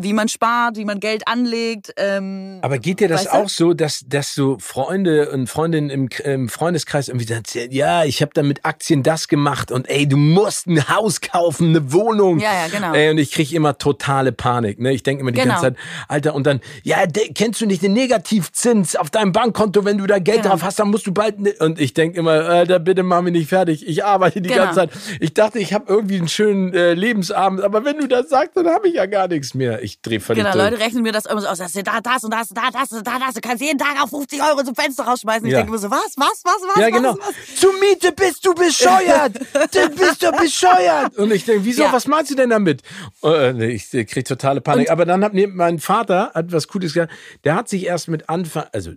wie 0.00 0.12
man 0.12 0.28
spart, 0.28 0.76
wie 0.76 0.84
man 0.84 1.00
Geld 1.00 1.26
anlegt. 1.26 1.92
Ähm, 1.96 2.58
Aber 2.62 2.78
geht 2.78 3.00
dir 3.00 3.08
das 3.08 3.26
auch 3.26 3.48
so, 3.48 3.74
dass, 3.74 4.04
dass 4.06 4.34
so 4.34 4.58
Freunde 4.58 5.30
und 5.30 5.48
Freundinnen 5.48 5.90
im, 5.90 6.08
im 6.24 6.48
Freundeskreis 6.48 7.08
irgendwie 7.08 7.26
sagen, 7.26 7.44
ja, 7.70 8.04
ich 8.04 8.22
habe 8.22 8.32
da 8.34 8.42
mit 8.42 8.64
Aktien 8.64 9.02
das 9.02 9.28
gemacht 9.28 9.70
und 9.72 9.88
ey, 9.88 10.08
du 10.08 10.16
musst 10.16 10.66
ein 10.66 10.88
Haus 10.88 11.20
kaufen, 11.20 11.68
eine 11.68 11.92
Wohnung. 11.92 12.40
Ja, 12.40 12.52
ja, 12.52 12.68
genau. 12.68 12.92
Ey, 12.92 13.10
und 13.10 13.18
ich 13.18 13.30
kriege 13.32 13.54
immer 13.56 13.78
totale 13.78 14.32
Panik. 14.32 14.78
Ne? 14.78 14.92
Ich 14.92 15.02
denke 15.02 15.22
immer 15.22 15.32
die 15.32 15.40
genau. 15.40 15.54
ganze 15.54 15.74
Zeit, 15.74 15.76
Alter, 16.08 16.34
und 16.34 16.46
dann, 16.46 16.60
ja, 16.82 17.04
kennst 17.34 17.60
du 17.60 17.66
nicht 17.66 17.82
den 17.82 17.92
Negativzins 17.92 18.96
auf 18.96 19.10
deinem 19.10 19.32
Bankkonto, 19.32 19.84
wenn 19.84 19.98
du 19.98 20.06
da 20.06 20.18
Geld 20.18 20.42
genau. 20.42 20.50
drauf 20.50 20.62
hast, 20.62 20.78
dann 20.78 20.90
musst 20.90 21.06
du 21.06 21.12
bald. 21.12 21.40
Ne 21.40 21.54
und 21.58 21.80
ich 21.80 21.94
denke 21.94 22.18
immer, 22.18 22.32
Alter, 22.32 22.78
bitte 22.78 23.02
mach 23.02 23.22
mich 23.22 23.32
nicht 23.32 23.48
fertig. 23.48 23.86
Ich 23.86 24.04
arbeite 24.04 24.40
die 24.40 24.48
genau. 24.48 24.64
ganze 24.64 24.80
Zeit. 24.80 24.90
Ich 25.20 25.34
dachte, 25.34 25.58
ich 25.58 25.69
habe 25.74 25.86
irgendwie 25.88 26.16
einen 26.16 26.28
schönen 26.28 26.72
äh, 26.74 26.94
Lebensabend, 26.94 27.62
aber 27.62 27.84
wenn 27.84 27.98
du 27.98 28.08
das 28.08 28.28
sagst, 28.28 28.56
dann 28.56 28.66
habe 28.68 28.88
ich 28.88 28.94
ja 28.94 29.06
gar 29.06 29.28
nichts 29.28 29.54
mehr. 29.54 29.82
Ich 29.82 30.00
drehe 30.00 30.20
völlig 30.20 30.44
Genau. 30.44 30.56
Leute 30.56 30.78
rechnen 30.78 31.02
mir 31.02 31.12
das 31.12 31.26
immer 31.26 31.40
so 31.40 31.48
aus, 31.48 31.58
dass 31.58 31.72
du 31.72 31.82
da 31.82 32.00
das 32.00 32.24
und 32.24 32.32
das 32.32 32.50
und 32.50 32.56
da 32.56 32.70
das 32.72 32.92
und 32.92 33.06
da 33.06 33.18
das. 33.18 33.34
Du 33.34 33.40
kannst 33.40 33.62
jeden 33.62 33.78
Tag 33.78 34.02
auf 34.02 34.10
50 34.10 34.42
Euro 34.42 34.62
zum 34.62 34.74
Fenster 34.74 35.04
rausschmeißen. 35.04 35.46
Ich 35.46 35.52
ja. 35.52 35.58
denke 35.58 35.72
mir 35.72 35.78
so, 35.78 35.90
was, 35.90 36.14
was, 36.16 36.42
was, 36.44 36.62
was? 36.68 36.80
Ja, 36.80 36.90
genau. 36.90 37.16
Was, 37.18 37.28
was? 37.28 37.56
Zur 37.56 37.72
Miete 37.80 38.12
bist 38.12 38.44
du 38.44 38.54
bescheuert. 38.54 39.38
Dann 39.74 39.94
bist 39.94 40.22
du 40.22 40.32
bescheuert. 40.32 41.16
Und 41.16 41.32
ich 41.32 41.44
denke, 41.44 41.64
wieso, 41.64 41.82
ja. 41.82 41.92
was 41.92 42.06
meinst 42.06 42.30
du 42.30 42.34
denn 42.34 42.50
damit? 42.50 42.82
Äh, 43.22 43.72
ich 43.72 43.90
kriege 43.90 44.24
totale 44.24 44.60
Panik. 44.60 44.88
Und 44.88 44.92
aber 44.92 45.04
dann 45.04 45.24
hat 45.24 45.34
mir 45.34 45.48
mein 45.48 45.78
Vater 45.78 46.30
hat 46.34 46.52
was 46.52 46.68
Cooles 46.68 46.94
gesagt. 46.94 47.12
Der 47.44 47.54
hat 47.54 47.68
sich 47.68 47.86
erst 47.86 48.08
mit 48.08 48.28
Anfang, 48.28 48.64
also 48.72 48.92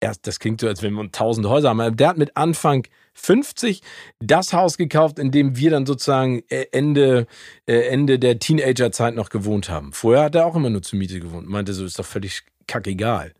erst, 0.00 0.26
das 0.26 0.38
klingt 0.38 0.60
so, 0.60 0.68
als 0.68 0.82
wenn 0.82 0.94
wir 0.94 1.10
tausend 1.10 1.46
Häuser 1.46 1.70
haben, 1.70 1.80
aber 1.80 1.90
der 1.90 2.08
hat 2.08 2.18
mit 2.18 2.36
Anfang 2.36 2.86
50 3.14 3.80
das 4.20 4.52
Haus 4.52 4.76
gekauft, 4.76 5.18
in 5.18 5.30
dem 5.30 5.56
wir 5.56 5.70
dann 5.70 5.86
sozusagen 5.86 6.42
äh, 6.48 6.66
Ende, 6.72 7.26
äh, 7.66 7.88
Ende 7.88 8.18
der 8.18 8.38
Teenagerzeit 8.38 9.14
noch 9.14 9.30
gewohnt 9.30 9.68
haben. 9.68 9.92
Vorher 9.92 10.24
hat 10.24 10.34
er 10.34 10.46
auch 10.46 10.56
immer 10.56 10.70
nur 10.70 10.82
zur 10.82 10.98
Miete 10.98 11.20
gewohnt. 11.20 11.48
Meinte 11.48 11.72
so, 11.72 11.84
ist 11.84 11.98
doch 11.98 12.04
völlig 12.04 12.42
kackegal. 12.66 13.32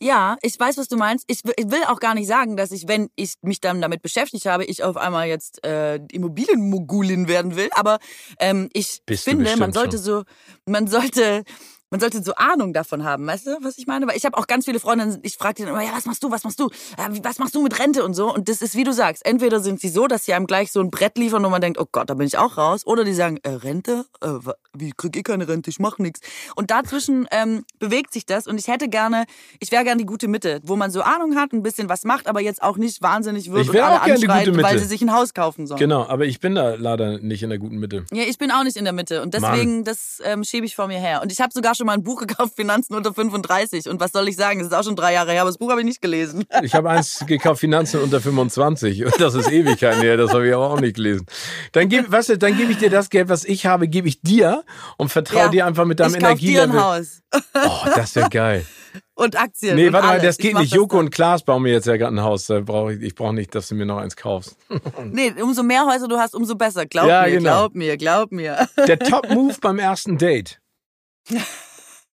Ja, 0.00 0.36
ich 0.42 0.58
weiß, 0.58 0.76
was 0.76 0.88
du 0.88 0.96
meinst. 0.96 1.24
Ich, 1.28 1.40
ich, 1.56 1.70
will 1.70 1.82
auch 1.88 1.98
gar 1.98 2.14
nicht 2.14 2.28
sagen, 2.28 2.56
dass 2.56 2.70
ich, 2.70 2.86
wenn 2.86 3.10
ich 3.16 3.34
mich 3.42 3.60
dann 3.60 3.80
damit 3.80 4.02
beschäftigt 4.02 4.46
habe, 4.46 4.64
ich 4.64 4.82
auf 4.82 4.96
einmal 4.96 5.26
jetzt 5.26 5.64
äh, 5.64 5.96
Immobilienmogulin 6.12 7.28
werden 7.28 7.56
will. 7.56 7.68
Aber 7.72 7.98
ähm, 8.38 8.68
ich 8.72 9.00
Bist 9.06 9.24
finde, 9.24 9.56
man 9.56 9.72
sollte 9.72 9.96
schon. 9.96 10.04
so, 10.04 10.22
man 10.66 10.86
sollte 10.86 11.44
man 11.94 12.00
sollte 12.00 12.24
so 12.24 12.34
Ahnung 12.34 12.72
davon 12.72 13.04
haben, 13.04 13.24
weißt 13.24 13.46
du, 13.46 13.58
was 13.62 13.78
ich 13.78 13.86
meine? 13.86 14.08
Weil 14.08 14.16
ich 14.16 14.24
habe 14.24 14.36
auch 14.36 14.48
ganz 14.48 14.64
viele 14.64 14.80
Freundinnen, 14.80 15.20
ich 15.22 15.36
frage 15.36 15.54
die 15.54 15.62
dann 15.62 15.70
immer, 15.74 15.82
ja, 15.84 15.92
was 15.94 16.06
machst 16.06 16.24
du, 16.24 16.30
was 16.32 16.42
machst 16.42 16.58
du, 16.58 16.68
was 17.22 17.38
machst 17.38 17.54
du 17.54 17.62
mit 17.62 17.78
Rente 17.78 18.02
und 18.02 18.14
so. 18.14 18.34
Und 18.34 18.48
das 18.48 18.62
ist, 18.62 18.74
wie 18.74 18.82
du 18.82 18.92
sagst, 18.92 19.24
entweder 19.24 19.60
sind 19.60 19.80
sie 19.80 19.88
so, 19.88 20.08
dass 20.08 20.24
sie 20.24 20.34
einem 20.34 20.48
gleich 20.48 20.72
so 20.72 20.80
ein 20.80 20.90
Brett 20.90 21.16
liefern, 21.16 21.44
wo 21.44 21.50
man 21.50 21.60
denkt, 21.60 21.78
oh 21.78 21.86
Gott, 21.92 22.10
da 22.10 22.14
bin 22.14 22.26
ich 22.26 22.36
auch 22.36 22.58
raus. 22.58 22.84
Oder 22.84 23.04
die 23.04 23.14
sagen, 23.14 23.38
äh, 23.44 23.50
Rente? 23.50 24.06
Äh, 24.20 24.32
wie 24.76 24.90
krieg 24.90 25.16
ich 25.16 25.22
keine 25.22 25.46
Rente? 25.46 25.70
Ich 25.70 25.78
mach 25.78 25.98
nichts. 25.98 26.18
Und 26.56 26.72
dazwischen 26.72 27.28
ähm, 27.30 27.64
bewegt 27.78 28.12
sich 28.12 28.26
das 28.26 28.48
und 28.48 28.58
ich 28.58 28.66
hätte 28.66 28.88
gerne, 28.88 29.26
ich 29.60 29.70
wäre 29.70 29.84
gerne 29.84 29.98
die 29.98 30.06
gute 30.06 30.26
Mitte, 30.26 30.60
wo 30.64 30.74
man 30.74 30.90
so 30.90 31.02
Ahnung 31.02 31.36
hat, 31.36 31.52
ein 31.52 31.62
bisschen 31.62 31.88
was 31.88 32.02
macht, 32.02 32.26
aber 32.26 32.40
jetzt 32.40 32.60
auch 32.60 32.76
nicht 32.76 33.02
wahnsinnig 33.02 33.52
wird 33.52 33.66
ich 33.66 33.70
und 33.70 33.78
alle 33.78 34.02
anschreit, 34.02 34.60
weil 34.60 34.80
sie 34.80 34.86
sich 34.86 35.00
ein 35.00 35.12
Haus 35.12 35.32
kaufen 35.32 35.68
sollen. 35.68 35.78
Genau, 35.78 36.04
aber 36.08 36.24
ich 36.24 36.40
bin 36.40 36.56
da 36.56 36.74
leider 36.74 37.18
nicht 37.18 37.44
in 37.44 37.50
der 37.50 37.60
guten 37.60 37.76
Mitte. 37.76 38.04
Ja, 38.12 38.24
ich 38.24 38.38
bin 38.38 38.50
auch 38.50 38.64
nicht 38.64 38.76
in 38.76 38.82
der 38.82 38.92
Mitte 38.92 39.22
und 39.22 39.32
deswegen, 39.32 39.76
Mann. 39.76 39.84
das 39.84 40.20
ähm, 40.24 40.42
schiebe 40.42 40.66
ich 40.66 40.74
vor 40.74 40.88
mir 40.88 40.98
her. 40.98 41.22
Und 41.22 41.30
ich 41.30 41.40
habe 41.40 41.52
sogar 41.52 41.76
schon 41.76 41.83
mal 41.84 41.92
ein 41.92 42.02
Buch 42.02 42.20
gekauft, 42.20 42.54
Finanzen 42.56 42.94
unter 42.94 43.14
35. 43.14 43.88
Und 43.88 44.00
was 44.00 44.12
soll 44.12 44.28
ich 44.28 44.36
sagen? 44.36 44.58
Das 44.58 44.68
ist 44.68 44.74
auch 44.74 44.84
schon 44.84 44.96
drei 44.96 45.12
Jahre 45.12 45.32
her, 45.32 45.42
aber 45.42 45.50
das 45.50 45.58
Buch 45.58 45.70
habe 45.70 45.80
ich 45.80 45.86
nicht 45.86 46.00
gelesen. 46.00 46.44
Ich 46.62 46.74
habe 46.74 46.90
eins 46.90 47.24
gekauft, 47.26 47.60
Finanzen 47.60 48.00
unter 48.00 48.20
25. 48.20 49.04
Und 49.04 49.20
das 49.20 49.34
ist 49.34 49.50
Ewigkeit 49.50 50.02
her, 50.02 50.16
das 50.16 50.32
habe 50.32 50.48
ich 50.48 50.54
aber 50.54 50.70
auch 50.70 50.80
nicht 50.80 50.96
gelesen. 50.96 51.26
Dann 51.72 51.88
gebe 51.88 52.10
weißt 52.10 52.30
du, 52.30 52.38
dann 52.38 52.56
gebe 52.56 52.72
ich 52.72 52.78
dir 52.78 52.90
das 52.90 53.10
Geld, 53.10 53.28
was 53.28 53.44
ich 53.44 53.66
habe, 53.66 53.88
gebe 53.88 54.08
ich 54.08 54.20
dir 54.22 54.64
und 54.96 55.10
vertraue 55.10 55.42
ja, 55.42 55.48
dir 55.48 55.66
einfach 55.66 55.84
mit 55.84 56.00
deinem 56.00 56.14
ich 56.14 56.22
Energielevel. 56.22 56.70
Dir 56.70 56.74
ein 56.74 56.82
Haus. 56.82 57.20
Oh, 57.54 57.88
das 57.94 58.14
ja 58.14 58.28
geil. 58.28 58.64
Und 59.16 59.36
Aktien. 59.36 59.76
Nee, 59.76 59.92
warte 59.92 60.06
mal, 60.06 60.20
das 60.20 60.38
geht 60.38 60.56
nicht. 60.58 60.74
Joko 60.74 60.98
und 60.98 61.10
Klaas 61.10 61.44
bauen 61.44 61.62
mir 61.62 61.72
jetzt 61.72 61.86
ja 61.86 61.96
gerade 61.96 62.14
ein 62.14 62.22
Haus. 62.22 62.46
Da 62.46 62.60
brauch 62.60 62.90
ich 62.90 63.00
ich 63.00 63.14
brauche 63.14 63.32
nicht, 63.32 63.54
dass 63.54 63.68
du 63.68 63.76
mir 63.76 63.86
noch 63.86 63.98
eins 63.98 64.16
kaufst. 64.16 64.56
nee, 65.04 65.32
umso 65.40 65.62
mehr 65.62 65.86
Häuser 65.86 66.08
du 66.08 66.18
hast, 66.18 66.34
umso 66.34 66.56
besser. 66.56 66.86
Glaub 66.86 67.08
ja, 67.08 67.22
mir, 67.22 67.30
genau. 67.30 67.50
glaub 67.50 67.74
mir, 67.74 67.96
glaub 67.96 68.32
mir. 68.32 68.68
Der 68.76 68.98
Top-Move 68.98 69.54
beim 69.60 69.78
ersten 69.78 70.18
Date. 70.18 70.60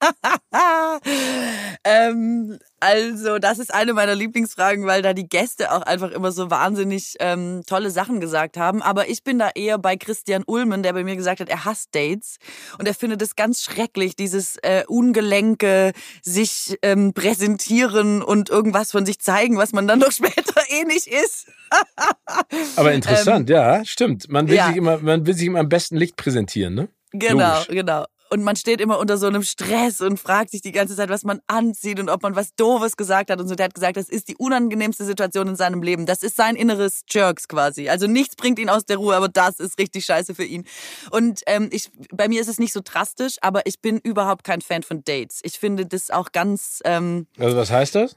ähm, 1.84 2.59
also, 2.80 3.38
das 3.38 3.59
ist 3.59 3.72
eine 3.72 3.94
meiner 3.94 4.14
Lieblingsfragen, 4.14 4.84
weil 4.86 5.03
da 5.03 5.14
die 5.14 5.28
Gäste 5.28 5.72
auch 5.72 5.82
einfach 5.82 6.11
immer 6.11 6.30
so 6.32 6.51
wahnsinnig 6.51 7.14
ähm, 7.20 7.62
tolle 7.66 7.90
Sachen 7.90 8.20
gesagt 8.20 8.59
haben. 8.59 8.82
Aber 8.82 9.09
ich 9.09 9.24
bin 9.24 9.38
da 9.38 9.51
eher 9.55 9.78
bei 9.78 9.97
Christian 9.97 10.44
Ulmen, 10.47 10.82
der 10.82 10.92
bei 10.92 11.03
mir 11.03 11.16
gesagt 11.16 11.40
hat, 11.40 11.49
er 11.49 11.64
hasst 11.64 11.94
Dates 11.94 12.36
und 12.78 12.86
er 12.86 12.94
findet 12.94 13.22
es 13.22 13.36
ganz 13.36 13.62
schrecklich, 13.62 14.16
dieses 14.16 14.57
äh, 14.62 14.84
ungelenke 14.86 15.92
sich 16.22 16.78
ähm, 16.82 17.14
präsentieren 17.14 18.22
und 18.22 18.51
irgendwas 18.51 18.90
von 18.90 19.07
sich 19.07 19.18
zeigen, 19.20 19.57
was 19.57 19.72
man 19.72 19.88
dann 19.88 20.01
doch 20.01 20.12
später 20.12 20.61
eh 20.68 20.84
nicht 20.84 21.07
ist. 21.07 21.47
Aber 22.76 22.92
interessant, 22.92 23.49
ähm, 23.51 23.57
ja, 23.57 23.84
stimmt. 23.84 24.28
Man 24.28 24.49
will 24.49 24.57
ja. 24.57 24.68
sich 24.68 24.76
immer, 24.76 24.99
man 24.99 25.26
will 25.26 25.34
sich 25.34 25.47
immer 25.47 25.61
am 25.61 25.68
besten 25.68 25.97
Licht 25.97 26.16
präsentieren, 26.16 26.74
ne? 26.74 26.88
Genau, 27.12 27.61
Logisch. 27.61 27.68
genau 27.68 28.07
und 28.31 28.43
man 28.43 28.57
steht 28.57 28.81
immer 28.81 28.99
unter 28.99 29.16
so 29.18 29.27
einem 29.27 29.43
Stress 29.43 30.01
und 30.01 30.18
fragt 30.18 30.51
sich 30.51 30.61
die 30.61 30.72
ganze 30.72 30.97
Zeit, 30.97 31.09
was 31.09 31.24
man 31.24 31.41
anzieht 31.47 32.01
und 32.01 32.11
ob 32.11 32.22
man 32.22 32.35
was 32.35 32.55
Doofes 32.55 32.97
gesagt 32.97 33.31
hat. 33.31 33.41
Und 33.41 33.49
so, 33.49 33.55
der 33.55 33.64
hat 33.66 33.74
gesagt, 33.74 33.97
das 33.97 34.09
ist 34.09 34.29
die 34.29 34.37
unangenehmste 34.37 35.05
Situation 35.05 35.49
in 35.49 35.57
seinem 35.57 35.83
Leben. 35.83 36.07
Das 36.07 36.22
ist 36.22 36.37
sein 36.37 36.57
inneres 36.57 37.03
Jerks 37.09 37.49
quasi. 37.49 37.89
Also 37.89 38.07
nichts 38.07 38.37
bringt 38.37 38.59
ihn 38.59 38.68
aus 38.68 38.85
der 38.85 38.97
Ruhe, 38.97 39.16
aber 39.16 39.29
das 39.29 39.61
ist 39.61 39.79
richtig 39.79 40.05
scheiße 40.05 40.35
für 40.35 40.45
ihn. 40.45 40.64
Und 41.11 41.43
ähm, 41.47 41.68
ich, 41.72 41.91
bei 42.12 42.29
mir 42.29 42.41
ist 42.41 42.49
es 42.49 42.59
nicht 42.59 42.72
so 42.72 42.81
drastisch, 42.83 43.37
aber 43.41 43.66
ich 43.66 43.81
bin 43.81 43.99
überhaupt 43.99 44.45
kein 44.45 44.61
Fan 44.61 44.83
von 44.83 45.05
Dates. 45.05 45.41
Ich 45.43 45.59
finde 45.59 45.87
das 45.87 46.11
auch 46.11 46.33
ganz. 46.33 46.81
Ähm, 46.85 47.27
also 47.39 47.57
was 47.57 47.70
heißt 47.70 47.95
das? 47.95 48.16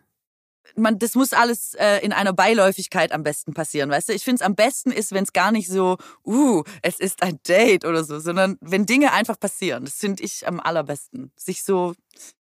Man, 0.80 1.00
das 1.00 1.16
muss 1.16 1.34
alles 1.34 1.74
äh, 1.76 1.98
in 2.00 2.14
einer 2.14 2.34
Beiläufigkeit 2.34 3.12
am 3.12 3.24
besten 3.24 3.54
passieren, 3.54 3.90
weißt 3.90 4.10
du? 4.10 4.14
Ich 4.14 4.24
finde 4.24 4.36
es 4.36 4.42
am 4.42 4.56
besten 4.56 4.92
ist, 4.92 5.12
wenn 5.12 5.24
es 5.24 5.34
gar 5.34 5.52
nicht 5.52 5.68
so, 5.68 5.98
uh, 6.26 6.64
es 6.82 7.00
ist 7.00 7.22
ein 7.24 7.40
Date 7.48 7.86
oder 7.86 8.04
so, 8.04 8.20
sondern 8.20 8.58
wenn 8.62 8.86
Dinge 8.86 9.14
einfach 9.14 9.40
passieren. 9.40 9.86
Das 9.86 9.96
finde 9.96 10.24
ich 10.24 10.48
am 10.48 10.60
allerbesten. 10.60 11.32
Sich 11.36 11.64
so, 11.64 11.94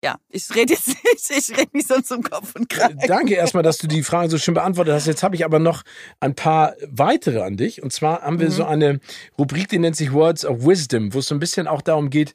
ja, 0.03 0.17
ich 0.29 0.55
rede 0.55 0.75
jetzt 0.75 0.89
nicht, 1.05 1.31
ich 1.31 1.57
rede 1.57 1.71
mich 1.73 1.87
sonst 1.87 2.11
um 2.13 2.23
Kopf 2.23 2.55
und 2.55 2.69
Kragen. 2.69 2.99
Danke 3.07 3.35
erstmal, 3.35 3.63
dass 3.63 3.79
du 3.79 3.87
die 3.87 4.03
Frage 4.03 4.31
so 4.31 4.39
schön 4.39 4.55
beantwortet 4.55 4.95
hast. 4.95 5.07
Jetzt 5.07 5.23
habe 5.23 5.37
ich 5.37 5.45
aber 5.45 5.59
noch 5.59 5.83
ein 6.21 6.35
paar 6.35 6.75
weitere 6.87 7.43
an 7.43 7.57
dich. 7.57 7.83
Und 7.83 7.93
zwar 7.93 8.23
haben 8.23 8.39
wir 8.39 8.49
mhm. 8.49 8.53
so 8.53 8.65
eine 8.65 9.01
Rubrik, 9.39 9.69
die 9.69 9.79
nennt 9.79 9.97
sich 9.97 10.13
Words 10.13 10.45
of 10.45 10.67
Wisdom, 10.67 11.15
wo 11.15 11.19
es 11.19 11.27
so 11.27 11.35
ein 11.35 11.41
bisschen 11.41 11.67
auch 11.67 11.83
darum 11.83 12.11
geht, 12.11 12.35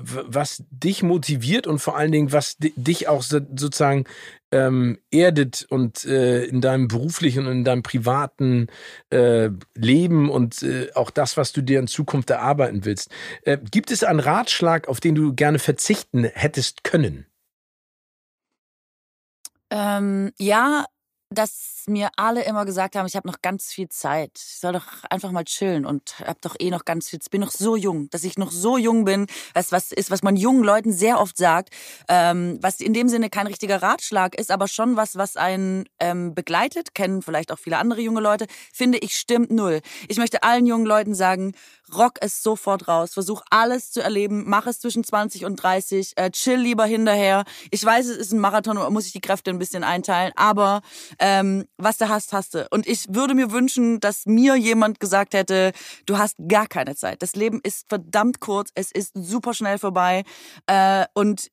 was 0.00 0.64
dich 0.70 1.02
motiviert 1.02 1.66
und 1.66 1.78
vor 1.78 1.96
allen 1.96 2.12
Dingen, 2.12 2.32
was 2.32 2.56
dich 2.58 3.08
auch 3.08 3.22
sozusagen 3.22 4.04
ähm, 4.52 4.98
erdet 5.10 5.66
und 5.70 6.04
äh, 6.04 6.44
in 6.44 6.60
deinem 6.60 6.88
beruflichen 6.88 7.46
und 7.46 7.52
in 7.52 7.64
deinem 7.64 7.82
privaten 7.82 8.68
äh, 9.10 9.50
Leben 9.74 10.30
und 10.30 10.62
äh, 10.62 10.90
auch 10.94 11.10
das, 11.10 11.36
was 11.36 11.52
du 11.52 11.62
dir 11.62 11.80
in 11.80 11.86
Zukunft 11.86 12.30
erarbeiten 12.30 12.84
willst. 12.84 13.10
Äh, 13.42 13.58
gibt 13.70 13.90
es 13.90 14.04
einen 14.04 14.20
Ratschlag, 14.20 14.88
auf 14.88 15.00
den 15.00 15.14
du 15.14 15.34
gerne 15.34 15.58
verzichten 15.58 16.24
hättest 16.24 16.84
können? 16.84 17.26
Ähm, 19.70 20.32
ja, 20.38 20.84
dass 21.32 21.72
mir 21.86 22.10
alle 22.16 22.44
immer 22.44 22.64
gesagt 22.64 22.96
haben, 22.96 23.06
ich 23.06 23.16
habe 23.16 23.26
noch 23.26 23.42
ganz 23.42 23.72
viel 23.72 23.88
Zeit. 23.88 24.32
Ich 24.36 24.60
soll 24.60 24.72
doch 24.72 24.86
einfach 25.10 25.32
mal 25.32 25.44
chillen 25.44 25.84
und 25.84 26.20
habe 26.20 26.38
doch 26.40 26.56
eh 26.58 26.70
noch 26.70 26.84
ganz 26.84 27.08
viel. 27.08 27.18
Ich 27.22 27.30
bin 27.30 27.40
noch 27.40 27.50
so 27.50 27.76
jung, 27.76 28.08
dass 28.10 28.24
ich 28.24 28.38
noch 28.38 28.52
so 28.52 28.78
jung 28.78 29.04
bin. 29.04 29.26
Was 29.54 29.72
was 29.72 29.92
ist, 29.92 30.10
was 30.10 30.22
man 30.22 30.36
jungen 30.36 30.62
Leuten 30.62 30.92
sehr 30.92 31.20
oft 31.20 31.36
sagt, 31.36 31.70
ähm, 32.08 32.58
was 32.60 32.80
in 32.80 32.94
dem 32.94 33.08
Sinne 33.08 33.30
kein 33.30 33.46
richtiger 33.46 33.82
Ratschlag 33.82 34.34
ist, 34.34 34.50
aber 34.50 34.68
schon 34.68 34.96
was, 34.96 35.16
was 35.16 35.36
einen 35.36 35.84
ähm, 35.98 36.34
begleitet. 36.34 36.94
Kennen 36.94 37.22
vielleicht 37.22 37.50
auch 37.52 37.58
viele 37.58 37.78
andere 37.78 38.00
junge 38.00 38.20
Leute. 38.20 38.46
Finde 38.72 38.98
ich 38.98 39.16
stimmt 39.16 39.50
null. 39.50 39.80
Ich 40.08 40.18
möchte 40.18 40.42
allen 40.42 40.66
jungen 40.66 40.86
Leuten 40.86 41.14
sagen, 41.14 41.54
rock 41.94 42.14
es 42.20 42.42
sofort 42.42 42.88
raus. 42.88 43.14
Versuch 43.14 43.42
alles 43.50 43.90
zu 43.90 44.02
erleben. 44.02 44.44
Mach 44.46 44.66
es 44.66 44.80
zwischen 44.80 45.04
20 45.04 45.44
und 45.44 45.56
30. 45.56 46.12
Äh, 46.16 46.30
chill 46.30 46.58
lieber 46.58 46.84
hinterher. 46.84 47.44
Ich 47.70 47.84
weiß, 47.84 48.06
es 48.06 48.16
ist 48.16 48.32
ein 48.32 48.40
Marathon, 48.40 48.92
muss 48.92 49.06
ich 49.06 49.12
die 49.12 49.20
Kräfte 49.20 49.50
ein 49.50 49.58
bisschen 49.58 49.84
einteilen, 49.84 50.32
aber 50.36 50.82
ähm, 51.18 51.66
was 51.76 51.98
du 51.98 52.08
hast, 52.08 52.32
hast 52.32 52.54
du. 52.54 52.66
Und 52.70 52.86
ich 52.86 53.06
würde 53.08 53.34
mir 53.34 53.52
wünschen, 53.52 54.00
dass 54.00 54.26
mir 54.26 54.56
jemand 54.56 55.00
gesagt 55.00 55.34
hätte, 55.34 55.72
du 56.06 56.18
hast 56.18 56.36
gar 56.48 56.66
keine 56.66 56.94
Zeit. 56.96 57.22
Das 57.22 57.34
Leben 57.34 57.60
ist 57.62 57.88
verdammt 57.88 58.40
kurz, 58.40 58.70
es 58.74 58.90
ist 58.90 59.12
super 59.14 59.54
schnell 59.54 59.78
vorbei. 59.78 60.24
Äh, 60.66 61.04
und 61.14 61.50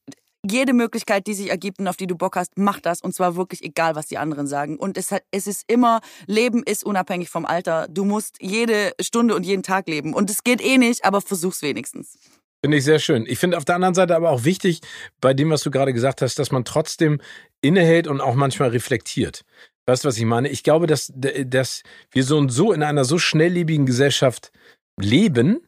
jede 0.48 0.74
Möglichkeit, 0.74 1.28
die 1.28 1.34
sich 1.34 1.50
ergibt 1.50 1.80
und 1.80 1.88
auf 1.88 1.98
die 1.98 2.08
du 2.08 2.16
Bock 2.16 2.36
hast, 2.36 2.54
mach 2.58 2.80
das. 2.80 3.02
Und 3.02 3.14
zwar 3.14 3.36
wirklich 3.36 3.64
egal, 3.64 3.96
was 3.96 4.08
die 4.08 4.18
anderen 4.18 4.48
sagen. 4.48 4.78
Und 4.78 4.98
es, 4.98 5.14
es 5.32 5.48
ist 5.48 5.64
immer, 5.68 6.02
Leben 6.28 6.64
ist 6.64 6.84
unabhängig 6.84 7.30
vom 7.30 7.46
Alter. 7.46 7.88
Du 7.90 8.06
musst 8.06 8.38
jede 8.42 8.94
Stunde 9.02 9.36
und 9.36 9.46
jeden 9.46 9.64
Tag 9.64 9.88
leben. 9.88 10.14
Und 10.14 10.30
es 10.30 10.44
geht 10.44 10.62
eh 10.62 10.78
nicht, 10.78 11.06
aber 11.06 11.22
versuch's 11.22 11.62
wenigstens. 11.62 12.18
Finde 12.64 12.78
ich 12.78 12.84
sehr 12.84 13.00
schön. 13.00 13.26
Ich 13.26 13.40
finde 13.40 13.58
auf 13.58 13.66
der 13.66 13.76
anderen 13.76 13.94
Seite 13.94 14.16
aber 14.16 14.32
auch 14.32 14.44
wichtig, 14.44 14.82
bei 15.22 15.34
dem, 15.34 15.50
was 15.50 15.64
du 15.64 15.72
gerade 15.72 15.94
gesagt 15.94 16.22
hast, 16.22 16.40
dass 16.40 16.52
man 16.52 16.66
trotzdem 16.66 17.22
innehält 17.62 18.08
und 18.08 18.20
auch 18.20 18.36
manchmal 18.36 18.70
reflektiert. 18.70 19.46
Weißt 19.86 20.04
du, 20.04 20.10
was 20.10 20.18
ich 20.18 20.26
meine? 20.26 20.50
Ich 20.50 20.64
glaube, 20.64 20.86
dass, 20.86 21.12
dass 21.16 21.84
wir 22.12 22.24
so 22.24 22.38
und 22.38 22.50
so 22.50 22.74
in 22.74 22.84
einer 22.84 23.06
so 23.06 23.18
schnelllebigen 23.18 23.86
Gesellschaft 23.86 24.52
leben, 25.00 25.62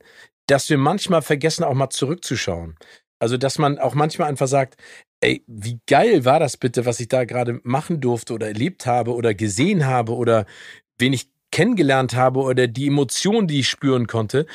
dass 0.48 0.70
wir 0.70 0.78
manchmal 0.78 1.22
vergessen, 1.22 1.64
auch 1.64 1.74
mal 1.74 1.90
zurückzuschauen. 1.90 2.76
Also, 3.22 3.38
dass 3.38 3.60
man 3.60 3.78
auch 3.78 3.94
manchmal 3.94 4.30
einfach 4.30 4.48
sagt, 4.48 4.78
ey, 5.20 5.44
wie 5.46 5.80
geil 5.86 6.26
war 6.26 6.40
das 6.40 6.58
bitte, 6.58 6.88
was 6.88 7.00
ich 7.00 7.08
da 7.08 7.24
gerade 7.24 7.62
machen 7.62 8.02
durfte 8.02 8.34
oder 8.34 8.48
erlebt 8.48 8.88
habe 8.88 9.14
oder 9.14 9.36
gesehen 9.36 9.86
habe 9.86 10.16
oder 10.16 10.48
wen 10.98 11.14
ich 11.14 11.30
kennengelernt 11.52 12.16
habe 12.16 12.40
oder 12.40 12.68
die 12.68 12.88
Emotionen, 12.88 13.48
die 13.48 13.60
ich 13.60 13.70
spüren 13.70 14.08
konnte. 14.08 14.48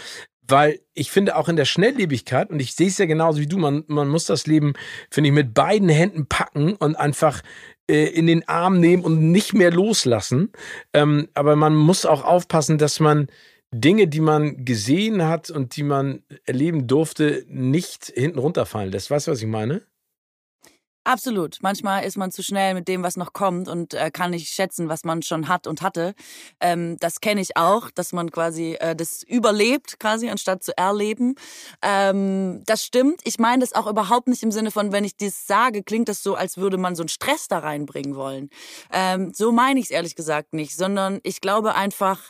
Weil 0.48 0.80
ich 0.94 1.12
finde 1.12 1.36
auch 1.36 1.48
in 1.48 1.55
der 1.55 1.64
Schnelllebigkeit, 1.64 2.51
und 2.51 2.59
ich 2.59 2.74
sehe 2.74 2.88
es 2.88 2.98
ja 2.98 3.06
genauso 3.06 3.38
wie 3.38 3.47
du, 3.47 3.56
man, 3.56 3.84
man 3.86 4.09
muss 4.09 4.24
das 4.24 4.48
Leben, 4.48 4.72
finde 5.12 5.28
ich, 5.28 5.34
mit 5.34 5.55
beiden 5.55 5.88
Händen 5.88 6.26
packen 6.26 6.74
und 6.74 6.97
einfach 6.97 7.43
äh, 7.88 8.06
in 8.06 8.26
den 8.26 8.48
Arm 8.48 8.80
nehmen 8.80 9.05
und 9.05 9.30
nicht 9.30 9.55
mehr 9.55 9.70
loslassen. 9.70 10.51
Ähm, 10.93 11.28
aber 11.34 11.55
man 11.55 11.76
muss 11.76 12.05
auch 12.05 12.24
aufpassen, 12.24 12.78
dass 12.78 12.98
man 12.98 13.28
Dinge, 13.81 14.09
die 14.09 14.20
man 14.20 14.65
gesehen 14.65 15.24
hat 15.27 15.51
und 15.51 15.77
die 15.77 15.82
man 15.82 16.23
erleben 16.44 16.86
durfte, 16.86 17.44
nicht 17.48 18.07
hinten 18.07 18.39
runterfallen 18.39 18.90
lässt. 18.90 19.11
Weißt 19.11 19.27
du, 19.27 19.32
was 19.32 19.40
ich 19.40 19.48
meine? 19.48 19.82
Absolut. 21.07 21.59
Manchmal 21.62 22.05
ist 22.05 22.16
man 22.16 22.32
zu 22.32 22.43
schnell 22.43 22.74
mit 22.74 22.89
dem, 22.89 23.05
was 23.05 23.16
noch 23.16 23.32
kommt 23.32 23.69
und 23.69 23.94
äh, 23.94 24.11
kann 24.11 24.32
nicht 24.32 24.53
schätzen, 24.53 24.89
was 24.89 25.05
man 25.05 25.23
schon 25.23 25.47
hat 25.47 25.69
und 25.69 25.81
hatte. 25.81 26.16
Ähm, 26.59 26.97
das 26.98 27.20
kenne 27.20 27.40
ich 27.40 27.57
auch, 27.57 27.93
dass 27.93 28.12
man 28.12 28.32
quasi 28.32 28.77
äh, 28.81 28.97
das 28.97 29.23
überlebt, 29.23 30.01
quasi 30.01 30.28
anstatt 30.28 30.65
zu 30.65 30.77
erleben. 30.77 31.36
Ähm, 31.81 32.65
das 32.66 32.85
stimmt. 32.85 33.20
Ich 33.23 33.39
meine 33.39 33.61
das 33.61 33.73
auch 33.73 33.86
überhaupt 33.86 34.27
nicht 34.27 34.43
im 34.43 34.51
Sinne 34.51 34.73
von, 34.73 34.90
wenn 34.90 35.05
ich 35.05 35.16
das 35.16 35.47
sage, 35.47 35.85
klingt 35.85 36.09
das 36.09 36.24
so, 36.24 36.35
als 36.35 36.57
würde 36.57 36.77
man 36.77 36.97
so 36.97 37.05
einen 37.05 37.09
Stress 37.09 37.47
da 37.47 37.61
reinbringen 37.61 38.16
wollen. 38.16 38.51
Ähm, 38.93 39.32
so 39.32 39.53
meine 39.53 39.78
ich 39.78 39.86
es 39.86 39.90
ehrlich 39.93 40.16
gesagt 40.16 40.55
nicht, 40.55 40.74
sondern 40.74 41.20
ich 41.23 41.40
glaube 41.40 41.77
einfach, 41.77 42.20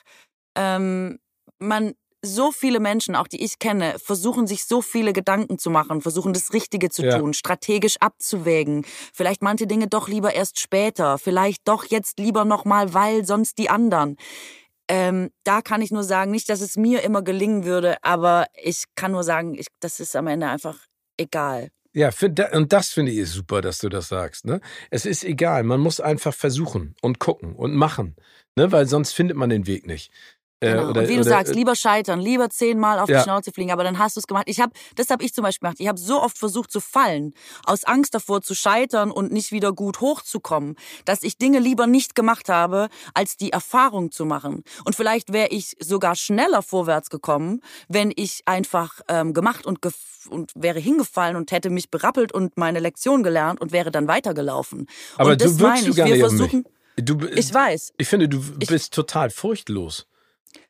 ähm, 0.54 1.18
man 1.58 1.94
so 2.22 2.50
viele 2.50 2.80
Menschen, 2.80 3.14
auch 3.14 3.28
die 3.28 3.42
ich 3.42 3.58
kenne, 3.58 3.96
versuchen 3.98 4.46
sich 4.46 4.64
so 4.64 4.82
viele 4.82 5.12
Gedanken 5.12 5.58
zu 5.58 5.70
machen, 5.70 6.00
versuchen 6.00 6.32
das 6.32 6.52
Richtige 6.52 6.90
zu 6.90 7.04
ja. 7.04 7.18
tun, 7.18 7.34
strategisch 7.34 7.96
abzuwägen. 8.00 8.84
Vielleicht 9.12 9.42
manche 9.42 9.66
Dinge 9.66 9.86
doch 9.86 10.08
lieber 10.08 10.34
erst 10.34 10.58
später, 10.58 11.18
vielleicht 11.18 11.66
doch 11.68 11.84
jetzt 11.84 12.18
lieber 12.18 12.44
nochmal, 12.44 12.94
weil 12.94 13.24
sonst 13.24 13.58
die 13.58 13.70
anderen. 13.70 14.16
Ähm, 14.88 15.30
da 15.44 15.62
kann 15.62 15.82
ich 15.82 15.90
nur 15.90 16.04
sagen, 16.04 16.30
nicht, 16.30 16.48
dass 16.48 16.60
es 16.60 16.76
mir 16.76 17.02
immer 17.02 17.22
gelingen 17.22 17.64
würde, 17.64 17.96
aber 18.02 18.46
ich 18.62 18.84
kann 18.94 19.12
nur 19.12 19.24
sagen, 19.24 19.54
ich, 19.54 19.66
das 19.80 20.00
ist 20.00 20.14
am 20.14 20.26
Ende 20.26 20.48
einfach 20.48 20.78
egal. 21.16 21.70
Ja, 21.92 22.10
und 22.52 22.74
das 22.74 22.90
finde 22.90 23.10
ich 23.10 23.30
super, 23.30 23.62
dass 23.62 23.78
du 23.78 23.88
das 23.88 24.08
sagst. 24.08 24.44
Ne? 24.44 24.60
Es 24.90 25.06
ist 25.06 25.24
egal, 25.24 25.62
man 25.62 25.80
muss 25.80 25.98
einfach 25.98 26.34
versuchen 26.34 26.94
und 27.00 27.18
gucken 27.18 27.54
und 27.54 27.74
machen, 27.74 28.16
ne? 28.54 28.70
weil 28.70 28.86
sonst 28.86 29.12
findet 29.12 29.38
man 29.38 29.48
den 29.48 29.66
Weg 29.66 29.86
nicht. 29.86 30.12
Äh, 30.60 30.70
genau. 30.70 30.90
Oder, 30.90 31.00
und 31.02 31.08
wie 31.08 31.14
du 31.14 31.20
oder, 31.20 31.30
sagst, 31.30 31.52
äh, 31.52 31.54
lieber 31.54 31.76
scheitern, 31.76 32.20
lieber 32.20 32.48
zehnmal 32.48 32.98
auf 32.98 33.08
ja. 33.08 33.18
die 33.18 33.24
Schnauze 33.24 33.52
fliegen, 33.52 33.72
aber 33.72 33.84
dann 33.84 33.98
hast 33.98 34.16
du 34.16 34.20
es 34.20 34.26
gemacht. 34.26 34.44
Ich 34.48 34.60
habe, 34.60 34.72
das 34.94 35.10
habe 35.10 35.22
ich 35.22 35.34
zum 35.34 35.42
Beispiel 35.42 35.66
gemacht. 35.66 35.80
Ich 35.80 35.88
habe 35.88 35.98
so 35.98 36.22
oft 36.22 36.38
versucht 36.38 36.70
zu 36.70 36.80
fallen, 36.80 37.34
aus 37.64 37.84
Angst 37.84 38.14
davor 38.14 38.40
zu 38.40 38.54
scheitern 38.54 39.10
und 39.10 39.32
nicht 39.32 39.52
wieder 39.52 39.72
gut 39.72 40.00
hochzukommen, 40.00 40.76
dass 41.04 41.22
ich 41.22 41.36
Dinge 41.36 41.58
lieber 41.58 41.86
nicht 41.86 42.14
gemacht 42.14 42.48
habe, 42.48 42.88
als 43.12 43.36
die 43.36 43.52
Erfahrung 43.52 44.10
zu 44.10 44.24
machen. 44.24 44.64
Und 44.84 44.94
vielleicht 44.96 45.32
wäre 45.32 45.48
ich 45.48 45.76
sogar 45.78 46.16
schneller 46.16 46.62
vorwärts 46.62 47.10
gekommen, 47.10 47.60
wenn 47.88 48.10
ich 48.14 48.42
einfach 48.46 49.00
ähm, 49.08 49.34
gemacht 49.34 49.66
und, 49.66 49.80
und 50.30 50.52
wäre 50.54 50.78
hingefallen 50.78 51.36
und 51.36 51.52
hätte 51.52 51.68
mich 51.68 51.90
berappelt 51.90 52.32
und 52.32 52.56
meine 52.56 52.80
Lektion 52.80 53.22
gelernt 53.22 53.60
und 53.60 53.72
wäre 53.72 53.90
dann 53.90 54.08
weitergelaufen. 54.08 54.86
Aber 55.18 55.32
und 55.32 55.40
das 55.42 55.58
du 55.58 55.64
meine 55.64 55.88
ich. 55.88 55.96
Wir 55.96 56.16
versuchen. 56.16 56.64
Du, 56.96 57.26
ich 57.26 57.52
weiß. 57.52 57.92
Ich 57.98 58.08
finde, 58.08 58.26
du 58.26 58.40
bist 58.40 58.84
ich, 58.86 58.90
total 58.90 59.28
furchtlos. 59.28 60.06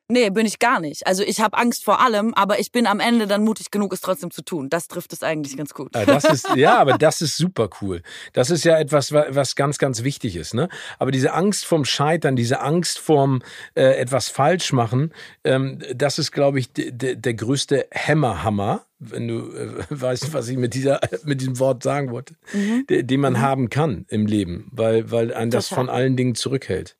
Nee, 0.08 0.30
bin 0.30 0.46
ich 0.46 0.60
gar 0.60 0.78
nicht. 0.78 1.04
Also 1.06 1.24
ich 1.24 1.40
habe 1.40 1.58
Angst 1.58 1.84
vor 1.84 2.00
allem, 2.00 2.32
aber 2.34 2.60
ich 2.60 2.70
bin 2.70 2.86
am 2.86 3.00
Ende 3.00 3.26
dann 3.26 3.42
mutig 3.42 3.72
genug, 3.72 3.92
es 3.92 4.00
trotzdem 4.00 4.30
zu 4.30 4.42
tun. 4.42 4.68
Das 4.68 4.86
trifft 4.86 5.12
es 5.12 5.24
eigentlich 5.24 5.56
ganz 5.56 5.74
gut. 5.74 5.94
Ja, 5.96 6.04
das 6.04 6.24
ist, 6.24 6.54
ja, 6.54 6.78
aber 6.78 6.96
das 6.96 7.20
ist 7.20 7.36
super 7.36 7.68
cool. 7.80 8.02
Das 8.32 8.50
ist 8.50 8.64
ja 8.64 8.78
etwas, 8.78 9.12
was 9.12 9.56
ganz, 9.56 9.78
ganz 9.78 10.04
wichtig 10.04 10.36
ist. 10.36 10.54
Ne? 10.54 10.68
Aber 11.00 11.10
diese 11.10 11.32
Angst 11.34 11.64
vorm 11.64 11.84
Scheitern, 11.84 12.36
diese 12.36 12.60
Angst 12.60 13.00
vorm 13.00 13.42
äh, 13.74 13.96
etwas 13.96 14.28
falsch 14.28 14.72
machen, 14.72 15.12
ähm, 15.42 15.80
das 15.92 16.20
ist, 16.20 16.30
glaube 16.30 16.60
ich, 16.60 16.68
der 16.72 17.34
größte 17.34 17.88
Hämmerhammer, 17.90 18.86
wenn 19.00 19.26
du 19.26 19.52
äh, 19.52 19.84
weißt, 19.90 20.32
was 20.32 20.46
ich 20.48 20.56
mit 20.56 20.74
dieser 20.74 21.00
mit 21.24 21.40
diesem 21.40 21.58
Wort 21.58 21.82
sagen 21.82 22.10
wollte, 22.10 22.34
mhm. 22.52 22.86
den 22.86 23.20
man 23.20 23.34
mhm. 23.34 23.40
haben 23.40 23.70
kann 23.70 24.06
im 24.08 24.26
Leben, 24.26 24.68
weil 24.70 25.10
weil 25.10 25.34
einen 25.34 25.50
das 25.50 25.68
von 25.68 25.88
allen 25.88 26.16
Dingen 26.16 26.34
zurückhält. 26.36 26.96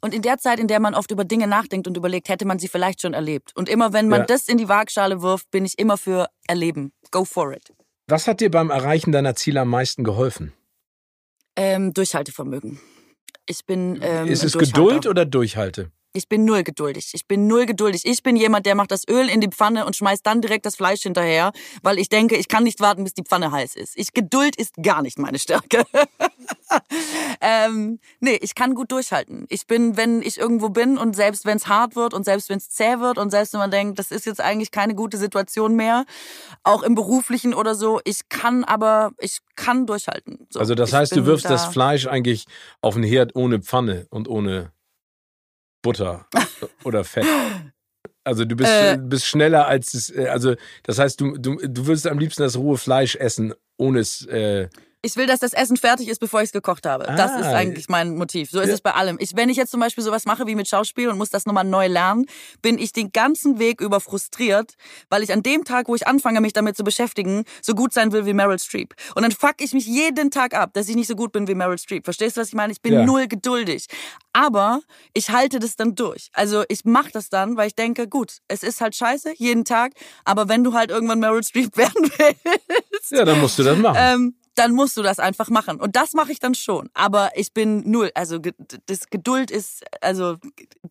Und 0.00 0.14
in 0.14 0.22
der 0.22 0.38
Zeit, 0.38 0.58
in 0.58 0.68
der 0.68 0.80
man 0.80 0.94
oft 0.94 1.10
über 1.10 1.24
Dinge 1.24 1.46
nachdenkt 1.46 1.86
und 1.86 1.96
überlegt, 1.96 2.28
hätte 2.28 2.44
man 2.44 2.58
sie 2.58 2.68
vielleicht 2.68 3.02
schon 3.02 3.14
erlebt. 3.14 3.52
Und 3.56 3.68
immer 3.68 3.92
wenn 3.92 4.08
man 4.08 4.20
ja. 4.20 4.26
das 4.26 4.48
in 4.48 4.58
die 4.58 4.68
Waagschale 4.68 5.22
wirft, 5.22 5.50
bin 5.50 5.64
ich 5.64 5.78
immer 5.78 5.96
für 5.96 6.28
erleben. 6.46 6.92
Go 7.10 7.24
for 7.24 7.52
it. 7.52 7.72
Was 8.06 8.26
hat 8.26 8.40
dir 8.40 8.50
beim 8.50 8.70
Erreichen 8.70 9.12
deiner 9.12 9.34
Ziele 9.34 9.60
am 9.60 9.68
meisten 9.68 10.02
geholfen? 10.04 10.52
Ähm, 11.56 11.92
Durchhaltevermögen. 11.92 12.80
Ich 13.46 13.66
bin. 13.66 13.98
Ähm, 14.02 14.28
Ist 14.28 14.44
es 14.44 14.56
Geduld 14.56 15.06
oder 15.06 15.24
Durchhalte? 15.24 15.90
Ich 16.14 16.28
bin 16.28 16.44
null 16.44 16.62
geduldig. 16.62 17.10
Ich 17.12 17.26
bin 17.26 17.46
null 17.46 17.66
geduldig. 17.66 18.02
Ich 18.04 18.22
bin 18.22 18.34
jemand, 18.34 18.66
der 18.66 18.74
macht 18.74 18.90
das 18.90 19.06
Öl 19.08 19.28
in 19.28 19.40
die 19.40 19.48
Pfanne 19.48 19.84
und 19.84 19.94
schmeißt 19.94 20.26
dann 20.26 20.40
direkt 20.40 20.64
das 20.64 20.76
Fleisch 20.76 21.02
hinterher, 21.02 21.52
weil 21.82 21.98
ich 21.98 22.08
denke, 22.08 22.36
ich 22.36 22.48
kann 22.48 22.64
nicht 22.64 22.80
warten, 22.80 23.04
bis 23.04 23.14
die 23.14 23.22
Pfanne 23.22 23.52
heiß 23.52 23.76
ist. 23.76 23.92
Ich 23.96 24.14
Geduld 24.14 24.56
ist 24.56 24.74
gar 24.82 25.02
nicht 25.02 25.18
meine 25.18 25.38
Stärke. 25.38 25.84
ähm, 27.40 28.00
nee, 28.20 28.38
ich 28.40 28.54
kann 28.54 28.74
gut 28.74 28.90
durchhalten. 28.90 29.46
Ich 29.50 29.66
bin, 29.66 29.96
wenn 29.96 30.22
ich 30.22 30.38
irgendwo 30.38 30.70
bin 30.70 30.96
und 30.96 31.14
selbst 31.14 31.44
wenn 31.44 31.58
es 31.58 31.68
hart 31.68 31.94
wird 31.94 32.14
und 32.14 32.24
selbst 32.24 32.48
wenn 32.48 32.58
es 32.58 32.70
zäh 32.70 33.00
wird 33.00 33.18
und 33.18 33.30
selbst 33.30 33.52
wenn 33.52 33.60
man 33.60 33.70
denkt, 33.70 33.98
das 33.98 34.10
ist 34.10 34.24
jetzt 34.24 34.40
eigentlich 34.40 34.70
keine 34.70 34.94
gute 34.94 35.18
Situation 35.18 35.74
mehr, 35.74 36.06
auch 36.62 36.82
im 36.82 36.94
beruflichen 36.94 37.52
oder 37.52 37.74
so, 37.74 38.00
ich 38.04 38.28
kann 38.30 38.64
aber, 38.64 39.12
ich 39.18 39.40
kann 39.56 39.86
durchhalten. 39.86 40.46
So, 40.50 40.60
also 40.60 40.74
das 40.74 40.92
heißt, 40.92 41.14
du 41.14 41.26
wirfst 41.26 41.44
da 41.44 41.50
das 41.50 41.66
Fleisch 41.66 42.06
eigentlich 42.06 42.46
auf 42.80 42.94
den 42.94 43.02
Herd 43.02 43.36
ohne 43.36 43.60
Pfanne 43.60 44.06
und 44.10 44.28
ohne 44.28 44.72
Butter 45.82 46.26
oder 46.84 47.04
Fett. 47.04 47.26
Also 48.24 48.44
du 48.44 48.56
bist, 48.56 48.70
äh, 48.70 48.98
bist 49.00 49.26
schneller 49.26 49.66
als 49.66 49.94
es, 49.94 50.10
äh, 50.10 50.26
also 50.26 50.54
das 50.82 50.98
heißt, 50.98 51.20
du, 51.20 51.38
du, 51.38 51.56
du 51.56 51.86
würdest 51.86 52.06
am 52.06 52.18
liebsten 52.18 52.42
das 52.42 52.56
rohe 52.56 52.76
Fleisch 52.76 53.16
essen, 53.16 53.54
ohne 53.78 54.00
es 54.00 54.26
äh, 54.26 54.68
ich 55.00 55.16
will, 55.16 55.26
dass 55.26 55.38
das 55.38 55.52
Essen 55.52 55.76
fertig 55.76 56.08
ist, 56.08 56.18
bevor 56.18 56.40
ich 56.40 56.46
es 56.46 56.52
gekocht 56.52 56.84
habe. 56.84 57.08
Ah, 57.08 57.14
das 57.14 57.32
ist 57.40 57.46
ah. 57.46 57.54
eigentlich 57.54 57.88
mein 57.88 58.16
Motiv. 58.16 58.50
So 58.50 58.60
ist 58.60 58.68
ja. 58.68 58.74
es 58.74 58.80
bei 58.80 58.92
allem. 58.92 59.16
Ich, 59.20 59.36
wenn 59.36 59.48
ich 59.48 59.56
jetzt 59.56 59.70
zum 59.70 59.78
Beispiel 59.78 60.02
sowas 60.02 60.24
mache 60.24 60.46
wie 60.46 60.56
mit 60.56 60.68
Schauspiel 60.68 61.08
und 61.08 61.18
muss 61.18 61.30
das 61.30 61.46
nochmal 61.46 61.64
neu 61.64 61.86
lernen, 61.86 62.26
bin 62.62 62.78
ich 62.78 62.92
den 62.92 63.12
ganzen 63.12 63.60
Weg 63.60 63.80
über 63.80 64.00
frustriert, 64.00 64.74
weil 65.08 65.22
ich 65.22 65.32
an 65.32 65.42
dem 65.42 65.64
Tag, 65.64 65.88
wo 65.88 65.94
ich 65.94 66.06
anfange, 66.06 66.40
mich 66.40 66.52
damit 66.52 66.76
zu 66.76 66.82
beschäftigen, 66.82 67.44
so 67.62 67.74
gut 67.74 67.92
sein 67.92 68.10
will 68.10 68.26
wie 68.26 68.32
Meryl 68.32 68.58
Streep. 68.58 68.94
Und 69.14 69.22
dann 69.22 69.30
fuck 69.30 69.56
ich 69.60 69.72
mich 69.72 69.86
jeden 69.86 70.32
Tag 70.32 70.54
ab, 70.54 70.70
dass 70.72 70.88
ich 70.88 70.96
nicht 70.96 71.08
so 71.08 71.14
gut 71.14 71.30
bin 71.30 71.46
wie 71.46 71.54
Meryl 71.54 71.78
Streep. 71.78 72.04
Verstehst 72.04 72.36
du, 72.36 72.40
was 72.40 72.48
ich 72.48 72.54
meine? 72.54 72.72
Ich 72.72 72.82
bin 72.82 72.94
ja. 72.94 73.04
null 73.04 73.28
geduldig. 73.28 73.86
Aber 74.32 74.80
ich 75.14 75.30
halte 75.30 75.60
das 75.60 75.76
dann 75.76 75.94
durch. 75.94 76.30
Also 76.32 76.64
ich 76.68 76.84
mache 76.84 77.10
das 77.12 77.28
dann, 77.28 77.56
weil 77.56 77.68
ich 77.68 77.76
denke, 77.76 78.08
gut, 78.08 78.38
es 78.48 78.64
ist 78.64 78.80
halt 78.80 78.96
scheiße, 78.96 79.34
jeden 79.36 79.64
Tag. 79.64 79.92
Aber 80.24 80.48
wenn 80.48 80.64
du 80.64 80.74
halt 80.74 80.90
irgendwann 80.90 81.20
Meryl 81.20 81.44
Streep 81.44 81.76
werden 81.76 82.10
willst. 82.18 83.12
Ja, 83.12 83.24
dann 83.24 83.40
musst 83.40 83.58
du 83.60 83.62
das 83.62 83.78
machen. 83.78 83.96
Ähm, 83.98 84.34
dann 84.58 84.72
musst 84.72 84.96
du 84.96 85.02
das 85.02 85.18
einfach 85.18 85.48
machen. 85.48 85.80
Und 85.80 85.96
das 85.96 86.12
mache 86.12 86.32
ich 86.32 86.40
dann 86.40 86.54
schon. 86.54 86.90
Aber 86.94 87.30
ich 87.34 87.52
bin 87.52 87.88
null. 87.90 88.10
Also 88.14 88.38
das 88.38 89.08
Geduld 89.10 89.50
ist, 89.50 89.84
also 90.00 90.36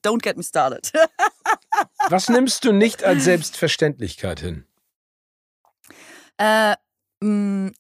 don't 0.04 0.22
get 0.22 0.38
me 0.38 0.44
started. 0.44 0.92
Was 2.10 2.30
nimmst 2.30 2.64
du 2.66 2.72
nicht 2.72 3.04
als 3.04 3.26
Selbstverständlichkeit 3.26 4.40
hin? 4.40 4.66
Äh, 6.38 6.76
mh, 7.22 7.72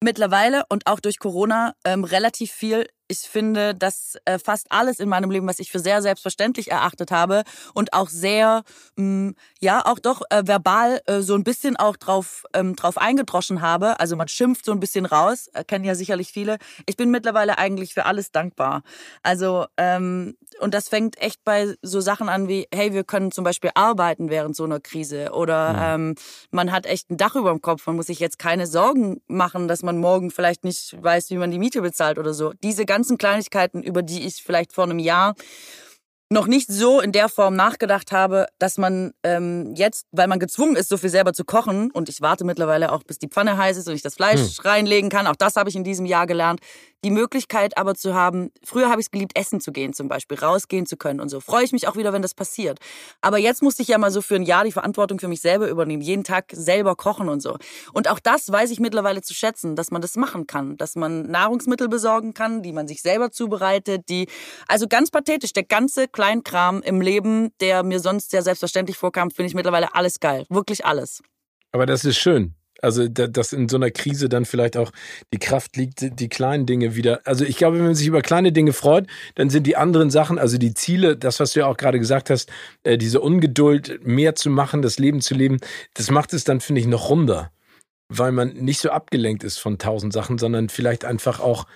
mittlerweile 0.00 0.64
und 0.68 0.86
auch 0.86 1.00
durch 1.00 1.18
Corona 1.18 1.74
ähm, 1.84 2.04
relativ 2.04 2.52
viel 2.52 2.86
ich 3.08 3.20
finde, 3.20 3.74
dass 3.74 4.16
äh, 4.24 4.38
fast 4.38 4.66
alles 4.70 5.00
in 5.00 5.08
meinem 5.08 5.30
Leben, 5.30 5.46
was 5.46 5.58
ich 5.58 5.70
für 5.70 5.78
sehr 5.78 6.02
selbstverständlich 6.02 6.70
erachtet 6.70 7.10
habe 7.10 7.44
und 7.74 7.92
auch 7.92 8.08
sehr, 8.08 8.62
mh, 8.96 9.04
mm, 9.30 9.34
ja, 9.60 9.84
auch 9.84 9.98
doch 9.98 10.22
äh, 10.30 10.42
verbal 10.46 11.00
äh, 11.06 11.20
so 11.20 11.34
ein 11.34 11.44
bisschen 11.44 11.76
auch 11.76 11.96
drauf, 11.96 12.44
ähm, 12.52 12.76
drauf 12.76 12.98
eingedroschen 12.98 13.60
habe. 13.60 14.00
Also 14.00 14.16
man 14.16 14.28
schimpft 14.28 14.64
so 14.64 14.72
ein 14.72 14.80
bisschen 14.80 15.06
raus, 15.06 15.48
äh, 15.54 15.64
kennen 15.64 15.84
ja 15.84 15.94
sicherlich 15.94 16.32
viele. 16.32 16.58
Ich 16.86 16.96
bin 16.96 17.10
mittlerweile 17.10 17.58
eigentlich 17.58 17.94
für 17.94 18.06
alles 18.06 18.32
dankbar. 18.32 18.82
Also, 19.22 19.66
ähm, 19.76 20.36
und 20.60 20.74
das 20.74 20.88
fängt 20.88 21.20
echt 21.20 21.44
bei 21.44 21.74
so 21.82 22.00
Sachen 22.00 22.28
an 22.28 22.48
wie, 22.48 22.66
hey, 22.72 22.92
wir 22.92 23.04
können 23.04 23.30
zum 23.30 23.44
Beispiel 23.44 23.70
arbeiten 23.74 24.30
während 24.30 24.56
so 24.56 24.64
einer 24.64 24.80
Krise 24.80 25.32
oder 25.32 25.72
mhm. 25.72 26.08
ähm, 26.08 26.14
man 26.50 26.72
hat 26.72 26.86
echt 26.86 27.10
ein 27.10 27.16
Dach 27.16 27.36
über 27.36 27.50
dem 27.50 27.60
Kopf. 27.60 27.86
Man 27.86 27.96
muss 27.96 28.06
sich 28.06 28.20
jetzt 28.20 28.38
keine 28.38 28.66
Sorgen 28.66 29.20
machen, 29.26 29.68
dass 29.68 29.82
man 29.82 29.98
morgen 29.98 30.30
vielleicht 30.30 30.64
nicht 30.64 30.96
weiß, 31.02 31.30
wie 31.30 31.36
man 31.36 31.50
die 31.50 31.58
Miete 31.58 31.82
bezahlt 31.82 32.18
oder 32.18 32.34
so. 32.34 32.52
Diese 32.62 32.84
ganzen 32.96 33.18
Kleinigkeiten, 33.18 33.82
über 33.82 34.02
die 34.02 34.26
ich 34.26 34.42
vielleicht 34.42 34.72
vor 34.72 34.84
einem 34.84 34.98
Jahr 34.98 35.34
noch 36.30 36.46
nicht 36.46 36.72
so 36.72 37.00
in 37.00 37.12
der 37.12 37.28
Form 37.28 37.54
nachgedacht 37.54 38.10
habe, 38.10 38.46
dass 38.58 38.78
man 38.78 39.12
ähm, 39.22 39.74
jetzt, 39.76 40.06
weil 40.12 40.26
man 40.26 40.40
gezwungen 40.40 40.74
ist, 40.74 40.88
so 40.88 40.96
viel 40.96 41.10
selber 41.10 41.32
zu 41.34 41.44
kochen, 41.44 41.90
und 41.92 42.08
ich 42.08 42.20
warte 42.20 42.44
mittlerweile 42.44 42.90
auch, 42.90 43.04
bis 43.04 43.18
die 43.18 43.28
Pfanne 43.28 43.58
heiß 43.58 43.76
ist 43.76 43.86
und 43.86 43.94
ich 43.94 44.02
das 44.02 44.14
Fleisch 44.14 44.40
hm. 44.40 44.64
reinlegen 44.64 45.10
kann, 45.10 45.26
auch 45.26 45.36
das 45.36 45.56
habe 45.56 45.68
ich 45.68 45.76
in 45.76 45.84
diesem 45.84 46.06
Jahr 46.06 46.26
gelernt, 46.26 46.60
die 47.06 47.12
Möglichkeit 47.12 47.78
aber 47.78 47.94
zu 47.94 48.14
haben, 48.14 48.50
früher 48.64 48.90
habe 48.90 49.00
ich 49.00 49.06
es 49.06 49.10
geliebt, 49.12 49.38
essen 49.38 49.60
zu 49.60 49.70
gehen 49.70 49.92
zum 49.92 50.08
Beispiel, 50.08 50.36
rausgehen 50.36 50.86
zu 50.86 50.96
können 50.96 51.20
und 51.20 51.28
so. 51.28 51.38
Freue 51.38 51.62
ich 51.62 51.70
mich 51.70 51.86
auch 51.86 51.94
wieder, 51.94 52.12
wenn 52.12 52.20
das 52.20 52.34
passiert. 52.34 52.80
Aber 53.20 53.38
jetzt 53.38 53.62
musste 53.62 53.82
ich 53.82 53.88
ja 53.88 53.98
mal 53.98 54.10
so 54.10 54.22
für 54.22 54.34
ein 54.34 54.42
Jahr 54.42 54.64
die 54.64 54.72
Verantwortung 54.72 55.20
für 55.20 55.28
mich 55.28 55.40
selber 55.40 55.68
übernehmen, 55.68 56.02
jeden 56.02 56.24
Tag 56.24 56.46
selber 56.50 56.96
kochen 56.96 57.28
und 57.28 57.40
so. 57.40 57.58
Und 57.92 58.10
auch 58.10 58.18
das 58.18 58.50
weiß 58.50 58.72
ich 58.72 58.80
mittlerweile 58.80 59.22
zu 59.22 59.34
schätzen, 59.34 59.76
dass 59.76 59.92
man 59.92 60.02
das 60.02 60.16
machen 60.16 60.48
kann, 60.48 60.76
dass 60.78 60.96
man 60.96 61.30
Nahrungsmittel 61.30 61.88
besorgen 61.88 62.34
kann, 62.34 62.62
die 62.62 62.72
man 62.72 62.88
sich 62.88 63.02
selber 63.02 63.30
zubereitet, 63.30 64.08
die, 64.08 64.26
also 64.66 64.88
ganz 64.88 65.12
pathetisch, 65.12 65.52
der 65.52 65.62
ganze 65.62 66.08
Kleinkram 66.08 66.82
im 66.82 67.00
Leben, 67.00 67.52
der 67.60 67.84
mir 67.84 68.00
sonst 68.00 68.32
sehr 68.32 68.42
selbstverständlich 68.42 68.98
vorkam, 68.98 69.30
finde 69.30 69.46
ich 69.46 69.54
mittlerweile 69.54 69.94
alles 69.94 70.18
geil. 70.18 70.44
Wirklich 70.48 70.84
alles. 70.84 71.22
Aber 71.70 71.86
das 71.86 72.04
ist 72.04 72.16
schön. 72.16 72.56
Also, 72.82 73.08
dass 73.08 73.52
in 73.52 73.68
so 73.68 73.76
einer 73.76 73.90
Krise 73.90 74.28
dann 74.28 74.44
vielleicht 74.44 74.76
auch 74.76 74.92
die 75.32 75.38
Kraft 75.38 75.76
liegt, 75.76 76.20
die 76.20 76.28
kleinen 76.28 76.66
Dinge 76.66 76.94
wieder. 76.94 77.20
Also, 77.24 77.44
ich 77.44 77.56
glaube, 77.56 77.78
wenn 77.78 77.86
man 77.86 77.94
sich 77.94 78.06
über 78.06 78.22
kleine 78.22 78.52
Dinge 78.52 78.72
freut, 78.72 79.06
dann 79.34 79.50
sind 79.50 79.66
die 79.66 79.76
anderen 79.76 80.10
Sachen, 80.10 80.38
also 80.38 80.58
die 80.58 80.74
Ziele, 80.74 81.16
das, 81.16 81.40
was 81.40 81.52
du 81.52 81.60
ja 81.60 81.66
auch 81.66 81.76
gerade 81.76 81.98
gesagt 81.98 82.30
hast, 82.30 82.50
äh, 82.82 82.98
diese 82.98 83.20
Ungeduld, 83.20 84.06
mehr 84.06 84.34
zu 84.34 84.50
machen, 84.50 84.82
das 84.82 84.98
Leben 84.98 85.20
zu 85.20 85.34
leben, 85.34 85.58
das 85.94 86.10
macht 86.10 86.32
es 86.32 86.44
dann, 86.44 86.60
finde 86.60 86.80
ich, 86.80 86.86
noch 86.86 87.08
runder. 87.08 87.50
Weil 88.08 88.32
man 88.32 88.54
nicht 88.54 88.80
so 88.80 88.90
abgelenkt 88.90 89.42
ist 89.42 89.58
von 89.58 89.78
tausend 89.78 90.12
Sachen, 90.12 90.38
sondern 90.38 90.68
vielleicht 90.68 91.04
einfach 91.04 91.40
auch, 91.40 91.66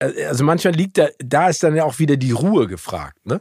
äh, 0.00 0.24
also 0.26 0.44
manchmal 0.44 0.74
liegt 0.74 0.98
da, 0.98 1.08
da 1.18 1.48
ist 1.48 1.62
dann 1.62 1.76
ja 1.76 1.84
auch 1.84 1.98
wieder 1.98 2.16
die 2.16 2.32
Ruhe 2.32 2.66
gefragt, 2.66 3.24
ne? 3.24 3.40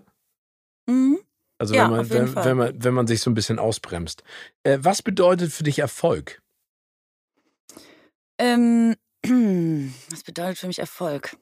Mhm. 0.88 1.19
Also, 1.57 1.73
ja, 1.73 1.84
wenn, 1.84 1.91
man, 1.91 2.09
wenn, 2.09 2.35
wenn, 2.35 2.57
man, 2.57 2.84
wenn 2.84 2.93
man 2.93 3.07
sich 3.07 3.22
so 3.22 3.30
ein 3.30 3.34
bisschen 3.34 3.59
ausbremst. 3.59 4.23
Äh, 4.63 4.80
was 4.81 5.01
bedeutet 5.01 5.51
für 5.51 5.63
dich 5.63 5.80
Erfolg? 5.80 6.41
Ähm, 8.38 8.95
was 10.10 10.24
bedeutet 10.24 10.57
für 10.57 10.68
mich 10.68 10.80
Erfolg? 10.80 11.38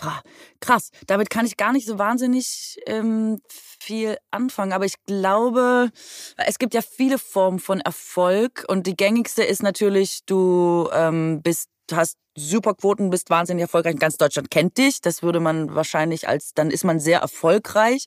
Boah, 0.00 0.22
krass, 0.60 0.90
damit 1.06 1.28
kann 1.28 1.44
ich 1.44 1.58
gar 1.58 1.72
nicht 1.74 1.86
so 1.86 1.98
wahnsinnig 1.98 2.80
ähm, 2.86 3.38
viel 3.48 4.16
anfangen. 4.30 4.72
Aber 4.72 4.86
ich 4.86 4.94
glaube, 5.04 5.90
es 6.38 6.58
gibt 6.58 6.72
ja 6.72 6.80
viele 6.80 7.18
Formen 7.18 7.58
von 7.58 7.80
Erfolg 7.80 8.64
und 8.68 8.86
die 8.86 8.96
gängigste 8.96 9.42
ist 9.42 9.62
natürlich, 9.62 10.20
du 10.24 10.88
ähm, 10.92 11.42
bist, 11.42 11.68
hast 11.92 12.16
super 12.40 12.74
Quoten, 12.74 13.10
bist 13.10 13.30
wahnsinnig 13.30 13.62
erfolgreich. 13.62 13.96
Ganz 13.96 14.16
Deutschland 14.16 14.50
kennt 14.50 14.78
dich. 14.78 15.00
Das 15.00 15.22
würde 15.22 15.40
man 15.40 15.74
wahrscheinlich 15.74 16.28
als, 16.28 16.54
dann 16.54 16.70
ist 16.70 16.84
man 16.84 17.00
sehr 17.00 17.20
erfolgreich. 17.20 18.06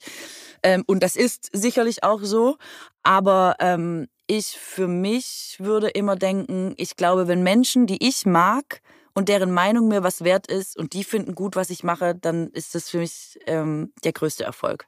Ähm, 0.64 0.84
und 0.88 1.03
das 1.03 1.15
ist 1.15 1.49
sicherlich 1.53 2.03
auch 2.03 2.22
so. 2.23 2.57
Aber 3.03 3.55
ähm, 3.60 4.07
ich 4.27 4.57
für 4.57 4.88
mich 4.88 5.57
würde 5.60 5.89
immer 5.89 6.15
denken, 6.15 6.73
ich 6.77 6.95
glaube, 6.95 7.27
wenn 7.27 7.43
Menschen, 7.43 7.88
die 7.88 8.05
ich 8.05 8.26
mag 8.26 8.81
und 9.14 9.30
deren 9.30 9.51
Meinung 9.51 9.88
mir 9.88 10.03
was 10.03 10.23
wert 10.23 10.47
ist 10.47 10.77
und 10.77 10.93
die 10.93 11.03
finden 11.03 11.35
gut, 11.35 11.55
was 11.55 11.69
ich 11.69 11.84
mache, 11.84 12.15
dann 12.15 12.47
ist 12.49 12.76
das 12.76 12.89
für 12.89 12.99
mich 12.99 13.39
ähm, 13.45 13.93
der 14.03 14.14
größte 14.14 14.43
Erfolg. 14.43 14.88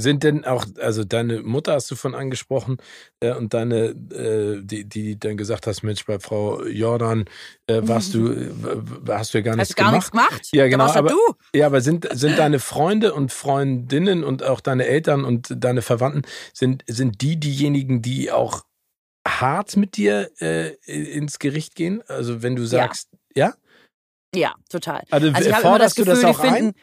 Sind 0.00 0.22
denn 0.22 0.44
auch, 0.44 0.64
also 0.80 1.04
deine 1.04 1.42
Mutter 1.42 1.74
hast 1.74 1.90
du 1.90 1.96
von 1.96 2.14
angesprochen 2.14 2.78
äh, 3.20 3.32
und 3.32 3.52
deine, 3.52 3.88
äh, 3.88 4.62
die, 4.62 4.84
die 4.84 5.18
dann 5.18 5.36
gesagt 5.36 5.66
hast, 5.66 5.82
Mensch, 5.82 6.04
bei 6.06 6.18
Frau 6.18 6.64
Jordan 6.64 7.26
äh, 7.66 7.80
warst 7.82 8.14
du, 8.14 8.34
hast 9.08 9.34
du 9.34 9.38
ja 9.38 9.42
gar 9.42 9.56
nichts 9.56 9.74
gar 9.74 9.90
gemacht. 9.90 9.94
Nichts 9.94 10.10
gemacht? 10.10 10.48
Ja, 10.52 10.68
genau. 10.68 10.86
aber, 10.90 11.10
du. 11.10 11.18
Ja, 11.54 11.66
aber 11.66 11.80
sind, 11.80 12.08
sind 12.12 12.38
deine 12.38 12.58
Freunde 12.58 13.12
und 13.12 13.32
Freundinnen 13.32 14.24
und 14.24 14.42
auch 14.42 14.60
deine 14.60 14.86
Eltern 14.86 15.24
und 15.24 15.54
deine 15.54 15.82
Verwandten, 15.82 16.22
sind, 16.54 16.82
sind 16.86 17.20
die 17.20 17.38
diejenigen, 17.38 18.00
die 18.00 18.32
auch 18.32 18.64
hart 19.28 19.76
mit 19.76 19.96
dir 19.96 20.30
äh, 20.40 20.74
ins 20.86 21.38
Gericht 21.38 21.74
gehen? 21.74 22.02
Also 22.08 22.42
wenn 22.42 22.56
du 22.56 22.64
sagst, 22.64 23.10
ja? 23.34 23.54
Ja, 24.34 24.40
ja 24.40 24.54
total. 24.68 25.02
Also, 25.10 25.28
also 25.28 25.50
forderst 25.54 25.98
das 25.98 26.06
Gefühl, 26.06 26.22
du 26.22 26.26
das 26.26 26.36
auch 26.36 26.44
ein? 26.44 26.74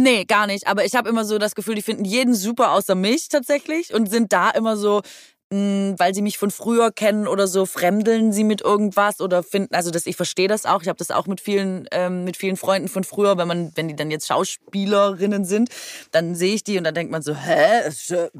Nee, 0.00 0.24
gar 0.26 0.46
nicht. 0.46 0.68
Aber 0.68 0.84
ich 0.84 0.94
habe 0.94 1.08
immer 1.08 1.24
so 1.24 1.38
das 1.38 1.56
Gefühl, 1.56 1.74
die 1.74 1.82
finden 1.82 2.04
jeden 2.04 2.32
super 2.34 2.70
außer 2.72 2.94
mich 2.94 3.28
tatsächlich 3.28 3.92
und 3.92 4.08
sind 4.08 4.32
da 4.32 4.48
immer 4.50 4.76
so, 4.76 5.02
hm, 5.52 5.96
weil 5.98 6.14
sie 6.14 6.22
mich 6.22 6.38
von 6.38 6.52
früher 6.52 6.92
kennen 6.92 7.26
oder 7.26 7.48
so, 7.48 7.66
fremdeln 7.66 8.32
sie 8.32 8.44
mit 8.44 8.60
irgendwas 8.60 9.20
oder 9.20 9.42
finden, 9.42 9.74
also 9.74 9.90
das, 9.90 10.06
ich 10.06 10.14
verstehe 10.14 10.46
das 10.46 10.66
auch. 10.66 10.82
Ich 10.82 10.88
habe 10.88 10.98
das 10.98 11.10
auch 11.10 11.26
mit 11.26 11.40
vielen, 11.40 11.88
ähm, 11.90 12.22
mit 12.22 12.36
vielen 12.36 12.56
Freunden 12.56 12.86
von 12.86 13.02
früher, 13.02 13.38
wenn 13.38 13.48
man, 13.48 13.72
wenn 13.74 13.88
die 13.88 13.96
dann 13.96 14.12
jetzt 14.12 14.28
Schauspielerinnen 14.28 15.44
sind, 15.44 15.70
dann 16.12 16.36
sehe 16.36 16.54
ich 16.54 16.62
die 16.62 16.78
und 16.78 16.84
dann 16.84 16.94
denkt 16.94 17.10
man 17.10 17.22
so, 17.22 17.34
hä, 17.34 17.88
ist, 17.88 18.12
äh, 18.12 18.30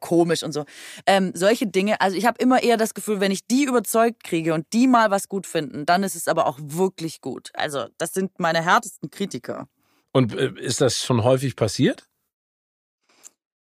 komisch 0.00 0.42
und 0.42 0.50
so. 0.52 0.64
Ähm, 1.06 1.30
solche 1.34 1.68
Dinge. 1.68 2.00
Also 2.00 2.16
ich 2.16 2.26
habe 2.26 2.38
immer 2.42 2.60
eher 2.60 2.76
das 2.76 2.94
Gefühl, 2.94 3.20
wenn 3.20 3.30
ich 3.30 3.46
die 3.46 3.64
überzeugt 3.64 4.24
kriege 4.24 4.52
und 4.52 4.66
die 4.72 4.88
mal 4.88 5.12
was 5.12 5.28
gut 5.28 5.46
finden, 5.46 5.86
dann 5.86 6.02
ist 6.02 6.16
es 6.16 6.26
aber 6.26 6.46
auch 6.48 6.58
wirklich 6.60 7.20
gut. 7.20 7.50
Also 7.54 7.84
das 7.98 8.12
sind 8.14 8.40
meine 8.40 8.64
härtesten 8.64 9.10
Kritiker. 9.10 9.68
Und 10.14 10.34
äh, 10.34 10.52
ist 10.60 10.80
das 10.80 11.04
schon 11.04 11.24
häufig 11.24 11.56
passiert? 11.56 12.06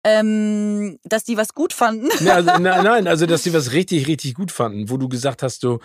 Ähm, 0.04 0.98
dass 1.04 1.24
die 1.24 1.36
was 1.36 1.54
gut 1.54 1.72
fanden. 1.72 2.08
Ja, 2.20 2.36
also, 2.36 2.50
na, 2.58 2.82
nein, 2.82 3.06
also 3.06 3.26
dass 3.26 3.42
die 3.42 3.52
was 3.52 3.72
richtig, 3.72 4.08
richtig 4.08 4.34
gut 4.34 4.50
fanden, 4.50 4.90
wo 4.90 4.96
du 4.96 5.08
gesagt 5.08 5.42
hast, 5.42 5.60
so, 5.60 5.80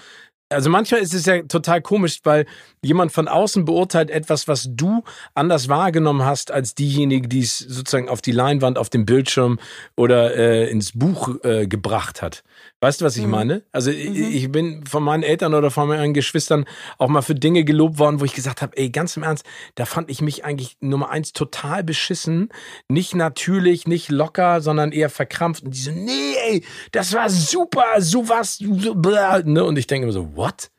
also 0.50 0.70
manchmal 0.70 1.02
ist 1.02 1.14
es 1.14 1.26
ja 1.26 1.42
total 1.44 1.82
komisch, 1.82 2.20
weil 2.24 2.46
jemand 2.82 3.12
von 3.12 3.28
außen 3.28 3.66
beurteilt 3.66 4.10
etwas, 4.10 4.48
was 4.48 4.68
du 4.70 5.04
anders 5.34 5.68
wahrgenommen 5.68 6.24
hast 6.24 6.52
als 6.52 6.76
diejenige, 6.76 7.28
die 7.28 7.42
es 7.42 7.58
sozusagen 7.58 8.08
auf 8.08 8.22
die 8.22 8.32
Leinwand, 8.32 8.78
auf 8.78 8.90
dem 8.90 9.06
Bildschirm 9.06 9.60
oder 9.98 10.36
äh, 10.36 10.70
ins 10.70 10.92
Buch 10.94 11.44
äh, 11.44 11.68
gebracht 11.68 12.22
hat. 12.22 12.44
Weißt 12.84 13.00
du, 13.00 13.06
was 13.06 13.16
ich 13.16 13.24
mhm. 13.24 13.32
meine? 13.32 13.64
Also 13.72 13.92
mhm. 13.92 14.14
ich 14.14 14.52
bin 14.52 14.86
von 14.86 15.04
meinen 15.04 15.24
Eltern 15.24 15.54
oder 15.54 15.72
von 15.72 15.88
meinen 15.88 16.14
Geschwistern 16.14 16.66
auch 16.98 17.08
mal 17.08 17.22
für 17.22 17.34
Dinge 17.34 17.64
gelobt 17.64 17.98
worden, 17.98 18.20
wo 18.20 18.26
ich 18.26 18.34
gesagt 18.34 18.62
habe, 18.62 18.76
ey, 18.76 18.90
ganz 18.90 19.16
im 19.16 19.24
Ernst, 19.24 19.46
da 19.76 19.86
fand 19.86 20.12
ich 20.12 20.22
mich 20.22 20.44
eigentlich 20.44 20.76
Nummer 20.82 21.10
eins 21.10 21.32
total 21.32 21.86
beschissen. 21.86 22.50
Nicht 22.90 23.16
natürlich, 23.16 23.88
nicht 23.88 24.12
locker, 24.12 24.60
sondern 24.60 24.92
eher 24.92 25.10
verkrampft. 25.10 25.64
Und 25.64 25.74
die 25.74 25.80
so, 25.80 25.92
nee, 25.92 26.36
ey, 26.50 26.66
das 26.92 27.14
war 27.14 27.30
super, 27.30 27.86
so 28.00 28.28
was, 28.28 28.60
ne? 28.60 29.64
Und 29.64 29.80
ich 29.80 29.88
denke 29.88 30.04
immer 30.04 30.12
so, 30.12 30.36
what? 30.36 30.70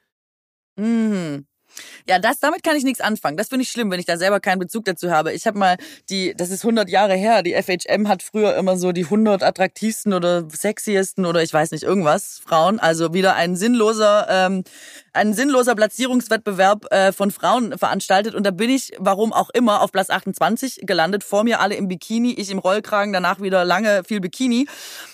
Mhm. 0.76 1.46
Ja, 2.08 2.18
das, 2.18 2.40
damit 2.40 2.62
kann 2.62 2.76
ich 2.76 2.84
nichts 2.84 3.00
anfangen. 3.00 3.36
Das 3.36 3.48
finde 3.48 3.62
ich 3.62 3.70
schlimm, 3.70 3.90
wenn 3.90 4.00
ich 4.00 4.06
da 4.06 4.16
selber 4.16 4.40
keinen 4.40 4.58
Bezug 4.58 4.84
dazu 4.84 5.10
habe. 5.10 5.32
Ich 5.32 5.46
habe 5.46 5.58
mal 5.58 5.76
die, 6.10 6.34
das 6.36 6.50
ist 6.50 6.64
100 6.64 6.88
Jahre 6.88 7.14
her, 7.14 7.42
die 7.42 7.54
FHM 7.54 8.08
hat 8.08 8.22
früher 8.22 8.56
immer 8.56 8.76
so 8.76 8.92
die 8.92 9.04
100 9.04 9.42
attraktivsten 9.42 10.12
oder 10.12 10.44
sexiesten 10.50 11.26
oder 11.26 11.42
ich 11.42 11.52
weiß 11.52 11.70
nicht, 11.72 11.82
irgendwas 11.82 12.40
Frauen. 12.46 12.78
Also 12.78 13.14
wieder 13.14 13.34
ein 13.34 13.56
sinnloser, 13.56 14.26
ähm, 14.28 14.64
ein 15.12 15.34
sinnloser 15.34 15.74
Platzierungswettbewerb 15.74 16.92
äh, 16.92 17.12
von 17.12 17.30
Frauen 17.30 17.78
veranstaltet. 17.78 18.34
Und 18.34 18.44
da 18.44 18.50
bin 18.50 18.70
ich, 18.70 18.92
warum 18.98 19.32
auch 19.32 19.50
immer, 19.50 19.82
auf 19.82 19.92
Platz 19.92 20.10
28 20.10 20.80
gelandet. 20.82 21.24
Vor 21.24 21.44
mir 21.44 21.60
alle 21.60 21.74
im 21.74 21.88
Bikini, 21.88 22.32
ich 22.32 22.50
im 22.50 22.58
Rollkragen, 22.58 23.12
danach 23.12 23.40
wieder 23.40 23.64
lange 23.64 24.02
viel 24.04 24.20
Bikini. 24.20 24.66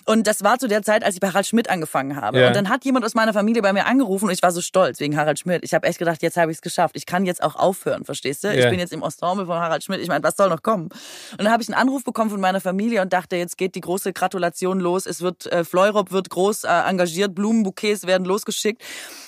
Und 0.07 0.27
das 0.27 0.43
war 0.43 0.59
zu 0.59 0.69
der 0.69 0.83
Zeit, 0.83 1.05
als 1.05 1.15
ich 1.15 1.21
bei 1.21 1.29
Harald 1.29 1.47
Schmidt 1.47 1.71
angefangen 1.71 2.17
habe. 2.17 2.41
Ja. 2.41 2.49
Und 2.49 2.57
dann 2.57 2.69
hat 2.69 2.85
jemand 2.85 3.05
aus 3.05 3.15
meiner 3.15 3.33
Familie 3.33 3.63
bei 3.63 3.73
mir 3.73 3.87
angerufen 3.87 4.27
und 4.27 4.33
ich 4.33 4.43
war 4.43 4.51
so 4.53 4.61
stolz 4.61 5.01
wegen 5.01 5.17
Harald 5.17 5.39
Schmidt. 5.39 5.65
Ich 5.65 5.75
habe 5.75 5.87
echt 5.87 5.99
gedacht, 5.99 6.23
jetzt 6.23 6.37
habe 6.37 6.50
ich 6.51 6.59
es 6.59 6.63
geschafft. 6.63 6.97
Ich 6.97 7.07
kann 7.07 7.25
jetzt 7.27 7.43
auch 7.43 7.57
aufhören, 7.57 8.05
verstehst 8.05 8.45
du? 8.45 8.49
Yeah. 8.49 8.65
Ich 8.65 8.71
bin 8.71 8.79
jetzt 8.79 8.93
im 8.93 9.03
Ensemble 9.03 9.47
von 9.47 9.59
Harald 9.59 9.85
Schmidt. 9.85 10.01
Ich 10.01 10.09
meine, 10.09 10.23
was 10.23 10.37
soll 10.37 10.49
noch 10.49 10.63
kommen? 10.63 10.85
Und 10.85 11.39
dann 11.39 11.51
habe 11.51 11.63
ich 11.63 11.69
einen 11.69 11.79
Anruf 11.79 12.05
bekommen 12.05 12.31
von 12.31 12.41
meiner 12.41 12.61
Familie 12.61 13.03
und 13.03 13.13
dachte, 13.13 13.37
jetzt 13.37 13.57
geht 13.59 13.75
die 13.75 13.81
große 13.81 14.13
Gratulation 14.13 14.81
los. 14.81 15.07
Es 15.07 15.21
wird, 15.21 15.47
äh, 15.47 15.65
Fleurop 15.65 16.11
wird 16.11 16.31
groß 16.31 16.65
äh, 16.65 16.69
engagiert, 16.69 17.35
Blumenbouquets 17.35 18.07
werden 18.07 18.25
losgeschickt. 18.25 18.83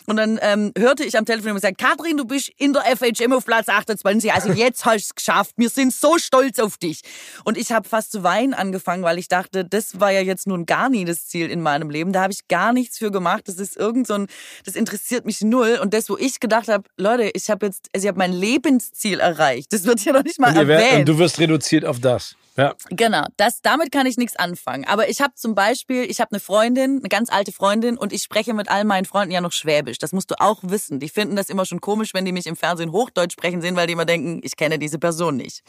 Und 0.07 0.17
dann 0.17 0.39
ähm, 0.43 0.73
hörte 0.77 1.05
ich 1.05 1.17
am 1.17 1.25
Telefon 1.25 1.51
und 1.51 1.57
gesagt, 1.57 1.79
Katrin, 1.79 2.17
du 2.17 2.25
bist 2.25 2.51
in 2.57 2.73
der 2.73 2.83
FHM 2.83 3.33
auf 3.33 3.45
Platz 3.45 3.69
28. 3.69 4.33
Also 4.33 4.53
jetzt 4.53 4.85
hast 4.85 4.95
du 4.95 5.11
es 5.11 5.15
geschafft. 5.15 5.53
Wir 5.57 5.69
sind 5.69 5.93
so 5.93 6.19
stolz 6.19 6.59
auf 6.59 6.77
dich. 6.77 7.03
Und 7.45 7.57
ich 7.57 7.73
habe 7.73 7.89
fast 7.89 8.13
zu 8.13 8.23
weinen 8.23 8.55
angefangen, 8.55 9.05
weil 9.05 9.19
ich 9.19 9.29
dachte, 9.29 9.65
das 9.65 10.01
war 10.01 10.11
ja 10.11 10.21
jetzt 10.21 10.47
nun 10.47 10.67
gar 10.67 10.89
nie 10.89 11.05
das 11.05 11.27
Ziel 11.27 11.51
in 11.51 11.63
meinem 11.63 11.91
Leben. 11.91 12.13
Da 12.13 12.23
habe 12.23 12.33
ich 12.33 12.49
gar 12.49 12.73
nichts 12.73 12.99
für 12.99 13.11
gemacht. 13.11 13.47
Das 13.47 13.57
ist 13.57 13.77
irgend 13.77 14.07
so 14.07 14.15
ein, 14.15 14.27
das 14.65 14.75
interessiert 14.75 15.25
mich 15.25 15.41
null. 15.41 15.79
Und 15.81 15.95
das, 15.95 16.09
wo 16.09 16.17
ich 16.17 16.41
gedacht 16.41 16.69
habe, 16.69 16.85
Leute, 16.97 17.12
ich 17.21 17.51
habe 17.51 17.67
jetzt, 17.67 17.89
also 17.95 18.05
ich 18.05 18.09
habe 18.09 18.19
mein 18.19 18.33
Lebensziel 18.33 19.21
erreicht. 19.21 19.73
Das 19.73 19.85
wird 19.85 20.01
hier 20.01 20.13
noch 20.13 20.25
nicht 20.25 20.39
mal 20.39 20.51
und 20.51 20.69
erwähnt. 20.69 21.01
Und 21.01 21.09
du 21.09 21.19
wirst 21.19 21.39
reduziert 21.39 21.85
auf 21.85 22.01
das. 22.01 22.37
Ja. 22.57 22.75
Genau, 22.91 23.25
das, 23.39 23.63
damit 23.63 23.91
kann 23.93 24.07
ich 24.07 24.19
nichts 24.19 24.37
anfangen. 24.37 24.85
Aber 24.85 25.09
ich 25.09 25.23
habe 25.23 25.35
zum 25.35 25.55
Beispiel, 25.55 26.05
ich 26.11 26.21
habe 26.21 26.33
eine 26.33 26.41
Freundin, 26.41 26.99
eine 26.99 27.09
ganz 27.09 27.31
alte 27.31 27.51
Freundin 27.51 27.97
und 27.97 28.13
ich 28.13 28.23
spreche 28.23 28.53
mit 28.53 28.71
all 28.71 28.85
meinen 28.85 29.07
Freunden 29.07 29.33
ja 29.33 29.41
noch 29.41 29.53
Schwäbisch. 29.53 29.99
Das 29.99 30.13
musst 30.13 30.31
du 30.31 30.39
auch 30.39 30.59
wissen. 30.63 31.01
Die 31.01 31.09
finden 31.09 31.35
das 31.35 31.49
immer 31.49 31.65
schon 31.65 31.81
komisch, 31.81 32.13
wenn 32.13 32.27
die 32.27 32.33
mich 32.33 32.47
im 32.47 32.57
Fernsehen 32.57 32.93
Hochdeutsch 32.93 33.33
sprechen 33.33 33.63
sehen, 33.63 33.75
weil 33.75 33.87
die 33.87 33.95
immer 33.95 34.05
denken, 34.05 34.41
ich 34.43 34.57
kenne 34.57 34.79
diese 34.79 34.99
Person 34.99 35.37
nicht. 35.37 35.63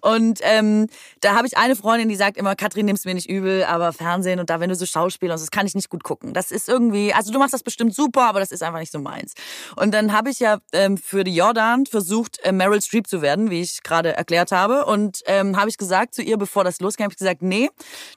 Und 0.00 0.40
ähm, 0.42 0.88
da 1.20 1.36
habe 1.36 1.46
ich 1.46 1.56
eine 1.56 1.76
Freundin, 1.76 2.08
die 2.08 2.16
sagt 2.16 2.36
immer, 2.36 2.56
Katrin, 2.56 2.86
nimm's 2.86 3.04
mir 3.04 3.14
nicht 3.14 3.28
übel, 3.28 3.64
aber 3.64 3.92
Fernsehen 3.92 4.40
und 4.40 4.50
da, 4.50 4.58
wenn 4.58 4.68
du 4.68 4.74
so 4.74 4.86
Schauspieler 4.86 5.34
und 5.34 5.40
das 5.40 5.52
kann 5.52 5.66
ich 5.66 5.74
nicht 5.74 5.90
gut 5.90 6.02
gucken. 6.02 6.34
Das 6.34 6.50
ist 6.50 6.68
irgendwie, 6.68 7.14
also 7.14 7.32
du 7.32 7.38
machst 7.38 7.54
das 7.54 7.62
bestimmt 7.62 7.94
super, 7.94 8.22
aber 8.22 8.40
das 8.40 8.50
ist 8.50 8.64
einfach 8.64 8.80
nicht 8.80 8.92
so 8.92 8.98
meins. 8.98 9.34
Und 9.76 9.94
dann 9.94 10.12
habe 10.12 10.30
ich 10.30 10.40
ja 10.40 10.58
ähm, 10.72 10.98
für 10.98 11.22
die 11.22 11.36
Jordan 11.36 11.86
versucht, 11.86 12.40
äh, 12.42 12.50
Meryl 12.50 12.82
Streep 12.82 13.06
zu 13.06 13.22
werden, 13.22 13.50
wie 13.50 13.60
ich 13.60 13.84
gerade 13.84 14.16
erklärt 14.16 14.50
habe. 14.50 14.86
Und 14.86 15.20
ähm, 15.26 15.56
habe 15.56 15.70
ich 15.70 15.78
gesagt, 15.78 16.15
zu 16.16 16.22
ihr, 16.22 16.36
bevor 16.36 16.64
das 16.64 16.80
losging, 16.80 17.04
habe 17.04 17.12
ich 17.12 17.18
gesagt, 17.18 17.42
nee, 17.42 17.70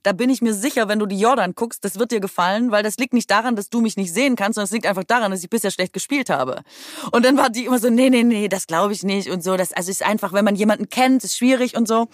da 0.04 0.12
bin 0.12 0.30
ich 0.30 0.42
mir 0.42 0.54
sicher, 0.54 0.88
wenn 0.88 1.00
du 1.00 1.06
die 1.06 1.20
Jordan 1.20 1.54
guckst, 1.54 1.86
das 1.86 2.00
wird 2.00 2.12
dir 2.12 2.20
gefallen, 2.20 2.72
weil 2.72 2.82
das 2.82 2.98
liegt 2.98 3.14
nicht 3.14 3.30
daran, 3.30 3.56
dass 3.56 3.70
du 3.70 3.82
mich 3.82 3.98
nicht 3.98 4.14
sehen 4.14 4.36
kannst, 4.36 4.56
sondern 4.56 4.66
es 4.66 4.72
liegt 4.72 4.88
einfach 4.88 5.04
daran, 5.04 5.32
dass 5.32 5.44
ich 5.44 5.50
bisher 5.50 5.72
schlecht 5.72 5.94
gespielt 5.94 6.30
habe. 6.30 6.64
Und 7.12 7.26
dann 7.26 7.38
war 7.38 7.50
die 7.50 7.66
immer 7.66 7.80
so, 7.80 7.90
nee, 7.90 8.10
nee, 8.10 8.24
nee, 8.24 8.48
das 8.48 8.68
glaube 8.68 8.94
ich 8.94 9.04
nicht 9.04 9.30
und 9.30 9.44
so. 9.44 9.58
Das 9.58 9.74
also 9.74 9.92
ist 9.92 10.04
einfach, 10.04 10.34
wenn 10.34 10.46
man 10.46 10.56
jemanden 10.56 10.90
kennt, 10.90 11.24
ist 11.24 11.38
schwierig 11.38 11.76
und 11.76 11.88
so. 11.88 12.08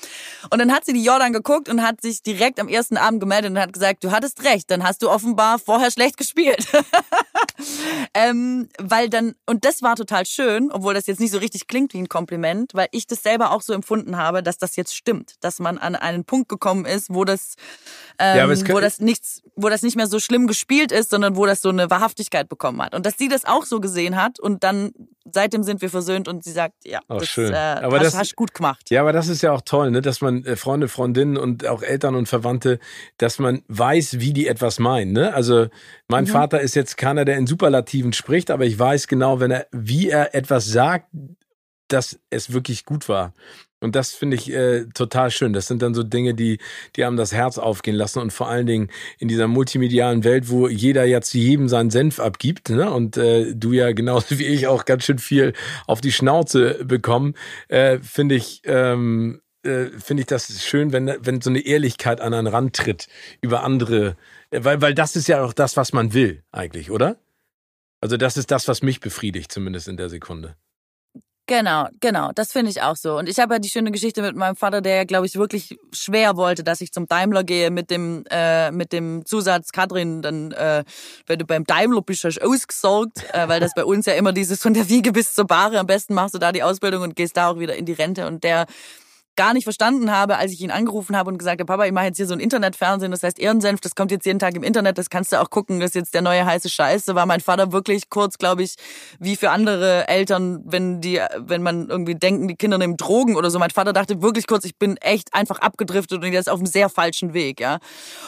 Und 0.50 0.60
dann 0.60 0.74
hat 0.74 0.86
sie 0.86 0.94
die 0.94 1.04
Jordan 1.04 1.34
geguckt 1.34 1.70
und 1.70 1.82
hat 1.82 2.02
sich 2.02 2.22
direkt 2.24 2.60
am 2.60 2.68
ersten 2.68 2.98
Abend 2.98 3.20
gemeldet 3.20 3.52
und 3.52 3.60
hat 3.60 3.74
gesagt, 3.74 4.04
du 4.04 4.12
hattest 4.12 4.44
recht, 4.44 4.70
dann 4.72 4.84
hast 4.84 5.02
du 5.02 5.10
offenbar 5.10 5.60
vorher 5.60 5.92
schlecht 5.92 6.18
gespielt. 6.18 6.68
ähm, 8.14 8.70
weil 8.80 9.10
dann, 9.10 9.36
und 9.46 9.66
das 9.66 9.82
war 9.82 9.96
total 9.96 10.26
schön, 10.26 10.72
obwohl 10.72 10.94
das 10.94 11.08
jetzt 11.08 11.20
nicht 11.20 11.32
so 11.32 11.38
richtig 11.38 11.68
klingt 11.68 11.94
wie 11.94 12.00
ein 12.00 12.10
Kompliment, 12.10 12.74
weil 12.74 12.88
ich 12.92 13.08
das 13.08 13.24
selber 13.24 13.52
auch 13.52 13.62
so 13.62 13.74
empfunden 13.74 14.18
habe, 14.18 14.42
dass 14.44 14.58
das 14.58 14.76
jetzt 14.76 14.96
stimmt, 14.96 15.36
dass 15.42 15.60
man 15.60 15.75
an 15.78 15.96
einen 15.96 16.26
Punkt 16.26 16.50
gekommen 16.50 16.86
ist, 16.86 17.14
wo 17.14 17.26
das, 17.26 17.56
ähm, 18.20 18.38
ja, 18.38 18.74
wo 18.74 18.80
das 18.80 19.00
nichts, 19.00 19.42
wo 19.56 19.70
das 19.70 19.82
nicht 19.82 19.96
mehr 19.96 20.08
so 20.08 20.20
schlimm 20.20 20.48
gespielt 20.48 20.92
ist, 20.92 21.10
sondern 21.10 21.36
wo 21.36 21.46
das 21.46 21.62
so 21.62 21.70
eine 21.70 21.90
Wahrhaftigkeit 21.90 22.50
bekommen 22.50 22.82
hat. 22.82 22.96
Und 22.96 23.06
dass 23.06 23.18
sie 23.18 23.28
das 23.28 23.46
auch 23.46 23.66
so 23.66 23.80
gesehen 23.80 24.16
hat 24.16 24.40
und 24.40 24.64
dann 24.64 24.92
seitdem 25.32 25.64
sind 25.64 25.82
wir 25.82 25.90
versöhnt 25.90 26.28
und 26.28 26.44
sie 26.44 26.52
sagt, 26.52 26.76
ja, 26.86 27.00
oh, 27.10 27.18
das, 27.18 27.28
schön. 27.28 27.52
Äh, 27.54 27.56
aber 27.58 27.98
hast, 27.98 28.06
das 28.06 28.18
hast 28.18 28.36
gut 28.36 28.54
gemacht. 28.54 28.90
Ja, 28.90 29.02
aber 29.02 29.12
das 29.12 29.28
ist 29.28 29.42
ja 29.42 29.52
auch 29.52 29.62
toll, 29.62 29.92
ne, 29.92 30.02
dass 30.02 30.22
man 30.22 30.44
äh, 30.46 30.56
Freunde, 30.56 30.88
Freundinnen 30.88 31.38
und 31.38 31.66
auch 31.66 31.82
Eltern 31.82 32.16
und 32.16 32.28
Verwandte, 32.28 32.80
dass 33.18 33.40
man 33.40 33.64
weiß, 33.68 34.20
wie 34.20 34.34
die 34.34 34.48
etwas 34.48 34.80
meinen. 34.80 35.14
Ne? 35.14 35.34
Also 35.34 35.68
mein 36.08 36.26
mhm. 36.26 36.30
Vater 36.30 36.62
ist 36.62 36.76
jetzt 36.76 36.98
keiner, 36.98 37.26
der 37.26 37.38
in 37.38 37.48
Superlativen 37.48 38.14
spricht, 38.14 38.52
aber 38.52 38.66
ich 38.66 38.78
weiß 38.78 39.08
genau, 39.08 39.40
wenn 39.40 39.52
er, 39.52 39.68
wie 39.72 40.10
er 40.10 40.36
etwas 40.36 40.66
sagt, 40.66 41.08
dass 41.88 42.20
es 42.30 42.54
wirklich 42.54 42.86
gut 42.86 43.10
war. 43.10 43.34
Und 43.86 43.96
das 43.96 44.14
finde 44.14 44.36
ich 44.36 44.52
äh, 44.52 44.86
total 44.94 45.32
schön. 45.32 45.54
Das 45.54 45.68
sind 45.68 45.82
dann 45.82 45.94
so 45.94 46.04
Dinge, 46.04 46.34
die, 46.34 46.58
die 46.96 47.06
einem 47.06 47.16
das 47.16 47.32
Herz 47.32 47.58
aufgehen 47.58 47.96
lassen 47.96 48.20
und 48.20 48.34
vor 48.34 48.50
allen 48.50 48.66
Dingen 48.66 48.90
in 49.20 49.28
dieser 49.28 49.48
multimedialen 49.48 50.24
Welt, 50.24 50.50
wo 50.50 50.68
jeder 50.68 51.06
jetzt 51.06 51.34
jedem 51.34 51.70
seinen 51.70 51.92
Senf 51.92 52.20
abgibt, 52.20 52.70
ne? 52.70 52.92
Und 52.92 53.16
äh, 53.16 53.54
du 53.56 53.72
ja 53.72 53.94
genauso 53.94 54.38
wie 54.40 54.46
ich 54.46 54.68
auch 54.68 54.86
ganz 54.86 55.06
schön 55.06 55.20
viel 55.20 55.54
auf 55.88 56.02
die 56.02 56.12
Schnauze 56.12 56.84
bekommen, 56.84 57.36
äh, 57.68 58.00
finde 58.00 58.36
ich, 58.36 58.62
ähm, 58.66 59.42
äh, 59.64 59.86
finde 59.98 60.22
ich 60.22 60.28
das 60.28 60.64
schön, 60.64 60.92
wenn, 60.92 61.16
wenn 61.22 61.42
so 61.42 61.50
eine 61.50 61.60
Ehrlichkeit 61.60 62.22
an 62.22 62.34
einen 62.34 62.48
Rand 62.48 62.76
tritt 62.76 63.08
über 63.42 63.64
andere, 63.64 64.18
weil, 64.52 64.82
weil 64.82 64.94
das 64.94 65.16
ist 65.16 65.28
ja 65.28 65.44
auch 65.44 65.54
das, 65.54 65.78
was 65.78 65.94
man 65.94 66.14
will, 66.14 66.44
eigentlich, 66.52 66.92
oder? 66.92 67.18
Also 68.02 68.18
das 68.18 68.38
ist 68.38 68.52
das, 68.52 68.68
was 68.68 68.84
mich 68.84 69.00
befriedigt, 69.00 69.52
zumindest 69.52 69.88
in 69.88 69.98
der 69.98 70.10
Sekunde. 70.10 70.56
Genau, 71.48 71.88
genau, 72.00 72.32
das 72.34 72.52
finde 72.52 72.72
ich 72.72 72.82
auch 72.82 72.96
so. 72.96 73.20
Und 73.20 73.30
ich 73.30 73.38
habe 73.38 73.54
ja 73.54 73.60
die 73.60 73.70
schöne 73.70 73.92
Geschichte 73.92 74.24
mit 74.24 74.36
meinem 74.36 74.56
Vater, 74.56 74.82
der 74.82 74.96
ja, 74.96 75.04
glaube 75.04 75.28
ich, 75.28 75.36
wirklich 75.36 75.78
schwer 75.92 76.38
wollte, 76.38 76.64
dass 76.64 76.82
ich 76.82 76.92
zum 76.92 77.08
Daimler 77.08 77.44
gehe 77.44 77.70
mit 77.70 77.92
dem 77.92 78.24
äh, 78.32 78.72
mit 78.72 78.92
dem 78.92 79.24
Zusatz 79.28 79.72
Katrin, 79.72 80.24
dann 80.24 80.54
äh, 80.54 80.84
wenn 81.28 81.38
du 81.38 81.46
beim 81.46 81.64
Daimler 81.64 82.02
bist, 82.02 82.24
hast 82.24 82.38
du 82.38 82.48
ausgesorgt, 82.48 83.26
äh, 83.32 83.48
weil 83.48 83.60
das 83.60 83.76
bei 83.76 83.86
uns 83.86 84.08
ja 84.08 84.14
immer 84.14 84.34
dieses 84.34 84.60
von 84.60 84.74
der 84.74 84.90
Wiege 84.90 85.12
bis 85.12 85.34
zur 85.34 85.46
Bahre, 85.46 85.78
am 85.78 85.86
besten 85.86 86.16
machst 86.16 86.34
du 86.34 86.40
da 86.40 86.52
die 86.52 86.64
Ausbildung 86.64 87.04
und 87.04 87.16
gehst 87.16 87.38
da 87.38 87.50
auch 87.50 87.60
wieder 87.60 87.76
in 87.76 87.86
die 87.86 87.94
Rente. 87.94 88.26
Und 88.26 88.44
der 88.44 88.66
gar 89.36 89.54
nicht 89.54 89.64
verstanden 89.64 90.12
habe, 90.12 90.38
als 90.38 90.52
ich 90.52 90.62
ihn 90.62 90.72
angerufen 90.72 91.16
habe 91.16 91.30
und 91.30 91.38
gesagt 91.38 91.60
habe, 91.60 91.66
Papa, 91.66 91.86
ich 91.86 91.92
mache 91.92 92.06
jetzt 92.06 92.18
hier 92.18 92.28
so 92.28 92.34
ein 92.34 92.40
Internetfernsehen, 92.40 93.12
das 93.12 93.24
heißt 93.24 93.40
Ehrensenf, 93.40 93.82
das 93.82 93.96
kommt 93.96 94.12
jetzt 94.12 94.26
jeden 94.26 94.40
Tag 94.40 94.56
im 94.56 94.64
Internet, 94.64 94.98
das 94.98 95.10
kannst 95.10 95.32
du 95.32 95.42
auch 95.42 95.50
gucken, 95.50 95.80
das 95.80 95.90
ist 95.90 95.96
jetzt 95.96 96.14
der 96.14 96.22
neue 96.22 96.46
heiße 96.46 96.70
Scheiß. 96.70 97.06
Da 97.06 97.16
war 97.16 97.26
mein 97.26 97.42
Vater 97.42 97.72
wirklich 97.72 98.10
kurz, 98.10 98.38
glaube 98.38 98.64
ich, 98.64 98.76
wie 99.20 99.36
für 99.36 99.52
andere 99.52 100.08
Eltern, 100.08 100.62
wenn 100.66 101.02
die, 101.02 101.22
wenn 101.38 101.62
man 101.64 101.90
irgendwie 101.90 102.16
denken, 102.16 102.48
die 102.48 102.56
Kinder 102.56 102.78
nehmen 102.78 102.98
Drogen 102.98 103.36
oder 103.36 103.50
so. 103.50 103.60
Mein 103.60 103.72
Vater 103.72 103.94
dachte 103.94 104.22
wirklich 104.22 104.48
kurz, 104.48 104.66
ich 104.66 104.78
bin 104.78 104.98
echt 104.98 105.34
einfach 105.34 105.60
abgedriftet 105.60 106.24
und 106.24 106.32
jetzt 106.32 106.50
auf 106.50 106.60
einem 106.60 106.68
sehr 106.68 106.90
falschen 106.90 107.34
Weg, 107.34 107.60
ja. 107.60 107.80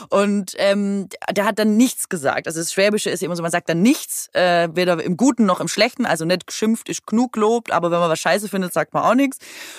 Und 0.09 0.53
ähm, 0.57 1.07
der 1.31 1.45
hat 1.45 1.59
dann 1.59 1.77
nichts 1.77 2.09
gesagt. 2.09 2.47
Also 2.47 2.59
das 2.59 2.73
Schwäbische 2.73 3.09
ist 3.09 3.23
immer 3.23 3.35
so, 3.35 3.41
man 3.41 3.51
sagt 3.51 3.69
dann 3.69 3.81
nichts, 3.81 4.29
äh, 4.33 4.69
weder 4.73 5.01
im 5.03 5.17
Guten 5.17 5.45
noch 5.45 5.59
im 5.59 5.67
Schlechten. 5.67 6.05
Also 6.05 6.25
nicht 6.25 6.47
geschimpft 6.47 6.89
ist 6.89 7.05
genug 7.07 7.33
gelobt, 7.33 7.71
aber 7.71 7.91
wenn 7.91 7.99
man 7.99 8.09
was 8.09 8.19
Scheiße 8.19 8.49
findet, 8.49 8.73
sagt 8.73 8.93
man 8.93 9.03
auch 9.03 9.15
nichts. 9.15 9.37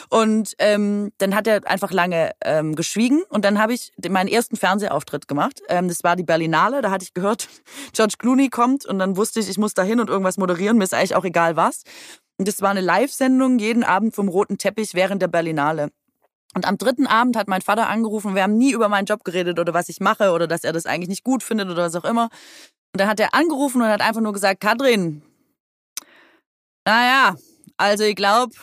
Und 0.09 0.55
ähm, 0.59 1.13
dann 1.19 1.35
hat 1.35 1.47
er 1.47 1.66
einfach 1.66 1.90
lange 1.90 2.32
ähm, 2.43 2.74
geschwiegen 2.74 3.23
und 3.28 3.45
dann 3.45 3.59
habe 3.59 3.74
ich 3.74 3.93
meinen 4.09 4.28
ersten 4.28 4.57
Fernsehauftritt 4.57 5.28
gemacht. 5.28 5.61
Ähm, 5.69 5.89
das 5.89 6.05
war 6.05 6.16
die 6.16 6.23
Berlinale, 6.23 6.81
da 6.81 6.90
hatte 6.90 7.05
ich 7.05 7.15
gehört, 7.15 7.49
George 7.93 8.15
Clooney 8.19 8.49
kommt 8.49 8.86
und 8.86 8.99
dann 8.99 9.16
wusste 9.16 9.40
ich, 9.40 9.49
ich 9.49 9.59
muss 9.59 9.74
da 9.74 9.82
hin 9.82 10.01
und 10.01 10.09
irgendwas 10.09 10.39
moderieren, 10.39 10.78
mir 10.78 10.85
ist 10.85 10.95
eigentlich 10.95 11.16
auch 11.16 11.24
egal 11.24 11.57
was. 11.57 11.82
Und 12.39 12.47
das 12.47 12.62
war 12.62 12.70
eine 12.70 12.81
Live-Sendung 12.81 13.59
jeden 13.59 13.82
Abend 13.82 14.15
vom 14.15 14.28
roten 14.28 14.59
Teppich 14.59 14.95
während 14.95 15.20
der 15.20 15.28
Berlinale. 15.28 15.90
Und 16.55 16.66
am 16.66 16.78
dritten 16.78 17.07
Abend 17.07 17.36
hat 17.36 17.49
mein 17.49 17.62
Vater 17.62 17.89
angerufen, 17.89 18.35
wir 18.35 18.43
haben 18.43 18.57
nie 18.57 18.73
über 18.73 18.89
meinen 18.89 19.07
Job 19.07 19.24
geredet 19.24 19.59
oder 19.59 19.74
was 19.74 19.89
ich 19.89 20.01
mache 20.01 20.31
oder 20.32 20.47
dass 20.47 20.65
er 20.65 20.73
das 20.73 20.86
eigentlich 20.86 21.09
nicht 21.09 21.24
gut 21.24 21.43
findet 21.43 21.69
oder 21.69 21.85
was 21.85 21.97
auch 21.97 22.05
immer. 22.05 22.31
Und 22.93 23.01
dann 23.01 23.09
hat 23.09 23.20
er 23.20 23.35
angerufen 23.35 23.82
und 23.82 23.89
hat 23.89 24.01
einfach 24.01 24.20
nur 24.20 24.32
gesagt, 24.32 24.61
Kadrin, 24.61 25.23
naja, 26.86 27.36
also 27.77 28.05
ich 28.05 28.16
glaube, 28.16 28.55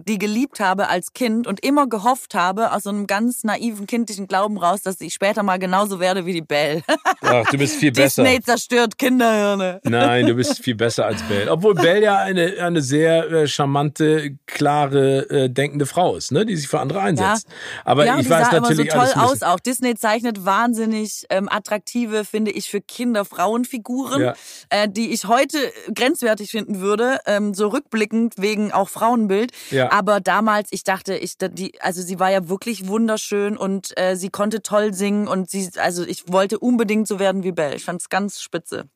die 0.06 0.18
geliebt 0.18 0.60
habe 0.60 0.88
als 0.88 1.12
Kind 1.12 1.46
und 1.46 1.64
immer 1.64 1.88
gehofft 1.88 2.34
habe, 2.34 2.72
aus 2.72 2.84
so 2.84 2.90
einem 2.90 3.06
ganz 3.06 3.44
naiven 3.44 3.86
kindlichen 3.86 4.28
Glauben 4.28 4.58
raus, 4.58 4.82
dass 4.82 5.00
ich 5.00 5.14
später 5.14 5.42
mal 5.42 5.58
genauso 5.58 6.00
werde 6.00 6.26
wie 6.26 6.32
die 6.32 6.42
Belle. 6.42 6.82
Ach, 7.20 7.50
du 7.50 7.58
bist 7.58 7.76
viel 7.76 7.92
besser. 7.92 8.22
Disney 8.22 8.40
zerstört 8.40 8.98
Kinderhirne. 8.98 9.80
Nein, 9.84 10.26
du 10.26 10.34
bist 10.34 10.62
viel 10.62 10.74
besser 10.74 11.06
als 11.06 11.22
Belle. 11.22 11.50
Obwohl 11.50 11.74
Belle 11.74 12.02
ja 12.02 12.18
eine, 12.18 12.62
eine 12.62 12.80
sehr 12.80 13.30
äh, 13.30 13.48
charmante, 13.48 14.36
klare, 14.46 15.28
äh, 15.30 15.50
denkende 15.50 15.86
Frau 15.86 16.16
ist, 16.16 16.32
ne? 16.32 16.46
die 16.46 16.56
sich 16.56 16.68
für 16.68 16.80
andere 16.80 17.00
einsetzt. 17.00 17.48
Ja. 17.48 17.54
Aber 17.84 18.06
ja, 18.06 18.18
ich 18.18 18.28
weiß 18.28 18.52
natürlich 18.52 18.92
immer 18.92 19.06
so 19.06 19.12
toll 19.14 19.22
aus 19.22 19.42
auch. 19.42 19.60
Disney 19.60 19.94
zeichnet 19.94 20.44
wahnsinnig 20.44 21.26
ähm, 21.30 21.48
attraktive, 21.50 22.24
finde 22.24 22.50
ich, 22.50 22.70
für 22.70 22.80
Kinder 22.80 23.24
Frauenfiguren, 23.24 24.07
ja. 24.16 24.34
äh, 24.70 24.88
die 24.88 25.12
ich 25.12 25.26
heute 25.26 25.58
grenzwertig 25.94 26.50
finden 26.50 26.80
würde, 26.80 27.18
ähm, 27.26 27.54
so 27.54 27.68
rückblickend 27.68 28.34
wegen 28.38 28.72
auch 28.72 28.88
Frauenbild. 28.88 29.52
Ja. 29.70 29.92
Aber 29.92 30.20
damals, 30.20 30.68
ich 30.70 30.84
dachte, 30.84 31.16
ich, 31.16 31.34
die, 31.38 31.80
also 31.80 32.02
sie 32.02 32.18
war 32.18 32.30
ja 32.30 32.48
wirklich 32.48 32.88
wunderschön 32.88 33.56
und 33.56 33.96
äh, 33.98 34.16
sie 34.16 34.30
konnte 34.30 34.62
toll 34.62 34.94
singen 34.94 35.28
und 35.28 35.50
sie, 35.50 35.70
also 35.76 36.04
ich 36.04 36.30
wollte 36.30 36.58
unbedingt 36.58 37.08
so 37.08 37.18
werden 37.18 37.42
wie 37.42 37.52
Belle. 37.52 37.76
Ich 37.76 37.84
fand 37.84 38.00
es 38.00 38.08
ganz 38.08 38.40
spitze. 38.40 38.88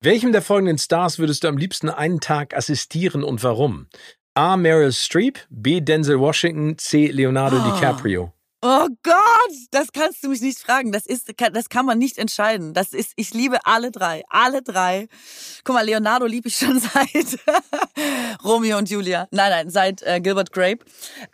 Welchem 0.00 0.32
der 0.32 0.42
folgenden 0.42 0.78
Stars 0.78 1.18
würdest 1.18 1.44
du 1.44 1.48
am 1.48 1.56
liebsten 1.56 1.88
einen 1.88 2.20
Tag 2.20 2.56
assistieren 2.56 3.22
und 3.22 3.44
warum? 3.44 3.86
A. 4.34 4.56
Meryl 4.56 4.92
Streep, 4.92 5.38
B. 5.50 5.80
Denzel 5.80 6.18
Washington, 6.18 6.76
C. 6.78 7.06
Leonardo 7.08 7.58
oh. 7.58 7.70
DiCaprio. 7.70 8.32
Oh 8.64 8.86
Gott, 9.02 9.56
das 9.72 9.90
kannst 9.90 10.22
du 10.22 10.28
mich 10.28 10.40
nicht 10.40 10.56
fragen. 10.56 10.92
Das 10.92 11.04
ist, 11.04 11.32
das 11.52 11.68
kann 11.68 11.84
man 11.84 11.98
nicht 11.98 12.16
entscheiden. 12.16 12.74
Das 12.74 12.92
ist, 12.92 13.12
ich 13.16 13.34
liebe 13.34 13.58
alle 13.64 13.90
drei, 13.90 14.22
alle 14.28 14.62
drei. 14.62 15.08
Guck 15.64 15.74
mal, 15.74 15.84
Leonardo 15.84 16.26
liebe 16.26 16.46
ich 16.46 16.56
schon 16.56 16.78
seit 16.94 17.40
Romeo 18.44 18.78
und 18.78 18.88
Julia. 18.88 19.26
Nein, 19.32 19.50
nein, 19.50 19.70
seit 19.70 20.02
äh, 20.02 20.20
Gilbert 20.20 20.52
Grape. 20.52 20.84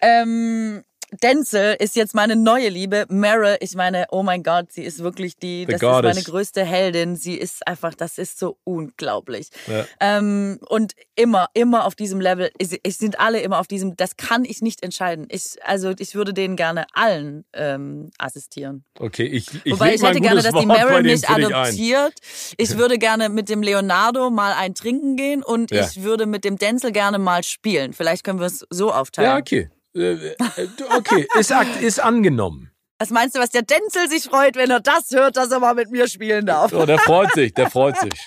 Ähm, 0.01 0.85
Denzel 1.23 1.77
ist 1.79 1.97
jetzt 1.97 2.15
meine 2.15 2.37
neue 2.37 2.69
Liebe. 2.69 3.07
Meryl, 3.09 3.57
ich 3.61 3.75
meine, 3.75 4.07
oh 4.11 4.23
mein 4.23 4.43
Gott, 4.43 4.73
sie 4.73 4.85
ist 4.85 5.03
wirklich 5.03 5.37
die, 5.37 5.65
The 5.67 5.73
das 5.73 5.81
Goddess. 5.81 6.11
ist 6.11 6.17
meine 6.17 6.25
größte 6.25 6.65
Heldin. 6.65 7.17
Sie 7.17 7.35
ist 7.35 7.67
einfach, 7.67 7.95
das 7.95 8.19
ist 8.19 8.39
so 8.39 8.59
unglaublich. 8.65 9.49
Ja. 9.67 9.87
Ähm, 10.01 10.59
und 10.69 10.93
immer, 11.15 11.49
immer 11.55 11.87
auf 11.87 11.95
diesem 11.95 12.21
Level, 12.21 12.51
ich, 12.59 12.79
ich, 12.83 12.99
sind 12.99 13.19
alle 13.21 13.41
immer 13.41 13.59
auf 13.59 13.67
diesem, 13.67 13.97
das 13.97 14.17
kann 14.17 14.45
ich 14.45 14.61
nicht 14.61 14.83
entscheiden. 14.83 15.27
Ich, 15.31 15.57
also 15.65 15.95
ich 15.99 16.15
würde 16.15 16.35
denen 16.35 16.57
gerne 16.57 16.87
allen 16.93 17.45
ähm, 17.55 18.11
assistieren. 18.19 18.85
Okay, 18.99 19.25
ich, 19.25 19.47
ich 19.65 19.73
Wobei 19.73 19.95
ich 19.95 20.03
hätte 20.03 20.21
gerne, 20.21 20.43
dass 20.43 20.55
die 20.55 20.67
Meryl 20.67 21.03
mich 21.03 21.29
adoptiert. 21.29 22.15
Ich 22.59 22.77
würde 22.77 22.99
gerne 22.99 23.31
mit 23.31 23.49
dem 23.49 23.63
Leonardo 23.63 24.31
mal 24.31 24.53
ein 24.53 24.75
Trinken 24.75 25.17
gehen 25.17 25.43
und 25.43 25.71
ja. 25.71 25.87
ich 25.87 26.03
würde 26.03 26.27
mit 26.27 26.45
dem 26.45 26.59
Denzel 26.59 26.93
gerne 26.93 27.19
mal 27.19 27.43
spielen. 27.45 27.95
Vielleicht 27.95 28.25
können 28.25 28.41
wir 28.41 28.47
es 28.47 28.67
so 28.69 28.93
aufteilen. 28.93 29.31
Ja, 29.31 29.39
okay. 29.39 29.71
Äh, 29.99 30.33
äh, 30.33 30.69
okay, 30.97 31.27
ist, 31.39 31.53
ist 31.81 32.01
angenommen. 32.01 32.71
Was 32.99 33.11
meinst 33.11 33.37
du, 33.37 33.41
was 33.41 33.51
der 33.51 33.63
Denzel 33.63 34.09
sich 34.09 34.25
freut, 34.25 34.57
wenn 34.57 34.71
er 34.71 34.81
das 34.81 35.11
hört, 35.13 35.37
dass 35.37 35.53
er 35.53 35.61
mal 35.61 35.75
mit 35.75 35.91
mir 35.91 36.09
spielen 36.09 36.47
darf? 36.47 36.73
Oh, 36.73 36.85
der 36.85 36.99
freut 36.99 37.33
sich, 37.33 37.55
der 37.55 37.71
freut 37.71 37.97
sich. 37.99 38.27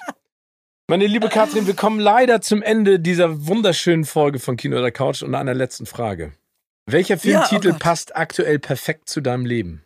Meine 0.87 1.07
liebe 1.07 1.29
Katrin, 1.29 1.67
wir 1.67 1.73
kommen 1.73 1.99
leider 1.99 2.41
zum 2.41 2.61
Ende 2.61 2.99
dieser 2.99 3.47
wunderschönen 3.47 4.05
Folge 4.05 4.39
von 4.39 4.57
Kino 4.57 4.77
oder 4.77 4.91
Couch 4.91 5.23
und 5.23 5.35
einer 5.35 5.53
letzten 5.53 5.85
Frage. 5.85 6.33
Welcher 6.85 7.17
Filmtitel 7.17 7.69
ja, 7.69 7.75
oh 7.75 7.79
passt 7.79 8.15
aktuell 8.15 8.59
perfekt 8.59 9.07
zu 9.07 9.21
deinem 9.21 9.45
Leben? 9.45 9.83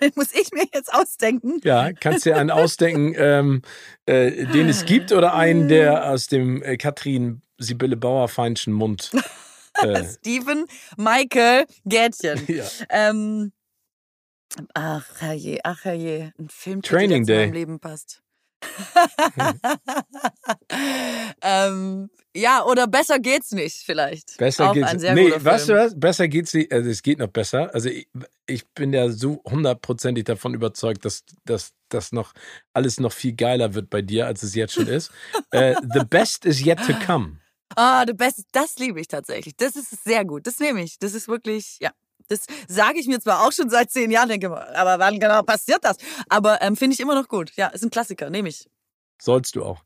Den 0.00 0.12
muss 0.14 0.34
ich 0.34 0.50
mir 0.52 0.64
jetzt 0.72 0.92
ausdenken. 0.92 1.60
Ja, 1.62 1.92
kannst 1.92 2.24
dir 2.24 2.36
einen 2.36 2.50
ausdenken, 2.50 3.14
ähm, 3.16 3.62
äh, 4.06 4.46
den 4.46 4.68
es 4.68 4.86
gibt 4.86 5.12
oder 5.12 5.34
einen, 5.34 5.68
der 5.68 6.10
aus 6.10 6.26
dem 6.26 6.62
äh, 6.62 6.76
Katrin 6.78 7.42
Sibylle 7.58 7.96
Bauerfeinschen 7.96 8.72
Mund 8.72 9.10
äh. 9.82 10.04
Steven 10.18 10.66
Michael 10.96 11.66
Gärtchen. 11.84 12.40
Ja. 12.48 12.64
Ähm, 12.90 13.52
ach 14.74 15.20
herrje, 15.20 15.60
ach 15.64 15.84
herrje. 15.84 16.32
Ein 16.38 16.48
Film, 16.48 16.82
Training 16.82 17.26
der 17.26 17.36
zu 17.36 17.40
meinem 17.42 17.52
Leben 17.52 17.80
passt. 17.80 18.24
ähm, 21.42 22.10
ja, 22.34 22.64
oder 22.64 22.86
besser 22.86 23.18
geht's 23.18 23.52
nicht, 23.52 23.76
vielleicht. 23.84 24.36
Besser 24.38 24.70
Auch 24.70 24.74
geht's 24.74 24.94
nicht. 24.94 25.14
Nee, 25.14 25.32
weißt 25.36 25.68
du 25.68 25.74
was? 25.74 25.98
Besser 25.98 26.28
geht's 26.28 26.54
nicht. 26.54 26.72
Also, 26.72 26.90
es 26.90 27.02
geht 27.02 27.18
noch 27.18 27.28
besser. 27.28 27.72
Also, 27.74 27.88
ich, 27.88 28.08
ich 28.46 28.66
bin 28.68 28.92
ja 28.92 29.10
so 29.10 29.42
hundertprozentig 29.44 30.24
davon 30.24 30.54
überzeugt, 30.54 31.04
dass, 31.04 31.24
dass 31.44 31.72
das 31.88 32.12
noch 32.12 32.32
alles 32.72 33.00
noch 33.00 33.12
viel 33.12 33.34
geiler 33.34 33.74
wird 33.74 33.90
bei 33.90 34.02
dir, 34.02 34.26
als 34.26 34.42
es 34.42 34.54
jetzt 34.54 34.74
schon 34.74 34.86
ist. 34.86 35.10
uh, 35.54 35.74
the 35.92 36.04
best 36.08 36.44
is 36.44 36.64
yet 36.64 36.78
to 36.86 36.92
come. 37.06 37.38
Ah, 37.76 38.04
the 38.06 38.12
best, 38.12 38.44
das 38.52 38.78
liebe 38.78 39.00
ich 39.00 39.08
tatsächlich. 39.08 39.56
Das 39.56 39.76
ist 39.76 40.04
sehr 40.04 40.24
gut. 40.24 40.46
Das 40.46 40.58
nehme 40.58 40.82
ich. 40.82 40.98
Das 40.98 41.14
ist 41.14 41.28
wirklich, 41.28 41.78
ja. 41.80 41.90
Das 42.28 42.46
sage 42.68 42.98
ich 42.98 43.06
mir 43.06 43.20
zwar 43.20 43.46
auch 43.46 43.52
schon 43.52 43.68
seit 43.68 43.90
zehn 43.90 44.10
Jahren, 44.10 44.30
denke 44.30 44.48
mal, 44.48 44.74
aber 44.74 44.98
wann 44.98 45.20
genau 45.20 45.42
passiert 45.42 45.84
das? 45.84 45.98
Aber 46.30 46.62
ähm, 46.62 46.74
finde 46.74 46.94
ich 46.94 47.00
immer 47.00 47.14
noch 47.14 47.28
gut. 47.28 47.52
Ja, 47.56 47.66
ist 47.66 47.84
ein 47.84 47.90
Klassiker, 47.90 48.30
nehme 48.30 48.48
ich. 48.48 48.66
Sollst 49.20 49.56
du 49.56 49.64
auch. 49.64 49.84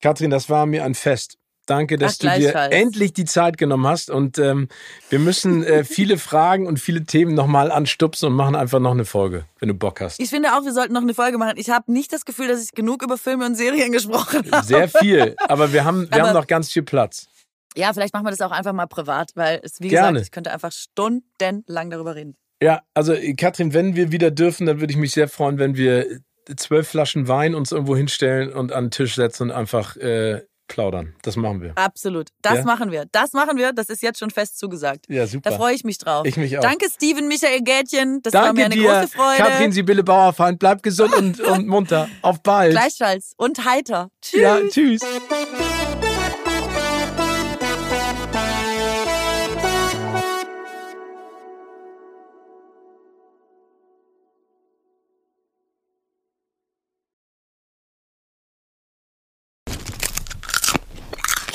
Katrin, 0.00 0.30
das 0.30 0.48
war 0.48 0.66
mir 0.66 0.84
ein 0.84 0.94
Fest. 0.94 1.39
Danke, 1.70 1.98
dass 1.98 2.18
Ach, 2.20 2.34
du 2.34 2.40
dir 2.40 2.52
endlich 2.72 3.12
die 3.12 3.24
Zeit 3.24 3.56
genommen 3.56 3.86
hast. 3.86 4.10
Und 4.10 4.38
ähm, 4.38 4.66
wir 5.08 5.20
müssen 5.20 5.62
äh, 5.62 5.84
viele 5.84 6.18
Fragen 6.18 6.66
und 6.66 6.80
viele 6.80 7.04
Themen 7.04 7.32
nochmal 7.32 7.70
anstupsen 7.70 8.26
und 8.26 8.32
machen 8.34 8.56
einfach 8.56 8.80
noch 8.80 8.90
eine 8.90 9.04
Folge, 9.04 9.44
wenn 9.60 9.68
du 9.68 9.74
Bock 9.74 10.00
hast. 10.00 10.18
Ich 10.18 10.30
finde 10.30 10.56
auch, 10.56 10.64
wir 10.64 10.72
sollten 10.72 10.94
noch 10.94 11.02
eine 11.02 11.14
Folge 11.14 11.38
machen. 11.38 11.52
Ich 11.58 11.70
habe 11.70 11.92
nicht 11.92 12.12
das 12.12 12.24
Gefühl, 12.24 12.48
dass 12.48 12.60
ich 12.64 12.72
genug 12.72 13.04
über 13.04 13.16
Filme 13.16 13.46
und 13.46 13.54
Serien 13.54 13.92
gesprochen 13.92 14.50
habe. 14.50 14.66
Sehr 14.66 14.88
viel, 14.88 15.36
aber 15.38 15.72
wir 15.72 15.84
haben, 15.84 16.10
wir 16.10 16.14
aber, 16.14 16.30
haben 16.30 16.34
noch 16.34 16.48
ganz 16.48 16.72
viel 16.72 16.82
Platz. 16.82 17.28
Ja, 17.76 17.92
vielleicht 17.92 18.14
machen 18.14 18.26
wir 18.26 18.30
das 18.30 18.40
auch 18.40 18.50
einfach 18.50 18.72
mal 18.72 18.86
privat, 18.86 19.30
weil 19.36 19.60
es, 19.62 19.80
wie 19.80 19.88
Gerne. 19.88 20.14
gesagt, 20.14 20.26
ich 20.26 20.32
könnte 20.32 20.52
einfach 20.52 20.72
stundenlang 20.72 21.90
darüber 21.90 22.16
reden. 22.16 22.34
Ja, 22.60 22.82
also 22.94 23.14
Katrin, 23.36 23.72
wenn 23.74 23.94
wir 23.94 24.10
wieder 24.10 24.32
dürfen, 24.32 24.66
dann 24.66 24.80
würde 24.80 24.92
ich 24.92 24.98
mich 24.98 25.12
sehr 25.12 25.28
freuen, 25.28 25.58
wenn 25.58 25.76
wir 25.76 26.18
zwölf 26.56 26.88
Flaschen 26.88 27.28
Wein 27.28 27.54
uns 27.54 27.70
irgendwo 27.70 27.96
hinstellen 27.96 28.52
und 28.52 28.72
an 28.72 28.86
den 28.86 28.90
Tisch 28.90 29.14
setzen 29.14 29.44
und 29.44 29.50
einfach 29.52 29.96
äh, 29.98 30.42
plaudern. 30.70 31.14
Das 31.22 31.36
machen 31.36 31.60
wir. 31.60 31.72
Absolut. 31.74 32.28
Das 32.40 32.58
ja? 32.58 32.64
machen 32.64 32.90
wir. 32.90 33.04
Das 33.12 33.32
machen 33.32 33.58
wir. 33.58 33.72
Das 33.72 33.90
ist 33.90 34.02
jetzt 34.02 34.18
schon 34.18 34.30
fest 34.30 34.58
zugesagt. 34.58 35.06
Ja, 35.08 35.26
super. 35.26 35.50
Da 35.50 35.56
freue 35.56 35.74
ich 35.74 35.84
mich 35.84 35.98
drauf. 35.98 36.24
Ich 36.26 36.36
mich 36.36 36.56
auch. 36.56 36.62
Danke, 36.62 36.86
Steven 36.88 37.28
Michael 37.28 37.60
Gätchen. 37.62 38.22
Das 38.22 38.32
Danke 38.32 38.46
war 38.46 38.54
mir 38.54 38.64
eine 38.66 38.74
dir. 38.74 38.88
große 38.88 39.08
Freude. 39.08 39.42
Katrin 39.42 39.72
Sibylle 39.72 40.04
Bauerfeind, 40.04 40.58
bleib 40.58 40.82
gesund 40.82 41.14
und, 41.14 41.40
und 41.40 41.66
munter. 41.66 42.08
Auf 42.22 42.42
bald. 42.42 42.72
Gleichfalls. 42.72 43.34
Und 43.36 43.64
heiter. 43.64 44.10
Tschüss. 44.22 44.40
Ja, 44.40 44.58
tschüss. 44.68 45.00